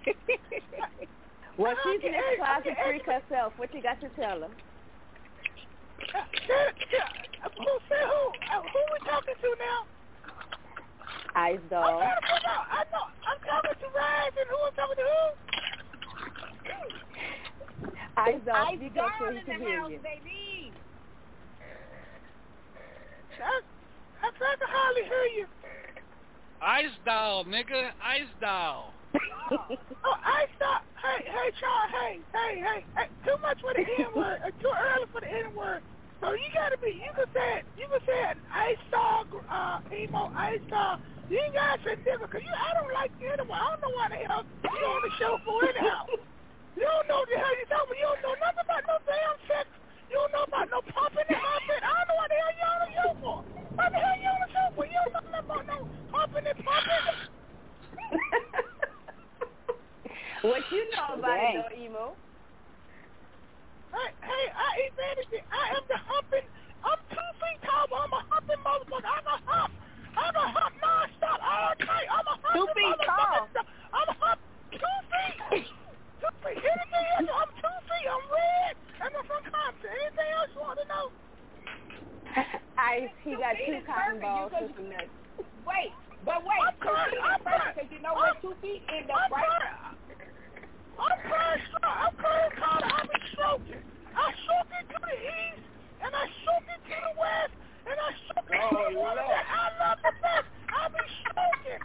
well, 1.59 1.75
she's 1.85 2.03
an 2.05 2.15
I 2.15 2.37
closet 2.37 2.77
freak 2.85 3.07
herself. 3.07 3.53
What 3.57 3.73
you 3.75 3.83
got 3.83 4.01
to 4.01 4.09
tell 4.11 4.41
her? 4.41 4.53
Uh, 6.13 6.29
who 7.57 7.65
who? 7.65 8.21
Uh, 8.53 8.61
who 8.61 8.81
we 8.93 8.99
talking 9.09 9.35
to 9.41 9.51
now? 9.59 9.87
Ice 11.35 11.59
I'm 11.63 11.69
Doll. 11.69 12.01
to. 12.01 12.05
I 12.05 12.85
know. 12.93 13.05
I'm 13.25 13.41
talking 13.41 13.79
to 13.81 13.89
Rise 13.97 14.37
and 14.37 14.49
who 14.49 14.59
I'm 14.67 14.75
talking 14.75 14.97
to 14.97 15.07
who? 15.09 15.53
Ice 18.17 18.41
Doll, 18.45 18.67
Ice 18.69 18.77
speak 18.77 18.97
up 18.99 19.11
so 19.19 19.25
down 19.25 19.33
he 19.35 19.39
in 19.41 19.45
can 19.47 19.61
the 19.61 19.67
hear 19.67 19.81
house, 19.81 19.91
you. 19.91 19.99
baby. 19.99 20.73
I, 23.41 23.61
I 24.23 24.31
tried 24.39 24.59
to 24.61 24.67
hardly 24.69 25.05
hear 25.05 25.27
you. 25.39 25.47
Ice 26.61 26.95
doll, 27.05 27.45
nigga. 27.45 27.91
Ice 28.03 28.31
doll. 28.41 28.95
Oh, 30.05 30.19
I 30.25 30.47
stop. 30.57 30.83
Hey, 30.99 31.23
hey, 31.27 31.49
Shaun. 31.61 31.87
Hey, 31.91 32.15
hey, 32.35 32.53
hey, 32.59 32.81
hey. 32.97 33.09
Too 33.25 33.37
much 33.43 33.59
for 33.61 33.73
the 33.75 33.85
N 33.87 34.11
word. 34.17 34.41
Uh, 34.43 34.51
too 34.63 34.71
early 34.73 35.07
for 35.13 35.21
the 35.21 35.29
N 35.31 35.55
word. 35.57 35.83
So 36.21 36.33
you 36.33 36.49
gotta 36.55 36.79
be. 36.79 36.91
You 36.99 37.11
can 37.15 37.27
say 37.35 37.63
it. 37.63 37.67
You 37.77 37.87
can 37.91 38.01
say 38.07 38.21
it. 38.33 38.39
I 38.51 38.75
saw 38.91 39.23
uh, 39.51 39.81
emo. 39.95 40.33
I 40.35 40.59
saw. 40.71 40.99
You 41.31 41.39
ain't 41.39 41.55
gotta 41.55 41.83
say 41.85 41.97
nigga, 42.03 42.27
cause 42.31 42.43
you. 42.43 42.51
I 42.51 42.75
don't 42.75 42.93
like 42.95 43.13
you 43.21 43.29
anyway. 43.31 43.55
I 43.55 43.67
don't 43.71 43.83
know 43.83 43.95
why 43.95 44.07
the 44.11 44.21
hell 44.27 44.43
you 44.47 44.87
on 44.87 45.03
the 45.07 45.13
show 45.19 45.39
for 45.45 45.65
anyhow. 45.71 46.03
You 46.77 46.83
don't 46.89 47.07
know 47.09 47.25
the 47.29 47.37
hell 47.37 47.55
you 47.59 47.67
talking. 47.69 47.93
about. 47.93 47.99
You 47.99 48.07
don't 48.09 48.23
know 48.23 48.35
nothing 48.41 48.65
about 48.65 48.83
no 48.89 48.97
damn 49.07 49.37
sex. 49.49 49.67
You 50.11 50.17
don't 50.21 50.33
know 50.33 50.45
about 50.49 50.71
no 50.71 50.81
pumping 50.93 51.27
and 51.29 51.37
humping. 51.41 51.83
I 51.85 51.87
don't 51.93 52.09
know 52.09 52.17
what 52.21 52.29
the 52.33 52.37
hell 52.41 52.55
you 52.57 52.65
on 52.67 52.79
the 52.83 52.89
show 52.97 53.11
for. 53.21 53.37
What 53.77 53.89
the 53.93 53.99
hell 54.01 54.17
you 54.21 54.29
on 54.33 54.41
the 54.45 54.49
show 54.53 54.67
for? 54.77 54.85
You 54.89 54.97
don't 54.97 55.13
know 55.13 55.21
nothing 55.21 55.47
about 55.47 55.65
no 55.69 55.79
humping 56.13 56.47
and 56.49 56.59
pumping. 56.65 57.07
what 60.43 60.63
you 60.73 60.83
know 60.97 61.09
about 61.21 61.37
Dang. 61.37 61.57
it, 61.57 61.65
though, 61.71 61.77
Emo? 61.85 62.07
Hey, 63.93 64.11
hey, 64.25 64.45
I 64.57 64.69
ain't 64.89 64.97
anything. 65.13 65.45
I 65.53 65.77
am 65.77 65.85
the 65.89 65.99
humping. 66.01 66.47
I'm 66.83 66.99
two 67.13 67.29
feet 67.39 67.61
tall, 67.69 67.85
but 67.93 68.01
I'm 68.09 68.13
a 68.17 68.25
humping 68.33 68.57
motherfucker. 68.65 69.05
I'm 69.07 69.27
a 69.29 69.37
hump. 69.45 69.73
I'm 70.17 70.33
a 70.37 70.47
hump 70.49 70.75
nonstop 70.81 71.39
all 71.41 71.75
night. 71.79 72.09
I'm 72.11 72.27
a 72.27 72.37
humping 72.41 72.57
Two 72.57 72.67
feet 72.75 72.97
tall. 73.05 73.49
motherfucker. 73.53 73.65
I'm 73.93 74.09
a 74.09 74.17
hump 74.19 74.41
two 74.73 74.97
feet. 75.53 75.69
Two 76.23 76.31
feet. 76.47 76.59
Anything 76.63 77.07
else? 77.19 77.27
I'm 77.35 77.51
two 77.59 77.77
feet. 77.91 78.07
I'm 78.07 78.25
red. 78.31 78.75
And 79.03 79.11
I'm 79.19 79.27
from 79.27 79.43
Compton. 79.51 79.91
Anything 79.91 80.31
else 80.39 80.51
you 80.55 80.61
want 80.63 80.79
to 80.79 80.87
know? 80.87 81.07
Ice, 82.79 83.11
he 83.27 83.35
got 83.37 83.59
two 83.59 83.67
feet 83.67 83.83
is 83.83 83.87
cotton 83.87 84.23
perfect. 84.23 84.23
balls 84.23 84.51
You 84.55 84.59
for 84.59 84.63
could- 84.63 84.77
some 84.79 84.89
nuts. 84.95 85.11
Wait, 85.67 85.91
but 86.25 86.39
wait. 86.47 86.63
I'm 86.63 86.75
two 86.79 86.87
crying. 86.87 87.11
feet 87.11 87.23
I'm 87.27 87.35
is 87.35 87.43
perfect 87.43 87.51
crying. 87.51 87.75
because 87.75 87.91
you 87.91 88.01
know 88.03 88.15
where 88.15 88.35
two 88.39 88.55
feet 88.63 88.83
end 88.89 89.11
I'm 89.11 89.27
up, 89.27 89.31
right? 89.35 89.51
crying. 89.51 89.91
I'm 91.03 91.19
crying. 91.27 91.63
I'm 91.83 92.15
crying. 92.15 92.53
Carter. 92.63 92.87
I 92.87 93.01
be 93.11 93.19
stroking. 93.35 93.83
I 94.15 94.27
stroke 94.47 94.71
it 94.79 94.87
to 94.93 94.99
the 95.03 95.17
east, 95.19 95.65
and 96.07 96.13
I 96.15 96.25
stroke 96.43 96.67
it 96.71 96.81
to 96.87 96.97
the 97.03 97.13
west, 97.19 97.55
and 97.91 97.97
I 97.99 98.11
stroke 98.31 98.47
it 98.51 98.55
to 98.55 98.63
Oh, 98.63 98.87
the 98.93 98.99
one 99.03 99.17
Lord. 99.19 99.19
that 99.19 99.47
I 99.51 99.67
love 99.83 99.99
the 100.07 100.13
best. 100.23 100.47
I 100.71 100.83
be 100.95 101.03
stroking. 101.27 101.83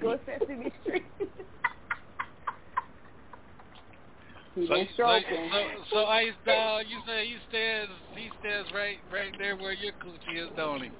yourself 0.00 0.42
So. 4.54 4.66
So, 4.66 4.80
so, 4.96 5.18
so 5.92 6.04
Ice 6.06 6.34
Doll, 6.44 6.82
you 6.82 6.98
say 7.06 7.26
he 7.26 7.36
stands, 7.48 7.92
he 8.16 8.28
stands 8.40 8.68
right, 8.74 8.98
right 9.12 9.32
there 9.38 9.56
where 9.56 9.72
your 9.72 9.92
coochie 10.02 10.42
is, 10.42 10.50
don't 10.56 10.82
he? 10.82 10.90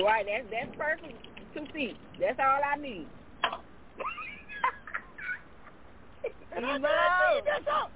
Right. 0.00 0.24
That's 0.26 0.46
that's 0.50 0.70
perfect. 0.78 1.26
Two 1.52 1.66
feet. 1.74 1.96
That's 2.20 2.38
all 2.38 2.62
I 2.62 2.76
need. 2.78 3.08
and 6.54 6.62
know. 6.62 7.90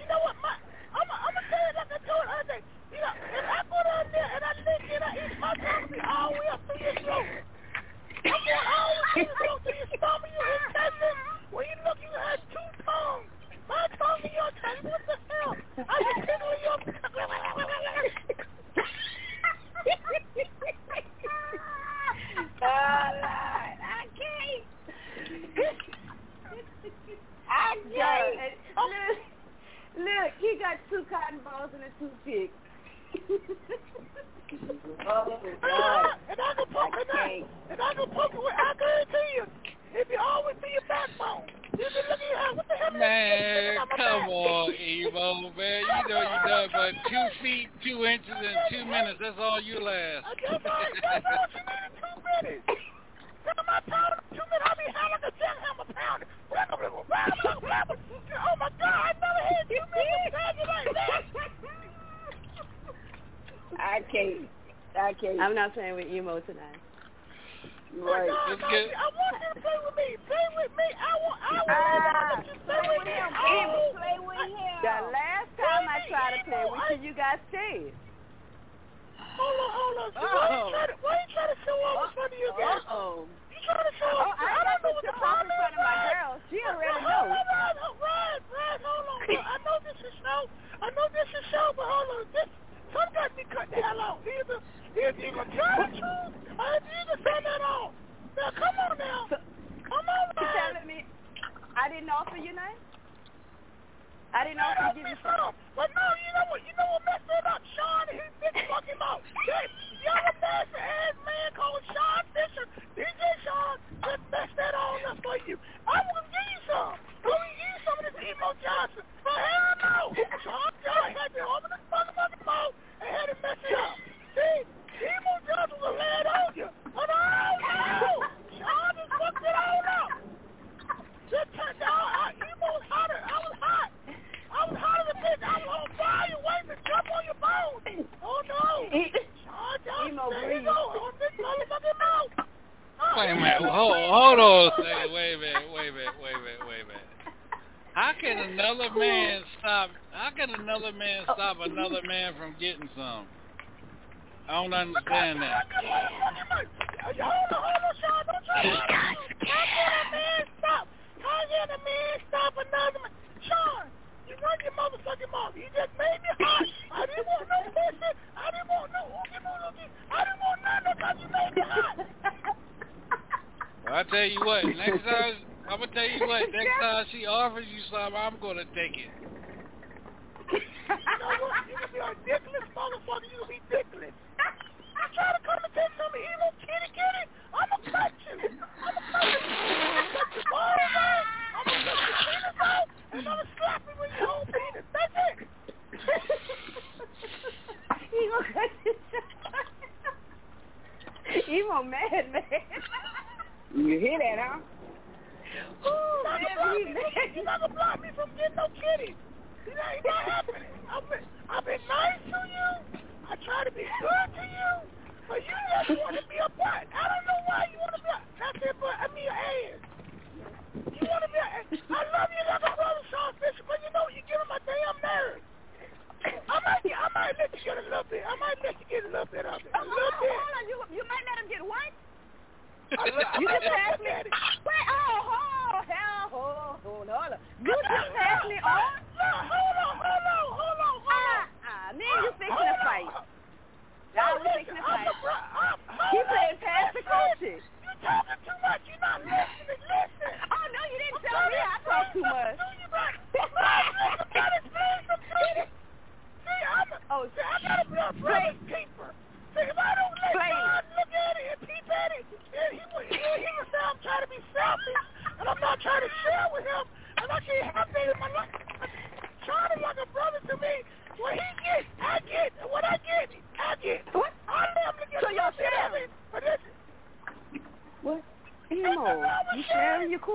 You 0.00 0.08
know 0.08 0.20
what? 0.24 0.36
My, 0.40 0.56
I'm 0.96 1.04
gonna 1.04 1.44
tell 1.52 1.60
you 1.60 1.76
like 1.76 1.92
I 1.92 2.00
told 2.08 2.24
other. 2.40 2.60
You 2.88 3.00
know, 3.04 3.12
if 3.36 3.44
I 3.44 3.60
go 3.68 3.76
down 3.84 4.08
there 4.08 4.30
and 4.32 4.40
I 4.40 4.52
lick 4.64 4.88
it, 4.88 5.02
I 5.04 5.12
eat 5.20 5.36
my 5.36 5.52
tongue 5.60 5.92
all 6.08 6.32
the 6.32 6.40
way 6.40 6.48
up 6.48 6.64
to 6.64 6.72
your 6.80 6.96
throat. 7.04 7.44
Come 8.26 8.34
on, 8.34 8.42
I 9.14 9.24
don't 9.46 9.62
be 9.64 9.72
stopping 9.96 10.32
you 10.34 10.42
in 10.42 10.74
Texas. 10.74 11.16
What 11.50 11.62
are 11.62 11.70
you 11.70 11.78
looking 11.86 12.10
at? 12.10 12.42
Two 12.50 12.68
tongues. 12.82 13.30
My 13.70 13.86
tongue 13.98 14.20
and 14.26 14.34
your 14.34 14.50
tongue. 14.58 14.82
What 14.82 15.02
the 15.06 15.16
hell? 15.30 15.54
I 15.78 15.96
just 16.02 16.26
tickle 16.26 16.58
your 16.66 16.78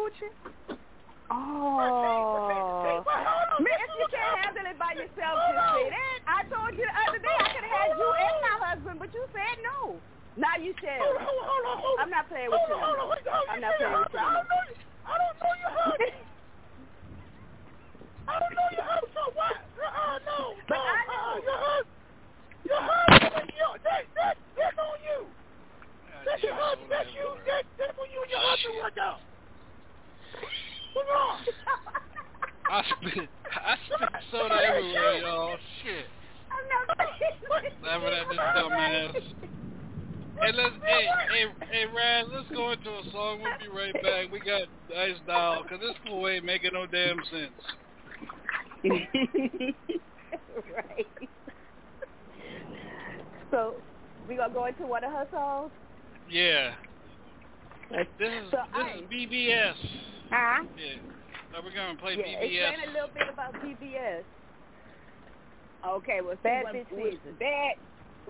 лучше. 0.02 0.26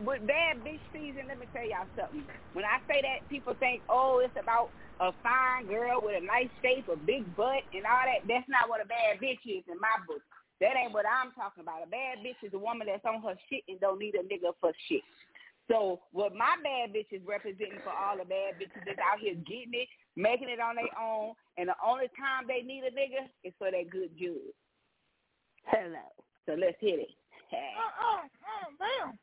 With 0.01 0.25
bad 0.25 0.65
bitch 0.65 0.81
season, 0.91 1.29
let 1.29 1.37
me 1.37 1.47
tell 1.53 1.65
y'all 1.65 1.89
something. 1.95 2.25
When 2.53 2.65
I 2.65 2.81
say 2.89 3.01
that, 3.01 3.29
people 3.29 3.53
think, 3.59 3.83
oh, 3.89 4.21
it's 4.23 4.35
about 4.35 4.73
a 4.99 5.13
fine 5.21 5.67
girl 5.67 6.01
with 6.01 6.21
a 6.21 6.25
nice 6.25 6.51
shape, 6.61 6.89
a 6.89 6.97
big 6.97 7.35
butt, 7.35 7.63
and 7.73 7.85
all 7.85 8.05
that. 8.05 8.25
That's 8.25 8.49
not 8.49 8.69
what 8.69 8.83
a 8.83 8.87
bad 8.89 9.21
bitch 9.21 9.41
is 9.45 9.65
in 9.69 9.77
my 9.79 9.97
book. 10.05 10.21
That 10.61 10.77
ain't 10.77 10.93
what 10.93 11.09
I'm 11.09 11.33
talking 11.33 11.65
about. 11.65 11.85
A 11.85 11.89
bad 11.89 12.21
bitch 12.21 12.37
is 12.45 12.53
a 12.53 12.61
woman 12.61 12.85
that's 12.85 13.05
on 13.05 13.21
her 13.25 13.33
shit 13.49 13.65
and 13.67 13.79
don't 13.79 13.97
need 13.97 14.13
a 14.13 14.21
nigga 14.21 14.53
for 14.61 14.73
shit. 14.87 15.01
So 15.69 16.01
what 16.11 16.35
my 16.35 16.57
bad 16.61 16.93
bitch 16.93 17.09
is 17.09 17.25
representing 17.25 17.81
for 17.83 17.93
all 17.93 18.17
the 18.17 18.25
bad 18.25 18.61
bitches 18.61 18.85
that's 18.85 18.99
out 18.99 19.21
here 19.21 19.33
getting 19.47 19.73
it, 19.73 19.89
making 20.15 20.49
it 20.49 20.59
on 20.59 20.75
their 20.75 20.93
own, 20.99 21.33
and 21.57 21.69
the 21.69 21.77
only 21.79 22.09
time 22.13 22.45
they 22.45 22.61
need 22.61 22.83
a 22.83 22.91
nigga 22.91 23.25
is 23.43 23.53
for 23.57 23.71
that 23.71 23.89
good 23.89 24.11
judge. 24.17 24.53
Hello. 25.65 26.05
So 26.45 26.53
let's 26.53 26.77
hit 26.81 26.99
it. 26.99 27.13
Uh, 27.51 27.57
uh, 27.57 28.21
uh, 28.21 28.69
damn. 28.77 29.19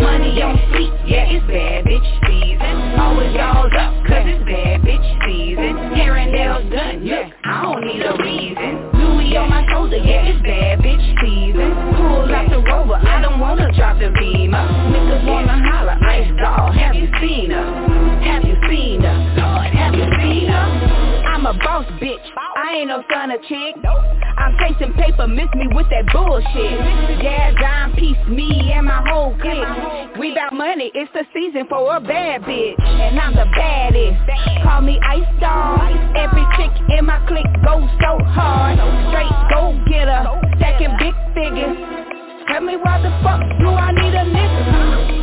Money 0.00 0.42
on 0.42 0.56
fleet. 0.70 0.92
Yeah, 1.06 1.24
oh 1.24 1.30
oh 1.30 1.36
it's 1.36 1.46
bad 1.46 1.84
Oh 1.84 1.84
bitch 1.84 2.26
season. 2.26 2.59
Always 3.00 3.32
y'all's 3.34 3.72
up, 3.80 3.96
cause 4.04 4.28
it's 4.28 4.44
bad 4.44 4.82
bitch 4.84 5.08
season. 5.24 5.72
Hair 5.96 6.16
and 6.16 6.32
nails 6.32 6.68
done, 6.70 7.04
look, 7.04 7.32
I 7.44 7.62
don't 7.62 7.86
need 7.86 8.02
a 8.04 8.12
reason. 8.22 8.92
Louis 8.92 9.36
on 9.36 9.48
my 9.48 9.64
shoulder, 9.72 9.96
yeah, 9.96 10.28
it's 10.28 10.42
bad 10.42 10.80
bitch 10.80 11.06
season. 11.24 11.72
Pull 11.96 12.28
out 12.28 12.50
the 12.50 12.60
rover, 12.60 13.00
I 13.00 13.20
don't 13.22 13.40
wanna 13.40 13.72
drop 13.72 13.98
the 13.98 14.10
beamer. 14.20 14.68
Niggas 14.92 15.26
wanna 15.26 15.56
holler, 15.64 15.96
ice 16.04 16.30
doll, 16.36 16.72
have 16.72 16.94
you 16.94 17.08
seen 17.20 17.50
her? 17.50 18.20
Have 18.20 18.44
you 18.44 18.56
seen 18.68 19.00
her? 19.00 19.16
Lord, 19.40 19.72
have 19.72 19.94
you 19.94 20.06
seen 20.20 20.48
her? 20.48 21.09
I'm 21.40 21.46
a 21.46 21.58
boss 21.58 21.86
bitch, 21.96 22.20
I 22.36 22.76
ain't 22.76 22.88
no 22.88 23.02
son 23.10 23.30
of 23.30 23.40
chick. 23.48 23.74
I'm 24.36 24.58
chasing 24.60 24.92
paper, 24.92 25.26
miss 25.26 25.48
me 25.54 25.68
with 25.72 25.86
that 25.88 26.04
bullshit. 26.12 27.24
Yeah, 27.24 27.52
dime 27.58 27.96
piece, 27.96 28.20
me 28.28 28.70
and 28.74 28.84
my 28.84 29.00
whole 29.08 29.32
clique. 29.40 30.20
We 30.20 30.34
bout 30.34 30.52
money, 30.52 30.92
it's 30.92 31.10
the 31.14 31.24
season 31.32 31.64
for 31.66 31.96
a 31.96 31.98
bad 31.98 32.42
bitch. 32.42 32.76
And 32.84 33.18
I'm 33.18 33.32
the 33.32 33.48
baddest. 33.56 34.20
Call 34.68 34.82
me 34.82 35.00
Ice 35.00 35.40
Doll. 35.40 35.80
Every 36.12 36.44
chick 36.60 36.76
in 36.98 37.06
my 37.06 37.24
clique 37.24 37.48
goes 37.64 37.88
so 38.04 38.20
hard. 38.20 38.76
Straight 39.08 39.32
go 39.48 39.72
getter, 39.88 40.28
stacking 40.58 40.92
big 41.00 41.16
figures. 41.32 41.72
Tell 42.52 42.60
me 42.60 42.76
why 42.76 43.00
the 43.00 43.16
fuck 43.24 43.40
do 43.56 43.68
I 43.72 43.92
need 43.92 44.12
a 44.12 44.28
nigga? 44.28 45.19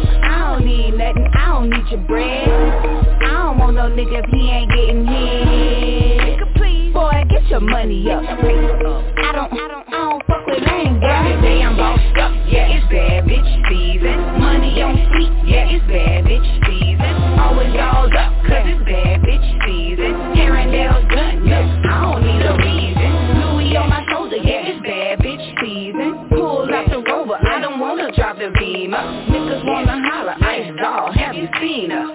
I 0.58 0.60
don't 0.60 0.70
need 0.70 0.98
nothing, 0.98 1.28
I 1.36 1.46
don't 1.54 1.70
need 1.70 1.88
your 1.92 2.00
bread. 2.08 2.50
I 2.50 3.46
don't 3.46 3.60
want 3.60 3.76
no 3.76 3.94
nigga 3.94 4.26
if 4.26 4.30
he 4.34 4.50
ain't 4.50 4.72
getting 4.74 5.06
hit. 5.06 6.94
Boy, 6.94 7.14
get 7.30 7.46
your 7.46 7.60
money 7.60 8.10
up. 8.10 8.24
I 8.24 8.42
don't, 9.38 9.54
I 9.54 9.68
don't, 9.70 9.86
I 9.86 9.98
don't 10.10 10.26
fuck 10.26 10.48
with 10.48 10.66
lame 10.66 11.00
guys. 11.00 11.30
Every 11.30 11.42
day 11.46 11.62
I'm 11.62 11.78
bossed 11.78 12.18
up, 12.18 12.34
yeah, 12.50 12.74
it's 12.74 12.90
bad 12.90 13.26
bitch 13.30 13.70
season. 13.70 14.18
Money 14.42 14.82
on 14.82 14.98
fleet, 15.14 15.46
yeah, 15.46 15.70
it's 15.70 15.86
bad 15.86 16.26
bitch 16.26 16.50
season. 16.66 17.38
Always 17.38 17.70
y'all's 17.78 18.10
up, 18.18 18.34
cause 18.50 18.66
it's 18.66 18.82
bad 18.82 19.22
bitch 19.22 19.48
season. 19.62 20.18
And 20.42 20.74
done, 20.74 21.46
look, 21.46 21.86
I 21.86 22.02
don't 22.02 22.26
need 22.26 22.42
a 22.42 22.58
reason. 22.58 23.10
Louis 23.46 23.78
on 23.78 23.90
my 23.94 24.04
shoulder, 24.10 24.38
yeah, 24.38 24.74
it's 24.74 24.82
bad 24.82 25.20
bitch 25.22 25.46
season. 25.62 26.34
Pull 26.34 26.66
out 26.74 26.90
the 26.90 27.06
rover, 27.06 27.38
I 27.46 27.62
don't 27.62 27.80
wanna 27.80 28.12
drop 28.12 28.40
the 28.40 28.50
beamer. 28.58 29.37
Have 30.80 31.34
you 31.34 31.48
seen 31.60 31.90
her? 31.90 32.06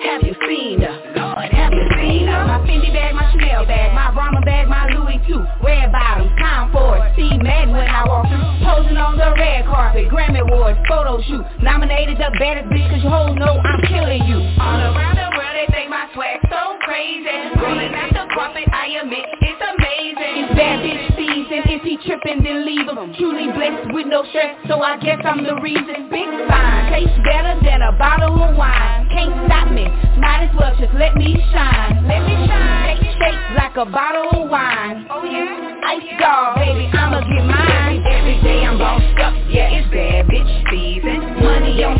Have 0.00 0.22
you 0.22 0.34
seen 0.48 0.80
her? 0.80 1.12
Lord, 1.16 1.52
have 1.52 1.72
you 1.72 1.84
seen 2.00 2.26
her? 2.26 2.44
My 2.48 2.64
Fendi 2.64 2.88
bag, 2.88 3.14
my 3.14 3.30
Chanel 3.30 3.66
bag, 3.66 3.92
my 3.92 4.10
Brahma 4.12 4.40
bag, 4.40 4.68
my 4.68 4.88
Louis 4.88 5.20
too. 5.28 5.44
Red 5.62 5.92
bottoms, 5.92 6.32
time 6.40 6.72
for 6.72 6.96
it. 6.96 7.12
See 7.14 7.36
mad 7.36 7.68
when 7.68 7.84
I 7.84 8.08
walk 8.08 8.24
through. 8.28 8.40
Posing 8.64 8.96
on 8.96 9.18
the 9.18 9.34
red 9.36 9.66
carpet, 9.66 10.08
Grammy 10.08 10.40
Awards, 10.40 10.78
photo 10.88 11.20
shoot. 11.28 11.44
Nominated 11.60 12.16
the 12.16 12.32
baddest 12.38 12.72
bitch 12.72 12.88
cause 12.88 13.04
you 13.04 13.10
hoes 13.10 13.36
know 13.36 13.60
I'm 13.60 13.80
killing 13.84 14.24
you. 14.24 14.40
All 14.64 14.80
around 14.80 15.16
the 15.16 15.35
they 15.56 15.66
think 15.72 15.88
my 15.88 16.04
swag 16.12 16.44
so 16.52 16.76
crazy. 16.84 17.32
Rolling 17.56 17.96
out 17.96 18.12
the 18.12 18.28
carpet, 18.36 18.68
I 18.68 19.00
admit 19.00 19.24
it's 19.40 19.62
amazing. 19.64 20.32
It's 20.44 20.52
bad 20.52 20.84
bitch 20.84 21.16
season. 21.16 21.60
If 21.72 21.80
he 21.80 21.96
tripping, 22.04 22.44
then 22.44 22.68
leave 22.68 22.84
him. 22.84 23.16
Truly 23.16 23.48
blessed 23.56 23.88
with 23.96 24.06
no 24.06 24.20
stress, 24.28 24.52
so 24.68 24.84
I 24.84 25.00
guess 25.00 25.16
I'm 25.24 25.40
the 25.40 25.56
reason. 25.64 26.12
Big 26.12 26.28
fine, 26.44 26.92
tastes 26.92 27.16
better 27.24 27.56
than 27.64 27.80
a 27.80 27.96
bottle 27.96 28.36
of 28.36 28.52
wine. 28.52 29.08
Can't 29.08 29.32
stop 29.48 29.72
me, 29.72 29.88
might 30.20 30.44
as 30.44 30.52
well 30.52 30.76
just 30.76 30.92
let 30.92 31.16
me 31.16 31.40
shine. 31.48 32.04
Let 32.04 32.20
me 32.28 32.36
shine. 32.44 33.00
Take 33.00 33.16
shape 33.16 33.40
like 33.56 33.76
a 33.80 33.88
bottle 33.88 34.44
of 34.44 34.50
wine. 34.52 35.08
Oh 35.08 35.24
yeah, 35.24 35.88
ice 35.88 36.04
doll, 36.20 36.60
baby, 36.60 36.84
I'ma 36.92 37.24
get 37.24 37.44
mine. 37.48 38.04
Every 38.04 38.36
day 38.44 38.60
I'm 38.60 38.76
bossed 38.76 39.08
up, 39.24 39.32
yeah, 39.48 39.72
it's 39.72 39.88
bad 39.88 40.28
bitch 40.28 40.52
season. 40.68 41.40
Money 41.40 41.80
on 41.80 41.96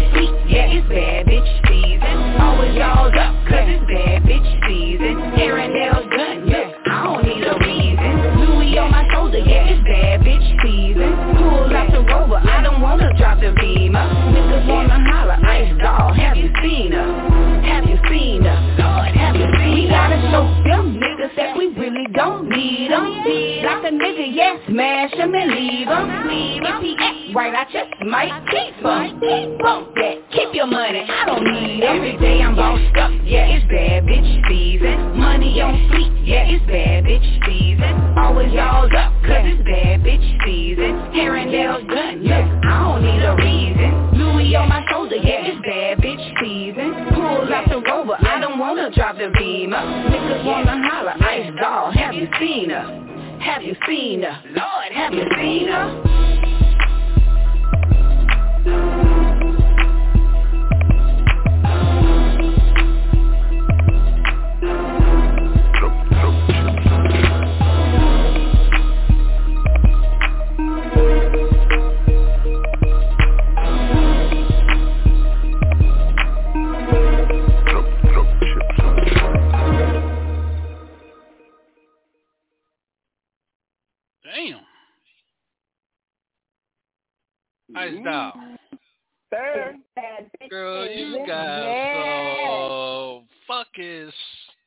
yeah, 24.46 24.68
smash 24.68 25.12
him 25.12 25.34
and 25.34 25.50
leave 25.50 25.88
him. 25.88 26.06
If 26.62 26.82
he 26.82 26.96
act 26.98 27.34
right, 27.34 27.54
I 27.54 27.64
just 27.72 27.90
might 28.06 28.30
keep 28.50 28.74
him. 28.74 29.58
Bump 29.58 29.94
that, 29.94 30.30
keep 30.32 30.54
your 30.54 30.66
money, 30.66 31.02
I 31.02 31.26
don't 31.26 31.44
need 31.44 31.82
him. 31.82 31.96
Every 31.96 32.16
day 32.18 32.42
I'm 32.42 32.54
bossed 32.54 32.96
up, 32.96 33.10
yeah, 33.24 33.46
it's 33.46 33.66
bad 33.66 34.04
bitch 34.04 34.48
season. 34.48 35.18
Money 35.18 35.60
on 35.60 35.90
fleet, 35.90 36.12
yeah, 36.24 36.46
it's 36.46 36.64
bad 36.66 37.04
bitch 37.04 37.26
season. 37.46 38.18
Always 38.18 38.52
y'all's 38.52 38.92
up, 38.96 39.12
cause 39.26 39.42
it's 39.42 39.62
bad 39.64 40.00
bitch 40.02 40.26
season. 40.44 40.94
Nails 41.46 41.84
done, 41.88 42.22
look, 42.22 42.46
I 42.64 42.78
don't 42.82 43.02
need 43.02 43.22
a 43.22 43.34
reason. 43.36 44.18
Louis 44.18 44.54
on 44.56 44.68
my 44.68 44.84
shoulder, 44.90 45.16
yeah, 45.16 45.46
it's 45.46 45.60
bad 45.62 45.98
bitch 45.98 46.22
season. 46.40 47.14
Pull 47.14 47.52
out 47.52 47.68
the 47.68 47.82
rover, 47.82 48.16
I 48.20 48.40
don't 48.40 48.58
wanna 48.58 48.90
drop 48.94 49.16
the 49.16 49.30
beamer. 49.38 49.78
Niggas 49.78 50.44
wanna 50.44 50.88
holler, 50.88 51.14
ice 51.22 51.52
doll, 51.60 51.90
have 51.92 52.14
you 52.14 52.28
seen 52.38 52.70
her? 52.70 53.15
Have 53.46 53.62
you 53.62 53.76
seen 53.86 54.22
her? 54.22 54.42
Lord, 54.50 54.92
have 54.92 55.14
you 55.14 55.24
seen 55.38 55.68
her? 55.68 56.16
Ice 87.94 88.04
doll. 88.04 88.32
Third. 89.30 89.76
Girl, 90.50 90.86
you 90.88 91.18
got 91.26 91.58
Yeah. 91.58 92.68
some 92.68 93.28
fucking 93.48 94.12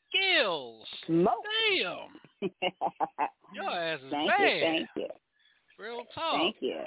skills. 0.10 0.86
Smoke. 1.06 1.34
Damn. 1.74 2.50
Your 3.54 3.70
ass 3.70 4.00
is 4.06 4.12
Thank 4.12 4.30
bad. 4.30 4.42
you, 4.42 4.60
thank 4.62 4.90
you, 4.96 5.08
Real 5.80 6.04
talk. 6.14 6.34
thank 6.40 6.56
you. 6.60 6.82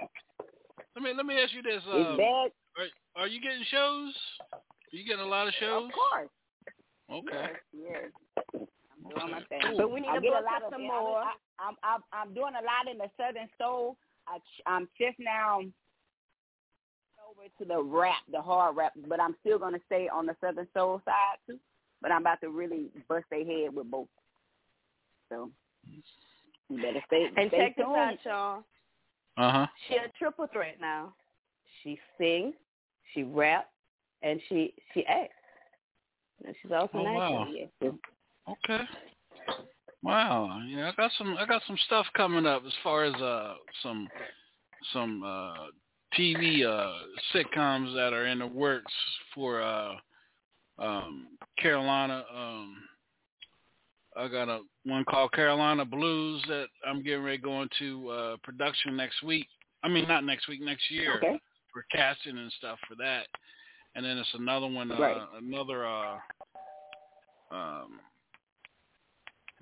Let 0.95 1.03
me 1.03 1.13
let 1.17 1.27
me 1.27 1.35
ask 1.41 1.53
you 1.55 1.63
this. 1.63 1.83
Um, 1.91 2.19
are, 2.21 3.23
are 3.23 3.27
you 3.27 3.41
getting 3.41 3.65
shows? 3.71 4.15
Are 4.53 4.61
you 4.97 5.05
getting 5.07 5.25
a 5.25 5.29
lot 5.29 5.49
of 5.49 5.55
shows? 5.59 5.87
of 5.87 5.93
course. 5.93 6.29
Okay. 7.11 7.53
Yes, 7.73 8.11
yes. 8.55 8.63
I'm 9.05 9.11
doing 9.11 9.31
my 9.33 9.41
thing. 9.49 9.61
Cool. 9.67 9.77
But 9.79 9.93
we 9.93 10.01
need 10.01 10.09
I 10.09 10.15
to 10.17 10.21
get 10.21 10.33
a 10.33 10.45
lot 10.45 10.63
of 10.65 10.73
some 10.73 10.83
more. 10.87 11.19
I, 11.21 11.33
I'm, 11.59 11.75
I'm 11.83 12.01
I'm 12.13 12.35
doing 12.35 12.53
a 12.55 12.65
lot 12.65 12.91
in 12.91 12.99
the 12.99 13.09
Southern 13.17 13.49
Soul. 13.59 13.97
I, 14.29 14.39
I'm 14.67 14.89
just 14.99 15.19
now 15.19 15.61
over 17.43 17.51
to 17.59 17.65
the 17.65 17.83
rap, 17.83 18.23
the 18.31 18.41
hard 18.41 18.77
rap, 18.77 18.93
but 19.09 19.21
I'm 19.21 19.37
still 19.41 19.59
gonna 19.59 19.79
stay 19.87 20.09
on 20.09 20.27
the 20.27 20.37
Southern 20.41 20.69
Soul 20.75 21.01
side 21.05 21.39
too. 21.47 21.59
But 22.01 22.11
I'm 22.11 22.23
about 22.23 22.41
to 22.41 22.51
really 22.51 22.87
bust 23.09 23.25
their 23.31 23.45
head 23.45 23.75
with 23.75 23.91
both. 23.91 24.09
So 25.29 25.51
you 26.69 26.83
better 26.83 27.03
stay. 27.07 27.29
And 27.37 27.49
stay 27.49 27.59
check 27.59 27.77
this 27.77 27.87
out, 27.87 28.15
y'all. 28.25 28.65
Uh 29.37 29.53
huh. 29.53 29.67
She 29.89 29.95
a 29.95 30.11
triple 30.19 30.47
threat 30.53 30.77
now. 30.81 31.15
She 31.83 31.99
sings, 32.19 32.55
she 33.15 33.23
rap, 33.23 33.69
and 34.23 34.41
she 34.49 34.75
she 34.95 35.05
acts. 35.07 35.33
And 36.45 36.55
she's 36.61 36.73
also 36.73 36.91
Oh, 36.95 37.01
an 37.01 37.07
actor. 37.07 37.21
wow. 37.83 37.95
Okay. 38.49 38.85
Wow. 40.03 40.61
Yeah, 40.67 40.91
I 40.91 40.93
got 40.97 41.13
some 41.17 41.37
I 41.39 41.47
got 41.47 41.63
some 41.67 41.79
stuff 41.87 42.07
coming 42.17 42.47
up 42.47 42.63
as 42.67 42.73
far 42.83 43.05
as 43.05 43.15
uh 43.15 43.55
some 43.83 44.09
some 44.93 45.23
uh 45.25 45.67
TV 46.19 46.65
uh 46.67 46.93
sitcoms 47.35 47.95
that 47.95 48.13
are 48.13 48.27
in 48.27 48.39
the 48.39 48.47
works 48.47 48.93
for 49.35 49.63
uh 49.63 49.95
um 50.79 51.29
Carolina 51.59 52.25
um 52.35 52.77
I 54.17 54.29
got 54.29 54.49
a 54.49 54.61
one 54.85 55.05
called 55.05 55.33
Carolina 55.33 55.85
Blues 55.85 56.43
that 56.49 56.67
I'm 56.87 57.03
getting 57.03 57.23
ready 57.23 57.39
going 57.39 57.69
to 57.79 58.03
go 58.03 58.07
into 58.07 58.09
uh 58.11 58.37
production 58.43 58.97
next 58.97 59.23
week. 59.23 59.47
I 59.83 59.89
mean 59.89 60.07
not 60.07 60.25
next 60.25 60.49
week, 60.49 60.61
next 60.61 60.91
year 60.91 61.17
Okay. 61.17 61.41
for 61.73 61.85
casting 61.91 62.37
and 62.37 62.53
stuff 62.59 62.79
for 62.87 62.95
that. 62.97 63.27
And 63.95 64.05
then 64.05 64.19
it's 64.19 64.35
another 64.35 64.69
one, 64.69 64.91
uh, 64.91 64.99
Right. 64.99 65.23
another, 65.43 65.87
uh, 65.87 66.17
um, 67.51 68.01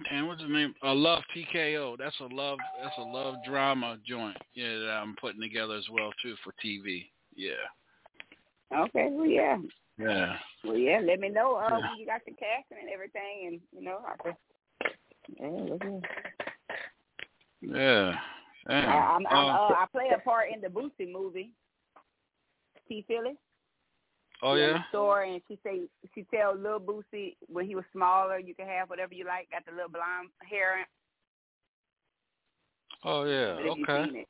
damn, 0.08 0.26
what's 0.26 0.42
the 0.42 0.48
name? 0.48 0.74
A 0.82 0.92
Love 0.92 1.22
TKO. 1.36 1.96
That's 1.98 2.18
a 2.20 2.34
love. 2.34 2.58
That's 2.82 2.96
a 2.98 3.02
love 3.02 3.36
drama 3.46 3.98
joint. 4.06 4.36
Yeah, 4.54 4.78
that 4.78 5.00
I'm 5.02 5.16
putting 5.20 5.40
together 5.40 5.74
as 5.76 5.86
well 5.90 6.12
too 6.22 6.34
for 6.44 6.54
TV. 6.64 7.06
Yeah. 7.34 7.50
Okay. 8.74 9.08
Well, 9.10 9.26
yeah. 9.26 9.58
Yeah. 9.98 10.36
Well, 10.64 10.76
yeah. 10.76 11.00
Let 11.02 11.20
me 11.20 11.28
know 11.28 11.56
uh, 11.56 11.68
Yeah. 11.70 11.90
when 11.90 11.98
you 11.98 12.06
got 12.06 12.22
the 12.24 12.32
casting 12.32 12.78
and 12.80 12.90
everything, 12.90 13.46
and 13.46 13.60
you 13.72 13.82
know 13.82 14.00
I 14.06 14.16
can. 14.22 14.36
Yeah. 17.60 17.68
Yeah. 17.72 18.14
I, 18.68 19.14
I'm, 19.14 19.26
I'm, 19.26 19.36
Uh, 19.36 19.48
uh, 19.48 19.74
I 19.74 19.86
play 19.92 20.10
a 20.14 20.20
part 20.20 20.48
in 20.54 20.60
the 20.60 20.68
Boosie 20.68 21.10
movie. 21.10 21.52
T. 22.88 23.04
Philly. 23.06 23.36
Oh 24.42 24.54
in 24.54 24.60
yeah. 24.60 24.72
the 24.72 24.84
store 24.88 25.22
and 25.22 25.40
she 25.48 25.58
say 25.62 25.82
she 26.14 26.26
tell 26.34 26.54
little 26.54 26.80
Boosie 26.80 27.36
when 27.48 27.66
he 27.66 27.74
was 27.74 27.84
smaller 27.92 28.38
you 28.38 28.54
can 28.54 28.66
have 28.66 28.88
whatever 28.88 29.14
you 29.14 29.24
like, 29.24 29.50
got 29.50 29.64
the 29.66 29.72
little 29.72 29.90
blonde 29.90 30.30
hair. 30.48 30.86
Oh 33.04 33.24
yeah. 33.24 33.56
But 33.56 33.66
if 33.66 33.78
you 33.78 33.84
Okay. 33.84 34.18
it, 34.20 34.28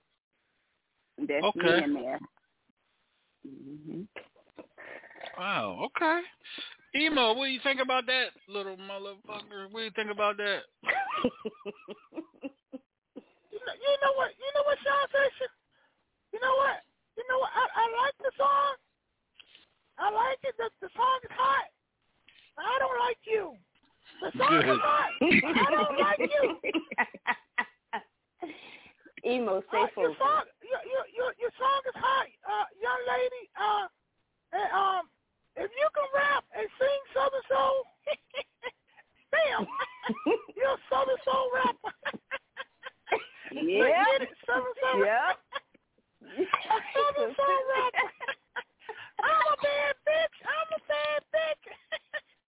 that's 1.29 1.45
Okay. 1.45 1.79
me 1.79 1.85
in 1.85 1.95
there. 1.95 2.21
hmm 3.47 4.03
Wow. 5.39 5.87
Okay. 5.87 6.21
Emo, 6.97 7.35
what 7.35 7.47
do 7.47 7.51
you 7.53 7.61
think 7.63 7.81
about 7.81 8.07
that, 8.07 8.35
little 8.49 8.77
motherfucker? 8.77 9.71
What 9.71 9.81
do 9.81 9.85
you 9.85 9.91
think 9.95 10.11
about 10.11 10.37
that? 10.39 10.63
You 13.51 13.59
know, 13.67 13.77
you 13.77 13.93
know 14.01 14.15
what? 14.15 14.31
You 14.39 14.49
know 14.55 14.65
what, 14.65 14.79
Shaun 14.81 15.05
Fisher? 15.11 15.51
You 16.33 16.41
know 16.41 16.55
what? 16.57 16.81
You 17.19 17.25
know 17.29 17.39
what? 17.43 17.53
I, 17.53 17.63
I 17.67 17.85
like 18.07 18.17
the 18.23 18.33
song. 18.39 18.79
I 20.01 20.11
like 20.11 20.41
it. 20.43 20.57
The, 20.57 20.71
the 20.81 20.89
song 20.97 21.19
is 21.23 21.35
hot. 21.37 21.69
I 22.59 22.79
don't 22.81 22.99
like 22.99 23.21
you. 23.29 23.55
The 24.21 24.33
song 24.37 24.61
Good. 24.65 24.75
is 24.75 24.81
hot. 24.83 25.11
I 25.21 25.69
don't 25.71 25.99
like 26.05 26.21
you. 26.21 26.45
Emo, 29.25 29.61
stay 29.69 29.85
Uh, 29.85 30.01
your 30.01 30.17
song, 30.17 30.49
your, 30.65 30.81
your 30.89 31.05
your 31.13 31.31
your 31.37 31.53
song 31.61 31.81
is 31.85 31.97
hot, 32.01 32.27
uh, 32.49 32.65
young 32.81 33.03
lady. 33.05 33.43
Uh, 33.53 33.85
and, 34.57 34.71
um, 34.73 35.03
if 35.61 35.69
you 35.77 35.87
can 35.93 36.09
rap 36.17 36.45
and 36.57 36.65
sing 36.81 37.01
Southern 37.13 37.45
Soul, 37.53 37.85
damn, 39.37 39.69
you're 40.57 40.73
a 40.73 40.81
Southern 40.89 41.21
Soul 41.29 41.53
rapper. 41.53 41.93
Yeah. 43.53 43.93
Get 44.25 44.33
Southern 44.49 44.77
Soul. 44.81 45.05
Yep. 45.05 45.37
A 46.41 46.77
Southern 46.97 47.33
Soul 47.37 47.61
rapper. 47.69 48.09
I'm 49.21 49.45
a 49.53 49.57
bad 49.61 49.95
bitch. 50.09 50.37
I'm 50.49 50.71
a 50.77 50.81
bad 50.89 51.21
bitch. 51.29 51.65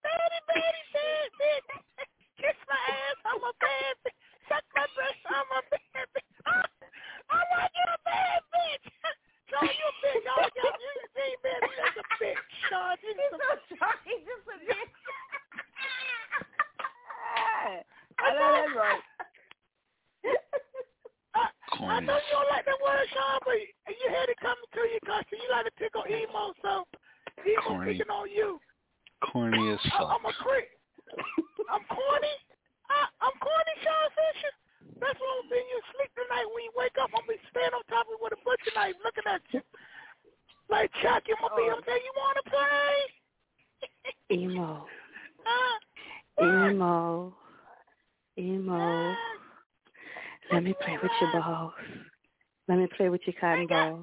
Betty, 0.01 0.39
Betty 0.49 0.81
said, 0.89 1.29
bitch. 1.37 1.69
Kiss 2.41 2.57
my 2.65 2.81
ass. 2.81 3.17
I'm 3.29 3.45
a 3.45 3.53
bad 3.61 3.93
bitch. 4.01 4.17
Suck 4.49 4.65
my 4.73 4.89
breast. 4.97 5.21
I'm 5.29 5.45
a 5.53 5.61
bad 5.69 6.05
bitch. 6.17 6.33
I'm 7.29 7.45
like 7.55 7.71
you 7.77 7.87
a 7.87 7.99
bad 8.03 8.41
bitch. 8.51 8.85
Shaun, 9.49 9.69
you 9.69 9.85
a 9.85 9.93
bitch. 10.01 10.25
Oh, 10.27 10.43
you, 10.49 10.65
you, 10.65 10.91
you 11.03 11.21
ain't 11.23 11.41
bad. 11.45 11.59
You 11.61 11.73
just 11.77 11.97
a 12.01 12.05
bitch. 12.19 12.41
Shaun, 12.69 12.93
you 13.05 13.11
just 13.15 13.37
a 13.37 13.85
He's 14.05 14.23
just 14.25 14.45
a 14.49 14.57
bitch. 14.65 14.93
I 18.19 18.27
know 18.33 18.49
that's 18.55 18.75
right. 18.75 19.03
I, 21.33 21.49
I 21.49 21.49
Corny. 21.73 22.05
know 22.05 22.13
you 22.13 22.33
don't 22.33 22.49
like 22.53 22.65
that 22.69 22.77
word, 22.77 23.07
Shaun, 23.09 23.41
but 23.41 23.57
you 23.57 24.07
had 24.13 24.29
it 24.29 24.37
coming 24.37 24.69
to 24.69 24.81
you 24.85 24.99
because 25.01 25.25
you 25.33 25.41
like 25.49 25.65
to 25.65 25.73
pick 25.81 25.95
on 25.97 26.05
emo, 26.05 26.53
so 26.61 26.85
emo 27.41 27.73
Corny. 27.73 27.97
picking 27.97 28.11
on 28.13 28.29
you. 28.29 28.61
Corny 29.25 29.73
as 29.73 29.81
I, 29.97 29.97
fuck. 29.97 30.13
I'm 30.13 30.25
a 30.29 30.33
creep. 30.37 30.69
I'm 31.73 31.81
corny. 31.89 32.35
I, 32.93 33.09
I'm 33.25 33.33
corny, 33.41 33.73
Shaun 33.81 34.07
Fisher. 34.13 34.53
That's 35.01 35.17
what 35.17 35.41
I'm 35.41 35.49
being 35.49 35.65
you 35.73 35.81
sleep 35.97 36.13
tonight. 36.13 36.45
When 36.53 36.69
you 36.69 36.73
wake 36.77 36.95
up, 37.01 37.09
I'm 37.17 37.25
gonna 37.25 37.33
be 37.33 37.41
standing 37.49 37.81
on 37.81 37.83
top 37.89 38.05
of 38.05 38.13
you 38.13 38.21
with 38.21 38.37
a 38.37 38.41
butcher 38.45 38.71
knife 38.77 38.93
looking 39.01 39.25
at 39.25 39.41
you. 39.49 39.65
Like 40.69 40.93
Chuck, 41.01 41.25
you 41.25 41.33
gonna 41.41 41.57
be 41.57 41.65
Oh. 41.73 41.81
up 41.81 41.85
there. 41.89 41.97
You 41.97 42.13
wanna 42.13 42.45
play? 42.45 42.93
Emo, 44.31 44.85
Huh? 45.43 45.79
emo, 46.41 47.33
emo. 48.37 49.15
Huh? 49.17 49.39
Let 50.51 50.63
me 50.63 50.73
play 50.73 50.97
with 51.01 51.11
your 51.21 51.31
balls. 51.31 51.73
Let 52.67 52.77
me 53.51 53.67
play 53.67 54.02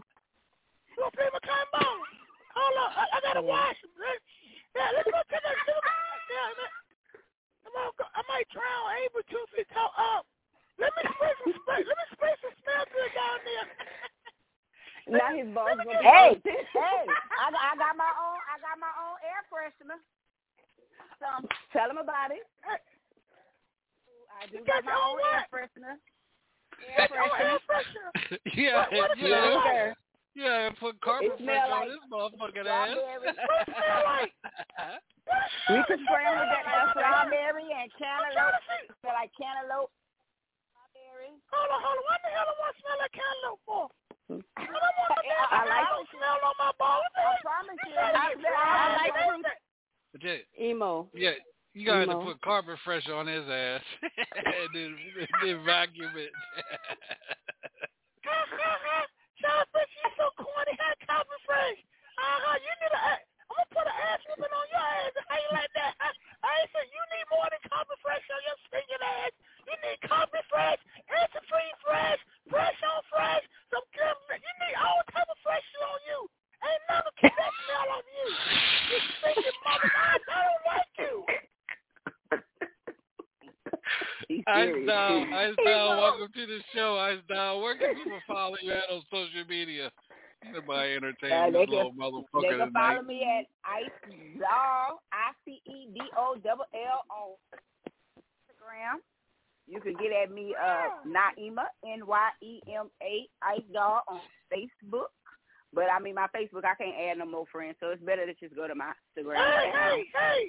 old 107.41 107.49
friend, 107.49 107.73
so 107.81 107.89
it's 107.89 108.05
better 108.05 108.29
to 108.29 108.37
just 108.37 108.53
go 108.53 108.69
to 108.69 108.77
my 108.77 108.93
Instagram. 109.17 109.41
Hey, 109.41 109.73
hey, 109.73 109.97
hey! 110.13 110.41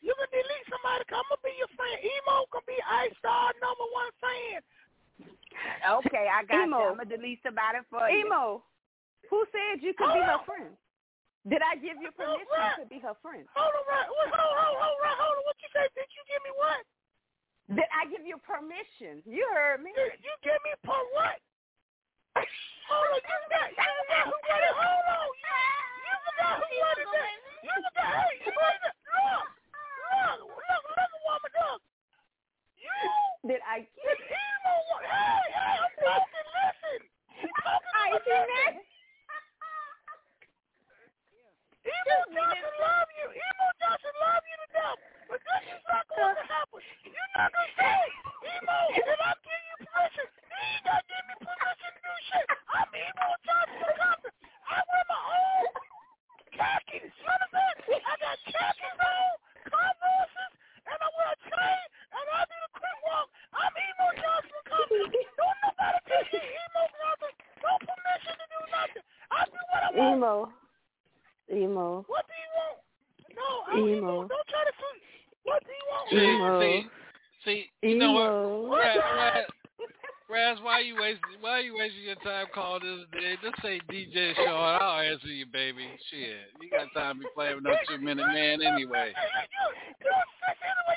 you 0.00 0.12
can 0.16 0.28
delete 0.32 0.66
somebody. 0.72 1.04
I'm 1.12 1.28
gonna 1.28 1.44
be 1.44 1.52
your 1.60 1.68
friend. 1.76 2.00
Emo 2.00 2.48
can 2.48 2.64
be 2.64 2.80
Ice 2.80 3.12
Star 3.20 3.52
number 3.60 3.84
one 3.92 4.08
fan. 4.24 4.64
Okay, 6.00 6.32
I 6.32 6.40
got 6.48 6.64
Emo. 6.64 6.80
you. 6.80 6.88
I'm 6.96 7.00
gonna 7.04 7.12
delete 7.12 7.44
somebody 7.44 7.84
for 7.92 8.08
Emo. 8.08 8.08
you. 8.08 8.24
Emo, 8.24 8.44
who 9.28 9.44
said 9.52 9.84
you 9.84 9.92
could 9.92 10.08
hold 10.08 10.16
be 10.16 10.24
on. 10.24 10.32
her 10.32 10.42
friend? 10.48 10.72
Did 11.44 11.60
I 11.60 11.76
give 11.76 12.00
you 12.00 12.08
permission 12.16 12.48
right. 12.56 12.80
to 12.80 12.88
be 12.88 13.00
her 13.04 13.16
friend? 13.20 13.44
Hold 13.52 13.72
on, 13.76 13.84
right? 13.84 14.08
Hold 14.08 14.32
on, 14.32 14.40
hold 14.40 14.80
on, 14.80 14.96
right? 15.04 15.18
Hold 15.20 15.36
on. 15.36 15.44
What 15.44 15.60
you 15.60 15.68
say? 15.76 15.84
Did 15.92 16.08
you 16.16 16.24
give 16.24 16.40
me 16.40 16.52
what? 16.56 16.80
Did 17.76 17.88
I 17.92 18.08
give 18.08 18.24
you 18.24 18.40
permission? 18.40 19.20
You 19.28 19.44
heard 19.52 19.84
me. 19.84 19.92
Did 19.92 20.24
you 20.24 20.34
give 20.40 20.56
me 20.64 20.72
per 20.80 21.00
what? 21.12 21.36
hold 22.88 23.08
on, 23.12 23.20
you 23.20 23.40
got, 23.52 23.68
you 23.76 23.84
got, 24.08 24.24
who 24.24 24.36
got 24.48 24.60
it? 24.64 24.72
hold 24.72 25.04
on, 25.12 25.28
you. 25.36 25.79
Did 33.46 33.60
I 33.66 33.80
get 33.80 34.18
it? 34.20 34.30
Hey, 34.30 35.08
hey, 35.52 35.76
I'm 35.80 35.92
talking, 36.04 36.48
listen. 36.56 37.00
I 37.94 38.18
see 38.24 38.30
that. 38.32 38.74
Evil 41.86 42.24
Johnson 42.36 42.74
love 42.84 43.08
you. 43.16 43.28
Evil 43.32 43.72
Johnson 43.80 44.14
love 44.20 44.44
you 44.44 44.56
to 44.60 44.68
death. 44.76 45.00
But 45.32 45.40
this 45.40 45.64
is 45.72 45.82
not 45.88 46.04
going 46.12 46.36
to 46.36 46.46
happen. 46.46 46.82
You're 47.08 47.32
not 47.40 47.50
going 47.56 47.70
to 47.72 47.76
say, 47.80 48.00
Emo, 48.52 48.78
did 49.00 49.20
I 49.24 49.32
give 49.40 49.62
you 49.64 49.76
permission? 49.88 50.28
You 50.28 50.58
ain't 50.60 50.84
going 50.84 51.06
give 51.08 51.24
me 51.24 51.34
permission 51.40 51.90
to 51.96 52.00
do 52.04 52.12
shit. 52.28 52.46
I'm 52.68 52.90
Emo 52.92 53.28
Johnson. 53.48 54.32
I 54.68 54.78
wear 54.84 55.04
my 55.08 55.22
own 55.24 55.64
fucking 56.60 57.08
son 57.24 57.40
of. 57.40 57.50
I 57.90 58.14
got 58.20 58.36
on, 59.00 59.32
converses, 59.64 60.52
and 60.84 60.98
I 61.00 61.08
wear 61.16 61.32
a 61.32 61.38
chain, 61.48 61.84
and 62.12 62.26
I 62.36 62.40
do 62.44 62.56
the 62.60 62.70
quick 62.76 62.98
walk. 63.08 63.26
I'm 63.56 63.72
emo 63.80 64.06
Johnson 64.20 64.60
Don't 64.68 65.56
nobody 65.64 66.00
me 66.04 66.40
emo 66.44 66.82
brother. 66.92 67.30
No 67.64 67.72
permission 67.80 68.34
to 68.36 68.46
do 68.52 68.60
nothing. 68.68 69.06
I 69.32 69.40
do 69.48 69.60
what 69.72 69.82
I 69.82 69.90
want. 69.96 70.12
Emo. 70.20 70.34
Emo. 71.48 71.88
What 72.06 72.24
do 72.28 72.34
you 72.36 72.50
want? 72.60 72.76
No, 73.32 73.48
I'm 73.72 73.80
emo. 73.80 73.96
emo. 73.96 74.28
Don't 74.28 74.48
try 74.52 74.62
to. 74.68 74.72
What 75.48 75.64
do 75.64 75.72
you 75.72 75.86
want? 75.88 76.04
Emo. 76.12 76.60
See, 76.60 76.76
see, 77.44 77.70
see 77.80 77.88
you 77.88 77.96
emo. 77.96 78.12
know 78.12 78.68
what? 78.68 79.59
Ras, 80.30 80.58
why 80.62 80.78
you 80.78 80.94
wasting 80.94 81.42
why 81.42 81.58
you 81.58 81.74
wasting 81.76 82.04
your 82.04 82.14
time 82.22 82.46
calling 82.54 82.82
this 82.86 83.20
day? 83.20 83.34
Just 83.42 83.60
say 83.62 83.80
DJ 83.90 84.34
Shaun. 84.36 84.46
I'll 84.46 85.00
answer 85.00 85.26
you, 85.26 85.46
baby. 85.46 85.82
Shit, 86.10 86.54
you 86.62 86.70
got 86.70 86.86
time 86.94 87.16
to 87.16 87.20
be 87.22 87.26
playing 87.34 87.56
with 87.56 87.64
no 87.64 87.74
two 87.88 87.98
minute 87.98 88.26
man 88.26 88.62
anyway. 88.62 89.12
You, 90.00 90.06
you, 90.06 90.06
you, 90.06 90.89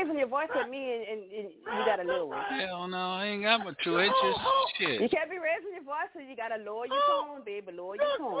raising 0.00 0.18
your 0.18 0.28
voice 0.28 0.48
at 0.58 0.70
me 0.70 0.78
and, 0.78 1.02
and, 1.04 1.20
and 1.32 1.48
you 1.52 1.84
got 1.84 1.96
to 1.96 2.04
lower 2.04 2.36
it. 2.36 2.66
Hell 2.66 2.88
no, 2.88 2.96
I 2.96 3.26
ain't 3.26 3.42
got 3.42 3.64
no 3.64 3.72
two 3.84 3.98
inches. 4.00 4.34
Shit. 4.78 5.00
You 5.00 5.08
can't 5.08 5.30
be 5.30 5.36
raising 5.36 5.72
your 5.72 5.84
voice 5.84 6.08
so 6.14 6.20
you 6.20 6.36
got 6.36 6.48
to 6.48 6.62
lower 6.62 6.86
your 6.86 7.00
tone, 7.08 7.42
baby. 7.44 7.72
Lower 7.72 7.96
your 7.96 8.18
tone. 8.18 8.40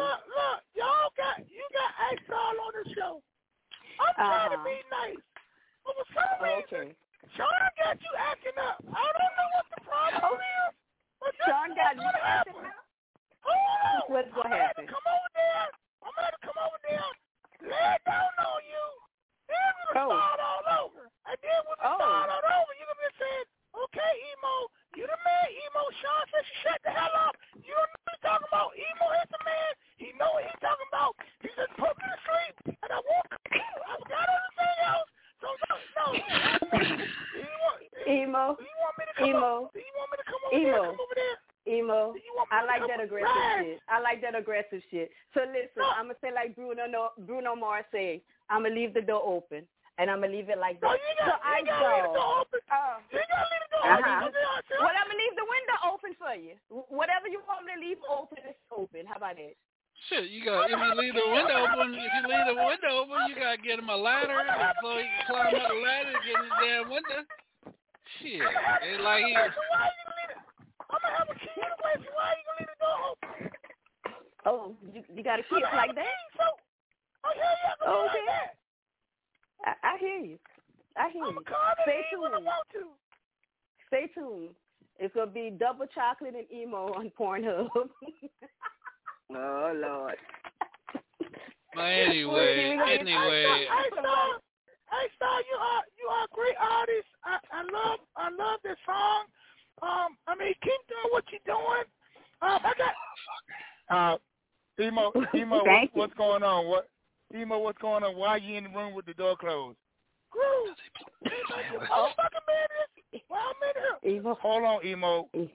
on, 114.76 114.86
emo. 114.86 115.28
Emo, 115.34 115.48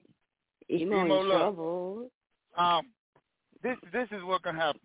emo 0.71 1.21
in 1.21 1.27
look. 1.27 1.37
trouble. 1.37 2.09
Um, 2.57 2.87
this 3.63 3.77
this 3.91 4.07
is 4.11 4.23
what 4.23 4.43
can 4.43 4.55
happen. 4.55 4.81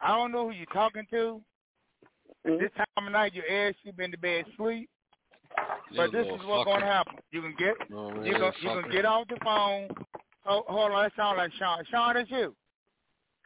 I 0.00 0.08
don't 0.08 0.32
know 0.32 0.48
who 0.48 0.54
you're 0.54 0.66
talking 0.66 1.06
to. 1.10 1.40
Mm-hmm. 2.46 2.62
This 2.62 2.70
time 2.76 3.06
of 3.06 3.12
night, 3.12 3.34
your 3.34 3.48
ass 3.50 3.74
you've 3.82 3.96
been 3.96 4.10
to 4.10 4.18
bed 4.18 4.44
sleep. 4.56 4.88
But 5.96 6.12
this 6.12 6.26
is 6.26 6.40
what's 6.44 6.64
going 6.64 6.80
to 6.80 6.86
happen. 6.86 7.14
You 7.30 7.42
can 7.42 7.54
get 7.58 7.74
no, 7.90 8.08
you 8.24 8.32
can 8.32 8.52
you 8.60 8.82
can 8.82 8.90
get 8.90 9.04
off 9.04 9.28
the 9.28 9.36
phone. 9.44 9.88
Oh, 10.46 10.62
hold 10.66 10.92
on, 10.92 11.04
that 11.04 11.12
sounds 11.16 11.38
like 11.38 11.52
Shaun. 11.58 11.84
Shaun, 11.90 12.14
that's 12.14 12.30
you. 12.30 12.54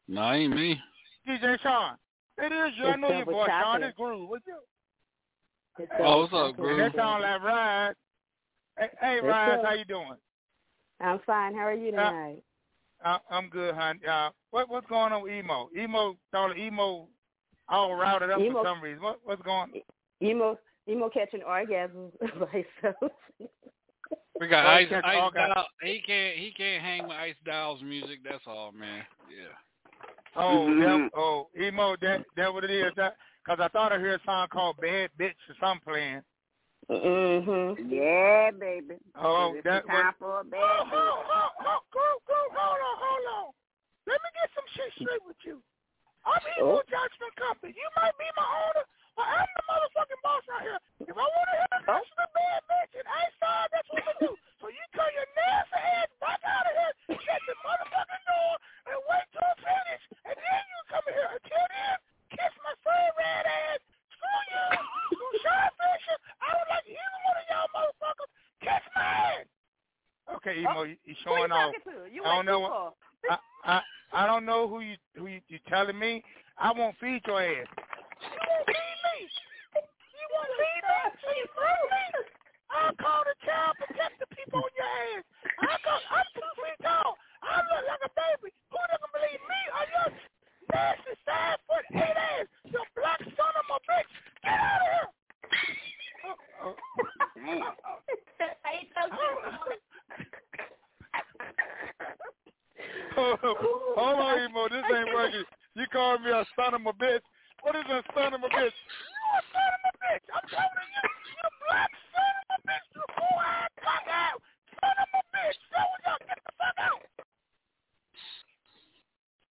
No, 0.07 0.21
nah, 0.21 0.33
ain't 0.33 0.55
me. 0.55 0.79
DJ 1.27 1.59
Shaun, 1.61 1.95
it 2.39 2.51
is 2.51 2.73
you. 2.77 2.85
It's 2.85 2.93
I 2.93 2.95
know 2.95 3.11
your 3.11 3.25
voice, 3.25 3.47
Shaun. 3.47 3.83
It's 3.83 3.95
Groove. 3.95 4.29
What's 4.29 4.43
up? 4.51 5.87
Oh, 5.99 6.21
what's 6.21 6.33
up, 6.33 6.55
Groove? 6.57 6.77
That 6.79 6.95
sound 6.95 7.21
like 7.21 7.43
Rod. 7.43 7.95
Hey, 8.79 8.89
hey 9.01 9.15
What's 9.21 9.27
Rise, 9.27 9.59
up? 9.59 9.65
how 9.65 9.73
you 9.73 9.85
doing? 9.85 10.15
I'm 11.01 11.19
fine. 11.25 11.53
How 11.53 11.61
are 11.67 11.73
you 11.73 11.89
Uh, 11.89 11.91
tonight? 11.91 12.43
Uh, 13.03 13.17
I'm 13.29 13.49
good, 13.49 13.75
hon. 13.75 13.99
Uh, 14.05 14.29
what 14.51 14.69
what's 14.69 14.87
going 14.87 15.13
on 15.13 15.23
with 15.23 15.31
emo? 15.33 15.69
Emo, 15.77 16.15
thought 16.31 16.57
emo, 16.57 17.07
all 17.69 17.95
routed 17.95 18.29
up 18.29 18.39
Emo- 18.41 18.61
for 18.63 18.65
some 18.65 18.81
reason. 18.81 19.01
What 19.01 19.19
what's 19.23 19.41
going? 19.43 19.71
Emo, 20.21 20.57
emo 20.87 21.09
catching 21.09 21.41
orgasms 21.41 22.11
by 22.19 22.65
himself. 22.81 23.11
We 24.39 24.47
got 24.47 24.65
Oh, 24.65 24.69
Ice, 24.69 24.87
Ice 24.91 25.31
Doll. 25.33 25.65
He 25.81 26.01
can't 26.05 26.37
he 26.37 26.51
can't 26.51 26.83
hang 26.83 27.03
with 27.07 27.17
Ice 27.17 27.35
Doll's 27.45 27.81
music. 27.81 28.19
That's 28.23 28.43
all, 28.47 28.71
man. 28.73 29.03
Yeah. 29.29 29.55
Oh, 30.35 30.67
Mhm. 30.69 31.09
that, 31.09 31.19
oh, 31.19 31.49
emo. 31.59 31.95
That 32.01 32.23
that 32.35 32.53
what 32.53 32.63
it 32.65 32.71
is. 32.71 32.91
That 32.97 33.15
because 33.45 33.59
I 33.61 33.69
thought 33.69 33.93
I 33.93 33.97
heard 33.97 34.19
a 34.19 34.23
song 34.25 34.47
called 34.51 34.77
"Bad 34.81 35.09
Bitch" 35.17 35.35
or 35.49 35.55
something 35.61 35.81
playing. 35.85 36.21
Mhm. 36.89 37.77
Yeah, 37.85 38.49
baby. 38.51 38.97
Oh, 39.15 39.53
it's 39.53 39.63
that 39.63 39.85
time 39.85 40.13
was. 40.17 40.19
for 40.19 40.39
a 40.41 40.43
bad 40.43 40.57
Oh, 40.57 40.83
bitch. 40.89 40.97
oh, 40.97 41.21
oh, 41.29 41.49
oh, 41.69 41.81
go, 41.93 42.05
go, 42.25 42.39
hold 42.49 42.81
on, 42.81 42.95
hold 42.97 43.25
on. 43.29 43.47
Let 44.09 44.17
me 44.25 44.29
get 44.41 44.49
some 44.57 44.65
shit 44.73 44.89
straight 44.97 45.21
with 45.23 45.37
you. 45.45 45.61
I'm 46.25 46.41
Emo 46.57 46.81
Oh. 46.81 46.83
Judgment 46.89 47.33
Company. 47.37 47.73
You 47.77 47.87
might 47.95 48.17
be 48.17 48.25
my 48.35 48.43
owner, 48.43 48.85
but 49.15 49.25
I'm 49.29 49.47
the 49.53 49.63
motherfucking 49.69 50.21
boss 50.25 50.43
right 50.49 50.61
here. 50.65 50.79
If 51.05 51.13
I 51.13 51.21
want 51.21 51.45
to 51.45 51.55
hear 51.55 51.67
a 51.69 51.79
Oh. 51.93 52.01
listen 52.01 52.17
to 52.17 52.27
bad 52.33 52.61
bitch 52.69 52.93
and 52.99 53.07
I 53.07 53.23
saw 53.39 53.53
that's 53.69 53.89
what 53.93 54.03
we 54.09 54.13
do. 54.25 54.31
So 54.59 54.65
you 54.73 54.83
turn 54.97 55.13
your 55.13 55.29
nasty 55.37 55.77
ass 55.77 56.09
back 56.19 56.41
out 56.43 56.65
of 56.65 56.73
here, 56.73 56.93
shut 57.21 57.41
the 57.45 57.55
motherfucking 57.61 58.23
door, 58.25 58.53
and 58.89 58.97
wait 59.09 59.25
till 59.31 59.45
I 59.45 59.53
finish, 59.61 60.03
and 60.25 60.35
then 60.41 60.61
you 60.73 60.79
come 60.89 61.05
in 61.07 61.13
here. 61.13 61.29
Until 61.37 61.65
then, 61.69 61.95
kiss 62.33 62.53
my 62.65 62.73
furry 62.81 63.11
red 63.21 63.45
ass. 63.45 63.79
Screw 64.09 64.41
you. 64.51 64.65
Screw 65.15 65.33
Shaun 65.45 65.69
Fisher. 65.79 66.17
I 66.43 66.47
don't 66.53 66.69
like 66.69 66.85
either 66.91 67.19
one 67.23 67.37
of 67.39 67.45
y'all 67.47 67.69
motherfuckers. 67.77 68.31
Kiss 68.61 68.83
my 68.93 69.07
ass. 69.07 69.47
Okay, 70.29 70.47
Emo, 70.61 70.83
you, 70.83 70.95
you 71.05 71.15
showing 71.23 71.51
off. 71.51 71.73
I 72.25 72.35
don't 72.35 72.45
know 72.45 72.57
too 72.57 72.61
what- 72.61 72.71
far. 72.71 72.93
I, 73.29 73.37
I 73.65 73.81
I 74.11 74.25
don't 74.25 74.45
know 74.45 74.67
who 74.67 74.79
you 74.81 74.95
who 75.15 75.27
you, 75.27 75.39
you 75.47 75.59
telling 75.67 75.97
me. 75.99 76.23
I 76.57 76.71
won't 76.71 76.95
feed 76.99 77.21
your 77.27 77.41
ass. 77.41 77.67
You 77.67 78.39
won't 78.41 78.65
feed 78.65 78.97
me. 79.05 79.17
You 79.77 80.25
won't 80.33 80.51
feed 80.59 80.81
me. 80.81 80.97
So 81.21 81.29
you 81.35 81.45
feed 81.45 81.83
me. 81.93 82.03
I'll 82.73 82.95
call 82.97 83.21
the 83.27 83.35
child 83.45 83.75
protective 83.77 84.29
people 84.33 84.59
on 84.65 84.71
your 84.75 84.89
ass. 85.19 85.23
I 85.61 85.77
call, 85.85 86.01
I'm 86.15 86.27
two 86.33 86.51
feet 86.63 86.79
tall. 86.81 87.17
I 87.43 87.61
look 87.69 87.83
like 87.85 88.03
a 88.07 88.11
baby. 88.17 88.49
Who 88.71 88.79
doesn't 88.81 89.13
believe 89.13 89.41
me 89.45 89.61
or 89.77 89.83
your 89.93 90.09
nasty 90.73 91.13
five 91.27 91.57
foot 91.69 91.85
eight 91.95 92.17
ass? 92.17 92.47
You 92.65 92.81
black 92.97 93.19
son 93.23 93.53
of 93.61 93.67
a 93.69 93.79
bitch. 93.85 94.09
Get 94.41 94.57
out 94.57 94.81
of 94.81 94.89
here. 94.89 95.09
Oh, 103.17 103.35
oh. 103.43 103.93
Hold 103.97 104.19
on, 104.19 104.39
Emo. 104.49 104.69
This 104.69 104.83
ain't 104.95 105.13
working. 105.13 105.43
You 105.75 105.85
called 105.91 106.21
me 106.23 106.31
a 106.31 106.45
son 106.55 106.73
of 106.73 106.81
a 106.85 106.93
bitch. 106.95 107.23
What 107.63 107.75
is 107.75 107.83
a 107.91 107.99
son 108.15 108.33
of 108.33 108.41
a 108.43 108.47
bitch? 108.49 108.71
You 108.71 109.23
a 109.35 109.41
son 109.51 109.71
of 109.75 109.83
a 109.83 109.93
bitch. 109.99 110.23
I'm 110.31 110.45
telling 110.47 110.91
you. 110.95 111.03
You 111.03 111.47
black 111.67 111.91
son 112.15 112.33
of 112.39 112.47
a 112.55 112.57
bitch. 112.63 112.85
You 112.95 113.03
four-eyed, 113.19 113.71
cock-out 113.83 114.39
son 114.79 114.95
of 115.03 115.09
a 115.11 115.21
bitch. 115.35 115.59
So 115.67 115.79
what's 115.83 116.07
up? 116.07 116.19
Get 116.27 116.39
the 116.39 116.53
fuck 116.55 116.77
out. 116.79 117.01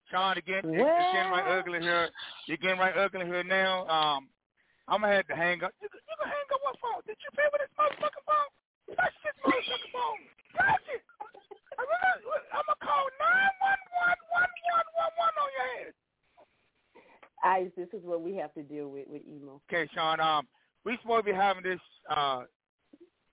Shaun, 0.09 0.39
again, 0.41 0.65
it- 0.65 0.81
it's 0.81 1.13
getting 1.13 1.33
right 1.33 1.49
ugly 1.59 1.81
here. 1.81 2.09
You're 2.47 2.57
getting 2.57 2.81
right 2.81 2.97
ugly 2.97 3.27
here 3.27 3.45
now. 3.45 3.85
Um, 3.89 4.31
I'm 4.89 5.03
gonna 5.03 5.13
have 5.21 5.29
to 5.29 5.37
hang 5.37 5.63
up. 5.65 5.73
You, 5.85 5.89
can- 5.93 6.01
you 6.01 6.17
can 6.17 6.29
hang 6.33 6.49
up 6.53 6.61
what 6.65 6.81
phone? 6.81 7.03
Did 7.07 7.19
you 7.21 7.31
pay 7.37 7.45
with 7.53 7.61
this 7.61 7.73
motherfucking 7.77 8.25
phone? 8.25 8.51
Touch 8.97 9.13
this 9.21 9.37
motherfucking 9.45 9.93
phone. 9.93 10.21
Touch 10.57 10.89
it. 10.97 11.03
I'm 11.79 11.85
gonna, 11.87 12.41
I'm 12.57 12.65
gonna 12.67 12.83
call 12.83 13.05
nine 13.21 13.53
one 13.61 13.83
one 14.03 14.19
one 14.33 14.51
one 14.73 14.87
one 14.97 15.13
one 15.15 15.35
on 15.39 15.51
your 15.55 15.69
head. 15.85 15.95
Ice, 17.45 17.71
this 17.77 17.87
is 17.93 18.05
what 18.05 18.21
we 18.21 18.35
have 18.35 18.53
to 18.55 18.63
deal 18.65 18.89
with 18.89 19.07
with 19.07 19.23
emo. 19.29 19.61
Okay, 19.71 19.89
Shaun. 19.95 20.19
Um, 20.21 20.49
we 20.85 20.99
supposed 21.03 21.27
to 21.27 21.31
be 21.33 21.37
having 21.37 21.63
this 21.63 21.79
uh 22.11 22.45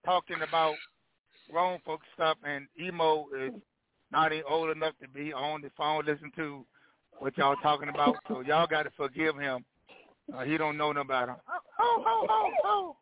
talking 0.06 0.41
about 0.47 0.76
grown 1.49 1.80
folk 1.85 2.02
stuff, 2.14 2.38
and 2.43 2.68
emo 2.80 3.26
is 3.35 3.53
not 4.11 4.31
even 4.31 4.45
old 4.47 4.69
enough 4.76 4.93
to 5.02 5.07
be 5.10 5.34
on 5.34 5.61
the 5.64 5.72
phone 5.76 6.06
listening 6.06 6.31
to 6.35 6.64
what 7.18 7.35
y'all 7.39 7.56
talking 7.64 7.85
about. 7.96 8.16
So 8.28 8.42
y'all 8.42 8.68
got 8.68 8.84
to 8.84 8.92
forgive 8.96 9.38
him. 9.38 9.66
Uh, 10.34 10.44
he 10.44 10.58
don't 10.58 10.78
know 10.78 10.92
nothing 10.92 11.08
about 11.08 11.30
him. 11.30 11.36
Oh, 11.80 12.04
oh, 12.06 12.28
oh, 12.30 12.52
oh. 12.64 12.96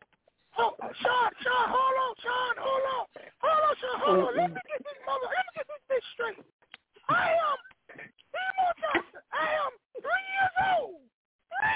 Oh, 0.56 0.70
Shaun, 0.78 1.30
Shaun, 1.42 1.66
hold 1.66 1.96
on, 1.98 2.14
Shaun, 2.22 2.54
hold 2.62 2.86
on, 2.86 3.04
hold 3.42 3.58
on, 3.58 3.74
Shaun, 3.74 3.96
hold 3.98 4.18
on. 4.22 4.36
Let 4.38 4.50
me 4.54 4.60
get 4.70 4.86
this 4.86 5.00
mother, 5.02 5.26
let 5.26 5.42
me 5.50 5.52
get 5.58 5.66
this 5.66 5.82
bitch 5.90 6.06
straight. 6.14 6.38
I 7.10 7.34
am 7.34 7.58
Emo 7.98 8.66
Johnson. 8.78 9.22
I 9.34 9.50
am 9.50 9.74
three 9.98 10.26
years 10.30 10.54
old. 10.78 11.02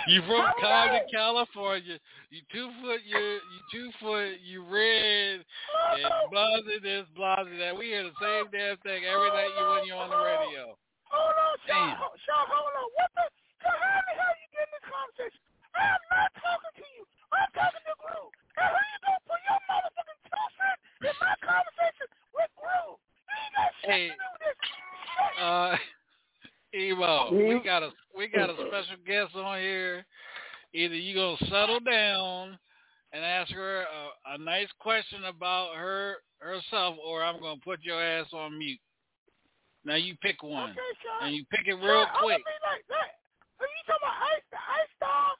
You 0.07 0.23
from 0.23 0.47
How 0.63 0.89
Compton. 0.89 1.11
California. 1.11 1.99
You 2.31 2.41
two 2.53 2.71
foot. 2.83 3.01
You 3.07 3.19
you 3.19 3.61
two 3.73 3.91
foot. 4.01 4.39
You 4.47 4.63
red 4.63 5.43
and 5.43 6.07
blase 6.31 6.83
this, 6.83 7.07
blase 7.15 7.51
that. 7.59 7.77
We 7.77 7.87
hear 7.87 8.05
the 8.05 8.15
same 8.23 8.47
damn 8.53 8.77
thing 8.79 9.05
every 9.05 9.31
night 9.31 9.51
you 9.59 9.65
when 9.67 9.87
you're 9.87 9.97
on 9.97 10.11
the 10.11 10.23
radio. 10.23 10.79
Hold 11.13 11.37
on, 11.37 11.55
Shaun. 11.65 11.97
Damn. 11.97 12.21
Shaun, 12.25 12.45
hold 12.49 12.75
on. 12.77 12.89
What 12.97 13.11
the? 13.17 13.25
So 13.65 13.71
how 13.73 14.01
the 14.07 14.15
hell 14.15 14.35
you 14.39 14.49
get 14.55 14.65
in 14.69 14.73
this 14.77 14.87
conversation? 14.87 15.41
I 15.75 15.85
am 15.95 16.03
not 16.13 16.29
talking 16.39 16.75
to 16.79 16.87
you. 16.97 17.03
I'm 17.33 17.51
talking 17.55 17.85
to 17.85 17.95
Groove. 18.01 18.33
And 18.59 18.69
who 18.73 18.81
you 18.81 18.99
gonna 19.05 19.23
put 19.29 19.41
your 19.47 19.61
motherfucking 19.69 20.21
two 20.27 20.47
cents 20.59 20.81
in 21.07 21.15
my 21.21 21.35
conversation 21.45 22.09
with 22.35 22.51
Groove? 22.59 22.99
You 22.99 23.35
ain't 23.35 23.55
got 23.55 23.71
shit 23.83 23.91
Hey. 23.91 24.07
to 24.11 24.17
do 24.17 24.29
with 24.33 24.43
this. 24.45 24.59
Uh, 25.39 25.75
Emo, 26.75 27.33
we 27.33 27.61
got 27.65 27.83
a 27.83 27.91
we 28.17 28.29
got 28.29 28.51
a 28.51 28.57
special 28.69 29.01
guest 29.07 29.35
on 29.35 29.59
here. 29.59 30.05
Either 30.75 30.95
you 30.95 31.15
gonna 31.15 31.39
settle 31.49 31.81
down 31.81 32.59
and 33.13 33.25
ask 33.25 33.51
her 33.53 33.83
a, 33.83 34.35
a 34.35 34.39
nice 34.39 34.69
question 34.79 35.25
about 35.25 35.75
her 35.77 36.17
herself, 36.41 36.97
or 37.05 37.25
I'm 37.25 37.41
gonna 37.41 37.61
put 37.65 37.83
your 37.83 38.03
ass 38.03 38.27
on 38.33 38.59
mute. 38.59 38.81
Now 39.89 39.97
you 39.97 40.13
pick 40.21 40.43
one, 40.43 40.73
Okay, 40.73 40.93
Shaun. 41.01 41.27
and 41.29 41.35
you 41.35 41.45
pick 41.51 41.65
it 41.65 41.73
Shaun, 41.73 41.81
real 41.81 42.05
I'm 42.05 42.21
quick. 42.21 42.45
like 42.45 42.85
that. 42.93 43.17
Are 43.57 43.65
you 43.65 43.83
talking 43.89 44.05
about 44.05 44.21
ice, 44.21 44.45
ice 44.53 44.93
star? 45.01 45.33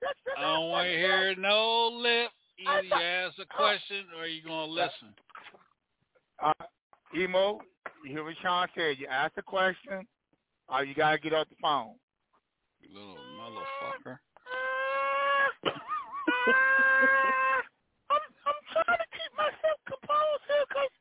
That's, 0.00 0.14
that's, 0.24 0.38
I 0.38 0.42
don't 0.42 0.70
want 0.70 0.86
to 0.86 0.92
hear 0.94 1.34
no 1.34 1.88
lip. 1.90 2.30
Either 2.62 2.82
you 2.86 2.94
ask 2.94 3.34
a 3.42 3.46
question 3.50 4.06
or 4.16 4.26
you 4.28 4.44
gonna 4.46 4.70
listen. 4.70 5.10
Uh, 6.40 6.52
Emo, 7.18 7.58
you 8.04 8.12
hear 8.12 8.22
what 8.22 8.36
Shaun 8.42 8.68
said. 8.76 8.96
You 9.00 9.08
ask 9.10 9.32
a 9.38 9.42
question, 9.42 10.06
or 10.68 10.84
you 10.84 10.94
gotta 10.94 11.18
get 11.18 11.34
off 11.34 11.48
the 11.50 11.56
phone. 11.60 11.98
You 12.80 12.94
little 12.94 13.18
motherfucker. 13.34 14.18
I'm, 18.06 18.22
I'm 18.46 18.60
trying 18.70 19.02
to 19.02 19.08
keep 19.10 19.32
myself 19.34 19.78
composed 19.82 20.44
here 20.46 20.62
because 20.70 20.94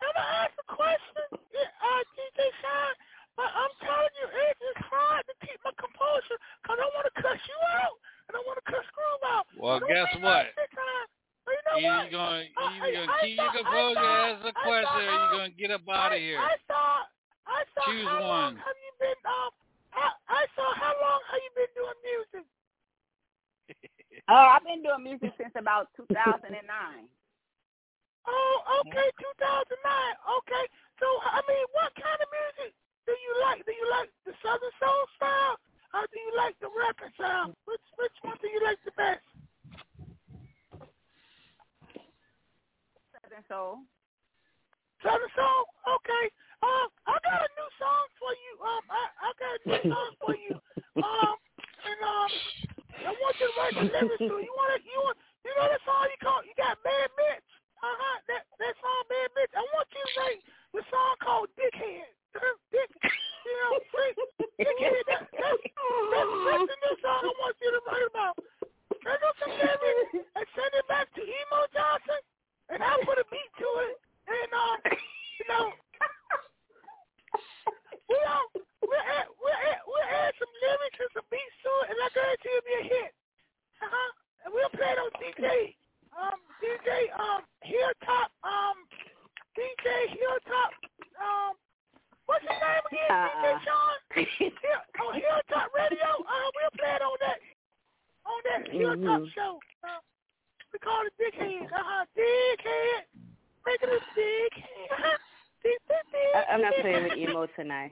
I'm 0.00 0.12
going 0.12 0.16
to 0.16 0.28
ask 0.44 0.52
a 0.60 0.66
question, 0.68 1.24
yeah, 1.56 1.72
uh, 1.80 2.02
DJ 2.16 2.40
Shaun, 2.60 2.92
but 3.36 3.48
I'm 3.52 3.72
telling 3.84 4.14
you, 4.18 4.26
it 4.32 4.56
is 4.58 4.78
hard 4.88 5.22
to 5.28 5.34
keep 5.44 5.60
my 5.64 5.72
composure 5.76 6.38
because 6.64 6.78
I 6.80 6.88
want 6.96 7.06
to 7.08 7.14
cuss 7.20 7.40
you 7.46 7.58
out 7.84 7.96
and 8.28 8.32
I 8.34 8.40
want 8.48 8.56
to 8.58 8.66
cuss 8.66 8.86
Groove 8.96 9.24
out. 9.28 9.44
Well, 9.54 9.78
guess 9.84 10.08
what? 10.18 10.50
like 10.50 10.56
this 10.56 10.72
time. 10.74 11.06
But 11.46 11.52
you 11.54 11.62
know 11.62 11.76
Either 11.78 12.02
what? 12.02 12.10
gonna 12.10 12.42
I- 12.58 12.72
either 12.74 12.90
you 12.90 12.98
I- 12.98 13.06
gonna 13.06 13.20
keep 13.22 13.36
your 13.38 13.52
composure, 13.54 13.94
thought- 14.02 14.26
ask 14.34 14.40
a 14.42 14.52
I 14.56 14.62
question, 14.66 14.98
or 14.98 15.02
you 15.04 15.08
thought- 15.14 15.32
gonna 15.36 15.54
get 15.54 15.70
up 15.70 15.84
out 15.86 16.12
of 16.12 16.18
here. 16.18 16.40
I 16.42 16.54
saw, 16.66 17.06
I 17.46 17.60
saw 17.76 17.84
Choose 17.86 18.08
how 18.08 18.20
long 18.26 18.56
have 18.56 18.78
you 18.82 18.92
been, 18.98 19.20
um, 19.30 19.50
I, 19.94 20.06
I 20.28 20.42
saw 20.58 20.66
how 20.74 20.92
long 20.98 21.20
have 21.30 21.40
you 21.44 21.52
been 21.54 21.72
doing 21.78 21.98
music? 22.02 22.44
Oh, 24.28 24.34
I've 24.58 24.64
been 24.66 24.82
doing 24.82 25.04
music 25.06 25.30
since 25.38 25.54
about 25.54 25.86
2009. 25.94 26.58
Oh, 28.26 28.56
okay, 28.82 29.06
2009. 29.22 29.70
Okay, 30.42 30.64
so 30.98 31.06
I 31.22 31.38
mean, 31.46 31.62
what 31.70 31.94
kind 31.94 32.18
of 32.18 32.26
music 32.34 32.74
do 33.06 33.14
you 33.14 33.32
like? 33.42 33.64
Do 33.66 33.72
you 33.72 33.88
like 33.90 34.10
the 34.26 34.34
Southern 34.42 34.74
Soul 34.82 35.02
style, 35.16 35.56
or 35.94 36.04
do 36.12 36.18
you 36.20 36.32
like 36.36 36.56
the 36.60 36.70
rapping 36.74 37.14
style? 37.16 37.54
Which 37.66 37.82
which 37.98 38.16
one 38.22 38.38
do 38.42 38.48
you 38.50 38.62
like 38.64 38.78
the 38.84 38.92
best? 38.98 39.24
Southern 43.22 43.44
Soul. 43.48 43.74
Southern 45.02 45.32
Soul. 45.36 45.62
Okay. 46.00 46.26
Um, 46.62 46.88
I 47.06 47.16
got 47.22 47.40
a 47.44 47.50
new 47.58 47.70
song 47.80 48.06
for 48.18 48.32
you. 48.32 48.52
Um, 48.64 48.84
I 48.90 49.02
I 49.20 49.28
got 49.38 49.52
a 49.56 49.62
new 49.66 49.82
song 49.92 50.10
for 50.22 50.34
you. 50.36 50.54
Um, 50.96 51.36
and 51.84 52.00
um, 52.08 52.32
I 53.04 53.12
want 53.12 53.36
you 53.36 53.46
to 53.52 53.54
write 53.60 53.76
the 53.76 53.84
lyrics 53.84 54.16
to. 54.24 54.34
You 54.40 54.54
want 54.56 54.70
to, 54.72 54.80
you 54.80 54.98
want, 55.04 55.18
you 55.44 55.52
know 55.52 55.68
that 55.68 55.84
song 55.84 56.08
you 56.08 56.20
call, 56.24 56.40
you 56.40 56.56
got 56.56 56.80
Bad 56.82 57.12
Bitch. 57.20 57.48
Uh 57.84 57.92
huh. 58.00 58.18
That 58.32 58.48
that 58.64 58.74
song 58.80 59.02
Bad 59.12 59.28
Bitch. 59.36 59.52
I 59.52 59.60
want 59.76 59.88
you 59.92 60.00
to 60.00 60.12
write 60.16 60.40
the 60.72 60.82
song 60.88 61.14
called 61.20 61.48
Dickhead. 61.60 62.15
Dick, 62.72 62.90
you 63.46 63.54
know, 63.62 63.72
Dickhead. 64.60 65.02
That, 65.08 65.22
that's, 65.32 65.60
that's, 65.62 66.32
that's 66.46 66.66
the 66.66 66.78
new 66.84 66.94
song 67.02 67.20
I 67.24 67.32
want 67.40 67.56
you 67.62 67.70
to 67.72 67.80
write 67.88 68.06
about. 68.10 68.34
Send 69.04 69.20
us 69.22 69.36
some 69.38 69.52
lyrics 69.54 70.12
and 70.34 70.46
send 70.56 70.72
it 70.74 70.86
back 70.90 71.06
to 71.14 71.22
Emo 71.22 71.60
Johnson, 71.72 72.20
and 72.74 72.82
I'll 72.82 73.02
put 73.06 73.18
a 73.22 73.26
beat 73.30 73.50
to 73.62 73.68
it. 73.88 73.96
And 74.26 74.50
um, 74.50 74.76
you 75.38 75.46
know, 75.46 75.64
we 78.10 78.16
all 78.26 78.46
we'll 78.82 79.06
add 79.06 79.26
we'll 79.38 79.54
add, 79.70 79.80
we'll 79.86 80.08
add 80.10 80.32
some 80.38 80.50
lyrics 80.62 80.98
and 80.98 81.10
some 81.14 81.26
beats 81.30 81.56
to 81.62 81.70
it, 81.84 81.86
and 81.94 81.98
I 82.02 82.08
guarantee 82.14 82.50
it'll 82.54 82.66
be 82.66 82.76
a 82.82 82.84
hit. 82.90 83.10
Uh 83.82 83.90
huh. 83.90 84.10
And 84.46 84.50
we'll 84.54 84.72
play 84.74 84.90
it 84.90 84.98
on 84.98 85.10
DJ 85.22 85.74
um 86.16 86.38
DJ 86.58 86.90
um 87.18 87.40
Hilltop 87.62 88.30
um 88.42 88.76
DJ 89.54 89.86
Hilltop 90.18 90.70
um 91.22 91.52
what's 92.26 92.42
his 92.42 92.56
name 92.58 92.84
again? 92.90 93.10
Uh-uh. 93.10 93.38
DJ 93.42 93.46
Shaun 93.62 93.94
Hill, 94.42 94.82
on 95.06 95.12
Hilltop 95.14 95.68
Radio. 95.76 96.08
Uh, 96.26 96.46
we'll 96.58 96.74
play 96.78 96.94
it 96.98 97.02
on 97.06 97.16
that 97.22 97.38
on 98.26 98.38
that 98.50 98.62
Hilltop 98.70 99.20
Mhm. 99.22 99.34
show. 99.34 99.58
Uh, 99.86 100.00
we 100.72 100.78
call 100.78 101.02
it 101.06 101.14
Dickhead. 101.18 101.66
Uh 101.70 101.78
huh. 101.78 102.02
Dickhead. 102.16 103.02
Make 103.66 103.82
it 103.82 103.90
a 103.90 103.98
dickhead. 104.14 104.88
Uh-huh. 104.94 105.18
Dick, 105.62 105.78
dick, 105.90 106.04
dick, 106.14 106.30
I, 106.38 106.54
I'm 106.54 106.62
not 106.62 106.72
dick. 106.78 106.82
playing 106.82 107.02
with 107.10 107.18
emo 107.18 107.46
tonight. 107.58 107.90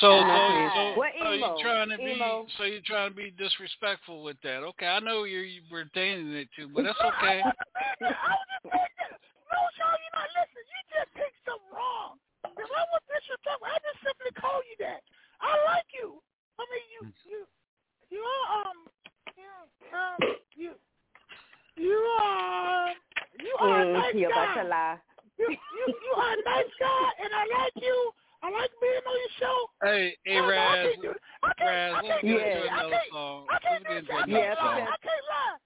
So, 0.00 0.08
I'm 0.10 0.22
so, 0.22 0.26
not 0.26 0.40
playing. 0.48 0.70
so, 0.74 0.98
What 0.98 1.12
so 1.20 1.32
emo? 1.34 1.36
you're 1.36 1.62
trying 1.62 1.88
to 1.92 1.98
Emo. 2.00 2.42
be, 2.44 2.52
so 2.56 2.64
you're 2.64 2.80
trying 3.04 3.12
to 3.12 3.20
be 3.20 3.36
disrespectful 3.36 4.24
with 4.24 4.40
that. 4.42 4.64
Okay, 4.64 4.86
I 4.88 5.00
know 5.00 5.24
you're 5.28 5.44
you 5.44 5.60
retaining 5.68 6.32
it 6.32 6.48
too, 6.56 6.68
but 6.72 6.84
that's 6.88 6.96
okay. 7.00 7.44
I 7.44 7.52
was 7.52 8.48
just 8.48 8.64
saying 8.72 8.94
that. 9.04 9.12
No, 9.20 9.60
Shaun, 9.76 9.92
you're 10.00 10.16
not 10.16 10.28
listening. 10.32 10.64
You 10.72 10.80
just 10.88 11.12
take 11.12 11.36
something 11.44 11.68
wrong. 11.68 12.16
If 12.48 12.64
I 12.72 12.82
was 12.96 13.02
disrespectful, 13.12 13.68
I 13.68 13.76
just 13.84 14.00
simply 14.00 14.32
call 14.40 14.56
you 14.72 14.76
that. 14.88 15.04
I 15.44 15.52
like 15.68 15.88
you. 15.92 16.16
I 16.56 16.62
mean, 16.72 16.86
you, 16.96 17.00
you, 17.28 17.40
you 18.08 18.22
are, 18.24 18.46
um, 18.64 18.78
you, 19.36 19.50
um, 19.92 20.18
you, 20.56 20.70
you 21.76 21.98
are, 22.24 22.88
you 23.36 23.52
are 23.60 23.82
a 23.82 23.84
Mm, 23.84 23.92
nice 24.00 24.14
you're 24.16 24.32
about 24.32 24.54
guy. 24.56 24.62
to 24.62 24.68
lie. 24.68 24.96
You, 25.36 25.46
you, 25.52 25.84
you 25.92 26.12
are 26.16 26.32
a 26.32 26.40
nice 26.46 26.72
guy, 26.80 27.04
and 27.20 27.30
I 27.36 27.44
like 27.52 27.76
you. 27.84 27.98
I 28.44 28.52
like 28.52 28.70
being 28.78 29.02
on 29.08 29.16
your 29.18 29.34
show. 29.40 29.58
Hey, 29.82 30.12
hey, 30.28 30.36
I- 30.36 30.44
I 30.44 30.46
Ras, 30.46 30.76
can't 30.84 31.00
do- 31.02 31.20
I 31.42 31.50
can't- 31.56 31.64
Ras, 31.64 31.90
I 31.90 31.94
let's 31.96 32.06
can't 32.06 32.22
get 32.22 32.28
do 32.28 32.36
Yeah. 32.36 32.44
into 32.44 32.60
it. 32.60 32.70
I 32.70 32.76
another 32.76 32.94
can't- 32.94 33.10
song. 33.16 33.40
I 33.48 33.52
Let's 33.54 33.64
can't 33.64 33.82
get 33.88 33.96
into 33.96 34.12
I 34.12 34.14
another 34.14 34.30
Yeah, 34.30 34.44
can't 34.44 34.58
song. 34.60 34.68
lie. 34.68 34.84
I 34.84 34.98
can't 35.00 35.26
lie. 35.32 35.56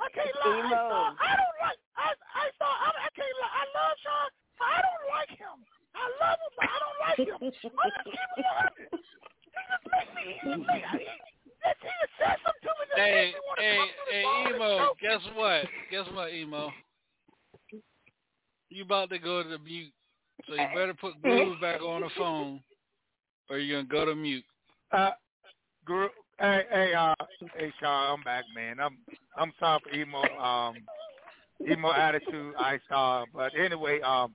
I 0.00 0.08
can't 0.14 0.36
lie. 0.40 0.46
I 0.46 0.60
Emo. 0.64 0.80
saw. 0.80 1.02
I 1.20 1.30
don't 1.36 1.58
like. 1.60 1.80
I 2.00 2.08
I 2.32 2.44
saw. 2.56 2.70
I, 2.70 2.88
I 2.96 3.08
can't 3.18 3.36
lie. 3.42 3.54
I 3.60 3.64
love 3.76 3.96
Shaun. 4.00 4.28
but 4.56 4.68
I 4.70 4.78
don't 4.80 5.06
like 5.12 5.32
him. 5.36 5.58
I 5.90 6.04
love 6.22 6.38
him, 6.40 6.52
but 6.56 6.64
I 6.70 6.76
don't 6.80 6.98
like 7.04 7.20
him. 7.28 7.40
I'm 7.44 7.50
just 7.50 8.06
keeping 8.08 8.40
it 8.40 8.46
honest. 8.56 9.04
He 9.50 9.60
just 9.68 9.84
makes 9.90 10.12
me. 10.16 10.24
He 10.32 10.48
just 10.48 10.64
make. 10.70 10.84
He, 10.86 11.04
he 11.04 11.92
just 11.98 12.14
said 12.16 12.36
something 12.46 12.62
to 12.62 12.70
me 12.78 12.84
that 12.88 12.96
Hey, 12.96 13.10
makes 13.10 13.34
me 13.34 13.40
want 13.44 13.58
to 13.58 13.64
hey, 13.66 13.76
come 13.76 13.90
to 13.90 14.00
the 14.06 14.12
hey, 14.14 14.22
phone 14.22 14.46
and 14.46 14.54
emo. 14.54 14.70
choke. 14.86 14.98
Guess 15.02 15.22
what? 15.34 15.62
Guess 15.90 16.06
what, 16.14 16.28
emo? 16.32 16.62
You 18.70 18.84
about 18.86 19.10
to 19.10 19.18
go 19.18 19.42
to 19.42 19.48
the 19.48 19.58
mute, 19.58 19.92
so 20.46 20.54
you 20.54 20.66
better 20.74 20.94
put 20.94 21.20
Groove 21.20 21.60
back 21.60 21.82
on 21.82 22.02
the 22.02 22.10
phone, 22.16 22.62
or 23.50 23.58
you're 23.58 23.82
gonna 23.82 23.88
go 23.88 24.04
to 24.08 24.14
mute. 24.14 24.44
Uh, 24.92 25.10
gr- 25.84 26.06
hey, 26.38 26.62
hey, 26.70 26.94
uh, 26.94 27.14
hey, 27.56 27.72
Shaun, 27.80 28.18
I'm 28.18 28.22
back, 28.22 28.44
man. 28.54 28.78
I'm, 28.78 28.96
I'm 29.36 29.52
sorry 29.58 29.80
for 29.82 29.92
emo, 29.92 30.22
um, 30.38 30.76
emo 31.68 31.92
attitude. 31.92 32.54
I 32.58 32.78
saw, 32.88 33.24
but 33.34 33.49
anyway, 33.64 34.00
um, 34.00 34.34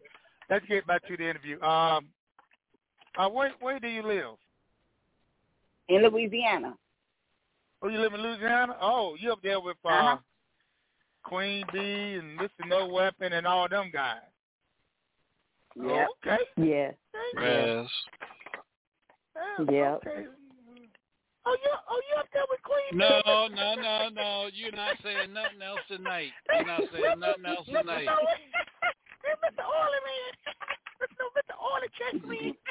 let's 0.50 0.66
get 0.68 0.86
back 0.88 1.06
to 1.08 1.18
the 1.18 1.30
interview. 1.30 1.62
Um, 1.62 2.08
uh, 3.18 3.30
where, 3.30 3.52
where 3.60 3.80
do 3.80 3.88
you 3.88 4.04
live? 4.04 4.36
In 5.90 6.02
Louisiana. 6.04 6.76
Oh, 7.82 7.90
you 7.90 8.00
live 8.00 8.14
in 8.14 8.22
Louisiana? 8.22 8.76
Oh, 8.82 9.16
you 9.20 9.32
up 9.32 9.42
there 9.44 9.60
with 9.60 9.78
uh, 9.86 9.90
Uh-huh. 9.90 10.18
Queen 11.24 11.66
Bee 11.74 12.16
and 12.20 12.40
Mr. 12.40 12.68
No 12.68 12.88
Weapon 12.88 13.34
and 13.34 13.48
all 13.48 13.68
them 13.68 13.90
guys? 13.92 14.18
Yep. 15.76 16.08
Okay. 16.26 16.38
Yeah. 16.58 16.92
Ras. 17.36 17.90
Yeah. 19.36 19.66
Yep. 19.72 20.02
Okay. 20.08 20.26
Oh, 21.48 21.56
you, 21.64 21.72
oh, 21.90 22.02
you 22.10 22.20
up 22.20 22.28
there 22.34 22.44
with 22.50 22.62
Queen 22.64 22.98
No, 23.00 23.22
Bee? 23.26 23.56
no, 23.56 23.76
no, 23.76 24.10
no. 24.10 24.50
You're 24.54 24.72
not 24.72 24.98
saying 25.04 25.34
nothing 25.34 25.62
else 25.62 25.80
tonight. 25.88 26.32
You're 26.54 26.66
not 26.66 26.82
saying 26.94 27.20
nothing 27.20 27.46
else 27.46 27.68
tonight. 27.68 28.08
Hey, 29.26 29.36
Mr. 29.42 29.66
Orley, 29.66 30.02
man. 30.06 30.32
Mr. 31.02 31.24
Mr. 31.34 31.56
Orley, 31.58 31.90
check 31.98 32.16
me. 32.26 32.54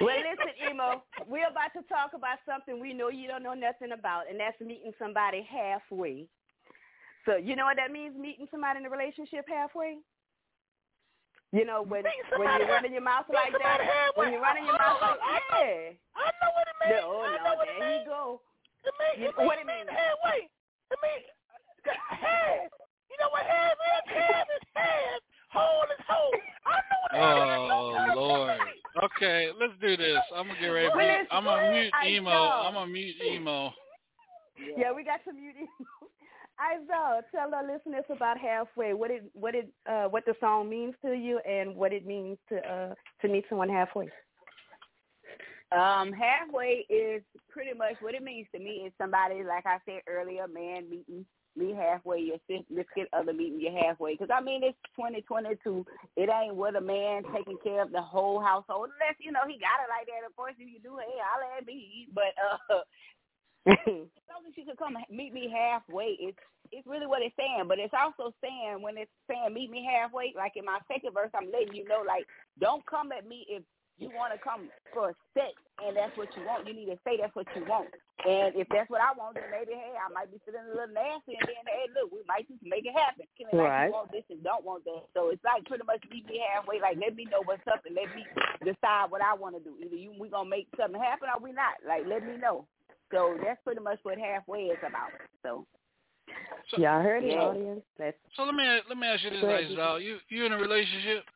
Well, 0.00 0.16
listen, 0.20 0.52
emo. 0.70 1.02
We're 1.28 1.48
about 1.48 1.72
to 1.76 1.82
talk 1.88 2.12
about 2.14 2.38
something 2.44 2.80
we 2.80 2.92
know 2.92 3.08
you 3.08 3.28
don't 3.28 3.42
know 3.42 3.54
nothing 3.54 3.92
about, 3.92 4.28
and 4.28 4.38
that's 4.40 4.58
meeting 4.60 4.92
somebody 4.98 5.46
halfway. 5.46 6.26
So 7.24 7.36
you 7.36 7.56
know 7.56 7.64
what 7.64 7.76
that 7.76 7.90
means? 7.92 8.16
Meeting 8.18 8.46
somebody 8.50 8.80
in 8.80 8.86
a 8.86 8.90
relationship 8.92 9.46
halfway. 9.48 9.98
You 11.52 11.64
know 11.64 11.82
when 11.86 12.04
when 12.36 12.48
you're 12.60 12.68
running 12.68 12.92
your 12.92 13.02
mouth 13.06 13.24
like 13.32 13.52
that. 13.56 13.80
halfway. 13.80 14.24
When 14.24 14.32
you're 14.32 14.42
running 14.42 14.64
your 14.64 14.76
mouth 14.76 14.98
oh, 15.00 15.14
know, 15.14 15.22
like 15.22 15.42
yeah. 15.54 15.94
I 16.18 16.28
know 16.42 16.50
what 16.52 16.66
it 16.68 16.76
means. 16.82 17.00
No, 17.00 17.24
no, 17.24 17.36
know 17.40 17.54
there 17.64 18.00
you 18.00 18.04
go. 18.04 18.40
It 18.84 18.92
means, 19.00 19.16
You- 19.22 19.28
it 19.32 19.36
means, 19.38 19.46
what 19.48 19.58
it 19.58 19.66
mean 19.66 19.86
mean? 19.86 19.94
halfway. 19.94 20.40
It 20.92 20.98
means 21.00 21.24
half. 22.20 22.83
You 23.14 23.22
know 23.22 23.30
what 23.30 23.46
half 23.46 23.78
is? 23.78 24.10
Half 24.10 24.46
is 24.50 24.66
half. 24.74 25.20
Whole 25.54 25.86
is 25.86 26.02
whole. 26.08 26.34
I 26.66 26.74
know 26.90 26.98
what 26.98 27.12
half 27.14 27.46
is. 27.54 28.14
Oh 28.16 28.20
Lord. 28.20 28.60
Okay, 29.04 29.50
let's 29.60 29.72
do 29.80 29.96
this. 29.96 30.18
I'm 30.34 30.48
gonna 30.48 30.58
get 30.60 30.66
ready. 30.66 30.88
Well, 30.94 31.26
I'm 31.30 31.44
gonna 31.44 31.70
mute 31.70 31.92
I 31.94 32.08
emo. 32.08 32.30
know. 32.30 32.50
I'm 32.66 32.74
gonna 32.74 32.90
mute 32.90 33.14
emo. 33.24 33.72
Yeah, 34.76 34.92
we 34.92 35.04
got 35.04 35.20
some 35.24 35.36
mute. 35.36 35.54
I 36.58 36.76
know. 36.88 37.20
Tell 37.32 37.54
our 37.54 37.62
listeners 37.62 38.04
about 38.10 38.38
halfway. 38.38 38.94
What 38.94 39.12
it 39.12 39.24
what 39.32 39.54
it 39.54 39.68
uh 39.88 40.04
what 40.04 40.24
the 40.24 40.34
song 40.40 40.68
means 40.68 40.94
to 41.04 41.12
you 41.12 41.38
and 41.40 41.76
what 41.76 41.92
it 41.92 42.04
means 42.04 42.38
to 42.48 42.56
uh 42.58 42.94
to 43.22 43.28
meet 43.28 43.44
someone 43.48 43.68
halfway. 43.68 44.10
Um, 45.72 46.12
halfway 46.12 46.86
is 46.88 47.22
pretty 47.48 47.76
much 47.76 47.94
what 48.00 48.14
it 48.14 48.22
means 48.22 48.46
to 48.54 48.60
me 48.60 48.84
is 48.86 48.92
somebody, 48.96 49.42
like 49.42 49.66
I 49.66 49.78
said 49.84 50.02
earlier, 50.06 50.46
man 50.46 50.88
meeting 50.88 51.26
me 51.56 51.74
halfway, 51.74 52.20
your 52.20 52.38
significant 52.50 53.08
other 53.12 53.32
meeting 53.32 53.60
you 53.60 53.72
halfway. 53.72 54.14
Because, 54.14 54.30
I 54.34 54.42
mean, 54.42 54.62
it's 54.64 54.78
2022. 54.96 55.86
It 56.16 56.30
ain't 56.30 56.56
with 56.56 56.76
a 56.76 56.80
man 56.80 57.22
taking 57.34 57.58
care 57.62 57.82
of 57.82 57.92
the 57.92 58.02
whole 58.02 58.40
household. 58.40 58.90
Unless, 58.94 59.18
you 59.20 59.32
know, 59.32 59.46
he 59.46 59.58
got 59.58 59.82
it 59.82 59.90
like 59.90 60.06
that. 60.08 60.26
Of 60.26 60.36
course, 60.36 60.54
if 60.58 60.68
you 60.68 60.80
do, 60.82 60.98
hey, 60.98 61.18
I'll 61.20 61.58
at 61.58 61.66
me. 61.66 62.08
But 62.14 62.34
uh, 62.38 62.82
as 63.68 64.26
long 64.30 64.42
as 64.48 64.56
you 64.56 64.64
can 64.64 64.76
come 64.76 64.96
meet 65.10 65.32
me 65.32 65.52
halfway, 65.52 66.16
it's 66.20 66.38
it's 66.72 66.86
really 66.86 67.06
what 67.06 67.22
it's 67.22 67.36
saying. 67.36 67.66
But 67.68 67.78
it's 67.78 67.94
also 67.94 68.34
saying 68.42 68.82
when 68.82 68.98
it's 68.98 69.12
saying 69.30 69.54
meet 69.54 69.70
me 69.70 69.86
halfway, 69.86 70.34
like 70.36 70.52
in 70.56 70.64
my 70.64 70.80
second 70.90 71.14
verse, 71.14 71.30
I'm 71.34 71.52
letting 71.52 71.74
you 71.74 71.84
know, 71.86 72.02
like, 72.06 72.26
don't 72.60 72.84
come 72.86 73.12
at 73.12 73.28
me 73.28 73.46
if 73.48 73.62
you 73.98 74.10
want 74.10 74.34
to 74.34 74.40
come 74.42 74.68
for 74.92 75.10
a 75.10 75.14
sex 75.34 75.54
and 75.82 75.96
that's 75.96 76.14
what 76.16 76.30
you 76.36 76.42
want. 76.46 76.66
You 76.66 76.74
need 76.74 76.90
to 76.90 76.98
say 77.02 77.18
that's 77.18 77.34
what 77.34 77.46
you 77.54 77.66
want. 77.66 77.90
And 78.22 78.54
if 78.54 78.70
that's 78.70 78.88
what 78.88 79.02
I 79.02 79.10
want, 79.12 79.34
then 79.34 79.50
maybe 79.50 79.74
hey, 79.74 79.98
I 79.98 80.06
might 80.14 80.30
be 80.30 80.38
feeling 80.46 80.64
a 80.64 80.72
little 80.72 80.94
nasty, 80.94 81.34
and 81.34 81.44
then 81.44 81.66
hey, 81.66 81.90
look, 81.92 82.14
we 82.14 82.22
might 82.24 82.46
just 82.46 82.62
make 82.62 82.86
it 82.86 82.94
happen. 82.94 83.26
Can 83.34 83.50
it 83.50 83.58
like 83.58 83.90
you 83.90 83.92
want 83.92 84.14
this 84.14 84.24
and 84.30 84.40
don't 84.40 84.64
want 84.64 84.86
that? 84.86 85.10
So 85.12 85.34
it's 85.34 85.42
like 85.42 85.66
pretty 85.66 85.84
much 85.84 86.00
meet 86.08 86.24
me 86.30 86.40
halfway. 86.40 86.78
Like 86.78 86.96
let 86.96 87.18
me 87.18 87.26
know 87.26 87.42
what's 87.42 87.66
up 87.66 87.82
and 87.84 87.98
let 87.98 88.08
me 88.14 88.22
decide 88.62 89.10
what 89.10 89.20
I 89.20 89.34
want 89.34 89.58
to 89.58 89.62
do. 89.62 89.76
Either 89.82 89.98
you 89.98 90.14
we 90.14 90.30
gonna 90.30 90.48
make 90.48 90.70
something 90.78 90.96
happen 90.96 91.28
or 91.28 91.42
we 91.42 91.52
not. 91.52 91.82
Like 91.82 92.06
let 92.06 92.22
me 92.22 92.38
know. 92.38 92.64
So 93.12 93.36
that's 93.42 93.60
pretty 93.66 93.82
much 93.82 93.98
what 94.06 94.16
halfway 94.16 94.72
is 94.72 94.80
about. 94.80 95.12
So 95.42 95.66
So, 96.70 96.80
Y'all 96.80 97.02
heard 97.02 97.22
it, 97.22 97.34
Yeah. 97.34 97.50
audience. 97.50 97.84
Let's 97.98 98.16
so 98.38 98.46
let 98.46 98.54
me 98.54 98.64
let 98.88 98.96
me 98.96 99.06
ask 99.06 99.22
you 99.26 99.30
this, 99.30 99.42
Go 99.42 99.50
ahead, 99.50 99.68
Isabel. 99.68 99.94
Uh, 99.94 99.98
you 99.98 100.18
you 100.30 100.46
in 100.46 100.52
a 100.54 100.58
relationship? 100.58 101.26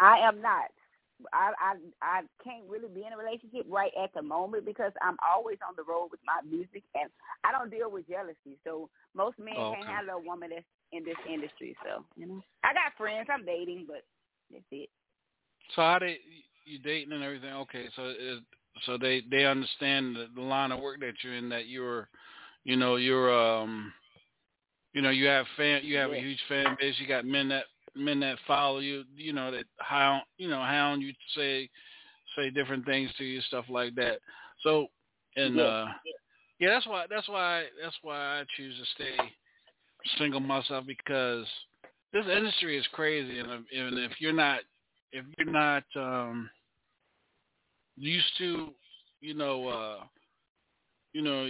I 0.00 0.18
am 0.26 0.42
not. 0.42 0.73
I 1.32 1.52
I 1.60 1.74
I 2.02 2.20
can't 2.42 2.68
really 2.68 2.88
be 2.88 3.06
in 3.06 3.12
a 3.12 3.18
relationship 3.18 3.66
right 3.68 3.92
at 4.02 4.12
the 4.14 4.22
moment 4.22 4.64
because 4.64 4.92
I'm 5.02 5.16
always 5.24 5.58
on 5.66 5.74
the 5.76 5.84
road 5.84 6.08
with 6.10 6.20
my 6.26 6.40
music 6.48 6.82
and 6.94 7.10
I 7.44 7.52
don't 7.52 7.70
deal 7.70 7.90
with 7.90 8.08
jealousy. 8.08 8.58
So 8.64 8.88
most 9.14 9.38
men 9.38 9.54
Oh, 9.56 9.72
can't 9.72 9.82
okay. 9.82 9.92
handle 9.92 10.16
a 10.16 10.20
woman 10.20 10.50
that's 10.50 10.66
in 10.92 11.04
this 11.04 11.18
industry. 11.28 11.76
So 11.84 12.04
you 12.16 12.26
know, 12.26 12.42
I 12.64 12.72
got 12.74 12.96
friends 12.96 13.28
I'm 13.32 13.44
dating, 13.44 13.86
but 13.86 14.04
that's 14.52 14.64
it. 14.70 14.90
So 15.74 15.82
how 15.82 15.98
they 15.98 16.18
you 16.64 16.78
dating 16.78 17.12
and 17.12 17.22
everything? 17.22 17.52
Okay, 17.52 17.86
so 17.96 18.08
is, 18.08 18.40
so 18.86 18.98
they 18.98 19.22
they 19.30 19.44
understand 19.44 20.16
the, 20.16 20.26
the 20.34 20.42
line 20.42 20.72
of 20.72 20.80
work 20.80 21.00
that 21.00 21.14
you're 21.22 21.36
in. 21.36 21.48
That 21.48 21.66
you're, 21.66 22.08
you 22.64 22.76
know, 22.76 22.96
you're 22.96 23.32
um, 23.32 23.92
you 24.94 25.02
know, 25.02 25.10
you 25.10 25.26
have 25.26 25.46
fan, 25.56 25.82
you 25.84 25.96
have 25.96 26.12
a 26.12 26.18
huge 26.18 26.40
fan 26.48 26.76
base. 26.80 26.94
You 26.98 27.06
got 27.06 27.26
men 27.26 27.48
that 27.48 27.64
men 27.96 28.20
that 28.20 28.38
follow 28.46 28.78
you. 28.78 29.04
You 29.16 29.32
know 29.32 29.50
that 29.50 29.64
hound, 29.78 30.22
you 30.38 30.48
know, 30.48 30.60
hound 30.60 31.02
you 31.02 31.12
say 31.36 31.68
say 32.36 32.50
different 32.50 32.84
things 32.84 33.10
to 33.18 33.24
you, 33.24 33.40
stuff 33.42 33.66
like 33.68 33.94
that. 33.96 34.18
So 34.62 34.88
and 35.36 35.56
Yeah. 35.56 35.62
uh 35.62 35.92
Yeah, 36.58 36.70
that's 36.70 36.86
why. 36.86 37.06
That's 37.08 37.28
why. 37.28 37.64
That's 37.82 37.96
why 38.02 38.40
I 38.40 38.44
choose 38.56 38.78
to 38.78 38.86
stay 38.94 39.32
single 40.18 40.40
myself 40.40 40.86
because 40.86 41.46
this 42.12 42.26
industry 42.26 42.78
is 42.78 42.86
crazy, 42.92 43.38
and 43.38 43.50
if, 43.50 43.60
and 43.72 43.98
if 43.98 44.20
you're 44.20 44.32
not, 44.32 44.60
if 45.12 45.24
you're 45.38 45.50
not 45.50 45.84
um 45.96 46.48
used 47.96 48.36
to, 48.38 48.70
you 49.20 49.34
know, 49.34 49.68
uh 49.68 50.04
you 51.12 51.22
know, 51.22 51.48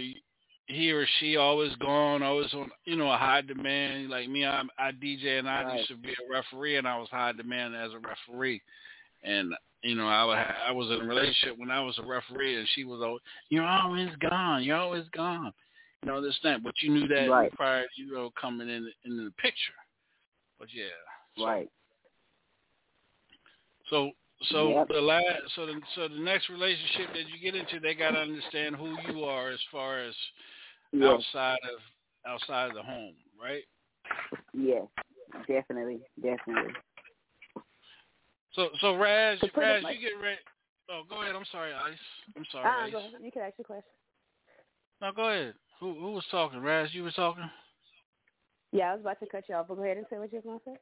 he 0.67 0.91
or 0.91 1.05
she 1.19 1.37
always 1.37 1.75
gone, 1.75 2.23
always 2.23 2.51
on, 2.53 2.71
you 2.85 2.95
know, 2.95 3.11
a 3.11 3.17
high 3.17 3.41
demand. 3.41 4.09
Like 4.09 4.29
me, 4.29 4.45
I, 4.45 4.63
I 4.79 4.91
DJ 4.91 5.39
and 5.39 5.47
I 5.49 5.63
Right. 5.63 5.77
used 5.77 5.89
to 5.89 5.97
be 5.97 6.09
a 6.09 6.31
referee, 6.33 6.77
and 6.77 6.87
I 6.87 6.97
was 6.97 7.09
high 7.09 7.33
demand 7.33 7.75
as 7.75 7.91
a 7.93 7.99
referee. 7.99 8.61
And 9.23 9.53
you 9.83 9.95
know, 9.95 10.07
I 10.07 10.53
I 10.67 10.71
was 10.71 10.89
in 10.89 11.05
a 11.05 11.07
relationship 11.07 11.57
when 11.57 11.69
I 11.69 11.81
was 11.81 11.97
a 11.99 12.03
referee, 12.03 12.57
and 12.57 12.67
she 12.73 12.83
was 12.83 13.01
always, 13.03 13.21
"You're 13.49 13.65
always 13.65 14.09
gone. 14.29 14.63
You're 14.63 14.77
always 14.77 15.05
gone." 15.09 15.53
You 16.03 16.11
know 16.11 16.21
this 16.21 16.37
that, 16.43 16.63
but 16.63 16.73
you 16.81 16.91
knew 16.91 17.07
that 17.07 17.29
Right. 17.29 17.51
prior, 17.53 17.83
to, 17.83 18.01
you 18.01 18.11
know, 18.11 18.31
coming 18.39 18.69
in 18.69 18.91
in 19.05 19.17
the 19.17 19.31
picture. 19.37 19.73
But 20.59 20.69
yeah, 20.73 20.85
so, 21.37 21.45
Right. 21.45 21.69
So 23.89 24.11
so 24.51 24.69
Yep. 24.69 24.87
the 24.89 25.01
last 25.01 25.25
so 25.55 25.65
the 25.65 25.79
so 25.95 26.07
the 26.07 26.19
next 26.19 26.49
relationship 26.49 27.13
that 27.13 27.27
you 27.29 27.39
get 27.39 27.55
into, 27.55 27.79
they 27.79 27.93
got 27.93 28.11
to 28.11 28.19
understand 28.19 28.75
who 28.75 28.95
you 29.07 29.23
are 29.23 29.49
as 29.51 29.59
far 29.71 29.99
as 29.99 30.13
Yes. 30.99 31.11
outside 31.13 31.59
of 31.63 31.79
outside 32.31 32.69
of 32.69 32.75
the 32.75 32.83
home, 32.83 33.13
right? 33.41 33.63
Yes. 34.53 34.83
Definitely. 35.47 35.99
Definitely. 36.21 36.73
So 38.53 38.69
so 38.79 38.95
Ras, 38.95 39.39
So 39.41 39.47
pretty 39.49 39.69
Ras, 39.69 39.83
much- 39.83 39.95
you 39.95 40.09
get 40.09 40.21
ready. 40.23 40.39
Oh, 40.89 41.01
go 41.09 41.21
ahead. 41.23 41.35
I'm 41.35 41.45
sorry, 41.51 41.73
Ice. 41.73 41.97
I'm 42.37 42.45
sorry, 42.51 42.65
Uh, 42.65 42.85
Ice. 42.85 42.91
go 42.91 42.97
ahead. 42.99 43.11
You 43.21 43.31
can 43.31 43.41
ask 43.41 43.57
your 43.57 43.65
question. 43.65 43.91
No, 45.01 45.11
go 45.11 45.29
ahead. 45.29 45.55
Who 45.79 45.93
who 45.99 46.11
was 46.13 46.25
talking? 46.31 46.59
Ras, 46.61 46.93
you 46.93 47.03
were 47.03 47.11
talking. 47.11 47.49
Yeah, 48.71 48.91
I 48.91 48.93
was 48.93 49.01
about 49.01 49.19
to 49.19 49.25
cut 49.27 49.47
you 49.49 49.55
off, 49.55 49.67
but 49.67 49.75
go 49.75 49.83
ahead 49.83 49.97
and 49.97 50.05
say 50.09 50.17
what 50.17 50.31
you 50.31 50.39
were 50.39 50.43
going 50.43 50.59
to 50.59 50.65
say. 50.65 50.75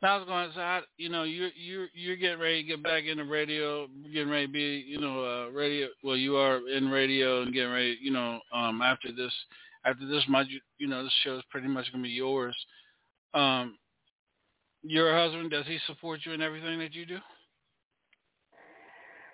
I 0.00 0.16
was 0.16 0.26
going 0.26 0.48
to 0.48 0.54
say, 0.54 0.60
I, 0.60 0.80
you 0.96 1.08
know, 1.08 1.24
you're 1.24 1.50
you're 1.56 1.88
you're 1.92 2.16
getting 2.16 2.38
ready 2.38 2.62
to 2.62 2.68
get 2.68 2.82
back 2.84 3.04
into 3.04 3.24
radio, 3.24 3.88
getting 4.12 4.30
ready 4.30 4.46
to 4.46 4.52
be, 4.52 4.84
you 4.86 5.00
know, 5.00 5.24
uh, 5.24 5.50
radio. 5.50 5.88
Well, 6.04 6.16
you 6.16 6.36
are 6.36 6.60
in 6.68 6.88
radio 6.88 7.42
and 7.42 7.52
getting 7.52 7.72
ready, 7.72 7.98
you 8.00 8.12
know, 8.12 8.40
um, 8.52 8.80
after 8.80 9.10
this, 9.10 9.32
after 9.84 10.06
this 10.06 10.22
you, 10.48 10.60
you 10.78 10.86
know, 10.86 11.02
this 11.02 11.12
show 11.24 11.36
is 11.36 11.44
pretty 11.50 11.66
much 11.66 11.90
going 11.90 12.04
to 12.04 12.08
be 12.08 12.14
yours. 12.14 12.56
Um, 13.34 13.76
your 14.84 15.16
husband 15.16 15.50
does 15.50 15.66
he 15.66 15.78
support 15.88 16.20
you 16.24 16.32
in 16.32 16.42
everything 16.42 16.78
that 16.78 16.94
you 16.94 17.04
do? 17.04 17.18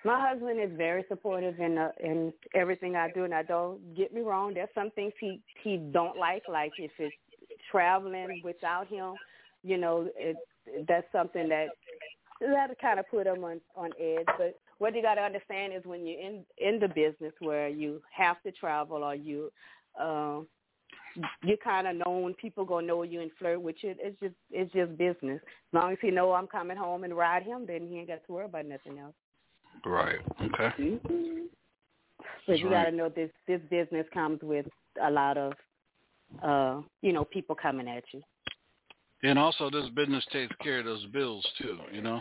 My 0.05 0.29
husband 0.29 0.61
is 0.61 0.71
very 0.77 1.05
supportive 1.09 1.59
in 1.61 1.77
uh, 1.77 1.91
in 2.03 2.33
everything 2.55 2.97
I 2.97 3.11
do, 3.11 3.25
and 3.25 3.35
I 3.35 3.43
don't 3.43 3.95
get 3.95 4.15
me 4.15 4.23
wrong. 4.23 4.55
There's 4.55 4.69
some 4.75 4.91
things 4.93 5.13
he 5.21 5.41
he 5.63 5.77
don't 5.77 6.17
like, 6.17 6.43
like 6.49 6.73
if 6.79 6.91
it's 6.99 7.15
traveling 7.71 8.41
without 8.43 8.87
him. 8.89 9.15
You 9.63 9.79
know, 9.79 10.09
it 10.17 10.37
that's 10.89 11.07
something 11.13 11.49
that 11.49 11.69
that 12.41 12.81
kind 12.81 12.99
of 12.99 13.09
put 13.11 13.25
them 13.25 13.45
on 13.45 13.61
on 13.77 13.91
edge. 14.01 14.27
But 14.39 14.59
what 14.79 14.95
you 14.95 15.03
got 15.03 15.15
to 15.15 15.23
understand 15.23 15.73
is 15.73 15.85
when 15.85 16.07
you're 16.07 16.21
in 16.21 16.45
in 16.59 16.81
the 16.81 16.89
business 16.89 17.33
where 17.41 17.69
you 17.69 18.03
have 18.13 18.43
to 18.43 18.53
travel 18.53 19.05
or 19.05 19.15
you 19.15 19.51
um 20.01 20.47
you're 21.45 21.57
kind 21.59 21.87
of 21.87 21.97
known 22.07 22.35
people 22.35 22.65
gonna 22.65 22.87
know 22.87 23.03
you 23.03 23.21
and 23.21 23.31
flirt 23.39 23.61
with 23.61 23.77
you. 23.83 23.95
It's 23.99 24.19
just 24.21 24.35
it's 24.51 24.73
just 24.73 24.97
business. 24.99 25.41
As 25.45 25.81
long 25.81 25.93
as 25.93 25.99
he 26.01 26.11
know 26.11 26.33
I'm 26.33 26.47
coming 26.47 26.77
home 26.77 27.05
and 27.05 27.17
ride 27.17 27.45
him, 27.45 27.67
then 27.67 27.87
he 27.87 27.99
ain't 27.99 28.09
got 28.09 28.25
to 28.27 28.33
worry 28.33 28.47
about 28.47 28.67
nothing 28.67 28.99
else. 28.99 29.15
Right. 29.85 30.19
Okay. 30.43 30.71
Mm-hmm. 30.79 31.45
But 32.47 32.59
you 32.59 32.69
right. 32.69 32.85
got 32.85 32.91
to 32.91 32.97
know 32.97 33.09
this 33.09 33.31
this 33.47 33.61
business 33.71 34.07
comes 34.13 34.41
with 34.43 34.67
a 35.03 35.11
lot 35.11 35.39
of 35.39 35.53
uh 36.43 36.81
you 37.01 37.13
know 37.13 37.25
people 37.25 37.55
coming 37.55 37.89
at 37.89 38.05
you. 38.13 38.23
And 39.25 39.39
also, 39.39 39.71
this 39.71 39.89
business 39.97 40.25
takes 40.33 40.55
care 40.63 40.81
of 40.81 40.85
those 40.85 41.07
bills 41.07 41.45
too. 41.59 41.79
You 41.91 42.03
know. 42.03 42.21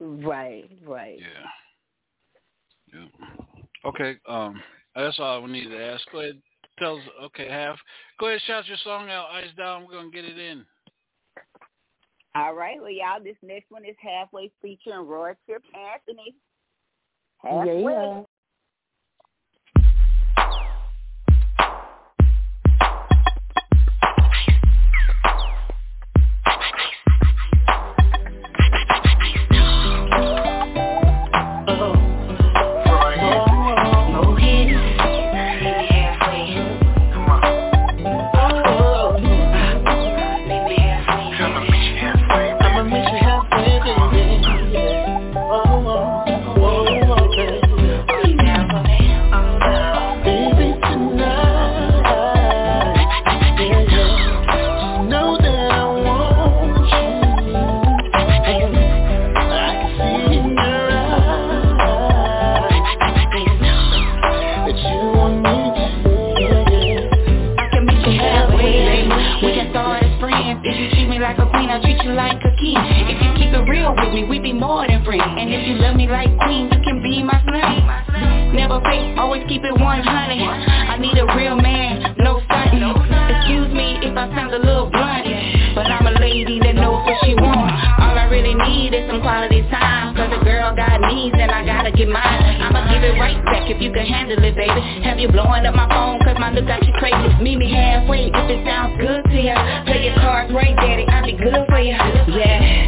Right, 0.00 0.70
right. 0.86 1.18
Yeah. 1.18 3.00
Yeah. 3.00 3.08
Okay. 3.84 4.16
Um, 4.28 4.62
that's 4.94 5.18
all 5.18 5.42
we 5.42 5.50
need 5.50 5.68
to 5.68 5.84
ask. 5.84 6.04
Go 6.12 6.20
ahead. 6.20 6.40
Tell 6.78 6.96
us. 6.96 7.02
Okay, 7.24 7.48
half. 7.48 7.76
Go 8.20 8.28
ahead. 8.28 8.40
Shout 8.46 8.68
your 8.68 8.76
song 8.84 9.10
out. 9.10 9.30
Ice 9.32 9.50
down. 9.58 9.84
We're 9.84 9.94
gonna 9.98 10.10
get 10.10 10.24
it 10.24 10.38
in. 10.38 10.64
All 12.36 12.54
right. 12.54 12.80
Well, 12.80 12.90
y'all, 12.90 13.22
this 13.22 13.36
next 13.42 13.70
one 13.70 13.84
is 13.84 13.96
halfway 14.00 14.50
featuring 14.62 15.06
Roy 15.06 15.32
Trip 15.46 15.62
Anthony. 15.74 16.36
Halfway. 17.42 17.82
Yeah. 17.82 18.22
Me, 74.14 74.24
we 74.24 74.38
be 74.38 74.52
more 74.52 74.86
than 74.86 75.04
friends. 75.04 75.26
And 75.26 75.50
if 75.50 75.66
you 75.66 75.74
love 75.82 75.96
me 75.96 76.06
like 76.06 76.30
queen, 76.46 76.70
you 76.70 76.80
can 76.86 77.02
be 77.02 77.22
my 77.22 77.34
slave. 77.42 78.54
Never 78.54 78.78
fake, 78.86 79.18
always 79.18 79.42
keep 79.50 79.66
it 79.66 79.74
100. 79.74 79.82
I 79.82 80.96
need 81.02 81.18
a 81.18 81.26
real 81.34 81.58
man, 81.58 82.14
no 82.22 82.38
stunting. 82.46 82.86
Excuse 82.86 83.74
me 83.74 83.98
if 84.06 84.14
I 84.14 84.30
sound 84.30 84.54
a 84.54 84.62
little 84.62 84.86
blunt, 84.86 85.26
but 85.74 85.90
I'm 85.90 86.06
a 86.06 86.14
lady 86.22 86.62
that 86.62 86.78
knows 86.78 87.02
what 87.02 87.18
she 87.26 87.34
wants. 87.34 87.74
All 87.98 88.14
I 88.14 88.30
really 88.30 88.54
need 88.54 88.94
is 88.94 89.10
some 89.10 89.20
quality 89.20 89.66
time. 89.74 90.14
Cause 90.14 90.30
a 90.30 90.44
girl 90.46 90.70
got 90.76 91.02
needs 91.10 91.34
and 91.34 91.50
I 91.50 91.66
gotta 91.66 91.90
get 91.90 92.06
mine. 92.06 92.62
I'ma 92.62 92.86
give 92.94 93.02
it 93.02 93.18
right 93.18 93.42
back 93.44 93.66
if 93.66 93.82
you 93.82 93.90
can 93.90 94.06
handle 94.06 94.38
it, 94.38 94.54
baby. 94.54 94.80
Have 95.02 95.18
you 95.18 95.26
blowing 95.26 95.66
up 95.66 95.74
my 95.74 95.90
phone 95.90 96.22
cause 96.22 96.38
my 96.38 96.54
look 96.54 96.70
got 96.70 96.86
you 96.86 96.94
crazy. 97.02 97.34
Meet 97.42 97.58
me 97.58 97.74
halfway 97.74 98.30
if 98.30 98.46
it 98.46 98.62
sounds 98.62 98.94
good 99.02 99.26
to 99.26 99.38
you. 99.42 99.58
Play 99.90 100.06
your 100.06 100.14
cards 100.22 100.54
right, 100.54 100.76
daddy. 100.78 101.02
I'll 101.10 101.26
be 101.26 101.34
good 101.34 101.66
for 101.66 101.82
you. 101.82 101.98
Yeah. 102.30 102.83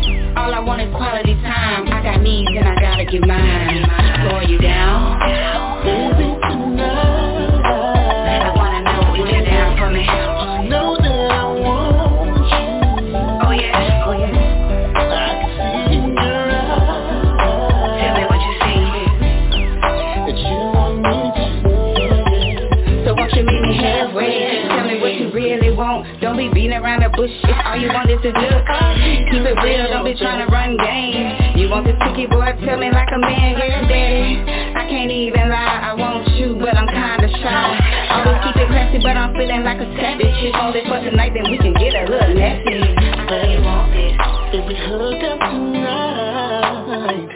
You 32.17 32.29
ticket, 32.29 32.31
boy? 32.31 32.49
Tell 32.65 32.79
me 32.79 32.91
like 32.91 33.09
a 33.13 33.19
man, 33.19 33.59
yeah, 33.59 33.87
daddy. 33.89 34.41
I 34.75 34.89
can't 34.89 35.11
even 35.11 35.51
lie, 35.51 35.81
I 35.85 35.93
want 35.93 36.27
you, 36.33 36.57
but 36.57 36.75
I'm 36.75 36.89
kinda 36.89 37.29
shy. 37.29 37.77
Always 38.09 38.41
keep 38.41 38.57
it 38.57 38.69
classy, 38.69 38.99
but 39.05 39.17
I'm 39.19 39.35
feeling 39.35 39.65
like 39.65 39.81
a 39.81 39.87
savage. 40.01 40.33
If 40.41 40.55
only 40.57 40.81
for 40.89 40.99
tonight, 41.05 41.35
then 41.35 41.51
we 41.51 41.59
can 41.59 41.75
get 41.75 41.93
a 41.95 42.09
little 42.09 42.35
nasty. 42.35 42.73
I 42.73 43.29
really 43.29 43.61
want 43.61 43.93
this. 43.93 44.17
If 44.57 44.65
we 44.67 44.75
hook 44.77 45.23
up 45.29 45.41
tonight, 45.51 47.29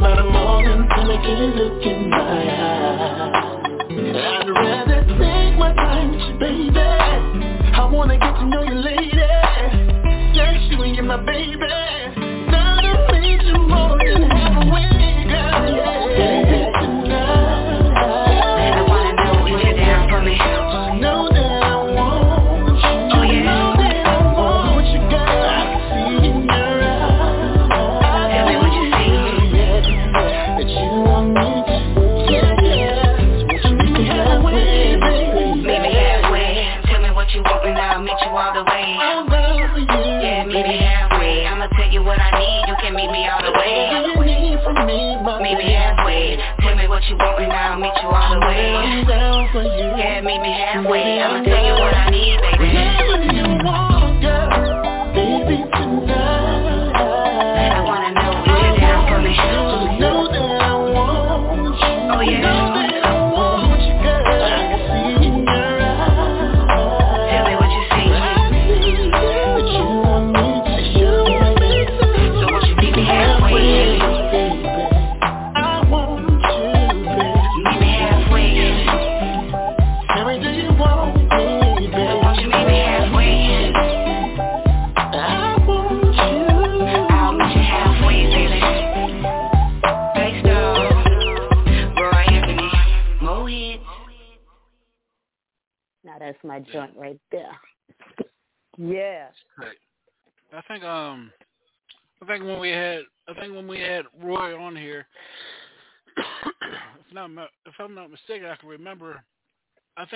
by 0.00 0.16
the 0.16 0.24
morning 0.32 0.88
till 0.96 1.12
I 1.12 1.16
get 1.20 1.36
a 1.36 1.48
look 1.60 1.84
in 1.84 2.08
my 2.08 2.56
eyes. 2.56 3.60
I'd 4.16 4.48
rather 4.48 5.04
take 5.20 5.58
my 5.58 5.74
time 5.76 6.16
you, 6.16 6.38
baby. 6.40 6.80
I 6.80 7.84
wanna 7.92 8.16
get 8.16 8.32
to 8.32 8.44
know 8.46 8.62
you, 8.62 8.80
lady. 8.80 9.10
Sex 10.32 10.56
you 10.70 10.80
and 10.84 10.96
you're 10.96 11.04
my 11.04 11.18
baby. 11.18 12.09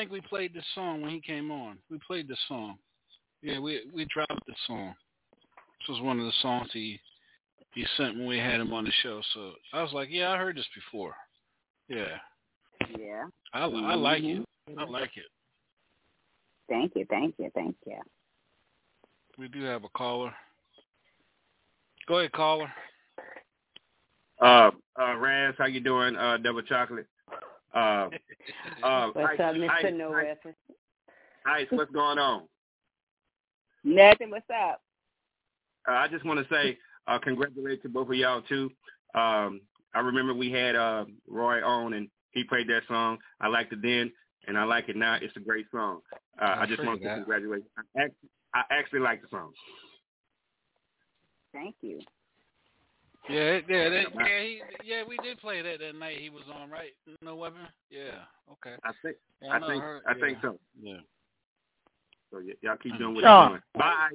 Think 0.05 0.13
we 0.13 0.29
played 0.29 0.53
this 0.53 0.67
song 0.75 1.01
when 1.01 1.13
he 1.13 1.21
came 1.23 1.51
on. 1.51 1.79
We 1.91 1.99
played 2.07 2.29
this 2.29 2.39
song. 2.47 2.77
Yeah, 3.41 3.59
we 3.59 3.81
we 3.95 4.05
dropped 4.13 4.45
the 4.47 4.53
song. 4.67 4.95
This 5.81 5.89
was 5.89 6.03
one 6.03 6.21
of 6.21 6.27
the 6.27 6.33
songs 6.43 6.69
he 6.75 7.01
he 7.73 7.87
sent 7.97 8.19
when 8.19 8.27
we 8.27 8.37
had 8.37 8.61
him 8.61 8.75
on 8.75 8.85
the 8.85 8.93
show. 9.03 9.23
So 9.33 9.53
I 9.73 9.81
was 9.81 9.95
like, 9.95 10.09
yeah, 10.11 10.31
I 10.31 10.37
heard 10.37 10.59
this 10.59 10.67
before. 10.75 11.15
Yeah, 11.89 12.19
Yeah. 12.99 13.25
I, 13.55 13.61
I 13.61 13.95
like 13.95 14.23
it. 14.25 14.45
I 14.79 14.85
like 14.85 15.17
it. 15.17 15.25
Thank 16.69 16.93
you, 16.97 17.07
thank 17.09 17.37
you, 17.39 17.51
thank 17.55 17.75
you. 17.87 17.99
We 19.39 19.49
do 19.49 19.63
have 19.63 19.85
a 19.85 19.89
caller. 19.97 20.35
Go 22.07 22.19
ahead, 22.19 22.33
caller. 22.33 22.71
Uh, 24.39 24.71
uh, 25.01 25.17
Ras, 25.17 25.55
how 25.57 25.65
you 25.65 25.81
doing? 25.81 26.15
Uh, 26.15 26.37
double 26.37 26.61
chocolate. 26.61 27.07
Uh, 27.75 28.09
uh, 28.83 29.09
What's 29.13 29.41
up, 29.41 29.55
Mr. 29.55 29.71
Ice, 29.71 29.93
No 29.95 30.13
Ice, 30.13 30.27
Weapon? 30.27 30.55
Ice, 31.47 31.67
what's 31.71 31.91
going 31.93 32.19
on? 32.19 32.43
Nothing. 33.83 34.31
What's 34.31 34.49
up? 34.51 34.81
Uh, 35.87 35.93
I 35.93 36.09
just 36.09 36.25
want 36.25 36.41
to 36.41 36.55
say 36.55 36.79
uh, 37.07 37.19
congratulations 37.19 37.83
to 37.83 37.89
both 37.89 38.09
of 38.09 38.15
y'all 38.15 38.43
too. 38.43 38.71
Um, 39.15 39.61
I 39.95 40.01
remember 40.01 40.35
we 40.35 40.51
had 40.51 40.75
uh, 40.75 41.05
Roy 41.29 41.65
on 41.65 41.95
and 41.95 42.09
he 42.33 42.45
played 42.45 42.69
that 42.69 42.83
song. 42.89 43.19
I 43.41 43.49
liked 43.49 43.73
it 43.73 43.83
then 43.83 44.11
and 44.47 44.59
I 44.59 44.65
like 44.65 44.89
it 44.89 44.97
now. 44.97 45.19
It's 45.21 45.37
a 45.37 45.41
great 45.41 45.67
song. 45.71 46.01
Uh, 46.41 46.45
I, 46.45 46.63
I 46.63 46.67
just 46.67 46.83
want 46.83 47.01
to 47.03 47.09
that. 47.09 47.17
congratulate. 47.17 47.63
I 47.77 48.03
actually, 48.03 48.29
I 48.55 48.63
actually 48.71 49.01
like 49.01 49.21
the 49.21 49.29
song. 49.31 49.53
Thank 51.53 51.77
you. 51.83 52.01
Yeah, 53.29 53.61
yeah, 53.69 53.89
that, 53.89 54.05
yeah, 54.15 54.41
he, 54.43 54.61
yeah. 54.85 55.03
We 55.09 55.17
did 55.19 55.41
play 55.41 55.63
that 55.63 55.79
that 55.81 55.97
night 55.99 56.19
he 56.21 56.29
was 56.31 56.43
on, 56.55 56.71
right? 56.71 56.91
No 57.23 57.37
weapon. 57.37 57.61
Yeah. 57.91 58.25
Okay. 58.53 58.77
I 58.85 58.91
think 59.03 59.17
Yeah, 59.41 59.49
I 59.51 59.59
know, 59.61 59.67
think 59.69 59.83
heard- 59.83 60.03
I 60.07 60.15
think 60.21 60.39
so. 60.43 60.59
Yeah. 60.83 60.97
So 62.31 62.39
y- 62.45 62.53
y'all 62.61 62.77
keep 62.77 62.99
doing 62.99 63.15
what 63.15 63.23
Sure. 63.25 63.31
you're 63.41 63.49
doing. 63.49 63.63
Bye. 63.75 64.11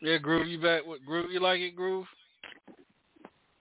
Yeah, 0.00 0.18
Groove, 0.18 0.46
you 0.48 0.60
back? 0.60 0.84
What 0.84 1.04
Groove? 1.04 1.30
You 1.30 1.40
like 1.40 1.60
it, 1.60 1.76
Groove? 1.76 2.06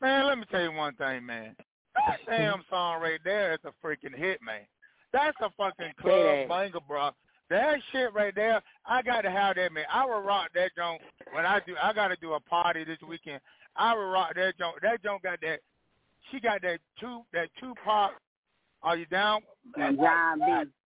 Man, 0.01 0.25
let 0.25 0.37
me 0.37 0.45
tell 0.51 0.61
you 0.61 0.71
one 0.71 0.95
thing, 0.95 1.25
man. 1.25 1.55
That 1.95 2.19
damn 2.25 2.63
song 2.69 3.01
right 3.01 3.19
there 3.23 3.53
is 3.53 3.59
a 3.65 3.71
freaking 3.85 4.15
hit, 4.15 4.41
man. 4.41 4.61
That's 5.13 5.37
a 5.41 5.49
fucking 5.51 5.93
club 6.01 6.25
that. 6.25 6.49
banger, 6.49 6.79
bro. 6.87 7.11
That 7.49 7.77
shit 7.91 8.11
right 8.13 8.33
there, 8.33 8.61
I 8.85 9.01
got 9.03 9.21
to 9.21 9.29
have 9.31 9.55
that, 9.57 9.71
man. 9.71 9.85
I 9.93 10.03
will 10.05 10.21
rock 10.21 10.49
that 10.55 10.71
joint 10.75 11.01
when 11.31 11.45
I 11.45 11.59
do. 11.65 11.75
I 11.81 11.93
got 11.93 12.07
to 12.09 12.15
do 12.17 12.33
a 12.33 12.39
party 12.39 12.83
this 12.83 12.97
weekend. 13.07 13.39
I 13.75 13.93
will 13.93 14.07
rock 14.07 14.35
that 14.35 14.57
joint. 14.57 14.75
That 14.81 15.03
joint 15.03 15.23
got 15.23 15.41
that. 15.41 15.59
She 16.31 16.39
got 16.39 16.61
that 16.61 16.79
two. 16.99 17.21
That 17.33 17.49
Tupac. 17.59 18.11
Are 18.83 18.97
you 18.97 19.05
down? 19.07 19.41
And 19.75 19.97
John 19.97 20.39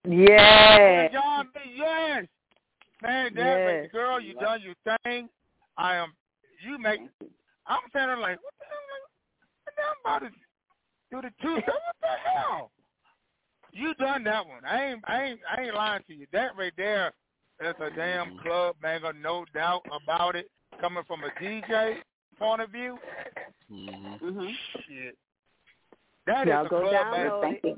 B. 0.05 0.25
Yeah. 0.25 1.09
John 1.11 1.49
B. 1.53 1.59
Yes. 1.75 2.25
Man, 3.01 3.33
that 3.33 3.41
Yes. 3.41 3.81
right, 3.81 3.91
girl, 3.91 4.19
you 4.19 4.33
done 4.35 4.61
your 4.61 4.75
thing. 5.03 5.29
I 5.77 5.95
am. 5.95 6.13
You 6.61 6.77
make. 6.77 6.99
I'm 7.67 7.79
standing 7.89 8.15
there 8.15 8.17
like, 8.17 8.39
what 8.41 8.53
the 8.59 8.65
hell? 8.65 9.09
What 9.63 9.75
the 9.75 9.81
hell 9.81 9.93
I'm 10.05 10.19
about 10.19 10.31
to 10.31 10.39
do 11.11 11.21
the 11.21 11.33
two? 11.41 11.55
What 11.55 11.95
the 12.01 12.29
hell? 12.29 12.71
You 13.71 13.93
done 13.95 14.23
that 14.23 14.45
one. 14.45 14.65
I 14.65 14.91
ain't. 14.91 15.01
I 15.05 15.23
ain't. 15.23 15.39
I 15.49 15.61
ain't 15.61 15.75
lying 15.75 16.03
to 16.07 16.13
you. 16.13 16.25
That 16.31 16.57
right 16.57 16.73
there. 16.75 17.13
That's 17.59 17.79
a 17.81 17.89
damn 17.89 18.27
mm-hmm. 18.27 18.39
club 18.39 18.75
banger, 18.81 19.13
no 19.13 19.45
doubt 19.53 19.85
about 19.91 20.35
it. 20.35 20.49
Coming 20.79 21.03
from 21.05 21.23
a 21.25 21.43
DJ 21.43 21.97
point 22.39 22.61
of 22.61 22.69
view, 22.71 22.97
Mm-hmm. 23.71 24.25
Mm-hmm. 24.25 24.47
shit. 24.87 25.15
That 26.25 26.47
is 26.47 26.53
Y'all 26.53 26.65
a 26.65 26.69
go 26.69 26.81
club 26.81 27.05
download 27.05 27.41
banger. 27.41 27.75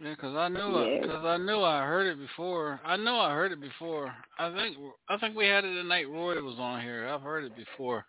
Yeah, 0.00 0.14
'cause 0.16 0.34
I 0.36 0.48
knew 0.48 0.84
Yeah. 0.84 1.00
because 1.00 1.24
I 1.24 1.36
knew 1.38 1.62
I 1.62 1.86
heard 1.86 2.06
it 2.06 2.18
before. 2.18 2.80
I 2.84 2.96
know 2.96 3.20
I 3.20 3.32
heard 3.32 3.52
it 3.52 3.60
before. 3.60 4.14
I 4.38 4.52
think 4.52 4.76
I 5.08 5.16
think 5.18 5.36
we 5.36 5.46
had 5.46 5.64
it 5.64 5.74
the 5.74 5.82
night 5.84 6.08
Roy 6.08 6.42
was 6.42 6.58
on 6.58 6.82
here. 6.82 7.08
I've 7.08 7.22
heard 7.22 7.44
it 7.44 7.56
before. 7.56 8.04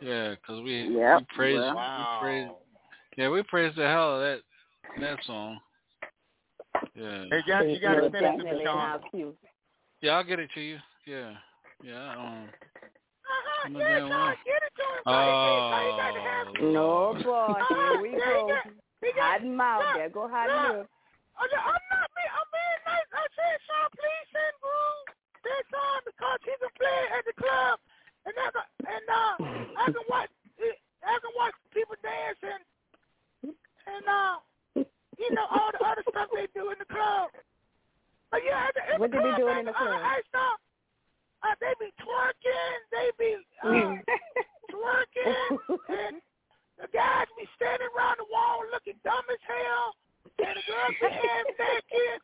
Yeah, 0.00 0.34
'cause 0.46 0.60
we 0.62 0.82
Yep, 0.88 1.20
we 1.20 1.24
praised 1.36 1.60
well. 1.60 1.74
we 1.98 2.04
praised 2.20 2.48
Wow. 2.50 2.58
yeah 3.16 3.28
we 3.30 3.42
praised 3.44 3.76
the 3.76 3.86
hell 3.88 4.16
of 4.16 4.20
that 4.20 4.42
that 5.00 5.24
song. 5.24 5.60
Yeah. 6.94 7.24
Hey, 7.30 7.42
guys, 7.48 7.64
you 7.70 7.80
got 7.80 7.94
to 7.94 8.02
Most 8.02 8.12
send 8.12 8.26
it 8.26 8.30
to 8.30 8.36
me, 8.38 8.44
definitely 8.44 8.64
Shaun. 8.66 8.80
how 8.80 8.98
cute. 9.10 9.38
Yeah, 10.00 10.12
I'll 10.16 10.24
get 10.24 10.38
it 10.38 10.50
to 10.52 10.60
you. 10.60 10.78
Yeah. 11.06 11.36
Yeah. 11.82 12.12
Um. 12.12 12.50
I'm 13.64 13.76
a 13.76 13.78
yeah, 13.80 13.88
damn 13.98 14.08
Shaun, 14.08 14.20
one. 14.20 14.36
get 14.44 14.60
it 14.60 14.74
to 14.76 14.84
him. 14.84 15.02
buddy. 15.08 15.32
you 15.32 15.92
got 15.96 16.12
to 16.12 16.20
have 16.20 16.46
Oh. 16.48 16.68
No 16.68 16.88
Lord. 17.16 17.24
boy, 17.24 17.56
here 17.72 17.96
we 18.00 18.10
go. 18.20 18.58
He 19.00 19.08
got- 19.16 19.24
Hot 19.24 19.40
and 19.40 19.56
mouth. 19.56 19.84
There 19.96 20.08
go 20.12 20.28
hot 20.28 20.50
and 20.52 20.84
Look. 20.84 20.88
I'm 21.34 21.50
not 21.50 22.08
being, 22.14 22.32
I'm 22.36 22.48
being 22.52 22.80
nice. 22.86 23.08
I 23.10 23.24
said, 23.34 23.56
Shaun, 23.66 23.88
please 23.96 24.26
send 24.30 24.54
Groove 24.62 25.06
that 25.44 25.62
song 25.72 25.98
because 26.06 26.38
he 26.46 26.52
can 26.60 26.72
play 26.78 26.98
it 27.04 27.10
at 27.16 27.24
the 27.26 27.34
club, 27.40 27.76
and 28.28 28.34
I 28.38 28.48
can, 28.54 28.66
and 28.86 29.04
uh, 29.10 29.34
I 29.80 29.84
can 29.90 30.04
watch, 30.08 30.30
I 31.02 31.14
can 31.20 31.32
watch 31.34 31.56
people 31.74 31.96
dancing, 32.04 32.62
and 33.88 34.04
uh, 34.06 34.34
you 35.18 35.28
know 35.34 35.46
all 35.50 35.68
the 35.74 35.82
other 35.84 36.04
stuff 36.06 36.28
they 36.36 36.46
do 36.54 36.70
in 36.70 36.78
the 36.78 36.86
club. 36.88 37.28
But 38.30 38.40
yeah, 38.46 38.70
at 38.70 38.74
the, 38.78 38.82
at 38.94 38.96
What 39.00 39.10
the 39.10 39.18
they 39.18 39.24
be 39.26 39.34
club, 39.34 39.42
doing 39.42 39.58
in 39.58 39.66
the 39.68 39.76
club? 39.76 40.00
I, 40.00 40.22
I 40.22 40.24
saw, 40.30 40.46
uh, 41.44 41.54
they 41.60 41.74
be 41.80 41.92
twerking, 42.00 42.78
they 42.90 43.08
be 43.20 43.36
uh, 43.62 43.68
Mm. 43.68 44.00
twerking, 44.72 45.50
and 45.88 46.16
the 46.80 46.88
guys 46.92 47.28
be 47.38 47.46
standing 47.56 47.88
around 47.96 48.18
the 48.18 48.28
wall 48.32 48.64
looking 48.72 48.98
dumb 49.04 49.24
as 49.30 49.42
hell, 49.46 49.94
and 50.40 50.56
the 50.56 50.64
girls 50.66 50.96
be 51.00 51.08
half 51.12 51.46
naked, 51.60 52.18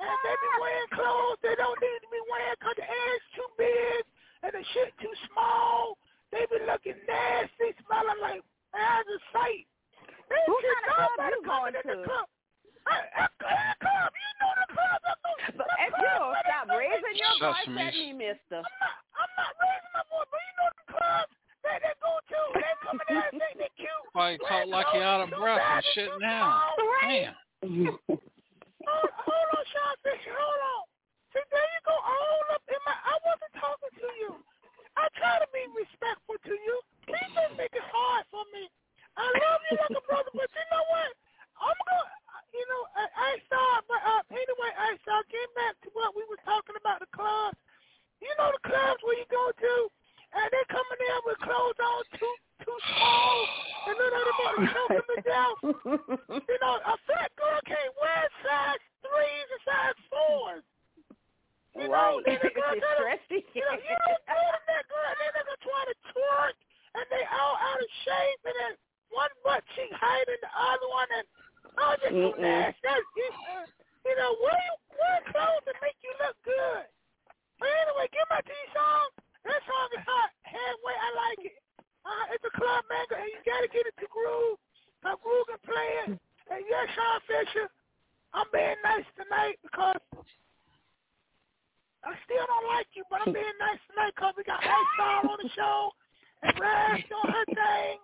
and 0.00 0.16
they 0.24 0.34
be 0.40 0.50
wearing 0.60 0.90
clothes 0.96 1.38
they 1.44 1.54
don't 1.56 1.78
need 1.80 2.00
to 2.02 2.10
be 2.10 2.22
wearing 2.30 2.56
because 2.58 2.76
the 2.80 2.86
ass 2.88 3.22
too 3.36 3.48
big 3.58 4.00
and 4.44 4.52
the 4.56 4.64
shit 4.74 4.90
too 5.00 5.14
small. 5.30 5.96
They 6.32 6.44
be 6.50 6.58
looking 6.66 6.98
nasty, 7.06 7.76
smelling 7.86 8.20
like 8.20 8.42
as 8.74 9.04
a 9.06 9.18
sight. 9.30 9.66
They 10.28 10.40
shit 10.42 10.78
kind 10.90 11.06
of 11.06 11.16
club 11.16 11.30
you 11.30 11.40
going 11.46 11.74
in 11.78 11.84
the 11.86 11.96
to? 12.02 12.06
club. 12.08 12.26
At, 12.90 13.06
at, 13.16 13.30
at 13.38 13.78
club, 13.80 14.10
you 14.12 14.30
know 14.42 14.52
the 14.58 14.66
club. 14.74 14.98
That's 15.06 15.22
the, 15.22 15.33
But 15.52 15.68
if 15.84 15.92
you 15.92 16.10
don't 16.16 16.36
stop 16.48 16.64
raising 16.72 17.16
your 17.20 17.36
voice 17.36 17.68
at 17.68 17.92
me, 17.92 18.16
mister. 18.16 18.64
I'm 18.64 18.80
not, 18.80 18.96
I'm 19.20 19.32
not 19.36 19.52
raising 19.60 19.92
my 19.92 20.04
voice, 20.08 20.28
but 20.32 20.40
you 20.40 20.54
know 20.56 20.68
the 20.72 20.86
clubs 20.96 21.34
that 21.64 21.78
they 21.84 21.94
go 22.00 22.12
to, 22.16 22.40
they 22.56 22.74
come 22.80 22.96
in 22.96 23.06
there 23.12 23.28
and 23.28 23.36
think 23.36 23.54
they 23.60 23.72
cute. 23.76 24.04
Why 24.16 24.36
you 24.36 24.40
talk 24.40 24.64
like 24.68 24.88
you 24.96 25.04
out 25.04 25.20
of 25.24 25.30
breath 25.36 25.60
and 25.60 25.84
shit 25.92 26.10
now? 26.20 26.72
Damn. 27.04 27.36
Hold, 28.84 29.08
hold 29.16 29.48
on, 29.56 29.64
Shaun 29.72 29.96
hold 29.96 30.60
on. 30.60 30.82
See, 31.32 31.40
there 31.48 31.64
you 31.72 31.80
go, 31.88 31.96
all 31.96 32.52
up 32.52 32.60
in 32.68 32.76
my, 32.84 32.92
I 32.92 33.16
wasn't 33.24 33.54
talking 33.56 33.94
to 33.96 34.08
you. 34.20 34.36
I 34.94 35.08
try 35.16 35.40
to 35.40 35.48
be 35.50 35.64
respectful 35.72 36.36
to 36.36 36.54
you. 36.54 36.76
Please 37.08 37.32
don't 37.32 37.56
make 37.56 37.72
it 37.72 37.86
hard 37.88 38.28
for 38.28 38.44
me. 38.52 38.68
I 39.16 39.24
love 39.24 39.60
you 39.72 39.74
like 39.80 39.96
a 39.96 40.04
brother, 40.04 40.30
but 40.36 40.52
you 40.52 40.66
know 40.68 40.84
what? 40.92 41.10
I'm 41.64 41.78
going 41.80 42.04
to, 42.04 42.23
you 42.54 42.64
know, 42.70 42.82
I, 42.94 43.04
I 43.10 43.32
saw, 43.50 43.82
but 43.90 44.00
uh, 44.00 44.22
anyway, 44.30 44.70
I 44.78 44.94
saw, 45.02 45.18
getting 45.26 45.54
back 45.58 45.74
to 45.82 45.90
what 45.92 46.14
we 46.14 46.22
was 46.30 46.38
talking 46.46 46.78
about, 46.78 47.02
the 47.02 47.10
clubs. 47.10 47.58
You 48.22 48.30
know 48.40 48.54
the 48.54 48.62
clubs 48.64 49.02
where 49.04 49.18
you 49.18 49.28
go 49.28 49.52
to, 49.52 49.74
and 50.32 50.46
they 50.48 50.64
coming 50.70 51.00
in 51.02 51.18
with 51.28 51.36
clothes 51.44 51.76
know, 51.76 52.00
too 52.16 52.34
too 52.64 52.78
small, 52.96 53.36
and 53.90 53.94
then 54.00 54.10
they 54.14 54.24
want 54.40 54.54
to 54.54 54.66
choke 54.72 54.96
them 54.96 55.20
death. 55.26 55.58
you 56.48 56.58
know, 56.62 56.74
a 56.78 56.94
fat 57.04 57.28
girl 57.36 57.58
can't 57.68 57.92
wear 58.00 58.24
size 58.40 58.80
threes 59.04 59.48
and 59.50 59.62
size 59.66 59.98
fours. 60.08 60.64
You 61.74 61.90
know, 61.90 62.22
Right. 62.22 62.24
then 62.24 62.38
the 62.40 62.54
girl 62.54 62.72
gotta, 62.80 63.18
you 63.28 63.62
know, 63.66 63.76
you 63.76 63.96
know, 63.98 64.14
good 64.24 64.54
in 64.56 64.64
that 64.72 64.84
girl, 64.88 65.04
and 65.04 65.18
then 65.20 65.30
they 65.34 65.42
gonna 65.44 65.64
try 65.68 65.82
to 65.90 65.96
twerk, 66.14 66.56
and 66.96 67.04
they 67.10 67.24
all 67.28 67.56
out 67.60 67.82
of 67.82 67.90
shape, 68.06 68.40
and 68.46 68.56
then 68.62 68.72
one 69.10 69.32
butt 69.42 69.60
cheek 69.74 69.90
higher 69.92 70.24
than 70.24 70.40
the 70.40 70.52
other 70.54 70.88
one, 70.88 71.10
and 71.18 71.26
oh, 71.78 71.94
just 72.00 72.12
too 72.14 72.32
Mm-mm. 72.34 72.38
you, 72.38 73.28
uh, 73.28 73.66
you 74.06 74.14
know, 74.16 74.30
wear 74.42 74.64
wear 74.94 75.18
clothes 75.30 75.64
that 75.66 75.78
make 75.82 75.98
you 76.04 76.12
look 76.20 76.36
good. 76.44 76.84
But 77.58 77.70
anyway, 77.70 78.06
get 78.12 78.26
my 78.30 78.42
T 78.44 78.52
song. 78.74 79.08
That 79.44 79.60
song 79.64 79.88
is 79.96 80.04
hot. 80.04 80.30
Halfway, 80.44 80.96
I 80.96 81.10
like 81.14 81.42
it. 81.44 81.58
Uh, 82.04 82.24
it's 82.36 82.44
a 82.44 82.52
club 82.52 82.84
banger, 82.88 83.20
and 83.20 83.30
you 83.32 83.40
gotta 83.48 83.68
get 83.68 83.88
it 83.88 83.96
to 84.00 84.06
Groove. 84.12 84.60
Cause 85.00 85.18
Groove 85.20 85.48
can 85.48 85.60
play 85.64 85.90
it. 86.04 86.08
And 86.52 86.62
yeah, 86.68 86.84
Shaun 86.92 87.20
Fisher, 87.24 87.68
I'm 88.32 88.48
being 88.52 88.76
nice 88.84 89.08
tonight 89.16 89.56
because 89.64 90.00
I 92.04 92.12
still 92.28 92.44
don't 92.44 92.68
like 92.68 92.88
you, 92.92 93.04
but 93.08 93.24
I'm 93.24 93.32
being 93.32 93.58
nice 93.60 93.80
tonight 93.88 94.12
because 94.12 94.36
we 94.36 94.44
got 94.44 94.60
Star 94.60 95.24
on 95.24 95.38
the 95.40 95.48
show, 95.56 95.92
and 96.44 96.52
Ras 96.60 97.00
doing 97.08 97.32
her 97.32 97.46
thing, 97.48 97.96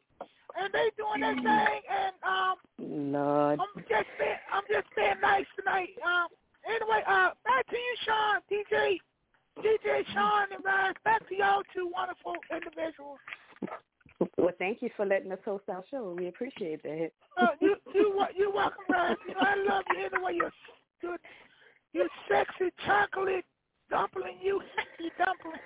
and 0.59 0.73
they 0.73 0.91
doing 0.97 1.21
their 1.21 1.35
thing, 1.35 1.83
and 1.91 2.15
um, 2.25 2.57
Lord. 2.79 3.61
I'm 3.61 3.83
just 3.89 4.11
being, 4.19 4.41
I'm 4.53 4.65
just 4.71 4.89
being 4.97 5.21
nice 5.21 5.47
tonight. 5.59 5.91
Um, 6.05 6.29
anyway, 6.67 7.03
uh, 7.07 7.31
back 7.45 7.67
to 7.69 7.77
you, 7.77 7.95
Shaun, 8.07 8.41
DJ, 8.51 8.99
DJ 9.59 10.05
Shaun 10.15 10.47
and 10.55 10.65
Ras. 10.65 10.95
Back 11.05 11.29
to 11.29 11.35
y'all 11.37 11.63
two 11.75 11.91
wonderful 11.93 12.35
individuals. 12.55 13.19
Well, 14.37 14.53
thank 14.59 14.83
you 14.83 14.91
for 14.97 15.07
letting 15.07 15.33
us 15.33 15.39
host 15.45 15.65
our 15.69 15.83
show. 15.91 16.15
We 16.19 16.29
appreciate 16.29 16.83
that. 16.83 17.11
Uh, 17.39 17.49
you, 17.61 17.77
you, 17.95 18.13
wa- 18.15 18.29
you 18.37 18.53
welcome, 18.55 18.85
know, 18.91 19.15
I 19.41 19.55
love 19.69 19.85
you 19.97 20.05
anyway. 20.13 20.35
You're, 20.35 20.53
you're, 21.03 21.19
you're 21.93 22.09
sexy 22.29 22.71
chocolate 22.87 23.45
dumpling. 23.89 24.37
You, 24.43 24.61
you 25.01 25.11
dumpling, 25.17 25.61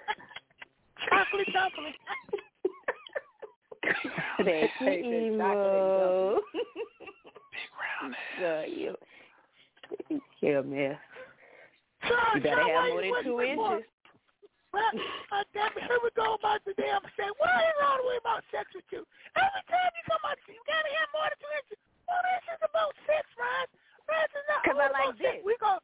chocolate 1.09 1.49
dumpling. 1.53 1.95
That's 4.45 4.73
Hey, 4.79 5.01
emo. 5.05 6.41
Big 7.53 7.71
round 7.79 8.15
ass. 8.15 8.41
So 8.41 8.51
you, 8.67 8.97
yeah, 10.41 10.61
man. 10.63 10.99
Shaun, 12.05 12.35
You 12.35 12.41
better 12.43 12.61
Shaun, 12.63 12.71
have 12.71 12.89
more 12.91 13.03
than 13.03 13.25
two 13.25 13.35
wasn't 13.37 13.55
inches. 13.55 13.89
Well, 14.75 14.91
uh, 15.31 15.47
damn 15.55 15.71
it, 15.79 15.87
here 15.87 16.03
we 16.03 16.11
go 16.19 16.35
about 16.35 16.59
the 16.67 16.75
damn 16.75 16.99
sex. 17.15 17.31
Why 17.39 17.47
is 17.63 17.79
all 17.79 18.03
the 18.03 18.07
way 18.11 18.19
about 18.19 18.43
sex 18.51 18.67
with 18.75 18.83
you? 18.91 19.07
Every 19.39 19.63
time 19.71 19.93
you 19.95 20.03
come 20.11 20.19
out, 20.27 20.35
you 20.51 20.59
gotta 20.67 20.91
have 20.99 21.09
more 21.15 21.31
than 21.31 21.39
two 21.39 21.53
inches. 21.63 21.79
Well, 22.11 22.19
this 22.27 22.43
is 22.59 22.61
about 22.67 22.91
sex, 23.07 23.23
Ryan. 23.39 23.71
Ryan 24.11 24.31
is 24.35 24.47
not 24.51 24.61
'Cause 24.67 24.79
I 24.83 24.91
all 24.91 24.95
like 24.99 25.15
about 25.15 25.23
sex. 25.23 25.35
this. 25.39 25.47
We 25.47 25.55
gon' 25.63 25.79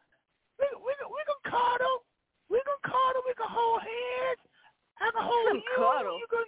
we 0.59 0.67
we 0.83 0.91
gon' 0.99 1.11
we 1.15 1.21
gon' 1.23 1.43
cuddle. 1.47 2.03
We 2.51 2.59
gon' 2.67 2.83
cuddle. 2.83 3.23
We 3.23 3.33
gon' 3.39 3.47
hold 3.55 3.79
hands. 3.87 4.43
I 4.99 5.07
can 5.15 5.23
hold 5.23 5.47
Some 5.55 5.63
you. 5.63 5.77
cuddle. 5.79 6.19
You 6.19 6.27
can 6.27 6.47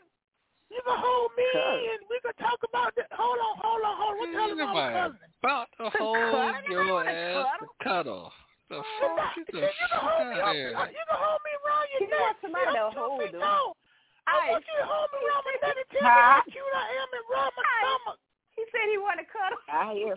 you 0.72 0.80
can 0.82 0.96
hold 0.98 1.30
me, 1.36 1.44
Cuddle. 1.52 1.84
and 1.92 2.00
we 2.08 2.16
can 2.24 2.34
talk 2.40 2.60
about 2.64 2.96
the. 2.96 3.04
Hold 3.12 3.38
on, 3.38 3.54
hold 3.60 3.82
on, 3.84 3.94
hold 4.00 4.14
on. 4.16 4.18
What 4.18 4.28
the 4.32 4.38
hell 4.40 4.50
is 4.50 4.58
wrong 4.58 4.76
with 4.76 4.96
cousin? 4.96 5.28
about 5.44 5.68
to 5.76 5.84
Some 5.92 6.08
hold 6.08 6.32
cuddle? 6.32 6.72
your 6.72 6.82
Nobody 6.88 7.12
ass 7.12 7.46
to 7.60 7.66
cuddle. 7.84 8.24
The 8.72 8.80
fuck? 8.80 9.36
Get 9.36 9.46
See, 9.52 9.60
the 9.60 9.68
you 9.68 9.86
fuck 9.92 10.00
hold 10.00 10.24
me 10.32 10.38
out 10.40 10.48
up. 10.48 10.54
here. 10.56 10.72
You 10.96 11.04
can 11.04 11.18
hold 11.20 11.40
me 11.44 11.52
around 11.60 11.86
your 11.92 12.00
He 12.00 12.06
neck. 12.08 12.22
wants 12.24 12.40
somebody 12.40 12.66
I'm 12.72 12.76
to 12.78 12.84
two 12.88 13.04
hold 13.04 13.20
feet 13.20 13.34
him. 13.36 13.42
tall. 13.44 13.76
I 14.24 14.32
Ice. 14.38 14.50
want 14.54 14.64
you 14.64 14.76
to 14.80 14.86
hold 14.88 15.08
me 15.12 15.18
around 15.28 15.44
my 15.44 15.54
neck 15.60 15.76
and 15.76 15.88
tell 15.92 16.08
me 16.08 16.22
how 16.24 16.40
cute 16.46 16.74
I 16.78 16.86
am 17.04 17.08
and 17.12 17.24
rub 17.28 17.50
my 17.52 17.64
stomach. 17.82 18.18
He 18.56 18.62
said 18.72 18.86
he 18.88 18.96
want 19.02 19.18
to 19.20 19.26
cuddle. 19.28 19.60
I 19.68 19.84
hear. 19.92 20.14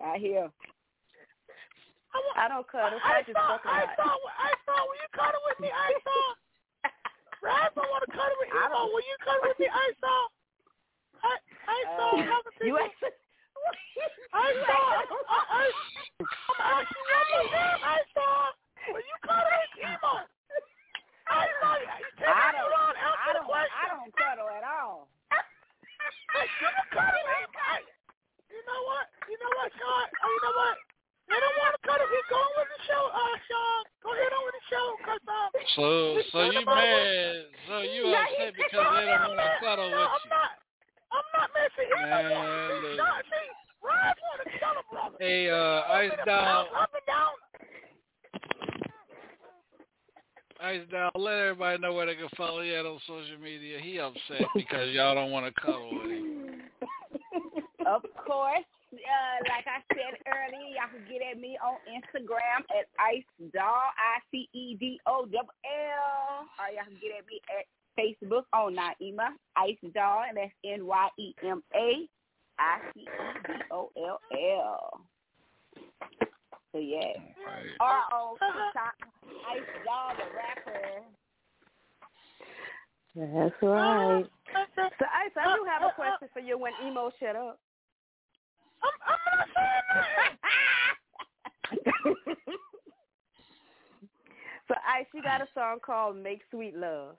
I 0.00 0.14
hear. 0.22 0.44
I, 2.14 2.16
want, 2.24 2.36
I 2.40 2.46
don't 2.48 2.64
cuddle. 2.70 2.96
so 2.96 3.04
I 3.04 3.20
I 3.20 3.26
just 3.26 3.36
saw, 3.36 3.58
fuck 3.58 3.64
a 3.66 3.68
I 3.68 3.80
lot. 3.84 3.96
saw, 4.00 4.12
I 4.38 4.50
saw. 4.64 4.78
Will 4.86 4.96
you 4.96 5.10
cuddle 5.12 5.42
with 5.50 5.58
me? 5.60 5.68
I 5.68 5.90
saw. 6.00 6.37
Ras 7.48 7.72
don't 7.72 7.88
want 7.88 8.04
to 8.04 8.10
cuddle 8.12 8.38
with 8.44 8.52
I 8.52 8.68
Emo. 8.68 8.92
Will 8.92 9.00
you 9.08 9.16
cuddle 9.24 9.44
with 9.48 9.58
me? 9.58 9.68
I 9.72 9.88
saw. 9.96 10.18
I, 11.24 11.32
I 11.64 11.78
saw. 11.96 12.08
Uh, 12.12 12.28
talking 12.28 12.52
to 12.60 12.64
You 12.68 12.76
you. 12.76 12.84
I 14.36 14.48
saw. 14.68 14.84
I, 15.00 15.40
I, 15.48 15.64
I'm 16.20 16.60
asking 16.60 17.08
you. 17.08 17.48
I 17.80 17.98
saw. 18.12 18.52
Will 18.92 19.00
you 19.00 19.16
cuddle 19.24 19.48
with 19.48 19.80
Emo? 19.80 20.14
I 21.28 21.44
saw. 21.60 21.72
You 21.80 21.88
You 21.88 22.28
I 22.28 22.52
don't. 22.52 22.68
around. 22.68 22.94
I 22.96 23.08
Answer 23.08 23.32
the 23.32 23.40
don't. 23.40 23.48
question. 23.48 23.76
I 23.80 23.84
don't 23.96 24.12
cuddle 24.16 24.48
at 24.52 24.64
all. 24.64 25.08
Hey, 25.32 26.44
you 26.60 26.68
can 26.68 26.88
cuddle 26.92 27.26
him. 27.32 27.48
Hey, 27.52 27.82
you 28.52 28.60
know 28.68 28.80
what? 28.88 29.04
You 29.28 29.36
know 29.40 29.52
what, 29.56 29.68
Shaun? 29.76 30.04
Oh, 30.08 30.28
you 30.32 30.40
know 30.44 30.54
what? 30.56 30.76
They 31.28 31.36
don't 31.40 31.56
want 31.60 31.72
to 31.76 31.80
cuddle. 31.84 32.08
He 32.08 32.20
going 32.32 32.52
with 32.56 32.68
the 32.72 32.80
show, 32.88 33.02
uh, 33.12 33.36
Shaun. 33.48 33.80
Go 34.04 34.08
ahead 34.16 34.32
on 34.32 34.42
with 34.48 34.56
the 34.56 34.64
show, 34.72 34.86
cause 35.04 35.20
um. 35.27 35.27
So, 35.76 36.18
so 36.32 36.50
you 36.50 36.64
mad? 36.64 37.44
So 37.68 37.80
you 37.80 38.10
Now 38.10 38.24
upset 38.24 38.54
because 38.56 38.86
they 38.96 39.04
don't 39.04 39.36
want 39.36 39.40
to 39.40 39.50
cuddle 39.60 39.90
no, 39.90 39.96
with 39.98 40.08
I'm 40.08 40.24
you? 40.24 40.30
not. 40.30 40.50
I'm 41.12 41.28
not 41.36 41.48
messing. 41.52 41.88
Don't 41.88 42.08
want 42.08 42.28
Man, 42.28 42.68
to 42.68 42.74
see 42.74 42.88
look. 42.88 42.96
Shaun. 42.96 43.22
See, 43.28 43.48
Raj 43.84 44.16
want 44.24 44.40
to 44.44 44.48
brother. 44.90 45.16
Hey, 45.20 45.50
uh, 45.50 45.80
Ice 45.92 46.12
Down, 46.26 46.66
Up 46.76 46.90
and 46.94 47.06
down. 47.06 47.32
Ice 50.60 50.86
Down. 50.90 51.10
Let 51.14 51.34
everybody 51.34 51.78
know 51.78 51.92
where 51.92 52.06
they 52.06 52.14
can 52.16 52.28
follow 52.36 52.60
you 52.60 52.74
at 52.74 52.86
on 52.86 52.98
social 53.06 53.38
media. 53.42 53.78
He 53.80 54.00
upset 54.00 54.48
because 54.54 54.90
y'all 54.92 55.14
don't 55.14 55.30
want 55.30 55.46
to 55.46 55.60
cuddle 55.60 55.90
with 55.92 56.10
him. 56.10 56.62
Of 57.86 58.02
course, 58.26 58.68
uh, 58.92 59.38
like 59.48 59.64
I 59.64 59.80
said 59.94 60.18
earlier, 60.28 60.76
y'all 60.76 60.92
can 60.92 61.04
get 61.08 61.22
at 61.24 61.40
me 61.40 61.56
on 61.64 61.78
Instagram 61.88 62.60
at 62.76 62.84
Ice 63.00 63.24
Doll, 63.54 63.64
I 63.96 64.20
C 64.30 64.48
E 64.52 64.76
D 64.78 65.00
O 65.06 65.24
double 65.24 65.54
L. 65.64 66.44
Or 66.60 66.68
y'all 66.74 66.84
can 66.84 66.98
get 67.00 67.16
at 67.16 67.24
me 67.26 67.40
at 67.48 67.64
Facebook 67.96 68.44
on 68.52 68.76
Nyema 68.76 69.30
Ice 69.88 69.94
Doll, 69.94 70.24
and 70.28 70.36
that's 70.36 70.52
N 70.64 70.86
Y 70.86 71.08
E 71.18 71.34
M 71.44 71.62
A 71.74 72.08
I 72.58 72.78
C 72.94 73.00
E 73.00 73.06
D 73.46 73.52
O 73.70 73.90
L 73.96 74.20
L. 74.32 75.00
So 76.72 76.78
yeah, 76.78 76.98
Right. 77.46 77.70
or 77.80 78.00
on 78.12 78.36
TikTok, 78.38 78.94
Ice 79.50 79.64
Doll 79.84 80.14
the 80.16 80.24
rapper. 80.36 81.02
That's 83.16 83.62
right. 83.62 84.26
So, 84.76 85.04
Ice, 85.04 85.32
I 85.36 85.54
do 85.54 85.64
have 85.64 85.82
a 85.82 85.94
question 85.94 86.28
for 86.32 86.40
you 86.40 86.58
when 86.58 86.72
emo 86.84 87.10
shut 87.18 87.36
up. 87.36 87.58
I'm, 88.82 88.92
I'm 89.06 89.18
not 89.38 89.48
saying 89.56 89.82
nothing. 92.04 92.34
so, 94.68 94.74
Ice, 94.88 95.06
you 95.14 95.22
got 95.22 95.40
a 95.40 95.46
song 95.54 95.78
called 95.84 96.16
Make 96.16 96.42
Sweet 96.50 96.76
Love. 96.76 97.16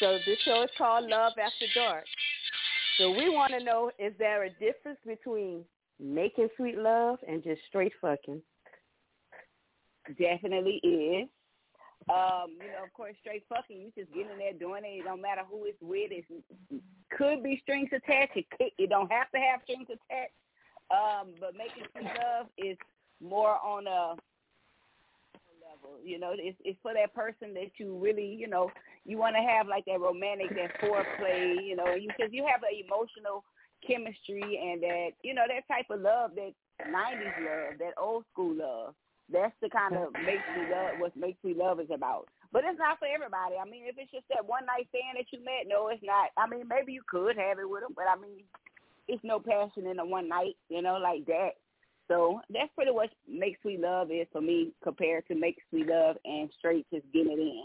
So, 0.00 0.18
this 0.26 0.38
show 0.44 0.62
is 0.62 0.70
called 0.76 1.08
Love 1.08 1.32
After 1.32 1.66
Dark. 1.74 2.04
So, 2.98 3.10
we 3.10 3.28
want 3.28 3.52
to 3.58 3.64
know 3.64 3.90
is 3.98 4.12
there 4.18 4.44
a 4.44 4.50
difference 4.50 4.98
between 5.06 5.64
making 5.98 6.48
sweet 6.56 6.78
love 6.78 7.18
and 7.26 7.42
just 7.42 7.60
straight 7.68 7.92
fucking? 8.00 8.42
definitely 10.18 10.80
is. 10.82 11.28
Um, 12.08 12.54
you 12.62 12.70
know, 12.70 12.84
of 12.84 12.92
course, 12.94 13.16
straight 13.20 13.42
fucking, 13.48 13.76
you 13.76 13.90
just 13.98 14.14
get 14.14 14.30
in 14.30 14.38
there 14.38 14.52
doing 14.52 14.82
it. 14.84 15.00
It 15.00 15.04
don't 15.04 15.20
matter 15.20 15.42
who 15.50 15.64
it's 15.64 15.78
with. 15.80 16.12
It 16.12 16.24
could 17.10 17.42
be 17.42 17.58
strings 17.62 17.88
attached. 17.92 18.36
It, 18.36 18.46
could, 18.50 18.70
it 18.78 18.90
don't 18.90 19.10
have 19.10 19.30
to 19.32 19.38
have 19.38 19.60
strings 19.64 19.88
attached. 19.88 20.38
Um, 20.90 21.34
but 21.40 21.56
making 21.56 21.82
sweet 21.92 22.04
love 22.04 22.46
is 22.58 22.76
more 23.20 23.58
on 23.58 23.86
a 23.88 24.14
level. 25.86 25.98
You 26.04 26.18
know, 26.18 26.32
it's 26.34 26.58
it's 26.64 26.78
for 26.82 26.92
that 26.94 27.14
person 27.14 27.54
that 27.54 27.70
you 27.78 27.98
really, 27.98 28.26
you 28.26 28.48
know, 28.48 28.70
you 29.04 29.18
want 29.18 29.36
to 29.36 29.42
have 29.42 29.66
like 29.66 29.84
that 29.86 30.00
romantic, 30.00 30.50
that 30.50 30.80
foreplay. 30.80 31.64
You 31.64 31.76
know, 31.76 31.94
you 31.94 32.08
because 32.08 32.32
you 32.32 32.46
have 32.50 32.62
an 32.62 32.76
emotional 32.84 33.44
chemistry 33.86 34.42
and 34.42 34.82
that 34.82 35.10
you 35.22 35.34
know 35.34 35.44
that 35.48 35.66
type 35.72 35.86
of 35.90 36.00
love 36.00 36.32
that 36.34 36.52
'90s 36.82 37.38
love, 37.40 37.78
that 37.78 37.94
old 38.00 38.24
school 38.32 38.54
love. 38.54 38.94
That's 39.32 39.54
the 39.60 39.68
kind 39.68 39.96
of 39.96 40.12
makes 40.12 40.46
me 40.54 40.70
love 40.70 40.98
what 40.98 41.16
makes 41.16 41.42
me 41.42 41.54
love 41.54 41.80
is 41.80 41.90
about. 41.92 42.28
But 42.52 42.62
it's 42.64 42.78
not 42.78 42.98
for 43.00 43.08
everybody. 43.10 43.58
I 43.60 43.68
mean, 43.68 43.82
if 43.86 43.98
it's 43.98 44.12
just 44.12 44.28
that 44.30 44.46
one 44.46 44.64
night 44.66 44.86
stand 44.94 45.18
that 45.18 45.26
you 45.34 45.42
met, 45.44 45.66
no, 45.66 45.88
it's 45.88 46.02
not. 46.02 46.30
I 46.38 46.46
mean, 46.46 46.68
maybe 46.68 46.92
you 46.92 47.02
could 47.10 47.36
have 47.36 47.58
it 47.58 47.68
with 47.68 47.82
them, 47.82 47.92
but 47.96 48.06
I 48.06 48.14
mean, 48.14 48.46
it's 49.08 49.22
no 49.24 49.40
passion 49.40 49.86
in 49.86 49.98
a 49.98 50.06
one 50.06 50.28
night, 50.28 50.54
you 50.68 50.80
know, 50.80 50.96
like 51.02 51.26
that. 51.26 51.58
So 52.08 52.40
that's 52.50 52.72
pretty 52.74 52.92
much 52.92 53.10
make 53.28 53.58
sweet 53.62 53.80
love 53.80 54.10
is 54.10 54.26
for 54.32 54.40
me 54.40 54.72
compared 54.82 55.26
to 55.28 55.34
make 55.34 55.56
sweet 55.70 55.88
love 55.88 56.16
and 56.24 56.48
straight 56.58 56.86
just 56.92 57.06
getting 57.12 57.32
it 57.32 57.40
in. 57.40 57.64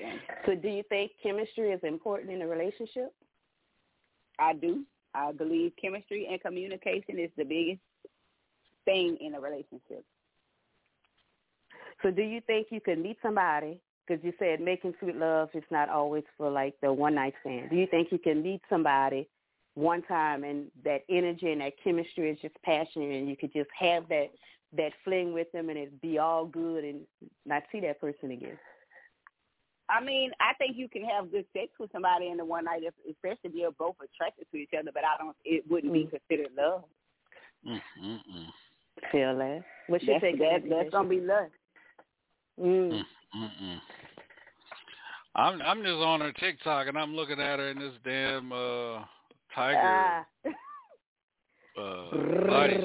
Yeah. 0.00 0.14
So, 0.46 0.54
do 0.54 0.68
you 0.68 0.82
think 0.88 1.12
chemistry 1.22 1.70
is 1.70 1.80
important 1.82 2.30
in 2.30 2.40
a 2.40 2.46
relationship? 2.46 3.12
I 4.38 4.54
do. 4.54 4.84
I 5.14 5.32
believe 5.32 5.72
chemistry 5.80 6.26
and 6.30 6.40
communication 6.40 7.18
is 7.18 7.30
the 7.36 7.44
biggest 7.44 7.80
thing 8.86 9.18
in 9.20 9.34
a 9.34 9.40
relationship. 9.40 10.04
So, 12.02 12.10
do 12.10 12.22
you 12.22 12.40
think 12.46 12.68
you 12.70 12.80
could 12.80 12.98
meet 12.98 13.18
somebody 13.22 13.80
because 14.06 14.24
you 14.24 14.32
said 14.38 14.60
making 14.60 14.94
sweet 15.00 15.16
love 15.16 15.48
is 15.54 15.62
not 15.70 15.88
always 15.88 16.24
for 16.36 16.50
like 16.50 16.74
the 16.82 16.92
one 16.92 17.14
night 17.14 17.34
stand. 17.40 17.70
Do 17.70 17.76
you 17.76 17.86
think 17.86 18.08
you 18.10 18.18
can 18.18 18.42
meet 18.42 18.60
somebody 18.68 19.28
one 19.74 20.02
time 20.02 20.44
and 20.44 20.66
that 20.84 21.02
energy 21.08 21.50
and 21.50 21.60
that 21.60 21.72
chemistry 21.82 22.30
is 22.30 22.38
just 22.40 22.54
passionate 22.62 23.12
and 23.18 23.28
you 23.28 23.36
could 23.36 23.52
just 23.52 23.70
have 23.78 24.08
that 24.08 24.28
that 24.74 24.92
fling 25.04 25.32
with 25.32 25.50
them 25.52 25.68
and 25.68 25.78
it'd 25.78 26.00
be 26.00 26.18
all 26.18 26.46
good 26.46 26.84
and 26.84 27.00
not 27.44 27.62
see 27.70 27.80
that 27.80 28.00
person 28.00 28.30
again? 28.30 28.58
I 29.90 30.02
mean, 30.02 30.30
I 30.40 30.54
think 30.54 30.76
you 30.76 30.88
can 30.88 31.04
have 31.04 31.30
good 31.30 31.44
sex 31.52 31.68
with 31.78 31.92
somebody 31.92 32.28
in 32.28 32.38
the 32.38 32.44
one 32.44 32.64
night, 32.64 32.82
if, 32.82 32.94
especially 33.10 33.50
if 33.50 33.54
you're 33.54 33.72
both 33.72 33.96
attracted 34.02 34.46
to 34.50 34.56
each 34.56 34.70
other. 34.78 34.90
But 34.94 35.04
I 35.04 35.22
don't. 35.22 35.36
It 35.44 35.64
wouldn't 35.68 35.92
be 35.92 36.04
considered 36.04 36.52
love. 36.56 36.84
Mm-mm-mm. 37.66 38.46
Feel 39.10 39.36
that? 39.36 39.64
What's 39.88 40.04
your 40.04 40.18
That's, 40.20 40.32
take? 40.32 40.38
that, 40.38 40.62
on 40.62 40.68
that's 40.68 40.90
gonna 40.90 41.08
be 41.08 41.20
love. 41.20 41.48
Mm. 42.60 43.02
Mm-mm. 43.36 43.80
I'm 45.34 45.62
I'm 45.62 45.82
just 45.82 45.94
on 45.94 46.20
her 46.20 46.32
TikTok 46.32 46.88
and 46.88 46.98
I'm 46.98 47.14
looking 47.14 47.40
at 47.40 47.58
her 47.58 47.70
in 47.70 47.78
this 47.78 47.94
damn 48.04 48.52
uh 48.52 49.00
tiger 49.54 49.80
Ah. 49.82 50.24
uh 51.78 52.10
body. 52.46 52.76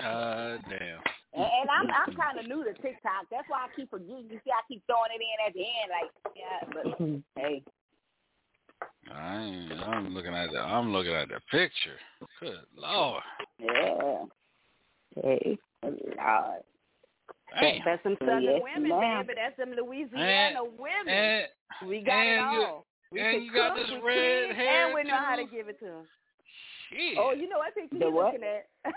God 0.00 0.60
damn. 0.68 1.00
And, 1.36 1.42
and 1.44 1.68
I'm 1.70 1.86
I'm 1.90 2.14
kind 2.16 2.38
of 2.38 2.46
new 2.46 2.62
to 2.64 2.72
TikTok. 2.74 3.26
That's 3.30 3.48
why 3.48 3.64
I 3.66 3.68
keep 3.74 3.90
forgetting. 3.90 4.26
You 4.30 4.38
see, 4.44 4.50
I 4.50 4.62
keep 4.68 4.82
throwing 4.86 5.10
it 5.14 5.20
in 5.20 5.46
at 5.46 5.52
the 5.54 5.64
end, 5.66 5.90
like 5.90 6.10
yeah. 6.36 6.60
But 6.72 6.86
hey, 7.42 7.62
I 9.12 9.84
I'm 9.90 10.14
looking 10.14 10.34
at 10.34 10.50
the 10.52 10.58
I'm 10.60 10.92
looking 10.92 11.12
at 11.14 11.28
the 11.28 11.40
picture. 11.50 11.98
Good 12.40 12.58
lord. 12.76 13.22
yeah. 13.58 14.24
Hey. 15.22 15.58
Lord. 15.82 16.62
Damn. 17.60 17.78
That's 17.84 18.02
some 18.02 18.16
southern 18.20 18.42
Yes, 18.42 18.60
women, 18.62 18.88
ma'am. 18.98 19.26
baby. 19.26 19.38
That's 19.40 19.56
some 19.58 19.76
Louisiana 19.76 20.64
women. 20.64 21.08
And 21.08 21.88
we 21.88 22.00
got 22.00 22.26
it 22.26 22.38
and 22.38 22.52
you- 22.52 22.62
all. 22.64 22.86
We 23.14 23.20
and 23.20 23.30
can 23.38 23.42
you 23.44 23.52
got 23.54 23.76
cook, 23.76 23.86
this 23.86 23.94
red 24.04 24.48
clean, 24.50 24.54
hair, 24.56 24.86
and 24.86 24.94
we 24.94 25.02
know 25.04 25.16
how 25.16 25.36
to 25.36 25.44
give 25.44 25.68
it 25.68 25.78
to 25.78 25.84
them. 25.86 26.06
shit. 26.90 27.16
Oh, 27.18 27.32
you 27.32 27.48
know 27.48 27.58
what 27.58 27.74
picture 27.74 27.98
The 27.98 28.06
you 28.06 28.10
what? 28.12 28.34
looking 28.34 28.42
at? 28.46 28.66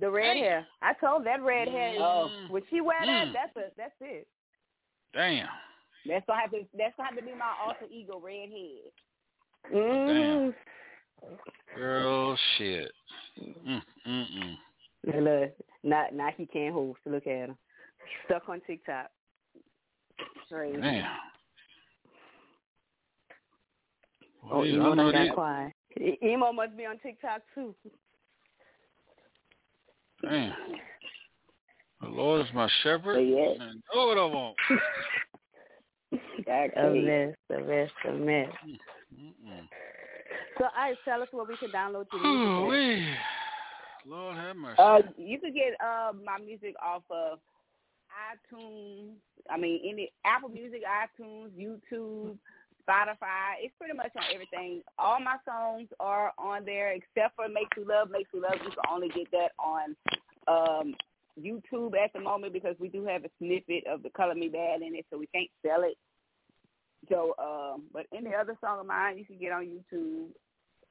the 0.00 0.10
red 0.10 0.34
Damn. 0.34 0.42
hair. 0.44 0.66
I 0.82 0.92
told 0.94 1.24
that 1.26 1.42
red 1.42 1.68
hair. 1.68 1.94
Oh. 1.98 2.30
When 2.50 2.62
she 2.70 2.80
wear 2.80 3.00
that, 3.04 3.28
Mm. 3.28 3.32
that's 3.32 3.56
a, 3.56 3.70
that's 3.76 3.94
it. 4.00 4.28
Damn. 5.14 5.48
That's 6.06 6.24
gonna 6.26 6.40
have 6.42 6.50
to 6.52 6.64
that's 6.76 6.94
gonna 6.96 7.08
have 7.08 7.18
to 7.18 7.24
be 7.24 7.32
my 7.32 7.52
alter 7.64 7.86
ego, 7.90 8.20
redhead. 8.22 8.92
Mm. 9.74 10.54
Girl 11.76 12.38
shit. 12.56 12.92
Mm 13.40 13.82
mm 14.06 14.24
mm. 14.38 14.56
Look, 15.04 15.14
look, 15.16 15.50
now, 15.82 16.06
now 16.12 16.28
he 16.36 16.46
can't 16.46 16.74
host. 16.74 17.00
Look 17.06 17.26
at 17.26 17.32
him. 17.48 17.56
Stuck 18.26 18.48
on 18.48 18.60
TikTok. 18.66 19.10
Crazy. 20.48 20.80
Damn. 20.80 21.04
Oh, 24.44 24.58
Well, 24.58 24.66
Emo 24.66 24.92
I 24.92 24.94
know 24.94 25.12
done 25.12 25.12
got 25.12 25.26
that. 25.26 25.34
quiet. 25.34 25.72
Emo 26.22 26.52
must 26.52 26.76
be 26.76 26.86
on 26.86 26.98
TikTok 26.98 27.42
too. 27.54 27.74
Damn. 30.22 30.52
The 32.00 32.08
Lord 32.08 32.46
is 32.46 32.52
my 32.54 32.68
shepherd. 32.82 33.20
Yes. 33.20 33.56
And 33.60 33.82
know 33.94 34.06
what 34.06 34.18
I 34.18 34.24
want. 34.24 34.56
A 36.48 36.70
Okay. 36.80 37.00
mess, 37.00 37.34
a 37.50 37.60
mess, 37.62 37.90
a 38.08 38.12
mess. 38.12 38.48
Mm-mm. 39.14 39.68
So, 40.58 40.64
I 40.74 40.94
tell 41.04 41.22
us 41.22 41.28
where 41.32 41.44
we 41.44 41.56
can 41.58 41.70
download 41.70 42.06
your 42.12 42.22
music. 42.22 42.74
Ooh-wee. 42.74 43.14
Lord 44.06 44.36
have 44.36 44.56
mercy. 44.56 44.76
Uh, 44.78 45.00
you 45.18 45.38
can 45.38 45.52
get 45.52 45.74
uh 45.84 46.12
my 46.24 46.38
music 46.42 46.74
off 46.82 47.02
of 47.10 47.38
iTunes. 48.54 49.12
I 49.50 49.58
mean, 49.58 49.80
any 49.86 50.10
Apple 50.24 50.48
Music, 50.48 50.80
iTunes, 50.82 51.50
YouTube, 51.50 52.38
Spotify. 52.88 53.60
It's 53.60 53.74
pretty 53.78 53.94
much 53.94 54.10
on 54.16 54.24
everything. 54.32 54.82
All 54.98 55.20
my 55.20 55.36
songs 55.44 55.88
are 56.00 56.32
on 56.38 56.64
there 56.64 56.92
except 56.92 57.36
for 57.36 57.48
"Make 57.48 57.68
Sweet 57.74 57.86
Love." 57.86 58.10
"Make 58.10 58.26
Sweet 58.30 58.42
Love." 58.42 58.54
You 58.64 58.70
can 58.70 58.78
only 58.90 59.08
get 59.08 59.30
that 59.32 59.52
on 59.58 59.94
um 60.48 60.94
YouTube 61.40 61.96
at 61.96 62.12
the 62.12 62.20
moment 62.20 62.52
because 62.52 62.76
we 62.80 62.88
do 62.88 63.04
have 63.04 63.24
a 63.24 63.30
snippet 63.38 63.86
of 63.86 64.02
the 64.02 64.10
"Color 64.10 64.34
Me 64.34 64.48
Badd" 64.48 64.86
in 64.86 64.94
it, 64.94 65.06
so 65.10 65.18
we 65.18 65.26
can't 65.26 65.50
sell 65.62 65.82
it. 65.82 65.96
So, 67.08 67.34
um, 67.38 67.84
but 67.92 68.06
any 68.16 68.34
other 68.34 68.56
song 68.60 68.80
of 68.80 68.86
mine, 68.86 69.18
you 69.18 69.24
can 69.24 69.38
get 69.38 69.52
on 69.52 69.64
YouTube, 69.64 70.26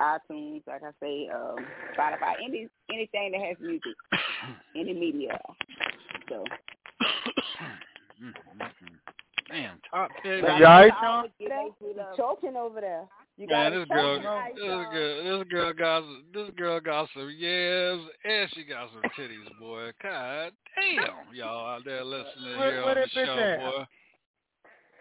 iTunes, 0.02 0.66
like 0.66 0.84
I 0.84 0.92
say, 1.02 1.28
um, 1.28 1.58
Spotify, 1.98 2.36
any 2.44 2.70
anything 2.92 3.32
that 3.34 3.42
has 3.42 3.58
music, 3.60 3.96
any 4.76 4.94
media. 4.94 5.40
So 6.30 6.44
Damn, 9.50 9.80
top 9.92 10.10
pick. 10.24 10.42
You 10.44 10.48
all 10.48 10.60
right, 10.62 10.92
I 10.92 10.96
Shaun? 11.02 11.06
always 11.06 11.32
get 11.40 11.50
Make 11.50 11.74
Sweet 11.80 11.96
Love. 11.98 12.18
choking 12.18 12.56
over 12.58 12.82
there. 12.82 13.06
You 13.38 13.48
Man, 13.48 13.72
got 13.72 13.78
this 13.80 13.88
girl, 13.88 14.16
this 14.16 14.24
girl, 14.94 15.40
this 15.40 15.48
girl 15.50 15.74
got, 15.74 16.02
some- 16.02 16.24
this 16.34 16.50
girl 16.58 16.80
got 16.80 17.10
some 17.14 17.30
yams, 17.38 18.10
and 18.26 18.50
she 18.54 18.64
got 18.64 18.90
some 18.92 19.04
titties, 19.18 19.60
boy. 19.60 19.92
God 20.02 20.52
damn, 20.76 21.34
y'all 21.34 21.68
out 21.76 21.86
there 21.86 22.04
listening 22.04 22.58
Where- 22.58 22.72
here 22.72 22.82
where 22.84 22.90
on 22.90 22.96
the 22.96 23.02
that 23.02 23.10
show, 23.26 23.38
at? 23.38 23.60
boy. 23.60 23.86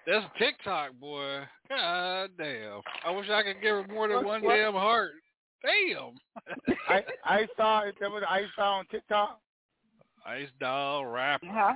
That's 0.06 0.26
TikTok, 0.38 0.92
boy. 1.00 1.40
God 1.68 2.30
damn. 2.38 2.80
I 3.04 3.10
wish 3.10 3.28
I 3.28 3.42
could 3.42 3.60
give 3.60 3.74
her 3.74 3.86
more 3.92 4.06
than 4.06 4.18
What- 4.18 4.26
one 4.26 4.42
what? 4.42 4.54
damn 4.54 4.74
heart. 4.74 5.12
Damn. 5.64 6.14
I 6.88 7.02
I 7.24 7.48
saw 7.56 7.80
it. 7.80 7.96
There 7.98 8.10
was 8.10 8.22
I 8.28 8.42
saw 8.54 8.74
on 8.78 8.86
TikTok. 8.86 9.40
Ice 10.24 10.48
Doll 10.60 11.06
rapper. 11.06 11.46
Huh? 11.46 11.74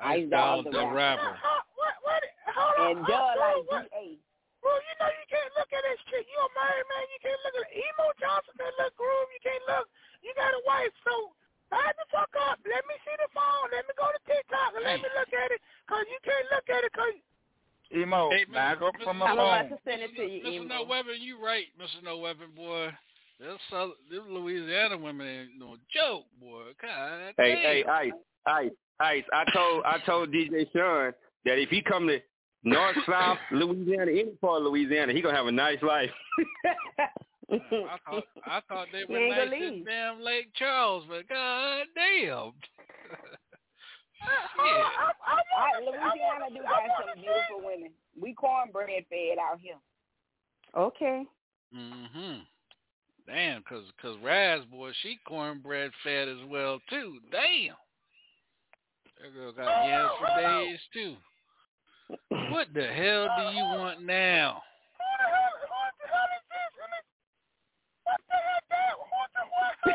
Ice 0.00 0.24
Ice 0.24 0.30
Doll 0.30 0.62
Doll 0.62 0.72
the 0.72 0.72
the 0.72 0.86
rapper. 0.88 1.36
What? 1.76 1.94
What? 2.06 2.22
Hold 2.54 2.74
on. 2.78 2.86
And 2.86 2.98
Doug 3.10 3.26
Bro, 3.34 3.42
like 3.42 3.62
what? 3.66 3.84
DA. 3.90 4.06
Bro, 4.62 4.72
you 4.78 4.94
know 5.02 5.10
you 5.10 5.26
can't 5.26 5.52
look 5.58 5.70
at 5.74 5.82
this 5.82 5.98
chick. 6.14 6.24
You 6.30 6.38
a 6.38 6.48
married 6.54 6.86
man. 6.86 7.04
You 7.10 7.20
can't 7.20 7.40
look 7.42 7.56
at 7.58 7.68
emo 7.74 8.06
Johnson. 8.22 8.54
That 8.62 8.72
look 8.78 8.94
groove. 8.94 9.30
You 9.34 9.42
can't 9.42 9.64
look. 9.66 9.90
You 10.22 10.30
got 10.38 10.54
a 10.54 10.62
wife, 10.62 10.94
so 11.02 11.34
back 11.74 11.98
the 11.98 12.06
fuck 12.14 12.30
up. 12.46 12.62
Let 12.62 12.86
me 12.86 12.94
see 13.02 13.16
the 13.18 13.26
phone. 13.34 13.74
Let 13.74 13.82
me 13.90 13.94
go 13.98 14.06
to 14.14 14.20
TikTok 14.30 14.78
and 14.78 14.86
let 14.86 15.02
me 15.02 15.10
look 15.10 15.32
at 15.34 15.50
it. 15.50 15.58
Cause 15.90 16.06
you 16.06 16.20
can't 16.22 16.46
look 16.54 16.66
at 16.70 16.86
it. 16.86 16.92
Cause 16.94 17.18
emo. 17.90 18.30
Hey, 18.30 18.46
back 18.46 18.78
up 18.82 18.94
from 19.02 19.18
my 19.18 19.26
I'm 19.26 19.38
about 19.38 19.68
to 19.68 19.78
send 19.84 20.02
it 20.02 20.14
to 20.14 20.22
you, 20.22 20.40
Mr. 20.46 20.62
Emo. 20.62 20.70
No 20.70 20.84
Weapon, 20.86 21.18
you 21.18 21.42
right, 21.42 21.66
Mr. 21.80 22.02
No 22.02 22.18
Weapon, 22.18 22.54
boy. 22.54 22.94
Them, 23.40 23.58
South, 23.70 23.98
them 24.10 24.30
Louisiana 24.30 24.96
women 24.96 25.26
ain't 25.26 25.58
no 25.58 25.76
joke, 25.90 26.24
boy. 26.40 26.70
God 26.80 27.34
Hey, 27.36 27.54
damn. 27.54 27.62
hey, 27.62 27.84
Ice, 27.84 28.12
Ice, 28.46 28.70
Ice. 29.02 29.24
I 29.32 29.44
told 29.52 29.84
I 29.84 29.98
told 30.06 30.30
DJ 30.32 30.66
Shaun 30.72 31.12
that 31.44 31.58
if 31.58 31.68
he 31.70 31.82
come 31.82 32.06
to 32.06 32.18
North, 32.64 32.96
South, 33.08 33.38
Louisiana, 33.50 34.12
any 34.12 34.30
part 34.40 34.62
of 34.62 34.68
Louisiana, 34.68 35.12
he 35.12 35.20
gonna 35.20 35.36
have 35.36 35.46
a 35.46 35.52
nice 35.52 35.82
life. 35.82 36.10
I 37.52 37.98
thought 38.06 38.24
I 38.46 38.60
thought 38.68 38.86
they 38.92 39.04
were 39.04 39.18
He 39.18 39.24
ain't 39.24 39.36
nice 39.36 39.50
gonna 39.50 39.66
in 39.66 39.84
damn 39.84 40.22
Lake 40.22 40.52
Charles, 40.54 41.04
but 41.08 41.28
god 41.28 41.86
damn. 41.94 42.52
I, 44.22 45.80
Louisiana 45.80 46.48
do 46.50 46.62
got 46.62 46.82
some 47.00 47.20
beautiful 47.20 47.66
women. 47.66 47.90
We 48.20 48.34
cornbread 48.34 49.04
fed 49.10 49.38
out 49.40 49.58
here. 49.60 49.74
Okay. 50.76 51.24
mhm. 51.76 52.42
Damn, 53.26 53.62
cause 53.62 53.84
cause 54.00 54.16
Ras 54.22 54.64
boy, 54.70 54.92
she 55.02 55.18
cornbread 55.26 55.90
fed 56.04 56.28
as 56.28 56.38
well 56.48 56.80
too. 56.88 57.18
Damn. 57.30 57.76
That 59.22 59.34
girl 59.34 59.52
got 59.52 59.86
yams 59.86 60.10
for 60.18 60.26
days 60.34 60.82
too. 60.92 61.14
What 62.50 62.74
the 62.74 62.82
hell 62.90 63.30
do 63.38 63.54
you 63.54 63.62
want 63.78 64.02
now? 64.02 64.58
Who 64.98 65.06
the 65.14 65.30
hell? 65.30 65.54
Who 65.62 65.78
the 66.02 66.06
hell 66.10 66.26
is 66.34 66.42
this? 66.50 66.74
What 68.02 68.18
the 68.26 68.34
hell? 68.34 68.66
That? 68.66 68.98
Who 68.98 69.22
the 69.30 69.46
what? 69.46 69.94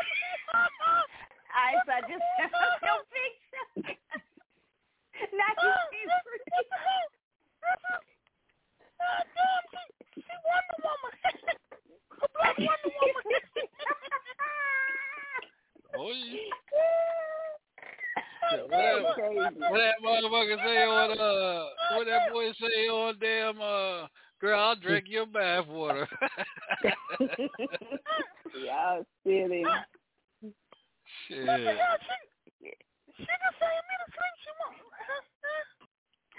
Ice, 1.60 1.88
I 1.92 2.00
just 2.08 2.24
sent 2.40 2.56
us 2.56 2.80
your 2.80 3.04
picture. 3.12 3.68
now 5.36 5.52
you 5.60 5.76
see 5.92 6.08
What 6.08 6.24
the 6.24 6.80
hell? 6.80 7.08
God 8.96 9.28
damn, 9.36 9.60
she, 9.68 10.24
she 10.24 10.34
Wonder 10.40 10.78
Woman. 10.88 11.12
A 12.16 12.28
black 12.32 12.56
Wonder 12.56 12.96
Woman. 12.96 13.44
Oh, 16.00 16.16
you. 16.16 16.48
What 18.48 18.70
that, 18.70 19.02
what 19.68 19.78
that 19.78 19.96
motherfucker 20.02 20.56
say 20.64 20.82
on 20.84 21.10
uh 21.20 21.68
what 21.96 22.06
that 22.06 22.32
boy 22.32 22.52
say 22.60 22.88
on 22.88 23.18
damn 23.20 23.60
uh 23.60 24.06
girl 24.40 24.60
I'll 24.60 24.76
drink 24.76 25.04
your 25.08 25.26
bath 25.26 25.66
water. 25.68 26.08
Y'all 28.64 29.04
silly. 29.24 29.64
Shit. 31.28 31.44
What 31.44 31.60
the 31.60 31.76
hell? 31.76 31.96
She, 32.00 32.72
she 33.20 33.24
just 33.28 33.56
saying 33.60 33.84
me 33.84 33.94
to 34.00 34.06
sleep. 34.16 34.34
She 34.40 34.50
want. 34.64 34.76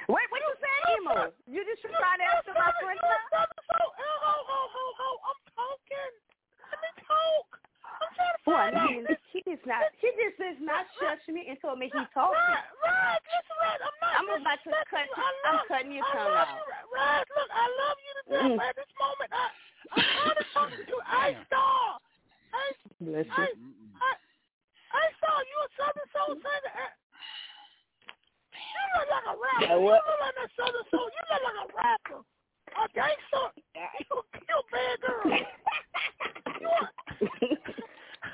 Wait, 0.10 0.26
what 0.34 0.42
you 0.42 0.54
say, 0.58 0.74
Emo? 0.98 1.30
You 1.46 1.62
just 1.70 1.86
trying 1.86 2.18
to 2.18 2.26
answer 2.26 2.54
my 2.58 2.74
question? 2.82 3.06
Ho, 3.06 3.38
ho, 3.38 4.36
ho, 4.50 4.60
ho, 4.74 4.86
ho. 4.98 5.10
I'm 5.30 5.38
talking. 5.54 6.14
Let 6.66 6.82
me 6.82 6.90
talk. 7.06 7.69
I'm 8.20 8.36
trying 8.36 8.36
to 8.36 8.44
Well, 8.46 8.60
find 8.60 8.76
I 8.76 8.80
out. 8.84 8.92
mean, 8.92 9.06
he 9.32 9.40
just 9.48 9.64
not. 9.66 9.88
He 10.04 10.10
just 10.20 10.38
is 10.44 10.60
not 10.60 10.84
shush 11.00 11.24
me 11.32 11.48
and 11.48 11.56
told 11.64 11.80
me 11.80 11.88
he 11.90 12.02
talking. 12.12 12.36
Right, 12.36 12.68
right. 12.84 13.22
Listen, 13.24 13.56
right. 13.64 13.80
I'm 13.80 13.96
not. 14.04 14.12
I'm 14.20 14.28
about 14.44 14.60
to 14.64 14.72
cut. 14.92 15.08
You, 15.08 15.24
I'm 15.48 15.60
cutting 15.72 15.94
your 15.96 16.06
tongue 16.12 16.36
love 16.36 16.52
out. 16.52 16.68
Ras. 16.92 17.24
Look, 17.34 17.50
I 17.50 17.66
love 17.72 17.98
you 18.04 18.12
to 18.14 18.24
death. 18.30 18.52
Mm. 18.54 18.60
At 18.60 18.76
this 18.76 18.92
moment, 19.00 19.30
I, 19.32 19.46
I'm 19.96 20.04
trying 20.04 20.38
to 20.38 20.46
talk 20.54 20.70
to 20.76 20.84
you. 20.84 20.98
Ice 21.08 21.40
Star. 21.48 21.98
Ice, 22.54 22.80
Bless 23.00 23.26
you. 23.26 23.34
I- 23.34 24.28
you 25.40 25.58
a 25.62 25.68
Southern 25.78 26.10
Soul 26.12 26.36
singer. 26.36 26.90
You 28.60 28.84
look 28.98 29.08
like 29.10 29.28
a 29.30 29.36
rapper. 29.40 29.72
You 29.72 29.88
look 29.88 30.04
like 30.20 30.36
that 30.36 30.50
Southern 30.58 30.86
Soul. 30.92 31.08
You 31.08 31.24
look 31.32 31.42
like 31.48 31.60
a 31.64 31.68
rapper. 31.78 32.20
A 32.76 32.84
gangster. 32.94 33.46
You, 34.00 34.16
you 34.36 34.56
a 34.60 34.66
bad 34.70 34.96
girl. 35.00 35.24
You 36.60 36.68
a, 36.68 36.84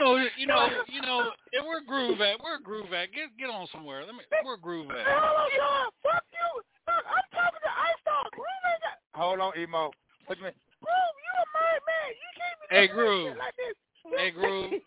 Oh, 0.02 0.18
you 0.38 0.48
know, 0.48 0.68
you 0.92 1.02
know, 1.02 1.32
yeah, 1.54 1.62
where 1.62 1.82
groove 1.82 2.20
at? 2.22 2.42
Where 2.44 2.60
groove 2.60 2.92
at? 2.94 3.12
Get 3.14 3.32
get 3.40 3.50
on 3.50 3.68
somewhere. 3.72 4.04
Let 4.06 4.16
me. 4.16 4.22
Where 4.44 4.58
groove 4.58 4.92
Hey, 4.92 5.00
at? 5.02 5.08
hold 5.08 5.40
on, 5.40 5.50
Shaun. 5.56 5.88
Fuck 6.04 6.24
you. 6.34 6.48
Look, 6.88 7.06
I'm 7.06 7.28
talking 7.32 7.64
to 7.64 7.72
Ice 7.72 8.00
Star. 8.02 8.24
Groove 8.34 8.66
ain't 8.68 8.82
got... 8.84 8.98
Hold 9.18 9.40
on, 9.40 9.52
Emo. 9.58 9.92
What 10.28 10.38
you 10.38 10.46
mean? 10.50 10.58
Groove, 10.84 11.16
you 11.24 11.32
a 11.38 11.46
married 11.56 11.86
man. 11.86 12.10
You 12.14 12.30
can't 12.36 12.58
be 12.60 12.66
Hey, 12.76 12.86
Groove. 12.92 13.38
like 13.40 13.56
this. 13.58 13.76
Hey, 14.18 14.30
groove. 14.32 14.74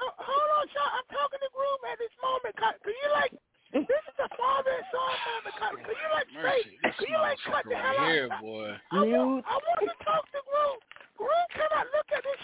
Oh, 0.00 0.08
hold 0.16 0.50
on, 0.56 0.64
Shaun. 0.72 0.90
I'm 0.96 1.04
talking 1.12 1.36
to 1.44 1.50
Groove 1.52 1.84
at 1.92 2.00
this 2.00 2.14
moment. 2.24 2.56
Cause, 2.56 2.72
cause 2.80 2.96
you 3.04 3.10
like... 3.12 3.32
This 3.70 3.84
is 4.08 4.16
a 4.18 4.26
father 4.34 4.72
and 4.72 4.88
son 4.88 5.12
moment. 5.28 5.54
Cause, 5.60 5.76
cause 5.84 5.92
you 6.00 6.08
like 6.16 6.28
straight. 6.32 6.66
Mercy, 6.72 6.80
this 6.80 6.96
Cause 6.96 7.06
you 7.06 7.18
like 7.20 7.38
cut 7.44 7.64
the 7.68 7.76
hell 7.76 7.84
right 7.84 8.00
out. 8.00 8.10
here, 8.10 8.28
boy. 8.40 8.68
I 8.90 9.00
want, 9.04 9.44
I 9.44 9.54
want 9.60 9.80
to 9.86 9.94
talk 10.02 10.24
to 10.32 10.40
Groove. 10.42 10.80
Groove 11.20 11.48
cannot 11.52 11.86
look 11.92 12.08
at 12.16 12.24
this 12.24 12.40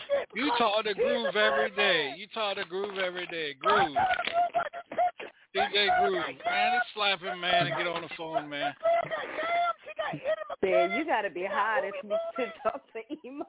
shit. 0.59 0.67
You 0.67 0.67
talk 0.67 0.85
to 0.85 0.95
groove 0.95 1.37
every 1.37 1.71
married 1.71 1.77
day. 1.77 2.09
man. 2.11 2.19
You 2.19 2.27
talk 2.33 2.57
to 2.57 2.65
groove 2.65 2.99
every 2.99 3.27
day. 3.27 3.55
Groove. 3.55 3.77
told 3.77 3.89
him 3.89 3.95
Groove 3.95 4.49
about 4.51 4.71
this 4.73 4.89
picture. 4.91 5.31
DJ 5.55 5.77
Groove. 6.01 6.25
Man, 6.45 6.75
it's 6.77 6.87
slap 6.95 7.21
him, 7.21 7.41
man, 7.41 7.67
and 7.67 7.77
get 7.77 7.87
on 7.87 8.03
the 8.03 8.09
phone, 8.17 8.49
man. 8.49 8.73
This 8.73 8.83
girl 8.83 9.13
got 9.13 9.27
yams. 9.37 9.77
Hit 10.17 10.79
in 10.83 10.91
the 10.91 10.97
you 10.97 11.05
got 11.05 11.23
to 11.23 11.31
be 11.31 11.45
high 11.45 11.81
to 11.83 11.91
speak 11.99 12.19
to 12.37 12.53
talk 12.63 12.81
to 12.93 13.01
emo. 13.27 13.45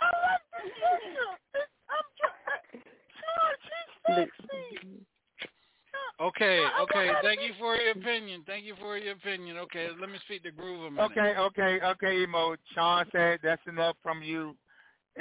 I 0.00 0.08
like 0.24 0.42
this 0.52 0.72
picture. 0.82 1.36
This, 1.54 1.70
I'm 1.88 2.06
just, 2.18 2.86
Shaun, 3.18 3.52
she's 3.62 3.90
sexy. 4.06 5.06
Okay, 6.20 6.62
okay. 6.80 7.10
Thank 7.22 7.40
you 7.40 7.52
for 7.58 7.74
your 7.74 7.92
opinion. 7.92 8.44
Thank 8.46 8.64
you 8.64 8.74
for 8.80 8.96
your 8.96 9.14
opinion. 9.14 9.56
Okay, 9.58 9.88
let 10.00 10.08
me 10.08 10.18
speak 10.24 10.44
to 10.44 10.52
Groove 10.52 10.84
a 10.84 10.90
minute. 10.90 11.10
Okay, 11.10 11.34
okay, 11.36 11.84
okay, 11.84 12.22
Emo. 12.22 12.54
Shaun 12.74 13.06
said 13.10 13.40
that's 13.42 13.62
enough 13.66 13.96
from 14.02 14.22
you. 14.22 14.54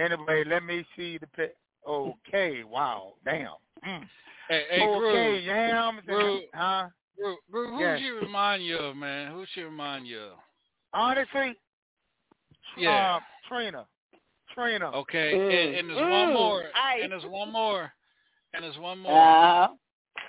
Anyway, 0.01 0.43
let 0.47 0.63
me 0.63 0.85
see 0.95 1.17
the 1.17 1.27
pic. 1.27 1.55
Okay, 1.87 2.63
wow, 2.63 3.13
damn. 3.25 3.47
Mm. 3.85 4.07
Hey, 4.49 4.63
hey 4.69 4.81
okay, 4.81 4.97
Groove. 4.99 5.43
yams. 5.43 6.01
and- 6.07 6.43
Huh? 6.53 6.87
Groove, 7.17 7.37
Groove 7.51 7.69
who 7.71 7.79
Yes. 7.79 7.99
she 7.99 8.09
remind 8.09 8.63
you 8.65 8.77
of, 8.77 8.95
man? 8.95 9.31
Who 9.31 9.45
she 9.53 9.61
remind 9.63 10.07
you 10.07 10.19
of? 10.19 10.39
Honestly, 10.93 11.55
Yeah. 12.77 13.15
uh, 13.15 13.19
Trina. 13.47 13.87
Trina. 14.53 14.91
Okay, 14.91 15.33
Mm. 15.33 15.67
and, 15.67 15.75
and 15.75 15.89
there's 15.89 15.99
one 16.01 16.29
Mm. 16.29 16.33
more. 16.33 16.71
Ice. 16.75 16.99
And 17.03 17.11
there's 17.11 17.25
one 17.25 17.51
more. 17.51 17.93
And 18.53 18.63
there's 18.63 18.77
one 18.77 18.99
more. 18.99 19.17
Uh, 19.17 19.67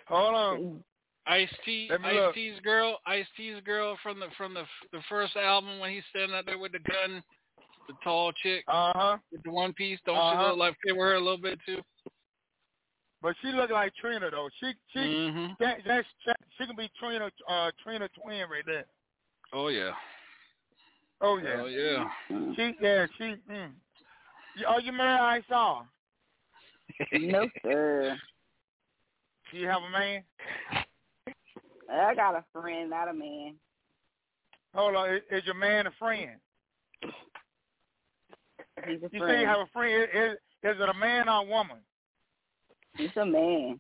Hold 0.07 0.35
on. 0.35 0.85
Ice 1.27 1.53
T, 1.65 1.89
Ice 1.91 2.15
look. 2.15 2.35
T's 2.35 2.59
girl, 2.61 2.99
Ice 3.07 3.27
T's 3.37 3.61
girl 3.63 3.97
from 4.03 4.19
the 4.21 4.29
from 4.37 4.55
the 4.55 4.65
the 4.93 5.01
first 5.09 5.37
album 5.37 5.79
when 5.79 5.91
he's 5.93 6.05
standing 6.11 6.37
out 6.37 6.47
there 6.47 6.59
with 6.59 6.73
the 6.73 6.81
gun, 6.81 7.23
the 7.93 8.05
tall 8.05 8.33
chick 8.33 8.65
Uh 8.69 8.93
huh. 8.95 9.19
with 9.31 9.43
the 9.43 9.51
one 9.51 9.73
piece. 9.73 9.99
Don't 10.07 10.17
she 10.17 10.21
Uh-huh. 10.21 10.49
look 10.49 10.59
like 10.59 10.77
fit 10.85 10.97
with 10.97 11.07
her 11.07 11.15
a 11.15 11.21
little 11.21 11.39
bit 11.39 11.59
too? 11.67 11.81
But 13.21 13.37
she 13.41 13.49
look 13.53 13.71
like 13.71 13.95
Trina 14.01 14.31
though. 14.31 14.49
She 14.61 14.73
she 14.93 14.99
Mm-hmm. 14.99 15.53
that, 15.61 15.79
that's 15.87 16.09
she 16.59 16.67
can 16.67 16.77
be 16.77 16.91
Trina 16.99 17.31
uh 17.49 17.71
Trina 17.83 18.09
twin 18.21 18.49
right 18.51 18.65
there. 18.67 18.87
Oh 19.53 19.69
yeah. 19.69 19.93
Oh 21.21 21.39
yeah. 21.39 21.61
Oh 21.63 21.67
yeah. 21.67 22.09
She 22.57 22.75
yeah 22.81 23.07
she. 23.19 23.25
Mm. 23.51 23.73
You- 24.57 24.67
Oh, 24.69 24.79
you 24.79 24.93
married? 24.93 25.21
I 25.21 25.41
saw. 25.49 25.83
no, 27.13 27.49
sir. 27.63 28.19
Do 29.51 29.59
you 29.59 29.67
have 29.67 29.83
a 29.83 29.91
man? 29.91 30.23
I 31.91 32.15
got 32.15 32.35
a 32.35 32.45
friend, 32.53 32.91
not 32.91 33.09
a 33.09 33.15
man. 33.15 33.55
Hold 34.75 34.97
on. 34.97 35.15
Is, 35.15 35.23
is 35.31 35.43
your 35.47 35.55
man 35.55 35.87
a 35.87 35.91
friend? 35.99 36.33
He's 38.87 38.99
a 39.03 39.09
You 39.13 39.19
friend. 39.21 39.25
say 39.29 39.41
you 39.41 39.47
have 39.47 39.61
a 39.61 39.67
friend. 39.73 40.09
Is, 40.15 40.33
is 40.63 40.77
it 40.81 40.89
a 40.89 40.95
man 40.95 41.29
or 41.29 41.43
a 41.43 41.45
woman? 41.45 41.79
He's 42.97 43.11
a 43.17 43.25
man. 43.27 43.79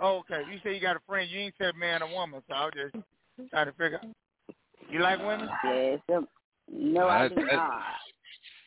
Oh, 0.00 0.18
okay. 0.18 0.42
You 0.50 0.58
say 0.64 0.74
you 0.74 0.80
got 0.80 0.96
a 0.96 1.00
friend. 1.06 1.28
You 1.30 1.40
ain't 1.40 1.54
said 1.58 1.74
man 1.76 2.02
or 2.02 2.10
woman, 2.12 2.42
so 2.48 2.54
I 2.54 2.64
was 2.66 2.72
just 2.74 3.50
trying 3.50 3.66
to 3.66 3.72
figure. 3.72 4.00
out. 4.02 4.54
You 4.90 5.00
like 5.00 5.18
women? 5.18 5.48
Yes. 5.64 6.00
um, 6.14 6.28
No, 6.70 7.08
I 7.08 7.28
do 7.28 7.34
That- 7.36 7.46
that- 7.46 7.56
not. 7.56 7.82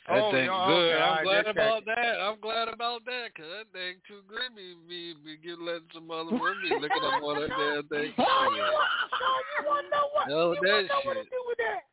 That 0.07 0.23
Oh, 0.23 0.31
thing 0.31 0.45
no, 0.47 0.55
good. 0.71 0.95
okay, 0.95 0.95
I'm 0.95 1.03
alright, 1.03 1.23
glad 1.25 1.43
just 1.43 1.51
about 1.57 1.85
that. 1.85 2.15
I'm 2.23 2.39
glad 2.39 2.67
about 2.69 3.03
that 3.11 3.27
because 3.35 3.51
that 3.51 3.67
thing 3.75 3.95
too 4.07 4.23
good. 4.29 4.55
Be 4.55 4.71
be 4.87 5.13
be 5.19 5.35
get 5.35 5.59
letting 5.59 5.83
some 5.93 6.09
other 6.09 6.31
women 6.31 6.63
be 6.63 6.69
looking 6.79 7.03
up 7.03 7.19
on 7.21 7.41
that 7.43 7.51
damn 7.51 7.83
thing. 7.91 8.13
Oh, 8.23 8.47
you 8.55 8.63
want, 8.63 8.87
Shaun, 9.19 9.43
you 9.51 9.67
want 9.67 9.83
to 9.83 9.91
know 9.91 10.07
what? 10.15 10.27
Hell, 10.31 10.55
you 10.55 10.63
want 10.63 10.63
to 10.63 10.87
know 10.87 11.01
what 11.03 11.13
to 11.19 11.23
do 11.27 11.43
with 11.51 11.57
that? 11.59 11.83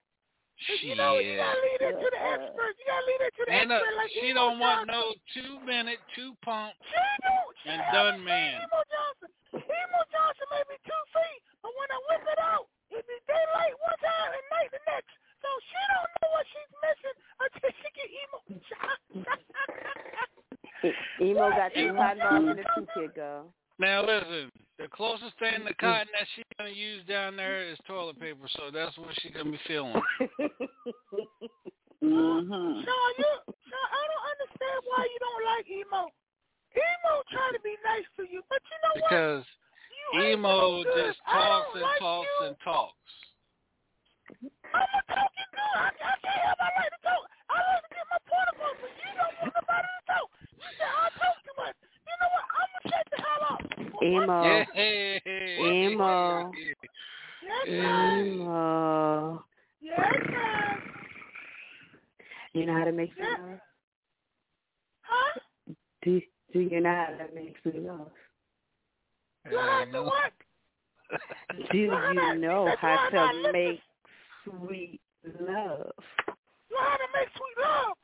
Shit. 0.54 0.86
You 0.86 0.94
know, 0.94 1.18
you 1.18 1.34
gotta 1.36 1.58
leave 1.60 1.80
that 1.82 1.98
to 1.98 2.06
the 2.14 2.20
experts. 2.22 2.78
You 2.78 2.86
gotta 2.86 3.06
leave 3.10 3.20
that 3.26 3.34
to 3.34 3.42
the 3.42 3.50
Ain't 3.52 3.66
no, 3.68 3.74
experts. 3.82 3.98
Like 3.98 4.10
she 4.14 4.30
Emo 4.30 4.38
don't 4.38 4.58
want 4.62 4.86
Johnson. 4.86 4.94
no 4.94 5.02
two 5.34 5.58
minute, 5.66 5.98
two 6.14 6.30
pump. 6.46 6.78
She 6.86 6.94
don't. 7.26 7.50
She 7.66 7.74
and 7.74 7.82
done 7.90 8.22
man. 8.22 8.62
Emo 8.62 8.80
Johnson. 8.86 9.30
Emo 9.58 10.00
Johnson 10.14 10.46
may 10.54 10.62
be 10.70 10.78
two 10.86 11.02
feet, 11.10 11.40
but 11.58 11.74
when 11.74 11.90
I 11.90 11.98
whip 12.06 12.22
it 12.30 12.38
out, 12.38 12.70
it 12.94 13.02
be 13.02 13.18
daylight 13.26 13.74
one 13.82 13.98
time 13.98 14.30
and 14.30 14.46
night 14.54 14.70
the 14.70 14.78
next. 14.86 15.10
So 15.42 15.50
she 15.68 15.80
don't 15.90 16.10
know 16.22 16.30
what 16.32 16.46
she's 16.48 16.70
missing 16.80 17.16
until 17.42 17.70
she 17.82 17.88
get 17.92 18.08
emo. 18.14 18.38
emo 21.20 21.50
got 21.50 21.74
two 21.74 21.90
cotton 21.98 22.22
balls 22.22 22.46
and 22.54 22.62
a 22.62 22.64
two 22.78 22.86
kid 22.94 23.10
girl. 23.18 23.50
Now 23.78 24.06
listen, 24.06 24.50
the 24.78 24.86
closest 24.88 25.38
thing 25.38 25.66
to 25.66 25.74
cotton 25.74 26.08
that 26.14 26.26
she's 26.36 26.44
gonna 26.58 26.70
use 26.70 27.02
down 27.08 27.36
there 27.36 27.68
is 27.68 27.78
toilet 27.86 28.18
paper, 28.20 28.46
so 28.56 28.70
that's 28.72 28.96
what 28.98 29.08
she's 29.20 29.32
gonna 29.32 29.50
be 29.50 29.60
feeling. 29.66 29.94
Mm-hmm. 32.04 32.84
Shaun, 32.84 33.12
you, 33.16 33.30
Shaun, 33.48 33.88
I 33.88 34.02
don't 34.12 34.26
understand 34.36 34.78
why 34.84 35.08
you 35.08 35.18
don't 35.24 35.44
like 35.56 35.64
emo. 35.72 36.02
Emo 36.76 37.12
trying 37.32 37.56
to 37.56 37.62
be 37.64 37.72
nice 37.80 38.04
to 38.20 38.28
you, 38.28 38.44
but 38.52 38.60
you 38.60 38.76
know 38.84 38.92
what? 39.00 39.08
Because 39.08 39.44
You 40.12 40.36
emo 40.36 40.52
no 40.52 40.84
good. 40.84 41.16
just 41.16 41.20
talks 41.24 41.72
and 41.72 41.80
like 41.80 41.96
talks 42.04 42.28
you. 42.28 42.44
and 42.44 42.56
talks. 42.60 43.08
I'm 44.68 44.84
a 44.84 45.00
talking 45.08 45.48
dude. 45.48 45.80
I, 45.80 45.88
I 45.96 46.14
can't 46.20 46.40
help. 46.44 46.60
I 46.60 46.68
like 46.76 46.92
to 46.92 47.00
talk. 47.08 47.22
I 47.48 47.56
like 47.72 47.82
to 47.88 47.90
get 47.96 48.04
my 48.12 48.20
point 48.28 48.48
across, 48.52 48.76
but 48.84 48.92
you 49.00 49.10
don't 49.16 49.34
want 49.40 49.52
nobody 49.56 49.88
to 49.88 50.02
talk. 50.04 50.26
You 50.60 50.68
say 50.76 50.84
I 50.84 51.08
talk 51.16 51.36
too 51.40 51.56
much. 51.56 51.76
You 52.04 52.14
know 52.20 52.28
what? 52.36 52.44
I'm 52.52 52.68
gonna 52.68 52.84
shut 52.92 53.04
the 53.08 53.18
hell 53.24 53.32
up. 53.32 53.33
Emo. 54.02 54.42
Yeah. 54.44 54.64
Emo. 55.60 56.52
Yes, 57.42 57.66
sir. 57.66 58.24
Emo. 58.24 59.44
Sir. 59.82 60.82
You 62.52 62.66
know 62.66 62.74
how 62.78 62.84
to 62.84 62.92
make 62.92 63.12
sweet 63.14 63.24
love? 63.24 63.58
Huh? 65.02 65.40
Do 66.02 66.20
Do 66.52 66.60
you 66.60 66.80
know 66.80 66.94
how 66.94 67.06
to 67.24 67.34
make 67.34 67.54
sweet 67.62 67.82
love? 67.82 68.10
To 69.92 70.02
what? 70.02 70.32
Do 71.70 71.78
you 71.78 71.88
know 71.88 71.96
how 72.80 72.92
to 73.12 73.52
make 73.52 73.80
sweet 74.44 75.00
love? 75.40 75.92
You 76.70 76.76
know 76.76 76.80
how 76.80 76.96
to 76.96 77.08
make 77.14 77.28
sweet 77.36 77.56
love. 77.60 77.96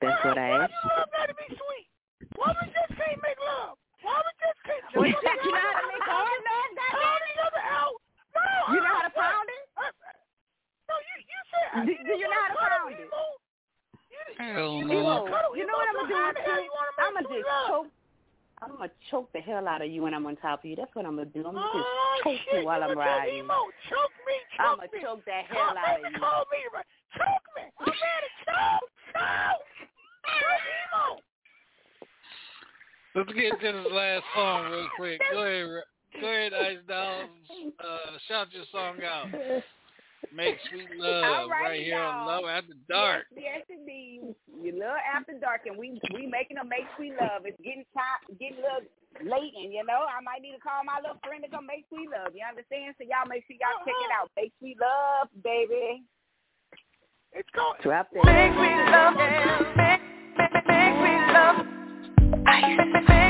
That's 0.00 0.24
what 0.24 0.38
I 0.38 0.50
Why 0.50 0.62
asked. 0.64 0.72
do 0.82 0.88
love 0.98 1.08
got 1.12 1.26
to 1.26 1.34
be 1.34 1.46
sweet? 1.48 1.88
Why 2.36 2.52
we 2.60 2.66
just 2.68 3.00
can't 3.00 3.22
make 3.22 3.38
love? 3.46 3.76
Why 4.04 4.14
we 4.20 4.32
just 4.38 4.60
can't? 4.68 4.84
Well, 4.94 5.08
you 5.08 5.16
you 5.44 5.52
know 5.52 5.64
how 5.64 5.80
to 5.80 5.86
make 5.88 6.04
hard 6.04 6.40
love, 6.44 6.70
Pound 6.94 7.22
each 7.24 7.40
other 7.40 7.64
out. 7.64 7.96
No. 8.36 8.44
You 8.76 8.80
know 8.84 8.92
how 8.94 9.04
to 9.08 9.14
pound 9.16 9.48
it? 9.48 9.64
Uh, 9.74 9.90
no, 10.88 10.94
you 11.00 11.14
you 11.24 11.40
said. 11.50 11.68
Do- 11.88 12.02
do 12.04 12.12
you 12.20 12.28
know 12.28 12.40
how 12.44 12.52
to 12.52 12.60
pound 12.60 12.92
it? 12.92 13.08
Hell 14.38 14.82
You 14.82 14.88
no. 14.90 15.26
You 15.54 15.64
know 15.66 15.78
what 15.78 15.88
I'm 15.88 15.94
gonna 15.94 16.08
do 16.10 16.14
so 16.14 16.18
how 16.18 16.28
with 16.28 16.36
the 16.36 16.42
hell 16.42 16.58
you? 16.58 16.66
you 16.66 16.74
I'm 16.98 17.14
gonna 17.14 17.26
sweet 17.28 17.44
just 17.46 17.66
choke. 17.70 17.86
I'm 18.62 18.72
gonna 18.78 18.90
choke 19.10 19.28
the 19.32 19.40
hell 19.40 19.66
out 19.68 19.82
of 19.82 19.90
you 19.90 20.02
when 20.02 20.14
I'm 20.14 20.26
on 20.26 20.34
top 20.36 20.60
of 20.62 20.66
you. 20.66 20.74
That's 20.76 20.90
what 20.94 21.06
I'm 21.06 21.14
gonna 21.16 21.30
do. 21.30 21.46
I'm 21.46 21.54
gonna 21.54 21.70
just 21.70 21.86
Oh, 21.86 22.20
choke 22.24 22.40
shit, 22.50 22.60
you 22.60 22.66
while 22.66 22.82
you 22.82 22.90
I'm 22.90 22.94
gonna 22.98 23.06
choke 23.06 23.18
riding. 23.24 23.44
Emo. 23.46 23.58
Choke 23.90 24.16
me, 24.26 24.36
choke 24.56 24.66
I'm 24.66 24.76
gonna 24.78 24.90
me. 24.90 25.00
choke 25.06 25.22
the 25.24 25.38
Call- 25.54 25.74
hell 25.74 25.78
out 25.78 25.98
of 26.02 26.12
you. 26.12 26.18
Call 26.18 26.42
me, 26.50 26.60
right? 26.74 26.88
Choke 27.14 27.46
me. 27.54 27.62
I'm 27.78 27.86
ready. 27.86 28.30
Choke, 28.42 28.90
choke. 29.14 29.66
Choke 30.26 30.66
Emo. 30.74 31.06
Let's 33.14 33.32
get 33.32 33.60
to 33.60 33.72
this 33.72 33.92
last 33.92 34.24
song 34.34 34.72
real 34.72 34.88
quick. 34.96 35.20
Go 35.32 35.46
ahead, 35.46 35.70
go 36.20 36.26
ahead, 36.26 36.52
Ice 36.52 36.82
Dolls. 36.88 37.30
Uh, 37.78 38.18
shout 38.26 38.48
your 38.50 38.64
song 38.72 38.98
out. 39.06 39.30
Make 40.34 40.56
sweet 40.66 40.88
love 40.98 41.22
All 41.22 41.48
right, 41.48 41.78
right 41.78 41.82
here 41.82 42.02
on 42.02 42.26
y'all. 42.26 42.42
Love 42.42 42.50
After 42.50 42.74
Dark. 42.88 43.26
Yes, 43.36 43.62
yes, 43.62 43.78
indeed. 43.78 44.34
You 44.50 44.72
love 44.74 44.98
after 45.04 45.38
dark, 45.38 45.62
and 45.66 45.76
we 45.76 46.00
we 46.14 46.26
making 46.26 46.56
them 46.56 46.68
make 46.68 46.90
sweet 46.96 47.14
love. 47.20 47.44
It's 47.44 47.60
getting 47.62 47.84
time, 47.94 48.18
getting 48.40 48.58
a 48.58 48.62
little 48.66 48.88
late, 49.30 49.52
and 49.62 49.70
you 49.70 49.84
know, 49.86 50.08
I 50.08 50.18
might 50.24 50.42
need 50.42 50.56
to 50.56 50.62
call 50.64 50.82
my 50.82 50.98
little 50.98 51.20
friend 51.22 51.44
to 51.44 51.50
come 51.50 51.66
make 51.70 51.84
sweet 51.92 52.10
love. 52.10 52.34
You 52.34 52.42
understand? 52.42 52.98
So 52.98 53.06
y'all 53.06 53.28
make 53.30 53.46
sure 53.46 53.54
y'all 53.60 53.84
check 53.86 53.94
it 53.94 54.10
out. 54.10 54.32
Make 54.34 54.50
sweet 54.58 54.78
love, 54.80 55.30
baby. 55.44 56.02
It's 57.30 57.50
going. 57.54 57.78
Drop 57.84 58.10
that. 58.10 58.26
Make 58.26 58.58
sweet 58.58 58.80
love. 58.90 59.14
Make, 59.14 59.38
make, 59.78 60.02
make 60.34 60.94
sweet 60.98 61.22
love. 61.30 61.62
Make 61.62 61.62
sweet 61.62 61.70
love. 61.70 61.73
Ice. 62.46 63.23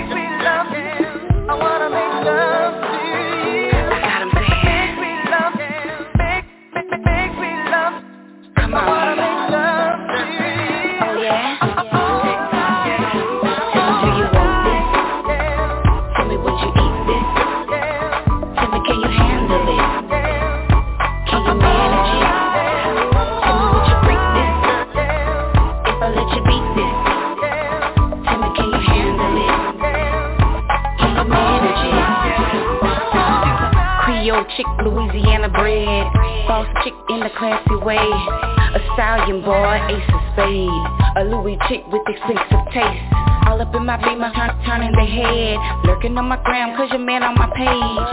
Chick, 34.56 34.66
Louisiana 34.82 35.48
bred. 35.48 36.06
Boss 36.47 36.66
chick 36.82 36.94
in 37.10 37.22
a 37.22 37.31
classy 37.39 37.76
way. 37.82 37.98
A 37.98 38.81
stallion 38.94 39.43
boy, 39.43 39.78
ace 39.90 40.10
of 40.12 40.22
spades. 40.32 40.86
A 41.16 41.24
Louis 41.24 41.59
chick 41.68 41.82
with 41.90 42.02
expensive 42.09 42.64
taste. 42.72 43.05
All 43.47 43.60
up 43.60 43.74
in 43.74 43.85
my 43.85 43.97
beamer, 43.98 44.32
turn, 44.35 44.51
turning 44.66 44.93
the 44.93 45.06
head. 45.06 45.59
Lurking 45.85 46.16
on 46.16 46.26
my 46.26 46.40
gram, 46.43 46.76
cause 46.76 46.90
your 46.90 47.01
man 47.01 47.22
on 47.22 47.35
my 47.35 47.47
page. 47.55 48.09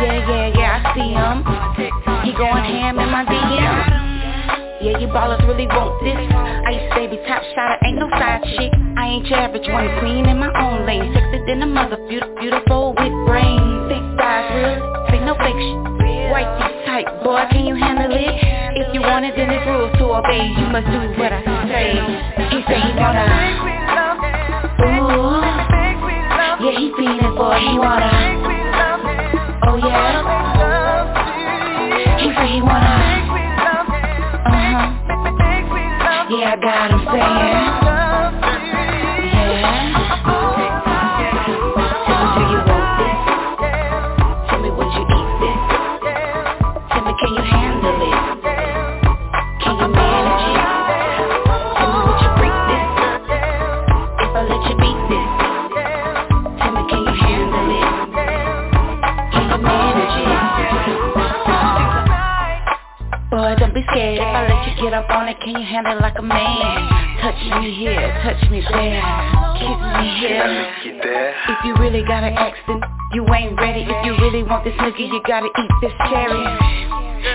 Yeah, 0.00 0.28
yeah, 0.28 0.58
yeah, 0.58 0.78
I 0.78 0.94
see 0.94 1.10
him. 1.12 1.44
He 2.24 2.32
going 2.32 2.64
ham 2.64 2.98
in 2.98 3.10
my 3.10 3.24
DM. 3.24 4.10
Yeah, 4.80 4.96
you 4.96 5.08
ballers 5.08 5.46
really 5.46 5.66
want 5.66 5.92
this 6.00 6.16
Ice 6.16 6.88
baby, 6.96 7.20
top 7.28 7.42
shotter, 7.52 7.76
ain't 7.84 7.98
no 7.98 8.08
side 8.08 8.40
chick 8.56 8.72
I 8.96 9.08
ain't 9.08 9.26
your 9.26 9.38
average 9.38 9.68
one, 9.68 9.92
queen 10.00 10.24
in 10.24 10.38
my 10.38 10.48
own 10.56 10.86
lane 10.86 11.12
Sexy 11.12 11.44
than 11.46 11.60
a 11.60 11.66
mother, 11.66 11.98
beautiful, 12.08 12.94
with 12.96 13.12
brains 13.28 13.92
Big 13.92 14.00
thighs, 14.16 14.48
real, 14.56 14.99
no 15.30 15.36
fake 15.38 15.54
shit 15.62 15.78
White 16.30 16.50
tight, 16.86 17.06
boy, 17.24 17.42
can 17.50 17.66
you 17.66 17.74
handle 17.74 18.10
it? 18.10 18.34
If 18.78 18.94
you 18.94 19.00
want 19.00 19.24
it, 19.24 19.34
then 19.36 19.50
it's 19.50 19.66
rules 19.66 19.90
to 19.98 20.04
obey. 20.14 20.46
You 20.46 20.66
must 20.70 20.86
do 20.86 20.98
what 21.18 21.32
I 21.32 21.42
say. 21.66 21.98
He 22.54 22.62
say 22.70 22.78
he 22.78 22.92
wanna 22.94 23.26
Ooh. 24.86 25.42
Yeah, 26.62 26.78
he 26.78 26.92
feeling 26.96 27.34
for 27.36 27.56
it, 27.56 27.62
he 27.66 27.78
wanna. 27.78 28.10
Oh 29.66 29.76
yeah. 29.76 30.22
He 32.18 32.26
say 32.30 32.48
he 32.54 32.62
wanna. 32.62 32.94
Uh-huh. 34.46 34.86
Yeah, 36.30 36.54
I 36.54 36.56
got 36.62 36.90
him 36.90 37.00
saying. 37.10 37.99
If 64.00 64.22
I 64.22 64.48
let 64.48 64.60
you 64.68 64.74
get 64.82 64.94
up 64.94 65.10
on 65.10 65.28
it. 65.28 65.36
Can 65.40 65.56
you 65.56 65.66
handle 65.66 65.96
it 65.96 66.00
like 66.00 66.18
a 66.18 66.22
man? 66.22 66.40
Touch 67.20 67.40
me 67.60 67.74
here, 67.76 68.00
touch 68.24 68.40
me 68.50 68.64
there, 68.64 69.02
kiss 69.60 69.80
me 70.00 70.06
here. 70.20 70.48
If 71.48 71.58
you 71.64 71.76
really 71.76 72.02
got 72.02 72.24
an 72.24 72.32
accent, 72.32 72.84
you 73.12 73.26
ain't 73.34 73.56
ready. 73.60 73.84
If 73.84 74.06
you 74.06 74.16
really 74.18 74.42
want 74.42 74.64
this 74.64 74.74
nigga, 74.74 75.00
you 75.00 75.20
gotta 75.26 75.46
eat 75.46 75.72
this 75.82 75.92
cherry. 76.08 76.44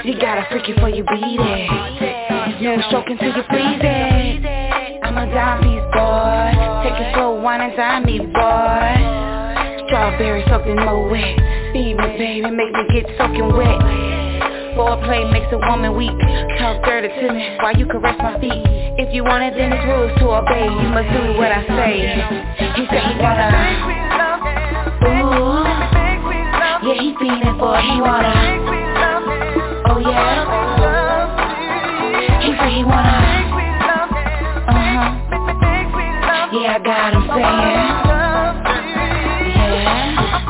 You 0.03 0.19
gotta 0.19 0.45
freak 0.49 0.67
it 0.69 0.75
before 0.75 0.89
you 0.89 1.03
beat 1.03 1.39
it. 1.39 2.61
No 2.61 2.81
stroking 2.87 3.17
till 3.17 3.35
you 3.35 3.43
please 3.49 3.81
it. 3.81 5.03
I'm 5.03 5.17
a 5.17 5.25
dime 5.29 5.61
piece 5.61 5.85
boy. 5.93 6.49
Take 6.81 6.97
it 6.97 7.13
slow, 7.13 7.39
wine 7.41 7.61
and 7.61 7.75
dime 7.77 8.05
me 8.05 8.19
boy. 8.19 9.85
Strawberry 9.85 10.43
soaking 10.49 10.77
more 10.77 11.07
wet. 11.09 11.37
Feed 11.73 11.97
me, 11.97 12.07
baby, 12.17 12.49
make 12.49 12.73
me 12.73 12.83
get 12.93 13.05
soaking 13.17 13.55
wet. 13.55 14.14
Foreplay 14.75 15.31
makes 15.31 15.47
a 15.51 15.57
woman 15.57 15.95
weak. 15.95 16.11
Talk 16.59 16.83
dirty 16.83 17.07
to 17.07 17.33
me 17.33 17.55
while 17.61 17.75
you 17.77 17.85
caress 17.87 18.17
my 18.19 18.39
feet. 18.39 18.51
If 18.99 19.13
you 19.13 19.23
want 19.23 19.43
it, 19.43 19.53
then 19.57 19.71
it's 19.71 19.85
rules 19.85 20.11
to 20.19 20.25
obey. 20.35 20.65
You 20.67 20.89
must 20.91 21.09
do 21.15 21.33
what 21.39 21.51
I 21.51 21.63
say. 21.63 22.11
He 22.75 22.85
said 22.91 23.03
he 23.07 23.15
wanna. 23.19 23.49
Ooh. 25.07 25.63
Yeah, 26.83 26.99
he 26.99 27.15
feeling 27.19 27.57
for 27.57 27.77
it. 27.79 27.83
He 27.87 28.01
wanna. 28.01 28.35
Oh 29.87 29.99
yeah. 29.99 30.43
He 32.41 32.51
said 32.51 32.71
he 32.75 32.83
wanna. 32.83 33.15
Uh 34.67 34.75
huh. 34.75 35.07
Yeah, 36.51 36.75
I 36.75 36.79
got 36.83 37.13
him 37.13 37.23
saying. 37.31 37.95
Yeah. 39.55 40.44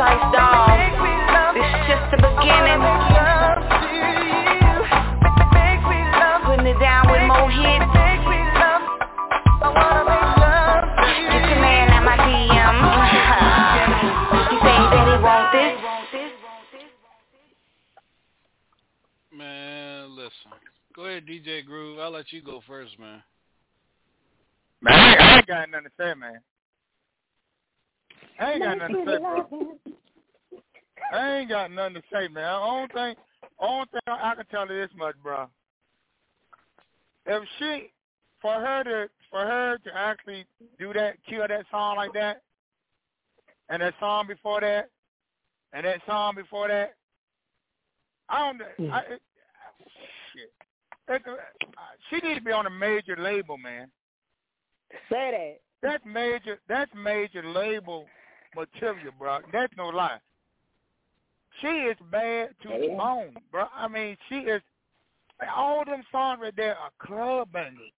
Known 0.00 0.32
Dog. 0.32 0.72
This 1.52 1.68
is 1.68 1.84
just 1.84 2.08
the 2.10 2.16
beginning. 2.16 2.80
Putting 6.40 6.66
it 6.66 6.80
down 6.80 7.04
with 7.12 7.20
more 7.28 7.50
hits. 7.52 7.84
Get 11.30 11.44
your 11.48 11.60
man 11.60 11.90
at 11.92 12.02
my 12.02 12.16
DM. 12.16 12.76
he 14.48 14.56
say 14.56 14.76
that 14.88 15.04
he 15.06 15.14
want 15.22 15.52
this. 15.52 15.76
Man, 19.36 20.16
listen. 20.16 20.50
Go 20.96 21.04
ahead, 21.04 21.26
DJ 21.26 21.64
Groove. 21.64 21.98
I'll 22.00 22.10
let 22.10 22.32
you 22.32 22.40
go 22.42 22.62
first, 22.66 22.98
man. 22.98 23.22
Man, 24.80 24.94
I, 24.94 25.16
I 25.20 25.36
ain't 25.36 25.46
got 25.46 25.70
nothing 25.70 25.86
to 25.86 25.92
say, 25.98 26.14
man. 26.18 26.40
I 28.40 28.52
ain't 28.52 28.62
got 28.62 28.78
nothing 28.78 29.04
to 29.04 29.12
say, 29.12 29.18
bro. 29.18 29.46
I 31.12 31.36
ain't 31.36 31.48
got 31.48 31.70
nothing 31.70 31.94
to 31.94 32.02
say, 32.12 32.28
man. 32.28 32.44
Only 32.44 32.88
thing, 32.88 33.14
only 33.58 33.86
thing 33.92 34.00
I 34.06 34.34
can 34.34 34.46
tell 34.46 34.66
you 34.66 34.80
this 34.80 34.90
much, 34.96 35.14
bro. 35.22 35.46
If 37.26 37.42
she, 37.58 37.90
for 38.40 38.54
her 38.54 38.82
to, 38.84 39.10
for 39.30 39.40
her 39.40 39.78
to 39.84 39.90
actually 39.94 40.46
do 40.78 40.92
that, 40.94 41.16
kill 41.28 41.46
that 41.46 41.66
song 41.70 41.96
like 41.96 42.12
that, 42.14 42.42
and 43.68 43.82
that 43.82 43.94
song 44.00 44.26
before 44.26 44.60
that, 44.62 44.88
and 45.72 45.84
that 45.84 46.00
song 46.06 46.34
before 46.34 46.68
that, 46.68 46.94
I 48.28 48.38
don't, 48.38 48.62
I, 48.62 49.00
hmm. 49.02 49.12
it, 49.12 49.22
shit. 50.32 50.52
That, 51.08 51.22
she 52.08 52.26
needs 52.26 52.38
to 52.38 52.44
be 52.44 52.52
on 52.52 52.66
a 52.66 52.70
major 52.70 53.16
label, 53.16 53.58
man. 53.58 53.90
Say 55.10 55.30
that. 55.30 55.60
That's 55.82 56.04
major. 56.06 56.58
That's 56.68 56.90
major 56.94 57.42
label 57.42 58.06
material, 58.56 59.12
bro. 59.18 59.38
That's 59.52 59.72
no 59.76 59.88
lie. 59.88 60.18
She 61.60 61.66
is 61.66 61.96
bad 62.10 62.50
to 62.62 62.68
the 62.68 62.94
bone, 62.96 63.34
bro. 63.50 63.66
I 63.74 63.88
mean, 63.88 64.16
she 64.28 64.36
is. 64.36 64.62
All 65.56 65.84
them 65.84 66.02
songs 66.12 66.40
right 66.42 66.54
there 66.54 66.76
are 66.76 66.90
club 67.00 67.48
bangers. 67.52 67.92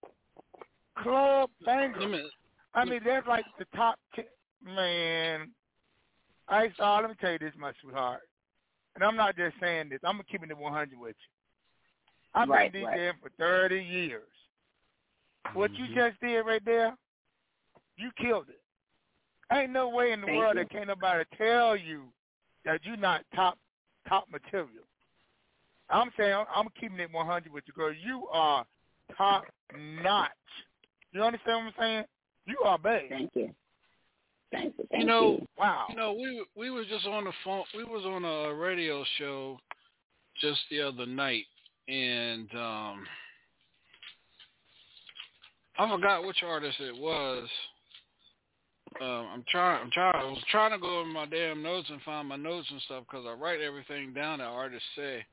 Club 1.01 1.49
bangers. 1.65 2.31
I 2.73 2.85
mean, 2.85 3.01
they're 3.03 3.23
like 3.27 3.45
the 3.59 3.65
top 3.75 3.99
ten. 4.15 4.25
Man, 4.65 5.49
I 6.47 6.69
saw. 6.77 6.99
Let 6.99 7.09
me 7.09 7.15
tell 7.19 7.33
you 7.33 7.39
this, 7.39 7.53
my 7.57 7.73
sweetheart. 7.81 8.21
And 8.95 9.03
I'm 9.03 9.15
not 9.15 9.35
just 9.35 9.55
saying 9.59 9.89
this. 9.89 9.99
I'm 10.03 10.21
keeping 10.31 10.49
it 10.49 10.57
100 10.57 10.99
with 10.99 11.09
you. 11.09 11.15
I've 12.35 12.47
right, 12.49 12.71
been 12.71 12.83
right. 12.85 12.97
DJing 12.99 13.13
for 13.21 13.29
30 13.37 13.75
years. 13.83 14.21
What 15.53 15.71
Mm-hmm. 15.71 15.83
you 15.83 15.95
just 15.95 16.19
did 16.21 16.41
right 16.41 16.63
there, 16.65 16.95
you 17.97 18.09
killed 18.19 18.49
it. 18.49 18.61
Ain't 19.53 19.71
no 19.71 19.89
way 19.89 20.11
in 20.11 20.21
the 20.21 20.27
Thank 20.27 20.37
world 20.39 20.55
you. 20.55 20.63
that 20.63 20.69
can't 20.71 20.87
nobody 20.87 21.23
tell 21.37 21.75
you 21.77 22.03
that 22.65 22.79
you're 22.83 22.97
not 22.97 23.23
top 23.35 23.57
top 24.07 24.25
material. 24.31 24.85
I'm 25.89 26.09
saying 26.17 26.45
I'm 26.53 26.67
keeping 26.79 26.99
it 26.99 27.11
100 27.11 27.51
with 27.51 27.63
you, 27.67 27.73
girl. 27.73 27.93
You 27.93 28.27
are 28.31 28.65
top 29.17 29.45
notch. 30.01 30.31
You 31.11 31.21
understand 31.21 31.65
what 31.65 31.65
I'm 31.65 31.73
saying? 31.79 32.03
You 32.45 32.57
are 32.65 32.77
bad. 32.77 33.03
Thank 33.09 33.31
you. 33.35 33.53
Thank 34.51 34.73
you. 34.77 34.85
Thank 34.91 34.91
You 34.91 34.97
Thank 34.97 35.05
know, 35.05 35.31
you. 35.39 35.47
Wow. 35.57 35.85
you 35.89 35.95
know, 35.95 36.13
we 36.13 36.45
we 36.55 36.69
was 36.69 36.87
just 36.87 37.05
on 37.05 37.25
the 37.25 37.31
phone. 37.43 37.63
We 37.75 37.83
was 37.83 38.05
on 38.05 38.25
a 38.25 38.53
radio 38.53 39.03
show 39.17 39.59
just 40.41 40.59
the 40.71 40.81
other 40.81 41.05
night, 41.05 41.45
and 41.87 42.49
um 42.55 43.05
I 45.77 45.89
forgot 45.89 46.25
which 46.25 46.43
artist 46.43 46.79
it 46.79 46.95
was. 46.95 47.47
Um, 49.01 49.27
I'm 49.33 49.43
trying. 49.49 49.81
I'm 49.83 49.91
trying. 49.91 50.15
I 50.15 50.25
was 50.25 50.43
trying 50.51 50.71
to 50.71 50.77
go 50.77 50.99
over 50.99 51.09
my 51.09 51.25
damn 51.25 51.63
notes 51.63 51.89
and 51.89 52.01
find 52.01 52.27
my 52.27 52.35
notes 52.35 52.67
and 52.69 52.81
stuff 52.81 53.03
because 53.09 53.25
I 53.27 53.33
write 53.33 53.61
everything 53.61 54.13
down 54.13 54.39
that 54.39 54.45
artists 54.45 54.87
say. 54.95 55.25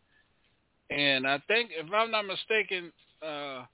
And 0.90 1.26
I 1.26 1.38
think, 1.46 1.70
if 1.72 1.86
I'm 1.92 2.10
not 2.10 2.26
mistaken, 2.26 2.92
uh, 3.22 3.64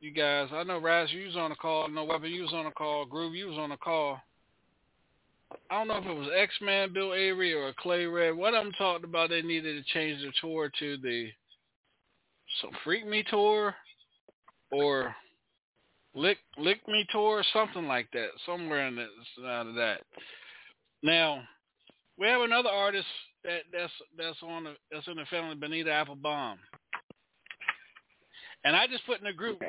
you 0.00 0.10
guys, 0.10 0.48
I 0.52 0.64
know 0.64 0.80
Ras, 0.80 1.10
you 1.12 1.26
was 1.26 1.36
on 1.36 1.52
a 1.52 1.56
call. 1.56 1.88
No 1.88 2.04
Weapon, 2.04 2.30
you 2.30 2.42
was 2.42 2.52
on 2.52 2.66
a 2.66 2.72
call. 2.72 3.06
Groove, 3.06 3.34
you 3.34 3.46
was 3.46 3.58
on 3.58 3.72
a 3.72 3.76
call. 3.76 4.18
I 5.70 5.78
don't 5.78 5.88
know 5.88 5.98
if 5.98 6.06
it 6.06 6.20
was 6.20 6.30
X 6.36 6.52
Man, 6.60 6.92
Bill 6.92 7.14
Avery, 7.14 7.52
or 7.52 7.72
Clay 7.78 8.06
Red. 8.06 8.36
What 8.36 8.52
them 8.52 8.72
talked 8.76 9.04
about 9.04 9.30
they 9.30 9.42
needed 9.42 9.84
to 9.84 9.92
change 9.92 10.20
the 10.20 10.32
tour 10.40 10.70
to 10.80 10.96
the 10.98 11.28
some 12.60 12.70
Freak 12.84 13.06
Me 13.06 13.24
tour 13.28 13.74
or 14.70 15.14
Lick 16.14 16.38
Lick 16.58 16.86
Me 16.88 17.06
tour, 17.10 17.42
something 17.52 17.86
like 17.86 18.08
that, 18.12 18.28
somewhere 18.46 18.86
in 18.86 18.96
that 18.96 19.08
out 19.46 19.66
of 19.66 19.74
that. 19.74 20.00
Now 21.02 21.42
we 22.18 22.26
have 22.26 22.42
another 22.42 22.70
artist 22.70 23.06
that 23.44 23.62
that's 23.72 23.92
that's 24.16 24.38
on 24.42 24.64
the 24.64 24.74
that's 24.90 25.06
in 25.08 25.16
the 25.16 25.24
family, 25.26 25.54
Benita 25.56 25.90
Applebaum, 25.90 26.58
and 28.64 28.76
I 28.76 28.86
just 28.86 29.06
put 29.06 29.18
in 29.18 29.24
the 29.24 29.32
group. 29.32 29.60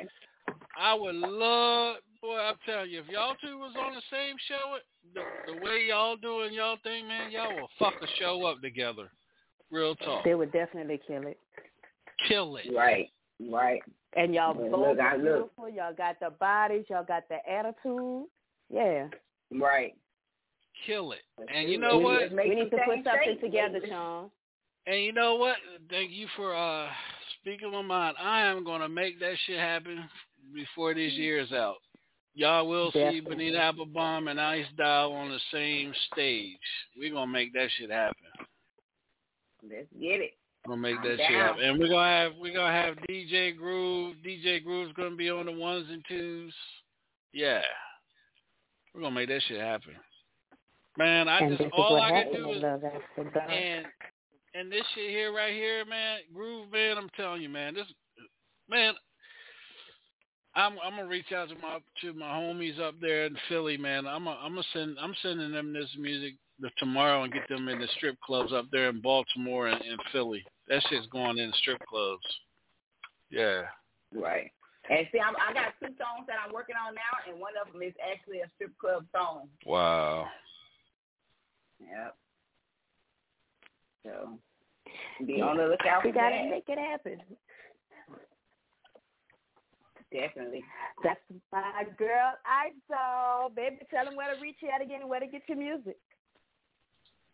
I 0.78 0.92
would 0.92 1.14
love, 1.14 1.96
boy, 2.20 2.36
I'm 2.36 2.56
telling 2.66 2.90
you, 2.90 3.00
if 3.00 3.08
y'all 3.08 3.34
two 3.42 3.58
was 3.58 3.74
on 3.78 3.94
the 3.94 4.02
same 4.10 4.36
show, 4.46 4.76
the, 5.14 5.22
the 5.52 5.64
way 5.64 5.86
y'all 5.88 6.16
doing 6.16 6.52
y'all 6.52 6.76
thing, 6.82 7.08
man, 7.08 7.30
y'all 7.30 7.54
will 7.54 7.70
fuck 7.78 7.94
the 7.98 8.06
show 8.18 8.44
up 8.44 8.60
together. 8.60 9.10
Real 9.70 9.96
talk. 9.96 10.22
They 10.24 10.34
would 10.34 10.52
definitely 10.52 11.00
kill 11.06 11.26
it. 11.26 11.38
Kill 12.28 12.56
it. 12.56 12.66
Right. 12.74 13.08
Right. 13.40 13.82
And 14.16 14.34
y'all 14.34 14.54
Well, 14.54 14.70
both 14.70 14.96
look, 14.96 15.00
I 15.00 15.16
look. 15.16 15.22
beautiful. 15.56 15.68
Y'all 15.68 15.94
got 15.94 16.18
the 16.20 16.30
bodies. 16.30 16.86
Y'all 16.88 17.04
got 17.04 17.24
the 17.28 17.36
attitude. 17.48 18.26
Yeah. 18.70 19.08
Right. 19.52 19.94
Kill 20.86 21.12
it. 21.12 21.22
And 21.52 21.70
you 21.70 21.78
know 21.78 21.98
we, 21.98 22.04
what? 22.04 22.32
We 22.32 22.54
need 22.54 22.70
to 22.70 22.78
put 22.84 23.04
something 23.04 23.38
together, 23.40 23.80
Shaun. 23.88 24.30
And 24.86 25.02
you 25.02 25.12
know 25.12 25.36
what? 25.36 25.56
Thank 25.90 26.12
you 26.12 26.26
for 26.36 26.54
uh 26.54 26.88
speaking 27.40 27.70
my 27.72 27.82
mind. 27.82 28.16
I 28.20 28.42
am 28.42 28.64
gonna 28.64 28.88
make 28.88 29.18
that 29.20 29.34
shit 29.46 29.58
happen 29.58 30.08
before 30.54 30.94
this 30.94 31.12
year 31.12 31.40
is 31.40 31.52
out. 31.52 31.76
Y'all 32.34 32.68
will 32.68 32.92
see 32.92 32.98
Definitely. 32.98 33.30
Benita 33.30 33.58
Applebaum 33.58 34.28
and 34.28 34.40
Ice 34.40 34.66
Doll 34.76 35.12
on 35.12 35.30
the 35.30 35.40
same 35.52 35.92
stage. 36.12 36.58
We're 36.96 37.12
gonna 37.12 37.32
make 37.32 37.52
that 37.54 37.68
shit 37.78 37.90
happen. 37.90 38.16
Let's 39.62 39.86
get 39.98 40.20
it. 40.20 40.34
We're 40.66 40.74
gonna 40.74 40.82
make 40.82 41.02
that 41.02 41.16
shit 41.18 41.30
down. 41.30 41.48
happen. 41.48 41.62
And 41.62 41.78
we're 41.78 41.88
gonna 41.88 42.08
have 42.08 42.32
we're 42.40 42.54
gonna 42.54 42.72
have 42.72 42.96
DJ 43.08 43.56
Groove. 43.56 44.16
DJ 44.26 44.64
Groove's 44.64 44.92
gonna 44.94 45.14
be 45.14 45.30
on 45.30 45.46
the 45.46 45.52
ones 45.52 45.86
and 45.90 46.04
twos. 46.08 46.52
Yeah. 47.32 47.62
We're 48.94 49.02
gonna 49.02 49.14
make 49.14 49.28
that 49.28 49.42
shit 49.46 49.60
happen. 49.60 49.94
Man, 50.98 51.28
I 51.28 51.38
and 51.38 51.50
just 51.50 51.58
this 51.58 51.66
is 51.66 51.72
all 51.76 51.94
what 51.94 52.02
I 52.02 52.22
can 52.22 52.32
do 52.32 52.52
is 52.52 52.62
Love 52.62 52.82
After 52.84 53.30
Dark. 53.30 53.50
and 53.50 53.86
and 54.54 54.72
this 54.72 54.82
shit 54.94 55.10
here 55.10 55.32
right 55.32 55.52
here, 55.52 55.84
man, 55.84 56.20
Groove 56.34 56.72
man, 56.72 56.98
I'm 56.98 57.10
telling 57.16 57.42
you, 57.42 57.48
man, 57.48 57.74
this 57.74 57.86
man 58.68 58.94
I'm 60.56 60.78
I'm 60.82 60.96
gonna 60.96 61.06
reach 61.06 61.30
out 61.32 61.48
to 61.50 61.54
my 61.56 61.78
to 62.00 62.12
my 62.14 62.26
homies 62.26 62.80
up 62.80 62.94
there 63.00 63.26
in 63.26 63.36
Philly, 63.48 63.76
man. 63.76 64.06
I'm 64.06 64.26
a, 64.26 64.30
I'm 64.30 64.52
gonna 64.52 64.64
send 64.72 64.96
I'm 65.00 65.14
sending 65.22 65.52
them 65.52 65.72
this 65.72 65.90
music 65.98 66.34
the, 66.60 66.70
tomorrow 66.78 67.22
and 67.24 67.32
get 67.32 67.48
them 67.48 67.68
in 67.68 67.78
the 67.78 67.88
strip 67.96 68.20
clubs 68.20 68.52
up 68.52 68.66
there 68.70 68.88
in 68.88 69.00
Baltimore 69.00 69.68
and, 69.68 69.80
and 69.82 70.00
Philly. 70.12 70.44
That 70.68 70.82
shit's 70.88 71.06
going 71.08 71.38
in 71.38 71.52
strip 71.60 71.80
clubs. 71.86 72.24
Yeah. 73.30 73.62
Right. 74.14 74.50
And 74.88 75.06
see, 75.12 75.18
I'm, 75.18 75.34
I 75.36 75.52
got 75.52 75.74
two 75.80 75.94
songs 75.98 76.26
that 76.28 76.36
I'm 76.44 76.52
working 76.52 76.76
on 76.76 76.94
now, 76.94 77.30
and 77.30 77.40
one 77.40 77.52
of 77.60 77.72
them 77.72 77.82
is 77.82 77.94
actually 78.00 78.40
a 78.40 78.50
strip 78.54 78.76
club 78.78 79.04
song. 79.14 79.48
Wow. 79.66 80.26
Yep. 81.80 82.16
So 84.04 84.38
be 85.26 85.42
on 85.42 85.56
the 85.56 85.64
lookout 85.64 86.04
we 86.04 86.10
for 86.10 86.14
gotta 86.14 86.36
that. 86.36 86.50
make 86.50 86.64
it 86.68 86.78
happen. 86.78 87.20
Definitely. 90.12 90.62
That's 91.02 91.20
my 91.52 91.84
girl, 91.98 92.32
Ice 92.46 92.72
Doll. 92.88 93.50
Baby, 93.50 93.78
tell 93.90 94.04
them 94.04 94.14
where 94.14 94.32
to 94.32 94.40
reach 94.40 94.56
you 94.62 94.70
at 94.72 94.80
again 94.80 95.00
and 95.00 95.10
where 95.10 95.20
to 95.20 95.26
get 95.26 95.42
your 95.48 95.58
music. 95.58 95.96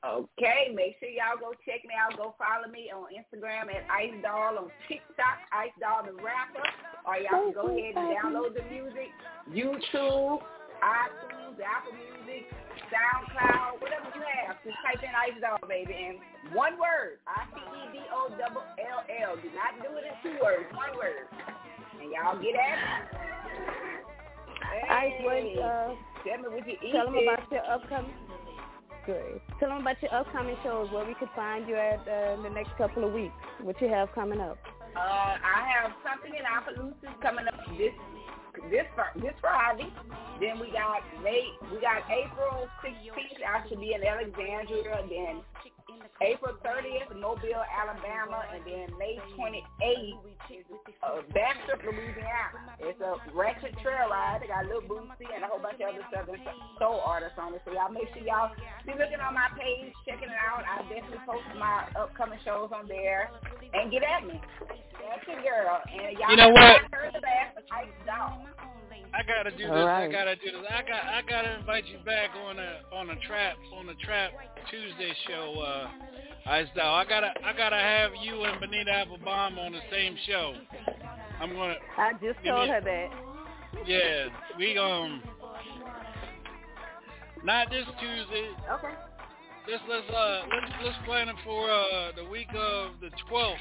Okay, 0.02 0.74
make 0.74 0.98
sure 0.98 1.14
y'all 1.14 1.38
go 1.38 1.54
check 1.62 1.86
me 1.86 1.94
out. 1.94 2.18
Go 2.18 2.34
follow 2.34 2.66
me 2.66 2.90
on 2.90 3.06
Instagram 3.14 3.70
at 3.70 3.86
Ice 3.86 4.10
Doll, 4.18 4.58
on 4.58 4.66
TikTok, 4.90 5.38
Ice 5.54 5.70
Doll 5.78 6.02
the 6.02 6.10
Rapper, 6.18 6.66
or 7.06 7.22
y'all 7.22 7.46
can 7.46 7.54
go 7.54 7.70
ahead 7.70 7.94
and 7.94 8.10
download 8.10 8.58
the 8.58 8.66
music, 8.66 9.14
YouTube, 9.46 10.42
iTunes, 10.82 11.54
Apple 11.62 11.94
Music, 11.94 12.50
SoundCloud, 12.90 13.78
whatever 13.78 14.10
you 14.10 14.26
have. 14.26 14.58
Just 14.66 14.74
type 14.82 14.98
in 15.06 15.14
Ice 15.14 15.38
Doll, 15.38 15.62
baby, 15.70 15.94
and 15.94 16.18
one 16.50 16.82
word, 16.82 17.22
I-C-E-D-O-double-L-L. 17.30 19.32
Do 19.38 19.48
not 19.54 19.72
do 19.86 19.90
it 20.02 20.10
in 20.10 20.18
two 20.26 20.34
words, 20.42 20.66
one 20.74 20.98
word. 20.98 21.30
And 22.02 22.10
y'all 22.10 22.42
get 22.42 22.58
at 22.58 22.74
it. 22.74 23.06
Ice, 24.90 25.14
what, 25.22 25.46
uh, 25.62 25.94
Tell 26.26 26.42
me 26.42 26.50
what 26.50 26.66
you 26.66 26.74
eat. 26.82 26.90
tell 26.90 27.06
them 27.06 27.22
about 27.22 27.46
your 27.54 27.62
upcoming. 27.70 28.18
Good. 29.04 29.40
Tell 29.58 29.70
them 29.70 29.82
about 29.82 30.00
your 30.00 30.14
upcoming 30.14 30.56
shows, 30.62 30.90
where 30.92 31.04
we 31.04 31.14
could 31.14 31.30
find 31.34 31.66
you 31.66 31.74
at 31.74 32.06
uh, 32.06 32.34
in 32.34 32.42
the 32.44 32.50
next 32.50 32.76
couple 32.78 33.04
of 33.04 33.12
weeks. 33.12 33.34
What 33.60 33.80
you 33.80 33.88
have 33.88 34.12
coming 34.14 34.40
up. 34.40 34.58
Uh, 34.94 35.34
I 35.42 35.66
have 35.74 35.92
something 36.06 36.30
in 36.30 36.44
Opelousas 36.46 37.16
coming 37.20 37.46
up 37.48 37.58
this 37.78 37.90
this 38.70 38.86
this 39.16 39.34
Friday. 39.40 39.90
Then 40.38 40.60
we 40.60 40.70
got 40.70 41.02
May 41.24 41.50
we 41.72 41.80
got 41.80 42.06
April 42.06 42.68
16th. 42.84 43.42
I 43.42 43.68
should 43.68 43.80
be 43.80 43.94
in 43.94 44.04
Alexandria. 44.04 45.02
Then 45.08 45.42
April 46.22 46.54
30th, 46.62 47.10
Mobile, 47.18 47.64
Alabama, 47.66 48.46
and 48.54 48.62
then 48.64 48.86
May 48.98 49.18
28th, 49.34 50.22
uh, 51.02 51.22
Bastrop, 51.34 51.82
Louisiana. 51.82 52.78
It's 52.80 53.00
a 53.02 53.18
ratchet 53.34 53.74
trail 53.82 54.10
ride. 54.10 54.40
They 54.42 54.48
got 54.48 54.66
Lil 54.66 54.82
Bootsy 54.86 55.26
and 55.34 55.42
a 55.42 55.48
whole 55.48 55.58
bunch 55.58 55.80
of 55.82 55.90
other 55.90 56.06
southern 56.14 56.40
soul 56.78 57.00
artists 57.04 57.38
on 57.38 57.54
it. 57.54 57.62
So 57.66 57.72
y'all 57.74 57.90
make 57.90 58.06
sure 58.14 58.22
y'all 58.22 58.54
be 58.86 58.92
looking 58.94 59.18
on 59.18 59.34
my 59.34 59.50
page, 59.58 59.92
checking 60.06 60.30
it 60.30 60.38
out. 60.38 60.62
I 60.62 60.82
definitely 60.86 61.22
post 61.26 61.46
my 61.58 61.90
upcoming 61.98 62.38
shows 62.44 62.70
on 62.74 62.86
there. 62.86 63.30
And 63.74 63.90
get 63.90 64.02
at 64.06 64.26
me. 64.26 64.40
That's 65.02 65.26
your 65.26 65.42
girl. 65.42 65.82
And 65.90 66.18
y'all 66.18 66.30
You 66.30 66.36
know 66.38 66.50
what? 66.54 66.82
heard 66.94 67.12
the 67.14 67.22
last 67.22 67.58
Ice 67.72 67.90
Doll. 68.06 68.46
I 69.14 69.22
gotta 69.22 69.50
do 69.50 69.64
this. 69.64 69.70
All 69.70 69.86
right. 69.86 70.08
I 70.08 70.12
gotta 70.12 70.36
do 70.36 70.52
this. 70.52 70.66
I 70.70 70.82
got. 70.82 71.04
I 71.04 71.22
gotta 71.28 71.58
invite 71.58 71.86
you 71.86 71.98
back 72.04 72.30
on 72.46 72.58
a 72.58 72.80
on 72.94 73.10
a 73.10 73.16
trap 73.26 73.56
on 73.76 73.88
a 73.88 73.94
trap 73.96 74.32
Tuesday 74.70 75.12
show. 75.28 75.54
Uh, 75.60 76.50
Ice 76.50 76.68
Doll. 76.74 76.94
I 76.94 77.04
gotta. 77.04 77.32
I 77.44 77.52
gotta 77.56 77.76
have 77.76 78.12
you 78.22 78.42
and 78.44 78.58
Benita 78.60 78.90
Applebaum 78.90 79.58
on 79.58 79.72
the 79.72 79.80
same 79.90 80.16
show. 80.26 80.54
I'm 81.40 81.52
gonna. 81.52 81.74
I 81.98 82.12
just 82.14 82.38
told 82.44 82.68
me- 82.68 82.74
her 82.74 82.80
that. 82.80 83.08
Yeah, 83.86 84.28
we 84.58 84.78
um. 84.78 85.22
Not 87.44 87.70
this 87.70 87.84
Tuesday. 88.00 88.48
Okay. 88.70 88.94
Let's 89.68 89.82
let's 89.88 90.10
uh 90.10 90.42
let's 90.50 90.72
let's 90.84 90.98
plan 91.04 91.28
it 91.28 91.36
for 91.44 91.70
uh 91.70 92.12
the 92.16 92.24
week 92.24 92.48
of 92.54 92.92
the 93.00 93.10
12th. 93.30 93.56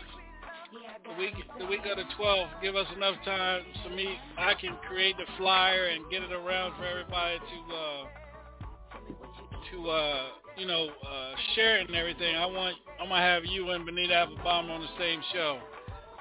The 0.72 1.20
week 1.20 1.34
the 1.60 1.66
week 1.66 1.82
of 1.90 1.98
the 1.98 2.06
12th. 2.18 2.62
Give 2.62 2.76
us 2.76 2.88
enough 2.96 3.16
time 3.26 3.64
so 3.84 3.90
me 3.90 4.16
I 4.38 4.54
can 4.54 4.78
create 4.88 5.18
the 5.18 5.26
flyer 5.38 5.88
and 5.88 6.10
get 6.10 6.24
it 6.24 6.32
around 6.32 6.78
for 6.78 6.86
everybody 6.86 7.40
to 7.40 7.76
uh, 7.76 8.04
to 9.72 9.90
uh, 9.90 10.26
you 10.58 10.66
know 10.66 10.88
uh, 10.88 11.32
share 11.56 11.80
it 11.80 11.88
and 11.88 11.96
everything. 11.96 12.36
I 12.36 12.46
want 12.46 12.78
I'm 13.02 13.10
gonna 13.10 13.22
have 13.22 13.44
you 13.46 13.72
and 13.72 13.86
Benita 13.86 14.14
Applebaum 14.14 14.72
on 14.72 14.82
the 14.82 14.88
same 14.98 15.22
show. 15.34 15.60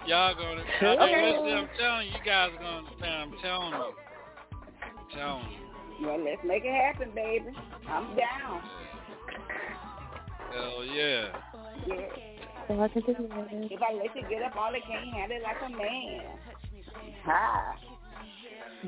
Y'all 0.07 0.35
gonna 0.35 0.65
Okay. 0.83 1.43
listen, 1.43 1.57
I'm 1.57 1.69
telling 1.79 2.09
you, 2.09 2.15
you 2.15 2.25
guys 2.25 2.51
are 2.53 2.63
gonna 2.63 3.01
man, 3.01 3.21
I'm 3.21 3.35
telling 3.41 3.73
you. 3.73 3.93
I'm 4.83 5.17
telling 5.17 5.51
you. 5.53 6.07
Well, 6.07 6.25
let's 6.25 6.43
make 6.45 6.65
it 6.65 6.75
happen, 6.75 7.11
baby. 7.15 7.47
I'm 7.89 8.17
down. 8.17 8.63
Hell 10.53 10.85
yeah. 10.85 11.29
Yeah. 11.87 12.40
If 12.71 13.83
I 13.83 13.93
let 13.95 14.15
you 14.15 14.23
get 14.31 14.43
up 14.43 14.55
all 14.57 14.73
it 14.73 14.83
can't 14.87 15.13
handle 15.13 15.37
it 15.37 15.43
like 15.43 15.57
a 15.59 15.71
man. 15.71 16.23
Hi. 17.25 17.75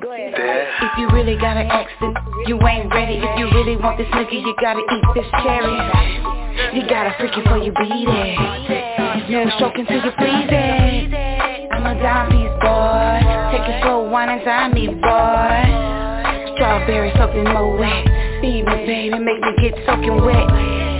Go 0.01 0.13
ahead. 0.13 0.35
If 0.35 0.99
you 0.99 1.11
really 1.11 1.35
got 1.35 1.57
an 1.57 1.67
accent, 1.67 2.17
you 2.47 2.61
ain't 2.63 2.95
ready. 2.95 3.19
If 3.19 3.39
you 3.41 3.51
really 3.51 3.77
want 3.77 3.99
this 3.99 4.07
nigga, 4.07 4.39
you 4.39 4.55
gotta 4.61 4.79
eat 4.79 5.05
this 5.15 5.27
cherry. 5.43 6.79
You 6.79 6.89
gotta 6.89 7.13
freak 7.19 7.33
it 7.37 7.43
before 7.43 7.59
you 7.59 7.73
beat 7.73 8.07
it. 8.07 9.31
No 9.31 9.51
stroking 9.57 9.87
till 9.87 10.05
you 10.05 10.13
please 10.15 10.47
it. 10.47 11.73
I'm 11.73 11.83
a 11.85 11.99
dime 12.01 12.31
piece 12.31 12.55
boy. 12.63 13.19
Take 13.51 13.67
it 13.67 13.83
slow, 13.83 14.09
wine 14.09 14.31
and 14.31 14.45
dime 14.45 14.75
me 14.75 14.95
boy. 14.95 16.55
Strawberry 16.55 17.11
soaking 17.19 17.51
more 17.51 17.77
wet. 17.77 18.07
Feed 18.41 18.63
me, 18.63 18.87
baby, 18.87 19.19
make 19.19 19.41
me 19.43 19.53
get 19.61 19.75
soaking 19.87 20.23
wet. 20.23 20.92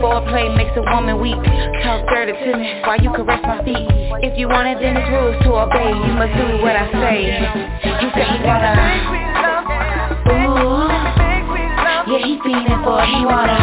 Foreplay 0.00 0.56
makes 0.56 0.76
a 0.76 0.82
woman 0.82 1.20
weak. 1.20 1.34
Talk 1.82 2.06
dirty 2.08 2.32
to 2.32 2.56
me 2.56 2.80
while 2.86 3.00
you 3.00 3.10
caress 3.10 3.42
my 3.42 3.64
feet. 3.64 3.86
If 4.22 4.38
you 4.38 4.48
want 4.48 4.68
it, 4.68 4.78
then 4.80 4.96
it's 4.96 5.10
rules 5.10 5.36
to 5.42 5.50
obey. 5.58 5.90
You 5.90 6.12
must 6.14 6.34
do 6.38 6.62
what 6.62 6.76
I 6.76 6.86
say. 6.92 7.34
He 7.82 8.06
said 8.14 8.26
he 8.30 8.38
wanna. 8.46 8.74
Ooh. 10.30 10.86
Yeah, 12.08 12.22
he 12.24 12.38
feeling 12.42 12.80
for 12.86 13.02
it. 13.02 13.08
He 13.10 13.26
wanna. 13.26 13.58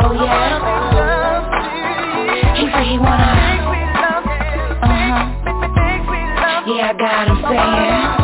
Oh 0.00 0.12
yeah. 0.16 0.56
He 2.56 2.64
said 2.72 2.86
he 2.86 2.98
wanna. 2.98 3.28
Uh 4.82 4.88
huh. 4.88 5.22
Yeah, 6.66 6.90
I 6.90 6.94
got 6.98 7.28
him 7.28 7.38
saying. 7.48 8.17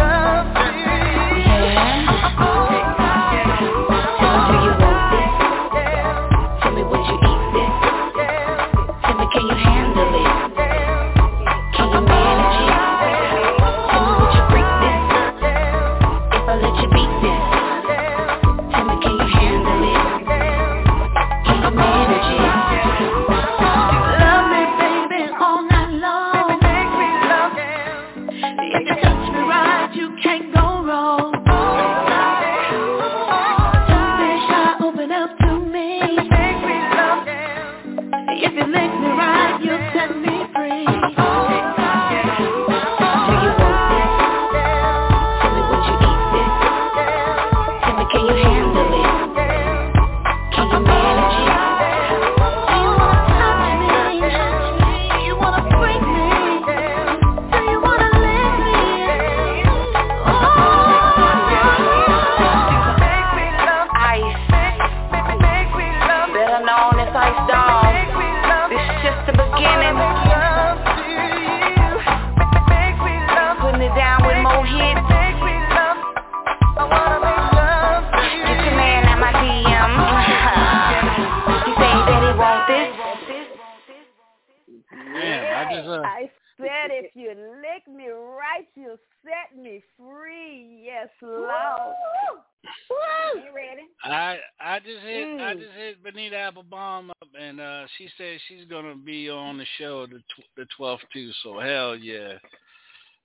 Just 94.85 95.01
hit 95.03 95.41
I 95.41 95.55
Mm. 95.55 95.61
just 95.61 95.73
hit 95.73 96.03
Benita 96.03 96.37
Applebaum 96.37 97.11
up, 97.11 97.29
and 97.39 97.61
uh 97.61 97.87
she 97.99 98.09
said 98.19 98.39
she's 98.49 98.65
gonna 98.67 98.95
be 98.95 99.29
on 99.31 99.59
the 99.59 99.65
show 99.79 100.07
the 100.07 100.19
tw- 100.19 100.55
the 100.57 100.67
twelfth 100.77 101.05
too. 101.13 101.31
So 101.43 101.59
hell 101.59 101.97
yeah, 101.97 102.35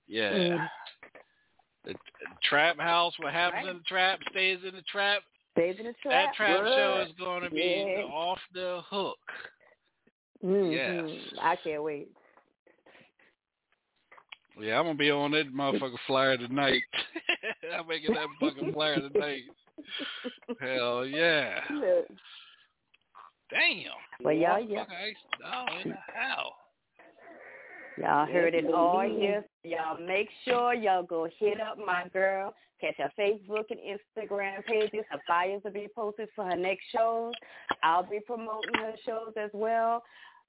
yeah. 0.06 0.32
Mm. 0.32 0.68
The, 1.84 1.92
the 1.94 2.26
trap 2.42 2.78
house, 2.78 3.14
what 3.18 3.32
happens 3.32 3.64
Right. 3.64 3.70
in 3.70 3.78
the 3.78 3.84
trap 3.84 4.20
stays 4.30 4.58
in 4.66 4.74
the 4.74 4.82
trap. 4.82 5.22
Stays 5.52 5.76
in 5.78 5.86
the 5.86 5.94
trap. 6.02 6.12
That 6.28 6.34
trap 6.34 6.58
show 6.58 7.04
is 7.06 7.12
going 7.18 7.42
to 7.42 7.50
be 7.50 7.84
Yeah. 7.96 8.02
off 8.04 8.38
the 8.52 8.82
hook. 8.88 9.18
Mhm. 10.44 10.72
Yes. 10.72 11.34
I 11.40 11.56
can't 11.56 11.82
wait. 11.82 12.08
Yeah, 14.58 14.78
I'm 14.78 14.84
gonna 14.84 14.94
be 14.98 15.10
on 15.10 15.30
that 15.30 15.52
motherfucking 15.54 15.98
flyer 16.06 16.36
tonight. 16.36 16.82
I'm 17.74 17.86
making 17.86 18.14
that 18.14 18.26
fucking 18.40 18.72
flyer 18.74 18.96
tonight. 18.96 19.42
Hell 20.60 21.06
yeah. 21.06 21.60
Look. 21.70 22.06
Damn. 23.50 24.24
Well, 24.24 24.34
y'all, 24.34 24.60
yeah. 24.60 24.84
Motherfucker 24.84 25.66
Ice 25.72 25.80
in 25.84 25.90
the 25.90 25.96
house. 26.14 26.52
Y'all 27.98 28.26
heard 28.26 28.54
it 28.54 28.72
all 28.72 29.02
here. 29.02 29.44
Y'all 29.64 30.00
make 30.00 30.28
sure 30.44 30.72
y'all 30.72 31.02
go 31.02 31.28
hit 31.38 31.60
up 31.60 31.76
my 31.78 32.04
girl. 32.12 32.54
Catch 32.80 32.96
her 32.96 33.10
Facebook 33.18 33.64
and 33.70 33.78
Instagram 33.80 34.64
pages. 34.64 35.04
Her 35.10 35.20
flyers 35.26 35.60
will 35.64 35.72
be 35.72 35.88
posted 35.94 36.28
for 36.34 36.44
her 36.46 36.56
next 36.56 36.84
shows. 36.94 37.32
I'll 37.82 38.08
be 38.08 38.20
promoting 38.24 38.74
her 38.76 38.94
shows 39.04 39.32
as 39.36 39.50
well. 39.52 40.02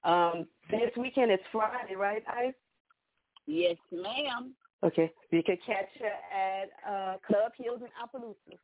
Um, 0.04 0.46
this 0.70 0.90
weekend 0.96 1.30
is 1.30 1.38
Friday, 1.50 1.94
right, 1.94 2.22
Ice? 2.28 2.54
Yes, 3.46 3.76
ma'am. 3.90 4.54
Okay. 4.82 5.12
You 5.30 5.42
can 5.42 5.58
catch 5.66 5.88
her 6.00 6.06
at 6.34 6.90
uh, 6.90 7.16
Club 7.26 7.52
Hills 7.56 7.80
in 7.82 7.88
Opelousas. 8.02 8.58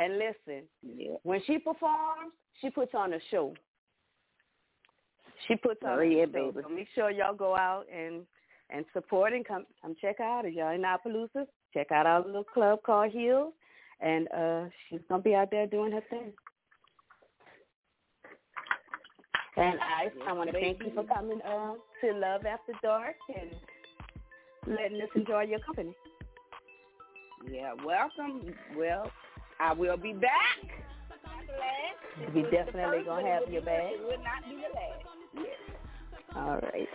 And 0.00 0.18
listen, 0.18 0.68
Yeah. 0.82 1.16
when 1.22 1.42
she 1.44 1.58
performs, 1.58 2.32
she 2.60 2.70
puts 2.70 2.94
on 2.94 3.12
a 3.12 3.20
show. 3.30 3.54
She 5.46 5.56
puts 5.56 5.82
on 5.84 5.98
Oh, 5.98 6.02
a 6.02 6.04
yeah, 6.04 6.24
show. 6.26 6.32
baby. 6.52 6.60
So 6.62 6.68
make 6.68 6.88
sure 6.94 7.10
y'all 7.10 7.34
go 7.34 7.56
out 7.56 7.86
and 7.92 8.26
and 8.70 8.86
support 8.94 9.32
and 9.34 9.44
come 9.44 9.66
come 9.82 9.94
check 10.00 10.18
out. 10.20 10.46
If 10.46 10.54
y'all 10.54 10.72
in 10.74 10.84
Opelousas, 10.84 11.46
check 11.74 11.92
out 11.92 12.06
our 12.06 12.24
little 12.24 12.44
club 12.44 12.82
called 12.84 13.12
Hills. 13.12 13.52
And 14.00 14.28
uh 14.32 14.64
she's 14.88 15.00
gonna 15.08 15.22
be 15.22 15.34
out 15.34 15.50
there 15.50 15.66
doing 15.66 15.92
her 15.92 16.00
thing. 16.08 16.32
And 19.56 19.78
I 19.80 20.10
I 20.26 20.32
want 20.32 20.50
to 20.50 20.58
thank 20.58 20.80
you 20.82 20.92
for 20.94 21.04
coming 21.04 21.40
uh, 21.42 21.74
to 22.00 22.12
Love 22.14 22.46
After 22.46 22.72
Dark 22.82 23.16
and 23.38 23.50
letting 24.66 25.00
us 25.02 25.08
enjoy 25.14 25.42
your 25.42 25.58
company. 25.60 25.94
Yeah, 27.50 27.74
welcome. 27.84 28.54
Well, 28.76 29.10
I 29.62 29.72
will 29.74 29.96
be 29.96 30.12
back. 30.12 30.58
Not 31.22 31.46
the 31.46 31.54
last. 31.54 32.34
We 32.34 32.42
This 32.42 32.50
was 32.50 32.50
the 32.50 32.50
definitely 32.50 33.04
gonna 33.06 33.28
have 33.28 33.46
will 33.46 33.54
you 33.54 33.60
back. 33.60 33.94
It 33.94 34.02
will 34.02 34.18
not 34.18 34.42
be 34.42 34.58
the 34.58 34.74
last. 34.74 35.06
Yes. 35.38 35.54
All 36.34 36.58
right. 36.58 36.90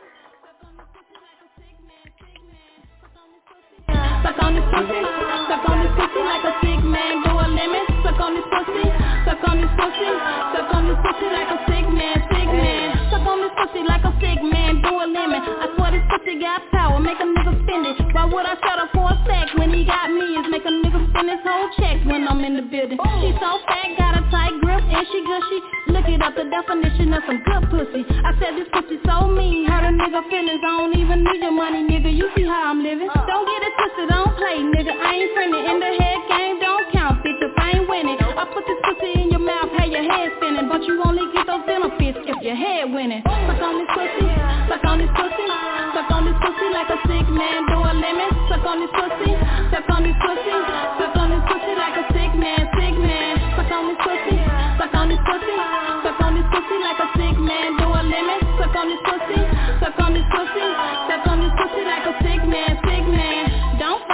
Suck 4.19 4.43
on 4.43 4.51
this 4.59 4.67
pussy, 4.67 4.99
suck 5.47 5.63
on 5.63 5.77
this 5.79 5.93
pussy 5.95 6.21
like 6.27 6.43
a 6.43 6.53
sick 6.59 6.83
man, 6.83 7.23
do 7.23 7.31
a 7.39 7.47
limit. 7.47 7.87
Suck 8.03 8.19
on 8.19 8.35
this 8.35 8.43
pussy, 8.51 8.83
suck 9.23 9.47
on 9.47 9.63
this 9.63 9.71
pussy, 9.79 10.11
suck 10.51 10.67
on 10.75 10.91
this 10.91 10.99
pussy 11.07 11.27
like 11.31 11.47
a 11.47 11.59
sick 11.71 11.87
man, 11.87 12.19
sick 12.27 12.51
man. 12.51 12.96
On 13.27 13.43
this 13.43 13.51
pussy 13.59 13.83
like 13.83 14.03
a 14.07 14.13
sick 14.23 14.39
man, 14.39 14.81
do 14.81 14.87
a 14.87 15.03
limit. 15.03 15.43
I 15.43 15.67
swear 15.75 15.91
this 15.91 16.05
pussy 16.07 16.39
got 16.39 16.63
power, 16.71 16.99
make 16.99 17.19
a 17.19 17.27
nigga 17.27 17.59
spend 17.63 17.83
it. 17.83 17.99
Why 18.15 18.23
would 18.23 18.45
I 18.47 18.55
settle 18.63 18.87
for 18.95 19.11
a 19.11 19.15
sec 19.27 19.51
when 19.59 19.73
he 19.73 19.83
got 19.83 20.07
me? 20.07 20.39
Is 20.39 20.47
make 20.49 20.63
a 20.63 20.71
nigga 20.71 21.11
spend 21.11 21.27
his 21.29 21.43
whole 21.43 21.67
check 21.75 21.99
when 22.07 22.23
I'm 22.23 22.39
in 22.39 22.55
the 22.55 22.63
building. 22.63 22.95
She 22.95 23.29
so 23.35 23.59
fat, 23.67 23.99
got 23.99 24.15
a 24.15 24.23
tight 24.31 24.55
and 24.87 24.95
gushy 24.95 25.19
gushy. 25.27 25.59
Look 25.91 26.07
it 26.07 26.21
up, 26.21 26.35
the 26.35 26.47
definition 26.47 27.13
of 27.13 27.23
some 27.27 27.43
good 27.43 27.63
pussy. 27.71 28.03
I 28.07 28.31
said 28.39 28.55
this 28.55 28.67
pussy 28.71 28.99
so 29.03 29.27
mean, 29.27 29.67
hurt 29.67 29.83
a 29.83 29.91
nigga 29.91 30.23
feelings. 30.31 30.63
I 30.63 30.71
don't 30.79 30.95
even 30.95 31.23
need 31.23 31.41
your 31.43 31.51
money, 31.51 31.83
nigga. 31.83 32.11
You 32.11 32.31
see 32.35 32.47
how 32.47 32.71
I'm 32.71 32.83
living? 32.83 33.09
Uh. 33.09 33.25
Don't 33.27 33.45
get 33.47 33.61
it 33.63 33.73
twisted, 33.75 34.07
don't 34.09 34.31
play, 34.39 34.57
nigga. 34.63 34.93
I 34.95 35.11
ain't 35.15 35.31
friendly 35.35 35.61
in 35.67 35.77
the 35.79 35.91
head 35.99 36.19
game, 36.31 36.55
don't 36.59 36.85
count, 36.91 37.23
bitch. 37.23 37.39
If 37.43 37.51
I 37.57 37.77
ain't 37.77 37.87
winning, 37.89 38.17
I 38.19 38.43
put 38.51 38.63
this 38.67 38.79
pussy 38.83 39.11
in 39.23 39.31
your 39.31 39.43
mouth, 39.43 39.71
have 39.75 39.91
your 39.91 40.03
head 40.03 40.31
spinning, 40.39 40.67
but 40.71 40.83
you 40.83 40.99
only 41.03 41.27
get 41.35 41.47
those 41.47 41.63
benefits 41.67 42.19
if 42.23 42.39
your 42.43 42.55
head 42.55 42.91
winning. 42.91 43.23
Suck 43.23 43.59
on 43.59 43.75
this 43.79 43.91
pussy, 43.91 44.27
suck 44.71 44.83
on 44.87 44.97
this 44.99 45.11
pussy, 45.15 45.47
suck 45.95 46.11
on 46.11 46.23
this 46.27 46.37
pussy 46.39 46.67
like 46.71 46.89
a 46.91 46.99
sick 47.07 47.27
man 47.27 47.67
do 47.67 47.77
a 47.83 47.93
lemon. 47.93 48.29
Suck 48.47 48.63
on 48.63 48.79
this 48.79 48.91
pussy, 48.95 49.31
suck 49.71 49.89
on 49.91 50.03
this 50.03 50.17
pussy, 50.23 50.55
suck 50.99 51.15
on 51.17 51.27
this 51.33 51.43
pussy 51.49 51.73
like 51.75 51.95
a 51.99 52.05
sick 52.13 52.31
man, 52.37 52.61
sick 52.77 52.95
man. 52.95 53.33
Suck 53.57 53.71
on 53.71 53.83
this 53.91 53.99
pussy, 54.05 54.36
suck 54.77 54.93
on 54.93 55.09
this 55.09 55.19
pussy, 55.25 55.57
suck 56.05 56.21
on 56.21 56.37
this 56.37 56.45
pussy 56.53 56.77
like 56.85 56.99
a 57.01 57.07
sick 57.17 57.37
man 57.41 57.77
do 57.77 57.87
a 57.89 58.01
lemon. 58.05 58.39
Suck 58.61 58.75
on 58.77 58.87
this 58.87 59.01
pussy, 59.03 59.41
suck 59.81 59.99
on 59.99 60.13
this 60.13 60.27
pussy, 60.29 60.65
suck 61.09 61.27
on 61.27 61.37
this 61.41 61.53
pussy 61.57 61.83
like 61.83 62.05
a 62.05 62.13
sick 62.21 62.41
man. 62.47 62.86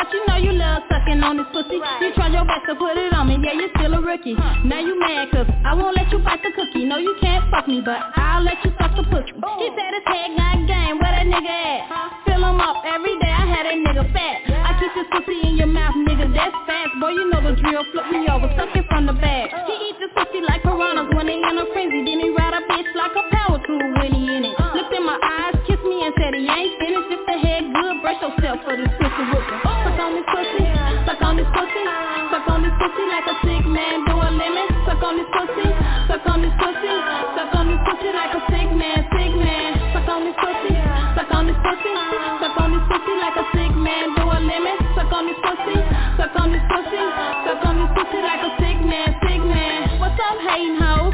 But 0.04 0.12
you 0.12 0.20
know 0.28 0.36
you 0.36 0.52
love 0.52 0.84
sucking 0.92 1.24
on 1.24 1.40
this 1.40 1.48
pussy. 1.56 1.80
You 1.80 2.12
try 2.12 2.28
your 2.28 2.44
best 2.44 2.68
to 2.68 2.76
put 2.76 3.00
it 3.00 3.16
on 3.16 3.24
me, 3.24 3.40
yeah, 3.40 3.56
you're 3.56 3.72
still 3.72 3.96
a 3.96 4.04
rookie. 4.04 4.36
Now 4.36 4.84
you 4.84 5.00
mad 5.00 5.32
cause 5.32 5.48
I 5.64 5.72
won't 5.80 5.96
let 5.96 6.12
you 6.12 6.20
bite 6.20 6.44
the 6.44 6.52
cookie. 6.52 6.84
No, 6.84 7.00
you 7.00 7.16
can't 7.24 7.48
fuck 7.48 7.72
me, 7.72 7.80
but 7.80 8.12
I'll 8.20 8.44
let 8.44 8.60
you 8.68 8.76
suck 8.76 9.00
the 9.00 9.08
pussy. 9.08 9.32
Oh. 9.40 9.64
He 9.64 9.72
said 9.72 9.96
his 9.96 10.04
head 10.04 10.36
got 10.36 10.60
game, 10.68 11.00
where 11.00 11.08
that 11.08 11.24
nigga 11.24 11.48
at? 11.48 11.88
Fill 12.28 12.44
him 12.44 12.60
up 12.60 12.84
every 12.84 13.16
day, 13.16 13.32
I 13.32 13.48
had 13.48 13.64
that 13.64 13.80
nigga 13.80 14.04
fat. 14.12 14.44
I 14.44 14.76
keep 14.76 14.92
this 14.92 15.08
pussy 15.08 15.40
in 15.40 15.56
your 15.56 15.72
mouth, 15.72 15.96
nigga, 15.96 16.28
that's 16.36 16.58
fast. 16.68 17.00
Boy, 17.00 17.16
you 17.16 17.32
know 17.32 17.40
the 17.40 17.56
drill, 17.64 17.88
flip 17.96 18.12
me 18.12 18.28
over, 18.28 18.52
suck 18.60 18.76
it 18.76 18.84
from 18.92 19.08
the 19.08 19.16
back. 19.16 19.56
Uh. 19.56 19.64
He 19.72 19.88
eat 19.88 20.04
this 20.04 20.12
pussy 20.20 20.44
like 20.44 20.68
piranhas 20.68 21.16
when 21.16 21.32
they 21.32 21.40
in 21.40 21.56
a 21.56 21.64
frenzy. 21.72 22.04
Then 22.04 22.20
he 22.20 22.28
ride 22.36 22.52
a 22.52 22.62
bitch 22.68 22.92
like 23.00 23.16
a 23.16 23.24
power 23.32 23.43
tool 23.80 23.94
when 23.98 24.14
he 24.14 24.24
in 24.30 24.44
it. 24.46 24.56
Looked 24.74 24.94
in 24.94 25.06
my 25.06 25.18
eyes, 25.18 25.56
kissed 25.66 25.86
me 25.86 26.06
and 26.06 26.14
said 26.18 26.34
he 26.34 26.46
ain't 26.46 26.74
finished. 26.78 27.10
If 27.10 27.22
the 27.26 27.38
head 27.38 27.64
good, 27.74 27.96
brush 28.02 28.22
yourself 28.22 28.58
for 28.66 28.76
this 28.78 28.92
pussy 28.98 29.24
whooping. 29.30 29.62
Suck 29.64 30.00
on 30.00 30.12
this 30.18 30.28
pussy, 30.30 30.66
suck 31.06 31.22
on 31.22 31.34
this 31.38 31.50
pussy, 31.54 31.84
suck 32.30 32.48
on 32.50 32.60
this 32.62 32.76
pussy 32.78 33.04
like 33.10 33.28
a 33.30 33.36
sick 33.42 33.64
man 33.66 34.06
do 34.06 34.16
a 34.18 34.30
lemon. 34.30 34.68
Suck 34.86 35.02
on 35.02 35.14
this 35.18 35.30
pussy, 35.34 35.68
suck 36.10 36.26
on 36.30 36.38
this 36.42 36.56
pussy, 36.62 36.94
suck 37.38 37.54
on 37.54 37.66
this 37.70 37.82
pussy 37.88 38.10
like 38.14 38.34
a 38.34 38.42
sick 38.52 38.70
man, 38.74 39.00
sick 39.14 39.34
man. 39.38 39.72
Suck 39.94 40.10
on 40.10 40.22
this 40.28 40.38
pussy, 40.38 40.74
suck 41.18 41.32
on 41.34 41.44
this 41.48 41.60
pussy, 41.64 41.94
suck 42.42 42.58
on 42.62 42.70
this 42.74 42.86
pussy 42.90 43.14
like 43.18 43.38
a 43.38 43.46
sick 43.54 43.74
man 43.74 44.06
do 44.18 44.24
a 44.28 44.40
lemon. 44.42 44.78
Suck 44.94 45.12
on 45.14 45.24
this 45.26 45.40
pussy, 45.42 45.78
suck 46.18 46.36
on 46.38 46.48
this 46.54 46.66
pussy, 46.70 47.02
suck 47.46 47.64
on 47.66 47.76
this 47.82 47.92
pussy 47.98 48.20
like 48.22 48.42
a 48.44 48.52
sick 48.62 48.80
man, 48.86 49.10
sick 49.26 49.42
man. 49.42 49.98
What's 50.02 50.20
up, 50.20 50.38
hating 50.42 50.78
hoes? 50.78 51.13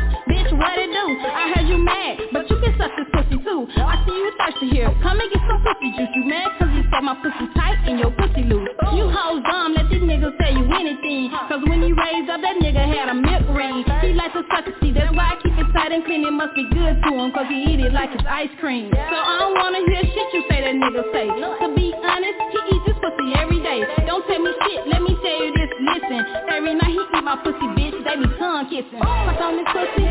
What 0.60 0.76
it 0.76 0.91
do? 0.91 1.06
I 1.23 1.56
heard 1.56 1.68
you 1.72 1.80
mad, 1.80 2.19
but 2.36 2.44
you 2.52 2.60
can 2.60 2.76
suck 2.76 2.91
this 2.99 3.07
pussy 3.15 3.40
too. 3.40 3.64
I 3.80 3.95
see 4.03 4.11
you 4.11 4.31
thirsty 4.36 4.68
here. 4.76 4.91
Come 4.99 5.15
and 5.15 5.31
get 5.31 5.40
some 5.48 5.64
pussy 5.64 5.88
juice. 5.95 6.11
You 6.19 6.23
mad 6.27 6.52
cause 6.60 6.68
you 6.76 6.84
said 6.91 6.99
my 6.99 7.15
pussy 7.23 7.48
tight 7.56 7.80
and 7.88 7.95
your 7.95 8.11
pussy 8.11 8.44
loose. 8.44 8.68
You 8.91 9.07
hoes 9.07 9.40
dumb, 9.48 9.72
let 9.80 9.88
these 9.88 10.03
niggas 10.03 10.36
tell 10.36 10.52
you 10.52 10.68
anything. 10.68 11.31
Cause 11.48 11.64
when 11.64 11.80
he 11.80 11.95
raised 11.95 12.27
up, 12.27 12.44
that 12.44 12.60
nigga 12.60 12.84
had 12.84 13.07
a 13.07 13.15
milk 13.15 13.48
ring. 13.56 13.88
He 14.03 14.11
likes 14.11 14.36
a 14.36 14.44
see, 14.84 14.91
that's 14.91 15.15
why 15.15 15.31
I 15.31 15.36
keep 15.40 15.56
it 15.56 15.69
tight 15.72 15.95
and 15.95 16.03
clean. 16.03 16.27
It 16.27 16.36
must 16.36 16.52
be 16.60 16.68
good 16.76 16.99
to 17.07 17.10
him 17.15 17.31
cause 17.31 17.48
he 17.48 17.64
eat 17.64 17.80
it 17.80 17.95
like 17.95 18.11
it's 18.11 18.27
ice 18.27 18.52
cream. 18.60 18.91
So 18.91 19.15
I 19.15 19.40
don't 19.40 19.56
wanna 19.56 19.80
hear 19.88 20.03
shit 20.11 20.27
you 20.36 20.44
say 20.52 20.60
that 20.60 20.76
nigga 20.76 21.07
say. 21.15 21.27
To 21.31 21.68
be 21.72 21.95
honest, 22.03 22.40
he 22.52 22.60
eats 22.76 22.84
this 22.84 22.99
pussy 22.99 23.31
every 23.40 23.64
day. 23.64 23.88
Don't 24.03 24.27
tell 24.27 24.44
me 24.44 24.52
shit, 24.68 24.91
let 24.91 25.02
me 25.07 25.15
tell 25.23 25.40
you 25.40 25.52
this, 25.56 25.72
listen. 25.88 26.19
Every 26.52 26.76
night 26.76 26.91
he 26.91 26.99
eat 26.99 27.23
my 27.23 27.40
pussy, 27.48 27.68
bitch, 27.80 27.95
they 28.03 28.15
be 28.19 28.27
tongue 28.36 28.68
kissing. 28.68 28.99
Suck 28.99 29.40
on 29.40 29.56
this 29.56 29.69
pussy, 29.72 30.03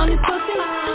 on 0.00 0.08
this 0.08 0.18
pussy, 0.24 0.89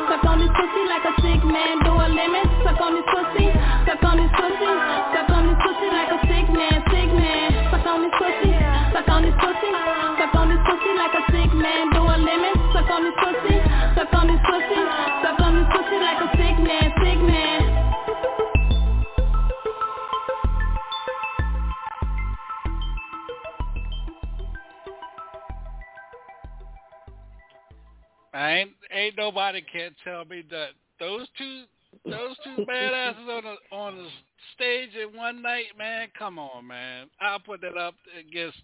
ain't 29.06 29.18
nobody 29.18 29.62
can 29.62 29.96
tell 30.04 30.26
me 30.26 30.44
that 30.50 30.70
those 31.00 31.28
two 31.38 31.64
those 32.06 32.36
two 32.44 32.66
badasses 32.70 33.28
on 33.30 33.44
the 33.44 33.76
on 33.76 33.96
the 33.98 34.08
stage 34.54 34.90
in 34.96 35.18
one 35.18 35.42
night, 35.42 35.78
man. 35.78 36.08
Come 36.18 36.40
on, 36.40 36.68
man. 36.68 37.08
I'll 37.22 37.40
put 37.40 37.62
that 37.62 37.78
up 37.78 37.96
against. 38.18 38.58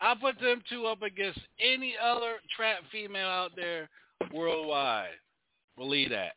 I'll 0.00 0.16
put 0.16 0.38
them 0.40 0.62
two 0.68 0.86
up 0.86 1.02
against 1.02 1.38
any 1.60 1.94
other 2.02 2.34
trap 2.56 2.78
female 2.90 3.28
out 3.28 3.52
there 3.56 3.88
worldwide. 4.32 5.10
Believe 5.76 6.10
that. 6.10 6.32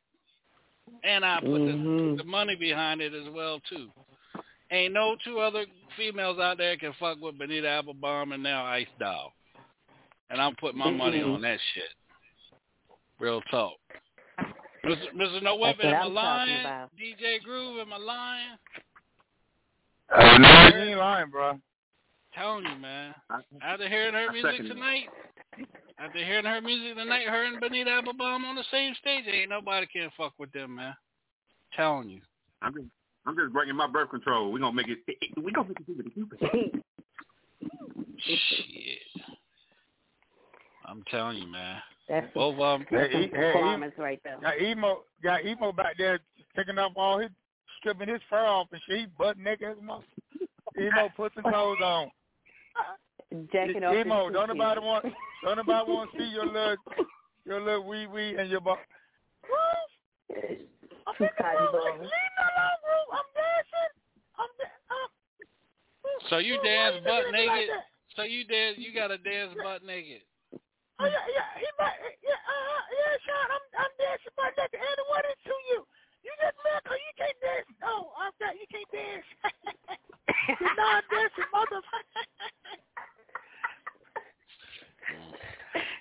And 1.04 1.26
I 1.26 1.40
put 1.40 1.62
Mhm. 1.62 2.18
the, 2.18 2.24
the 2.24 2.30
money 2.30 2.56
behind 2.56 3.02
it 3.02 3.14
as 3.14 3.28
well 3.30 3.60
too. 3.70 3.92
Ain't 4.72 4.94
no 4.94 5.16
two 5.24 5.40
other 5.40 5.66
females 5.98 6.40
out 6.40 6.58
there 6.58 6.78
can 6.78 6.94
fuck 6.94 7.20
with 7.22 7.38
Benita 7.38 7.68
Applebaum 7.68 8.32
and 8.32 8.42
now 8.42 8.66
Ice 8.66 8.88
Doll. 9.00 9.34
And 10.30 10.42
I'm 10.42 10.56
putting 10.56 10.80
my 10.80 10.90
money 10.90 11.22
on 11.22 11.42
that 11.42 11.60
shit. 11.74 11.94
Real 13.20 13.42
talk. 13.52 13.74
Mr. 14.86 15.14
Mr. 15.16 15.44
No 15.44 15.56
Weapon, 15.56 15.88
am 15.88 15.94
I 15.94 15.98
I'm 15.98 16.02
talking 16.02 16.14
lying? 16.14 16.60
about. 16.62 16.90
DJ 16.96 17.42
Groove, 17.44 17.80
am 17.80 17.94
I 17.94 17.98
lying? 17.98 18.58
Hey, 20.14 20.38
no, 20.38 20.78
you 20.78 20.90
ain't 20.90 21.00
lying, 21.00 21.30
bro. 21.32 21.60
Telling 22.36 22.66
you, 22.66 22.78
man. 22.80 23.16
After 23.62 23.88
hearing 23.88 24.14
her 24.14 24.32
music 24.32 24.52
second 24.52 24.66
it. 24.66 24.70
tonight, 24.70 25.06
after 25.98 26.24
hearing 26.24 26.46
her 26.46 26.62
music 26.62 26.98
tonight, 26.98 27.28
her 27.28 27.46
and 27.46 27.60
Benita 27.60 27.90
Applebaum 27.90 28.46
on 28.46 28.56
the 28.56 28.64
same 28.72 28.94
stage, 29.00 29.24
ain't 29.32 29.50
nobody 29.50 29.88
can 29.88 30.10
fuck 30.18 30.34
with 30.38 30.52
them, 30.52 30.76
man. 30.76 30.96
Telling 31.76 32.10
you. 32.10 32.22
I'm 32.62 32.74
just, 32.74 32.86
I'm 33.26 33.36
just 33.36 33.54
bringing 33.54 33.76
my 33.76 33.88
birth 33.88 34.10
control. 34.10 34.52
We're 34.52 34.60
gonna 34.60 34.76
make 34.76 34.88
it. 34.90 35.00
We 35.42 35.52
gonna 35.52 35.70
make 35.70 35.80
it 35.80 35.84
stupid, 35.86 36.12
stupid. 36.12 36.82
Shit. 38.20 39.24
I'm 40.86 41.04
telling 41.10 41.38
you, 41.38 41.48
man. 41.52 41.78
That's 42.08 42.28
Both 42.34 42.60
of 42.60 42.80
them. 42.80 42.88
Hey, 42.90 43.08
E- 43.08 43.12
hey, 43.12 43.26
E- 43.26 43.30
performance 43.30 43.94
right 43.98 44.20
there. 44.24 44.38
Got 44.40 44.62
emo, 44.62 45.04
got 45.24 45.46
emo 45.46 45.72
back 45.72 45.98
there 45.98 46.20
taking 46.56 46.78
off 46.78 46.92
all 46.96 47.20
his, 47.20 47.30
stripping 47.80 48.10
his 48.10 48.22
fur 48.30 48.46
off 48.46 48.68
and 48.72 48.82
shit. 48.88 49.16
Butt 49.18 49.38
naked 49.38 49.70
as 49.70 49.78
a 49.78 49.82
mother. 49.82 50.04
Emo 50.80 51.10
put 51.18 51.34
some 51.34 51.44
clothes 51.44 51.80
on. 51.84 52.12
Jacking 53.52 53.84
off 53.84 53.96
emo, 53.96 54.30
don't 54.30 54.50
nobody 54.50 54.80
want, 54.82 55.06
don't 55.44 55.58
nobody 55.58 55.92
want 55.92 56.12
to 56.12 56.18
see 56.18 56.26
your 56.26 56.46
little, 56.46 56.76
your 57.46 57.60
little 57.62 57.88
wee 57.88 58.06
wee 58.08 58.36
and 58.38 58.50
your 58.50 58.62
butt. 58.62 58.78
Two 60.30 61.28
cotton 61.38 61.68
balls. 61.72 62.10
I'm 63.12 63.28
dancing. 63.34 63.92
I'm 64.38 64.52
dancing. 64.60 66.30
So 66.30 66.38
you 66.38 66.60
dance 66.64 66.98
butt 67.04 67.32
naked. 67.32 67.70
So 68.16 68.24
you 68.24 68.46
dance. 68.46 68.78
You 68.78 68.94
gotta 68.94 69.18
dance 69.18 69.54
butt 69.64 69.84
naked. 69.84 70.22
Oh 71.00 71.06
yeah, 71.12 71.28
yeah, 71.28 71.50
he 71.60 71.68
might, 71.76 72.00
yeah, 72.24 72.40
uh, 72.40 72.82
yeah, 72.88 73.14
Shaun, 73.28 73.48
I'm, 73.52 73.66
I'm 73.84 73.94
dancing 74.00 74.32
my 74.40 74.48
naked. 74.56 74.80
And 74.80 75.00
what 75.12 75.28
is 75.28 75.36
to 75.44 75.56
you? 75.76 75.84
You 76.24 76.32
just 76.40 76.56
mad 76.64 76.80
'cause 76.88 76.96
you 76.98 77.14
can't 77.20 77.40
dance. 77.44 77.68
No, 77.84 78.16
I'm 78.16 78.32
not. 78.40 78.56
You 78.56 78.66
can't 78.72 78.90
dance. 78.96 79.28
You're 80.62 80.76
not 80.80 81.04
dancing, 81.12 81.50
motherfucker. 81.52 82.24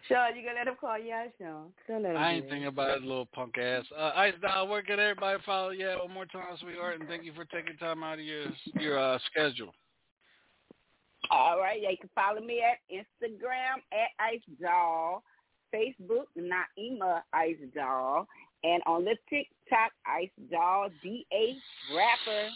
Shaun, 0.09 0.37
you 0.37 0.43
gonna 0.47 0.59
let 0.63 0.69
him 0.69 0.77
call 0.81 0.99
you 0.99 1.13
out, 1.13 1.29
Shaun? 1.41 1.73
Don't 1.89 2.03
let 2.03 2.15
him 2.15 2.23
I 2.23 2.31
ain't 2.35 2.49
thinking 2.49 2.67
about 2.69 2.95
his 2.95 3.03
little 3.03 3.27
punk 3.35 3.59
ass. 3.59 3.85
Uh, 3.97 4.13
Ice 4.15 4.35
Doll, 4.41 4.69
where 4.69 4.83
can 4.83 5.01
everybody 5.01 5.43
follow 5.45 5.71
you 5.71 5.91
at 5.91 5.99
one 5.99 6.13
more 6.13 6.27
time, 6.27 6.57
sweetheart? 6.61 7.01
And 7.01 7.09
thank 7.09 7.25
you 7.25 7.33
for 7.35 7.45
taking 7.47 7.77
time 7.77 8.03
out 8.05 8.19
of 8.21 8.25
your 8.25 8.53
your 8.79 8.99
uh, 8.99 9.19
schedule. 9.27 9.75
All 11.31 11.59
right, 11.59 11.81
yeah, 11.81 11.91
you 11.91 11.97
can 11.99 12.11
follow 12.15 12.41
me 12.41 12.63
at 12.63 12.79
Instagram 12.95 13.77
at 13.93 14.11
Ice 14.21 14.41
Doll, 14.61 15.23
Facebook 15.75 16.27
Nyema 16.39 17.23
Ice 17.33 17.57
Doll, 17.75 18.27
and 18.63 18.83
on 18.87 19.05
the 19.05 19.17
TikTok 19.29 19.93
Ice 20.07 20.31
Doll 20.51 20.89
D 21.03 21.27
A 21.33 21.57
Rapper. 21.95 22.51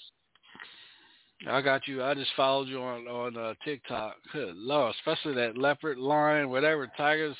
I 1.46 1.62
got 1.62 1.86
you. 1.86 2.02
I 2.02 2.14
just 2.14 2.30
followed 2.36 2.66
you 2.68 2.80
on 2.80 3.06
on 3.06 3.36
uh, 3.36 3.54
TikTok. 3.64 4.16
Good 4.32 4.56
lord, 4.56 4.94
especially 4.98 5.34
that 5.34 5.56
leopard, 5.56 5.98
lion, 5.98 6.50
whatever, 6.50 6.90
tigers, 6.96 7.36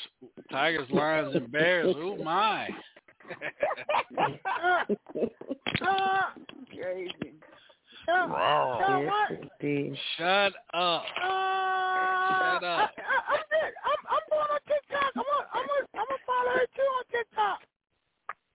tigers, 0.50 0.88
lions, 0.90 1.34
and 1.34 1.50
bears. 1.50 1.94
Oh 1.98 2.16
my! 2.22 2.68
Crazy. 6.70 7.32
Wow. 8.08 9.04
Yes. 9.04 10.00
Shut 10.16 10.52
up. 10.72 11.04
Uh, 11.12 11.28
Shut 12.40 12.64
up. 12.64 12.80
I, 12.80 12.88
I, 12.88 13.16
I 13.28 13.38
said, 13.52 13.70
I'm, 13.84 14.00
I'm 14.08 14.24
going 14.32 14.48
on 14.48 14.62
TikTok. 14.64 15.12
I'm 15.12 15.28
on. 15.28 15.44
I'm 15.52 15.66
to 15.68 15.80
I'm 15.92 16.08
gonna 16.08 16.24
follow 16.24 16.52
her 16.56 16.66
too 16.72 16.88
on 16.88 17.04
TikTok. 17.12 17.58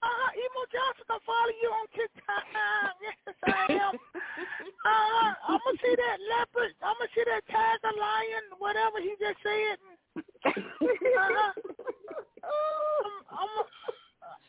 Uh, 0.01 0.09
uh 0.09 0.29
Emo 0.33 0.61
Johnson, 0.73 1.05
I 1.05 1.17
follow 1.21 1.53
you 1.61 1.69
on 1.69 1.85
TikTok. 1.93 2.45
yes, 3.05 3.37
I 3.45 3.65
am. 3.77 3.93
uh, 3.93 4.89
uh 4.89 5.31
I'm 5.53 5.61
going 5.61 5.77
to 5.77 5.81
see 5.85 5.93
that 5.93 6.17
leopard. 6.33 6.73
I'm 6.81 6.97
going 6.97 7.07
to 7.07 7.13
see 7.13 7.25
that 7.29 7.45
tiger, 7.45 7.93
lion, 7.93 8.57
whatever 8.57 8.97
he 9.05 9.13
just 9.21 9.37
said. 9.45 9.77
uh, 10.49 10.49
uh 10.49 11.53
um, 12.49 13.13
I'm, 13.29 13.51
I'm, 13.53 13.93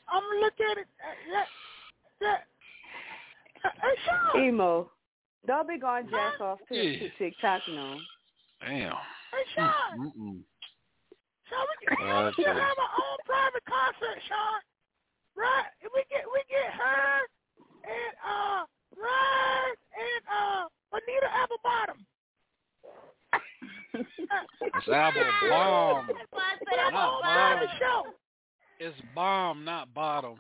I'm 0.09 0.23
going 0.25 0.33
to 0.33 0.45
look 0.49 0.59
at 0.65 0.81
it. 0.81 0.89
That, 1.29 1.49
that, 2.25 2.41
Emo. 4.37 4.91
Don't 5.47 5.69
be 5.69 5.79
going 5.79 6.09
jack 6.11 6.41
off 6.41 6.59
to, 6.69 6.75
yeah. 6.75 6.99
to 6.99 7.09
TikTok 7.19 7.63
now. 7.69 7.97
Damn. 8.61 8.93
Hey, 8.93 9.45
Shaun. 9.55 9.99
Mm-mm. 9.99 10.39
Shaun, 11.51 11.67
we 11.69 11.87
can, 11.87 12.09
uh, 12.09 12.33
have 12.33 12.79
our 12.81 12.93
own 12.97 13.19
private 13.27 13.65
concert, 13.69 14.19
Shaun. 14.29 14.61
Right? 15.37 15.69
If 15.83 15.91
we 15.93 16.05
get 16.09 16.25
we 16.33 16.41
get 16.49 16.73
her 16.73 17.27
and 17.85 18.15
uh 18.23 18.65
Ryan 18.97 19.75
and 19.99 20.23
uh 20.31 20.69
Anita 20.95 21.29
Applebottom. 21.43 21.99
it's 24.61 24.89
Apple 24.89 25.23
Bomb. 25.51 26.07
That's 26.09 26.33
I 26.33 26.55
said 26.59 26.79
Apple 26.87 27.21
Bomb. 27.23 27.69
Show. 27.79 28.03
It's 28.81 28.97
bomb, 29.15 29.65
not 29.65 29.93
bottom. 29.93 30.37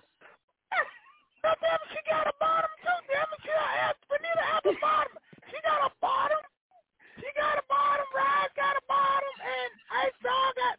That's 1.42 1.60
she 1.90 2.10
got 2.10 2.26
a 2.26 2.32
bottom 2.38 2.70
haven't 3.16 3.40
seen 3.42 3.54
her 3.54 3.70
ass. 3.86 3.96
Benita 4.10 4.44
have 4.44 4.64
a 4.66 4.74
bottom. 4.82 5.14
She 5.50 5.58
got 5.62 5.80
a 5.86 5.90
bottom. 6.02 6.42
She 7.22 7.28
got 7.38 7.58
a 7.58 7.64
bottom. 7.70 8.06
Rise 8.14 8.52
got 8.58 8.74
a 8.74 8.84
bottom, 8.90 9.34
and 9.42 9.70
Ice 10.06 10.16
Doll 10.22 10.50
got 10.58 10.76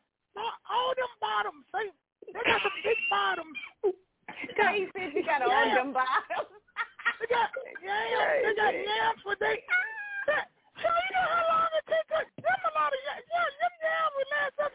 all 0.70 0.92
them 0.96 1.14
bottoms. 1.24 1.64
They 1.72 1.88
they 2.34 2.42
got 2.44 2.60
some 2.60 2.78
big 2.84 3.00
bottoms. 3.08 3.58
Don't 4.60 4.76
you 4.80 4.88
think 4.92 5.16
she 5.16 5.24
got 5.24 5.42
all 5.42 5.52
them 5.52 5.96
bottoms? 5.96 6.52
they 7.20 7.28
got 7.32 7.50
yams. 7.80 8.42
They 8.46 8.54
got 8.56 8.74
yams, 8.76 9.22
but 9.24 9.38
they. 9.40 9.64
That, 10.28 10.50
so 10.82 10.90
you 10.90 11.12
know 11.16 11.28
how 11.30 11.44
long 11.48 11.70
it 11.80 11.86
takes? 11.88 12.10
Them 12.42 12.60
a 12.68 12.72
lot 12.76 12.92
of 12.92 13.00
yams. 13.06 13.26
Yeah, 13.32 13.48
them 13.64 13.76
yams 13.80 14.14
would 14.16 14.30
last 14.36 14.58
up 14.66 14.74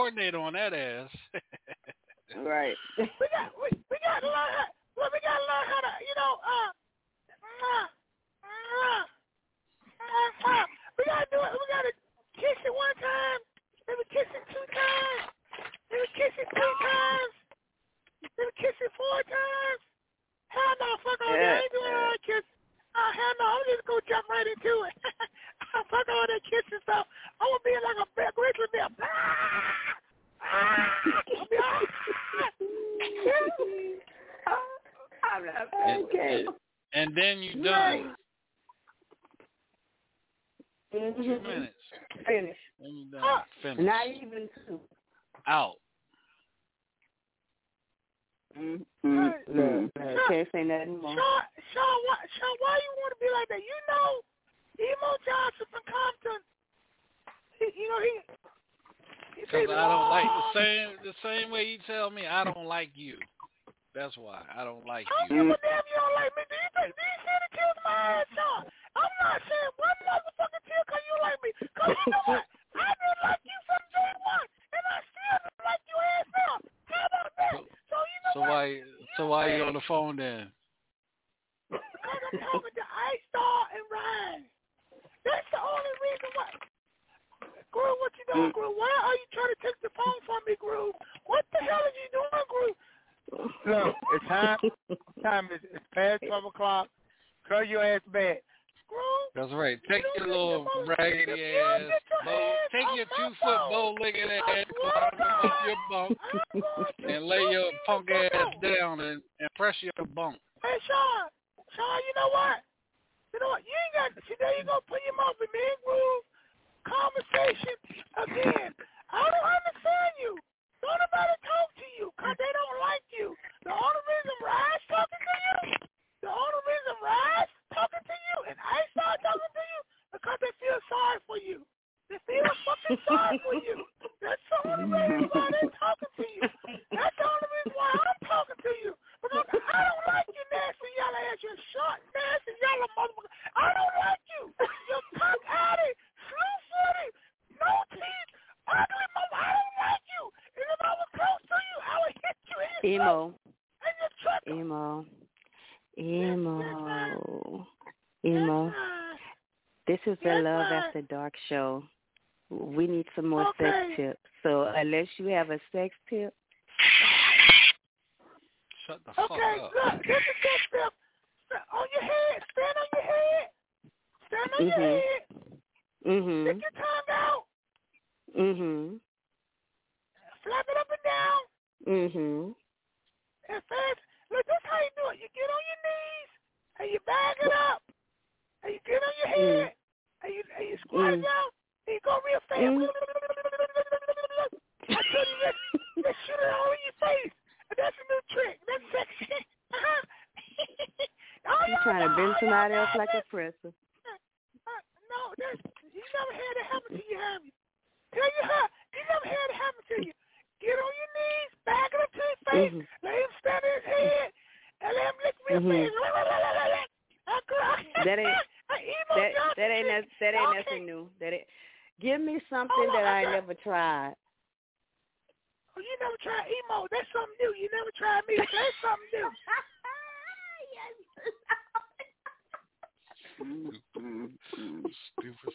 coordinator 0.00 0.38
on 0.38 0.54
that 0.54 0.72
ass. 0.72 1.10
right. 2.36 2.74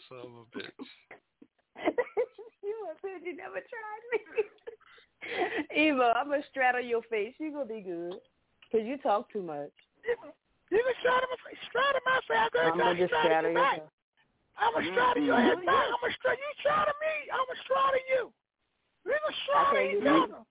Son 0.10 0.20
of 0.20 0.34
a 0.42 0.46
bitch. 0.58 0.88
you 2.64 2.76
said 3.02 3.22
you 3.24 3.36
never 3.36 3.60
tried 3.60 4.04
me. 4.12 4.20
Eva, 5.76 6.14
I'm 6.16 6.30
gonna 6.30 6.44
straddle 6.50 6.82
your 6.82 7.02
face. 7.10 7.34
You 7.40 7.52
gonna 7.52 7.66
be 7.66 7.82
good. 7.82 8.20
Cause 8.72 8.82
you 8.84 8.98
talk 8.98 9.32
too 9.32 9.42
much. 9.42 9.72
You 10.06 10.82
can 10.82 10.96
straddle 11.02 11.30
my 11.30 11.40
face. 11.50 11.62
Straddle 11.70 12.02
my 12.06 12.20
face. 12.28 12.50
I'm 12.62 12.72
I'm 12.74 12.78
gonna 12.78 13.00
just 13.00 13.14
straddle 13.14 13.52
you 13.52 13.58
your 13.58 13.70
face. 13.72 13.90
I'm 14.58 14.72
gonna 14.74 14.92
straddle 14.92 15.24
your 15.24 15.36
ass 15.36 15.58
back. 15.66 15.86
I'm 15.90 16.00
gonna 16.02 16.16
straddle 16.18 16.42
you. 16.42 16.54
Straddle 16.62 16.98
me. 17.02 17.14
I'm 17.34 17.46
gonna 17.46 17.64
straddle 17.66 18.06
you. 18.10 18.24
We're 19.06 19.22
gonna 19.22 19.42
straddle 19.46 19.86
each 19.86 20.06
other. 20.06 20.44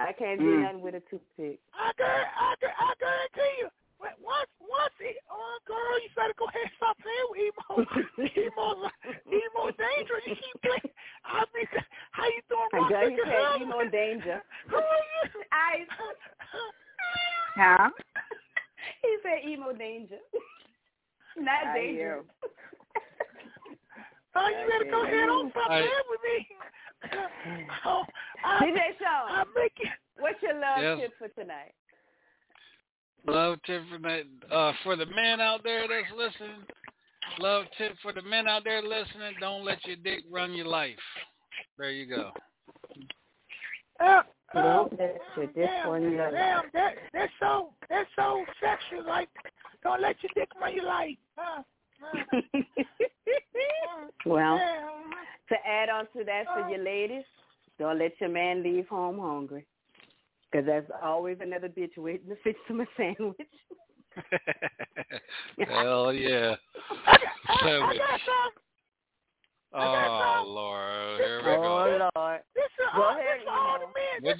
I 0.00 0.12
can't 0.16 0.40
do 0.40 0.48
Mm. 0.48 0.62
nothing 0.64 0.80
with 0.80 0.94
a 0.96 1.00
toothpick. 1.12 1.60
I 1.76 1.92
guarantee, 1.92 2.32
I, 2.40 2.54
gu- 2.60 2.72
I 2.78 2.90
guarantee 2.96 3.54
you. 3.60 3.68
Once, 4.00 4.48
once, 4.64 4.96
it, 5.00 5.20
oh 5.28 5.58
girl, 5.68 6.00
you 6.00 6.08
better 6.16 6.32
go 6.40 6.46
ahead 6.48 6.62
and 6.64 6.72
stop 6.80 6.96
playing 7.04 7.28
with 7.28 7.52
emo. 7.52 7.84
emo, 8.32 8.88
emo 9.28 9.62
dangerous. 9.76 10.24
You 10.24 10.36
keep 10.40 10.56
playing. 10.64 10.88
I 11.28 11.44
mean, 11.52 11.68
how 12.16 12.24
you 12.24 12.40
doing, 12.48 12.70
I 12.72 12.78
Ross? 12.80 12.90
got 12.90 13.12
you 13.12 13.18
Look 13.20 13.28
at 13.28 13.28
said 13.28 13.60
him. 13.60 13.68
emo 13.68 13.89
danger. 14.00 14.42
Who 14.68 14.76
are 14.76 14.82
you? 14.82 15.42
I 15.52 15.84
Huh? 17.56 17.90
he 19.02 19.16
said 19.22 19.48
emo 19.50 19.72
danger. 19.72 20.16
Not 21.36 21.66
I 21.66 21.74
danger. 21.74 22.22
Oh, 24.36 24.48
you 24.48 24.68
better 24.68 24.90
go 24.90 25.02
ahead 25.02 25.28
and 25.28 25.50
stop 25.50 25.70
I- 25.70 25.80
playing 25.80 26.08
with 26.08 26.20
me. 26.24 26.46
Oh, 27.84 28.04
I, 28.44 28.58
DJ 28.60 28.76
Shaun, 29.00 29.30
I'm 29.30 29.46
making. 29.56 29.90
what's 30.18 30.40
your 30.42 30.54
love 30.54 30.78
Yes. 30.80 30.98
tip 31.00 31.12
for 31.18 31.28
tonight? 31.40 31.74
Love 33.26 33.58
tip 33.66 33.82
for 33.90 33.98
that 33.98 34.24
uh 34.54 34.72
for 34.82 34.96
the 34.96 35.06
men 35.06 35.40
out 35.40 35.62
there 35.62 35.86
that's 35.88 36.12
listening. 36.16 36.62
Love 37.38 37.64
tip 37.76 37.92
for 38.02 38.12
the 38.12 38.22
men 38.22 38.46
out 38.48 38.64
there 38.64 38.82
listening. 38.82 39.34
Don't 39.40 39.64
let 39.64 39.84
your 39.86 39.96
dick 39.96 40.24
run 40.30 40.52
your 40.54 40.66
life. 40.66 40.96
There 41.78 41.90
you 41.90 42.06
go. 42.06 42.30
Don't 45.36 45.46
let 45.46 45.56
your 45.56 45.66
dick 45.66 45.70
damn, 45.70 45.90
run 45.90 46.02
your 46.02 46.30
damn, 46.30 46.62
that 46.72 46.94
that's 47.12 47.32
so 47.40 47.70
that's 47.88 48.08
so 48.16 48.44
sexual. 48.60 49.06
Like, 49.06 49.28
don't 49.82 50.00
let 50.00 50.16
your 50.22 50.30
dick 50.34 50.48
run 50.60 50.74
your 50.74 50.86
life. 50.86 51.16
Uh, 51.38 51.62
uh, 52.34 52.60
well, 54.26 54.58
damn. 54.58 55.10
to 55.48 55.66
add 55.66 55.88
on 55.88 56.06
to 56.16 56.24
that 56.24 56.44
for 56.54 56.68
your 56.68 56.82
ladies, 56.82 57.24
don't 57.78 57.98
let 57.98 58.12
your 58.20 58.30
man 58.30 58.62
leave 58.62 58.88
home 58.88 59.18
hungry. 59.18 59.66
Because 60.50 60.66
there's 60.66 60.90
always 61.02 61.38
another 61.40 61.68
bitch 61.68 61.96
waiting 61.96 62.28
to 62.28 62.36
fix 62.42 62.58
him 62.66 62.80
a 62.80 62.86
sandwich. 62.96 63.36
Hell 65.68 66.12
yeah. 66.12 66.56
I 67.06 67.12
got, 67.12 67.20
I, 67.48 67.76
I 67.76 67.96
got 67.96 68.20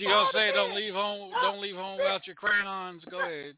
you 0.01 0.09
gonna 0.09 0.28
say? 0.32 0.52
Don't 0.52 0.74
leave 0.74 0.94
home. 0.94 1.31
Don't 1.43 1.60
leave 1.60 1.77
home 1.77 1.98
without 1.98 2.27
your 2.27 2.36
crayons. 2.36 3.02
Go 3.10 3.20
ahead. 3.20 3.55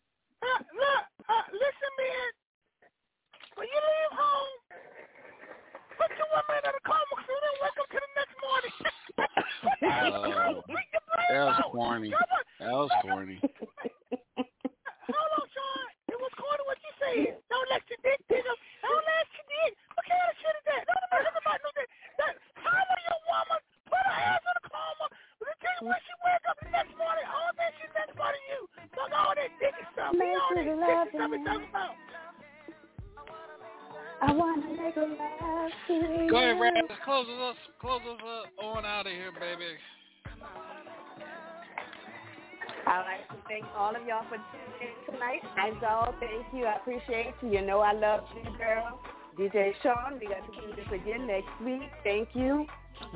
DJ 49.39 49.73
Shaun, 49.83 50.19
we 50.21 50.27
got 50.27 50.45
to 50.47 50.61
do 50.61 50.77
this 50.77 50.87
again 50.93 51.27
next 51.27 51.49
week. 51.65 51.91
Thank 52.05 52.29
you. 52.35 52.67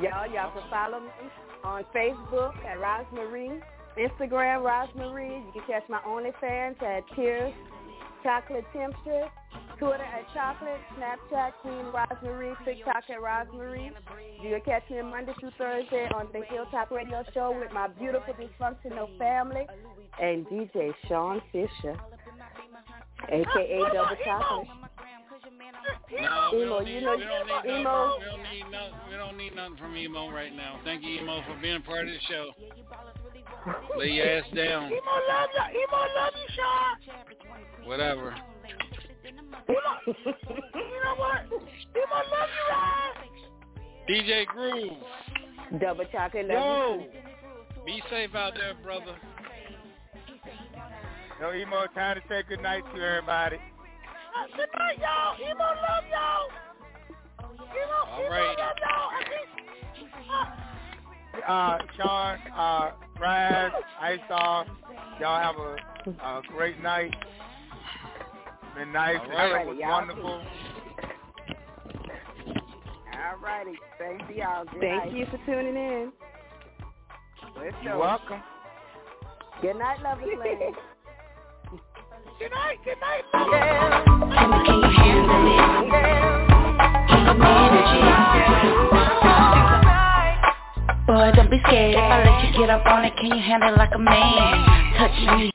Y'all, 0.00 0.26
y'all 0.32 0.50
can 0.52 0.68
follow 0.70 1.00
me 1.00 1.10
on 1.62 1.84
Facebook 1.94 2.56
at 2.64 2.80
Ras 2.80 3.04
Marie, 3.12 3.60
Instagram 3.98 4.62
Ras 4.64 4.88
Marie. 4.96 5.36
You 5.36 5.52
can 5.52 5.62
catch 5.66 5.88
my 5.88 6.00
OnlyFans 6.06 6.82
at 6.82 7.02
Tears 7.14 7.52
Chocolate 8.22 8.64
Temptress, 8.72 9.30
Twitter 9.78 10.02
at 10.02 10.24
Chocolate, 10.34 10.80
Snapchat 10.98 11.52
Queen 11.62 11.86
Ras 11.92 12.08
Marie, 12.22 12.54
TikTok 12.64 13.04
at 13.08 13.22
Ras 13.22 13.46
Marie. 13.54 13.90
You 14.42 14.50
can 14.50 14.60
catch 14.62 14.90
me 14.90 15.02
Monday 15.02 15.32
through 15.38 15.52
Thursday 15.58 16.08
on 16.14 16.28
the 16.32 16.42
Hilltop 16.50 16.90
Radio 16.90 17.22
Show 17.34 17.56
with 17.58 17.72
my 17.72 17.88
beautiful 17.88 18.34
dysfunctional 18.34 19.16
family 19.18 19.66
and 20.20 20.46
DJ 20.46 20.92
Shaun 21.08 21.42
Fisher, 21.52 21.96
aka 23.28 23.80
Double 23.92 24.16
Chocolate. 24.24 24.68
No, 25.46 26.50
we 26.52 26.62
Emo, 26.62 26.78
don't 26.78 26.86
you 26.86 26.94
need, 26.96 27.02
know- 27.04 27.16
we 27.16 27.24
don't 27.24 27.64
need 27.66 27.80
Emo. 27.80 27.82
nothing. 27.84 28.20
We 28.20 28.26
don't 28.26 28.42
need 28.52 28.66
nothing. 28.72 28.94
We 29.10 29.16
don't 29.16 29.36
need 29.38 29.54
nothing 29.54 29.76
from 29.76 29.96
emo 29.96 30.30
right 30.30 30.54
now. 30.54 30.80
Thank 30.84 31.02
you, 31.04 31.20
emo, 31.20 31.42
for 31.46 31.54
being 31.60 31.76
a 31.76 31.80
part 31.80 32.06
of 32.08 32.12
the 32.14 32.20
show. 32.28 32.50
Lay 33.96 34.10
your 34.10 34.26
ass 34.28 34.44
down. 34.54 34.86
Emo 34.86 35.14
love 35.28 35.50
you. 35.54 35.80
Emo 35.80 35.98
love 36.16 36.32
you, 36.34 36.48
Shaun. 36.56 37.86
Whatever. 37.86 38.34
Emo, 39.68 39.90
you 40.06 41.00
know 41.04 41.14
what? 41.16 41.42
Emo 41.46 42.18
love 42.32 42.50
you, 42.54 42.64
Ryan. 42.70 43.14
DJ 44.08 44.46
Groove. 44.46 45.80
Double 45.80 46.04
Chocolate, 46.12 46.46
love 46.46 47.00
Yo. 47.00 47.06
Be 47.84 48.02
safe 48.10 48.34
out 48.34 48.54
there, 48.54 48.74
brother. 48.82 49.16
Yo, 51.40 51.52
Emo, 51.52 51.86
time 51.94 52.16
to 52.16 52.22
say 52.28 52.42
good 52.48 52.62
night 52.62 52.82
to 52.94 53.00
everybody. 53.02 53.58
Uh, 54.36 54.46
good 54.56 54.68
night, 54.78 54.98
y'all. 54.98 55.34
Emo 55.40 55.64
love 55.64 56.04
y'all. 56.10 56.48
Emo, 57.72 57.98
All 58.12 58.20
Emo 58.20 58.30
right. 58.30 58.58
love 58.58 58.76
y'all. 58.82 59.10
Uh, 61.46 61.50
uh, 61.50 61.78
Shaun, 61.96 62.38
uh, 62.56 62.90
Ras, 63.20 63.72
Ice 64.00 64.18
Off, 64.30 64.66
y'all 65.20 65.40
have 65.42 65.56
a, 65.56 66.10
a 66.26 66.42
great 66.48 66.82
night. 66.82 67.14
Been 68.74 68.92
nice. 68.92 69.16
All 69.20 69.28
The 69.28 69.70
was 69.70 69.76
Y'all 69.80 69.90
wonderful. 69.90 70.42
All 73.14 73.36
righty. 73.42 73.72
Thanks 73.98 74.24
to 74.28 74.36
y'all. 74.36 74.64
Good 74.66 74.80
Thank 74.80 75.04
night. 75.04 75.12
you 75.14 75.26
for 75.26 75.38
tuning 75.46 75.76
in. 75.76 76.12
Let's 77.56 77.74
You're 77.82 77.94
go. 77.94 78.00
welcome. 78.00 78.42
Good 79.62 79.76
night, 79.76 80.02
lovers 80.02 80.26
lane. 80.38 80.74
Can 82.38 82.50
you, 82.52 82.58
handle 84.92 85.46
it? 85.46 85.64
It? 87.88 88.26
Boy, 91.06 91.32
don't 91.34 91.50
be 91.50 91.58
scared 91.66 91.94
if 91.94 91.98
I 91.98 92.24
let 92.24 92.44
you 92.44 92.58
get 92.58 92.68
up 92.68 92.84
on 92.84 93.06
it. 93.06 93.14
Can 93.16 93.26
you 93.26 93.38
handle 93.42 93.72
it 93.72 93.78
like 93.78 93.94
a 93.94 93.98
man? 93.98 94.66
Touch 94.98 95.38
me, 95.38 95.50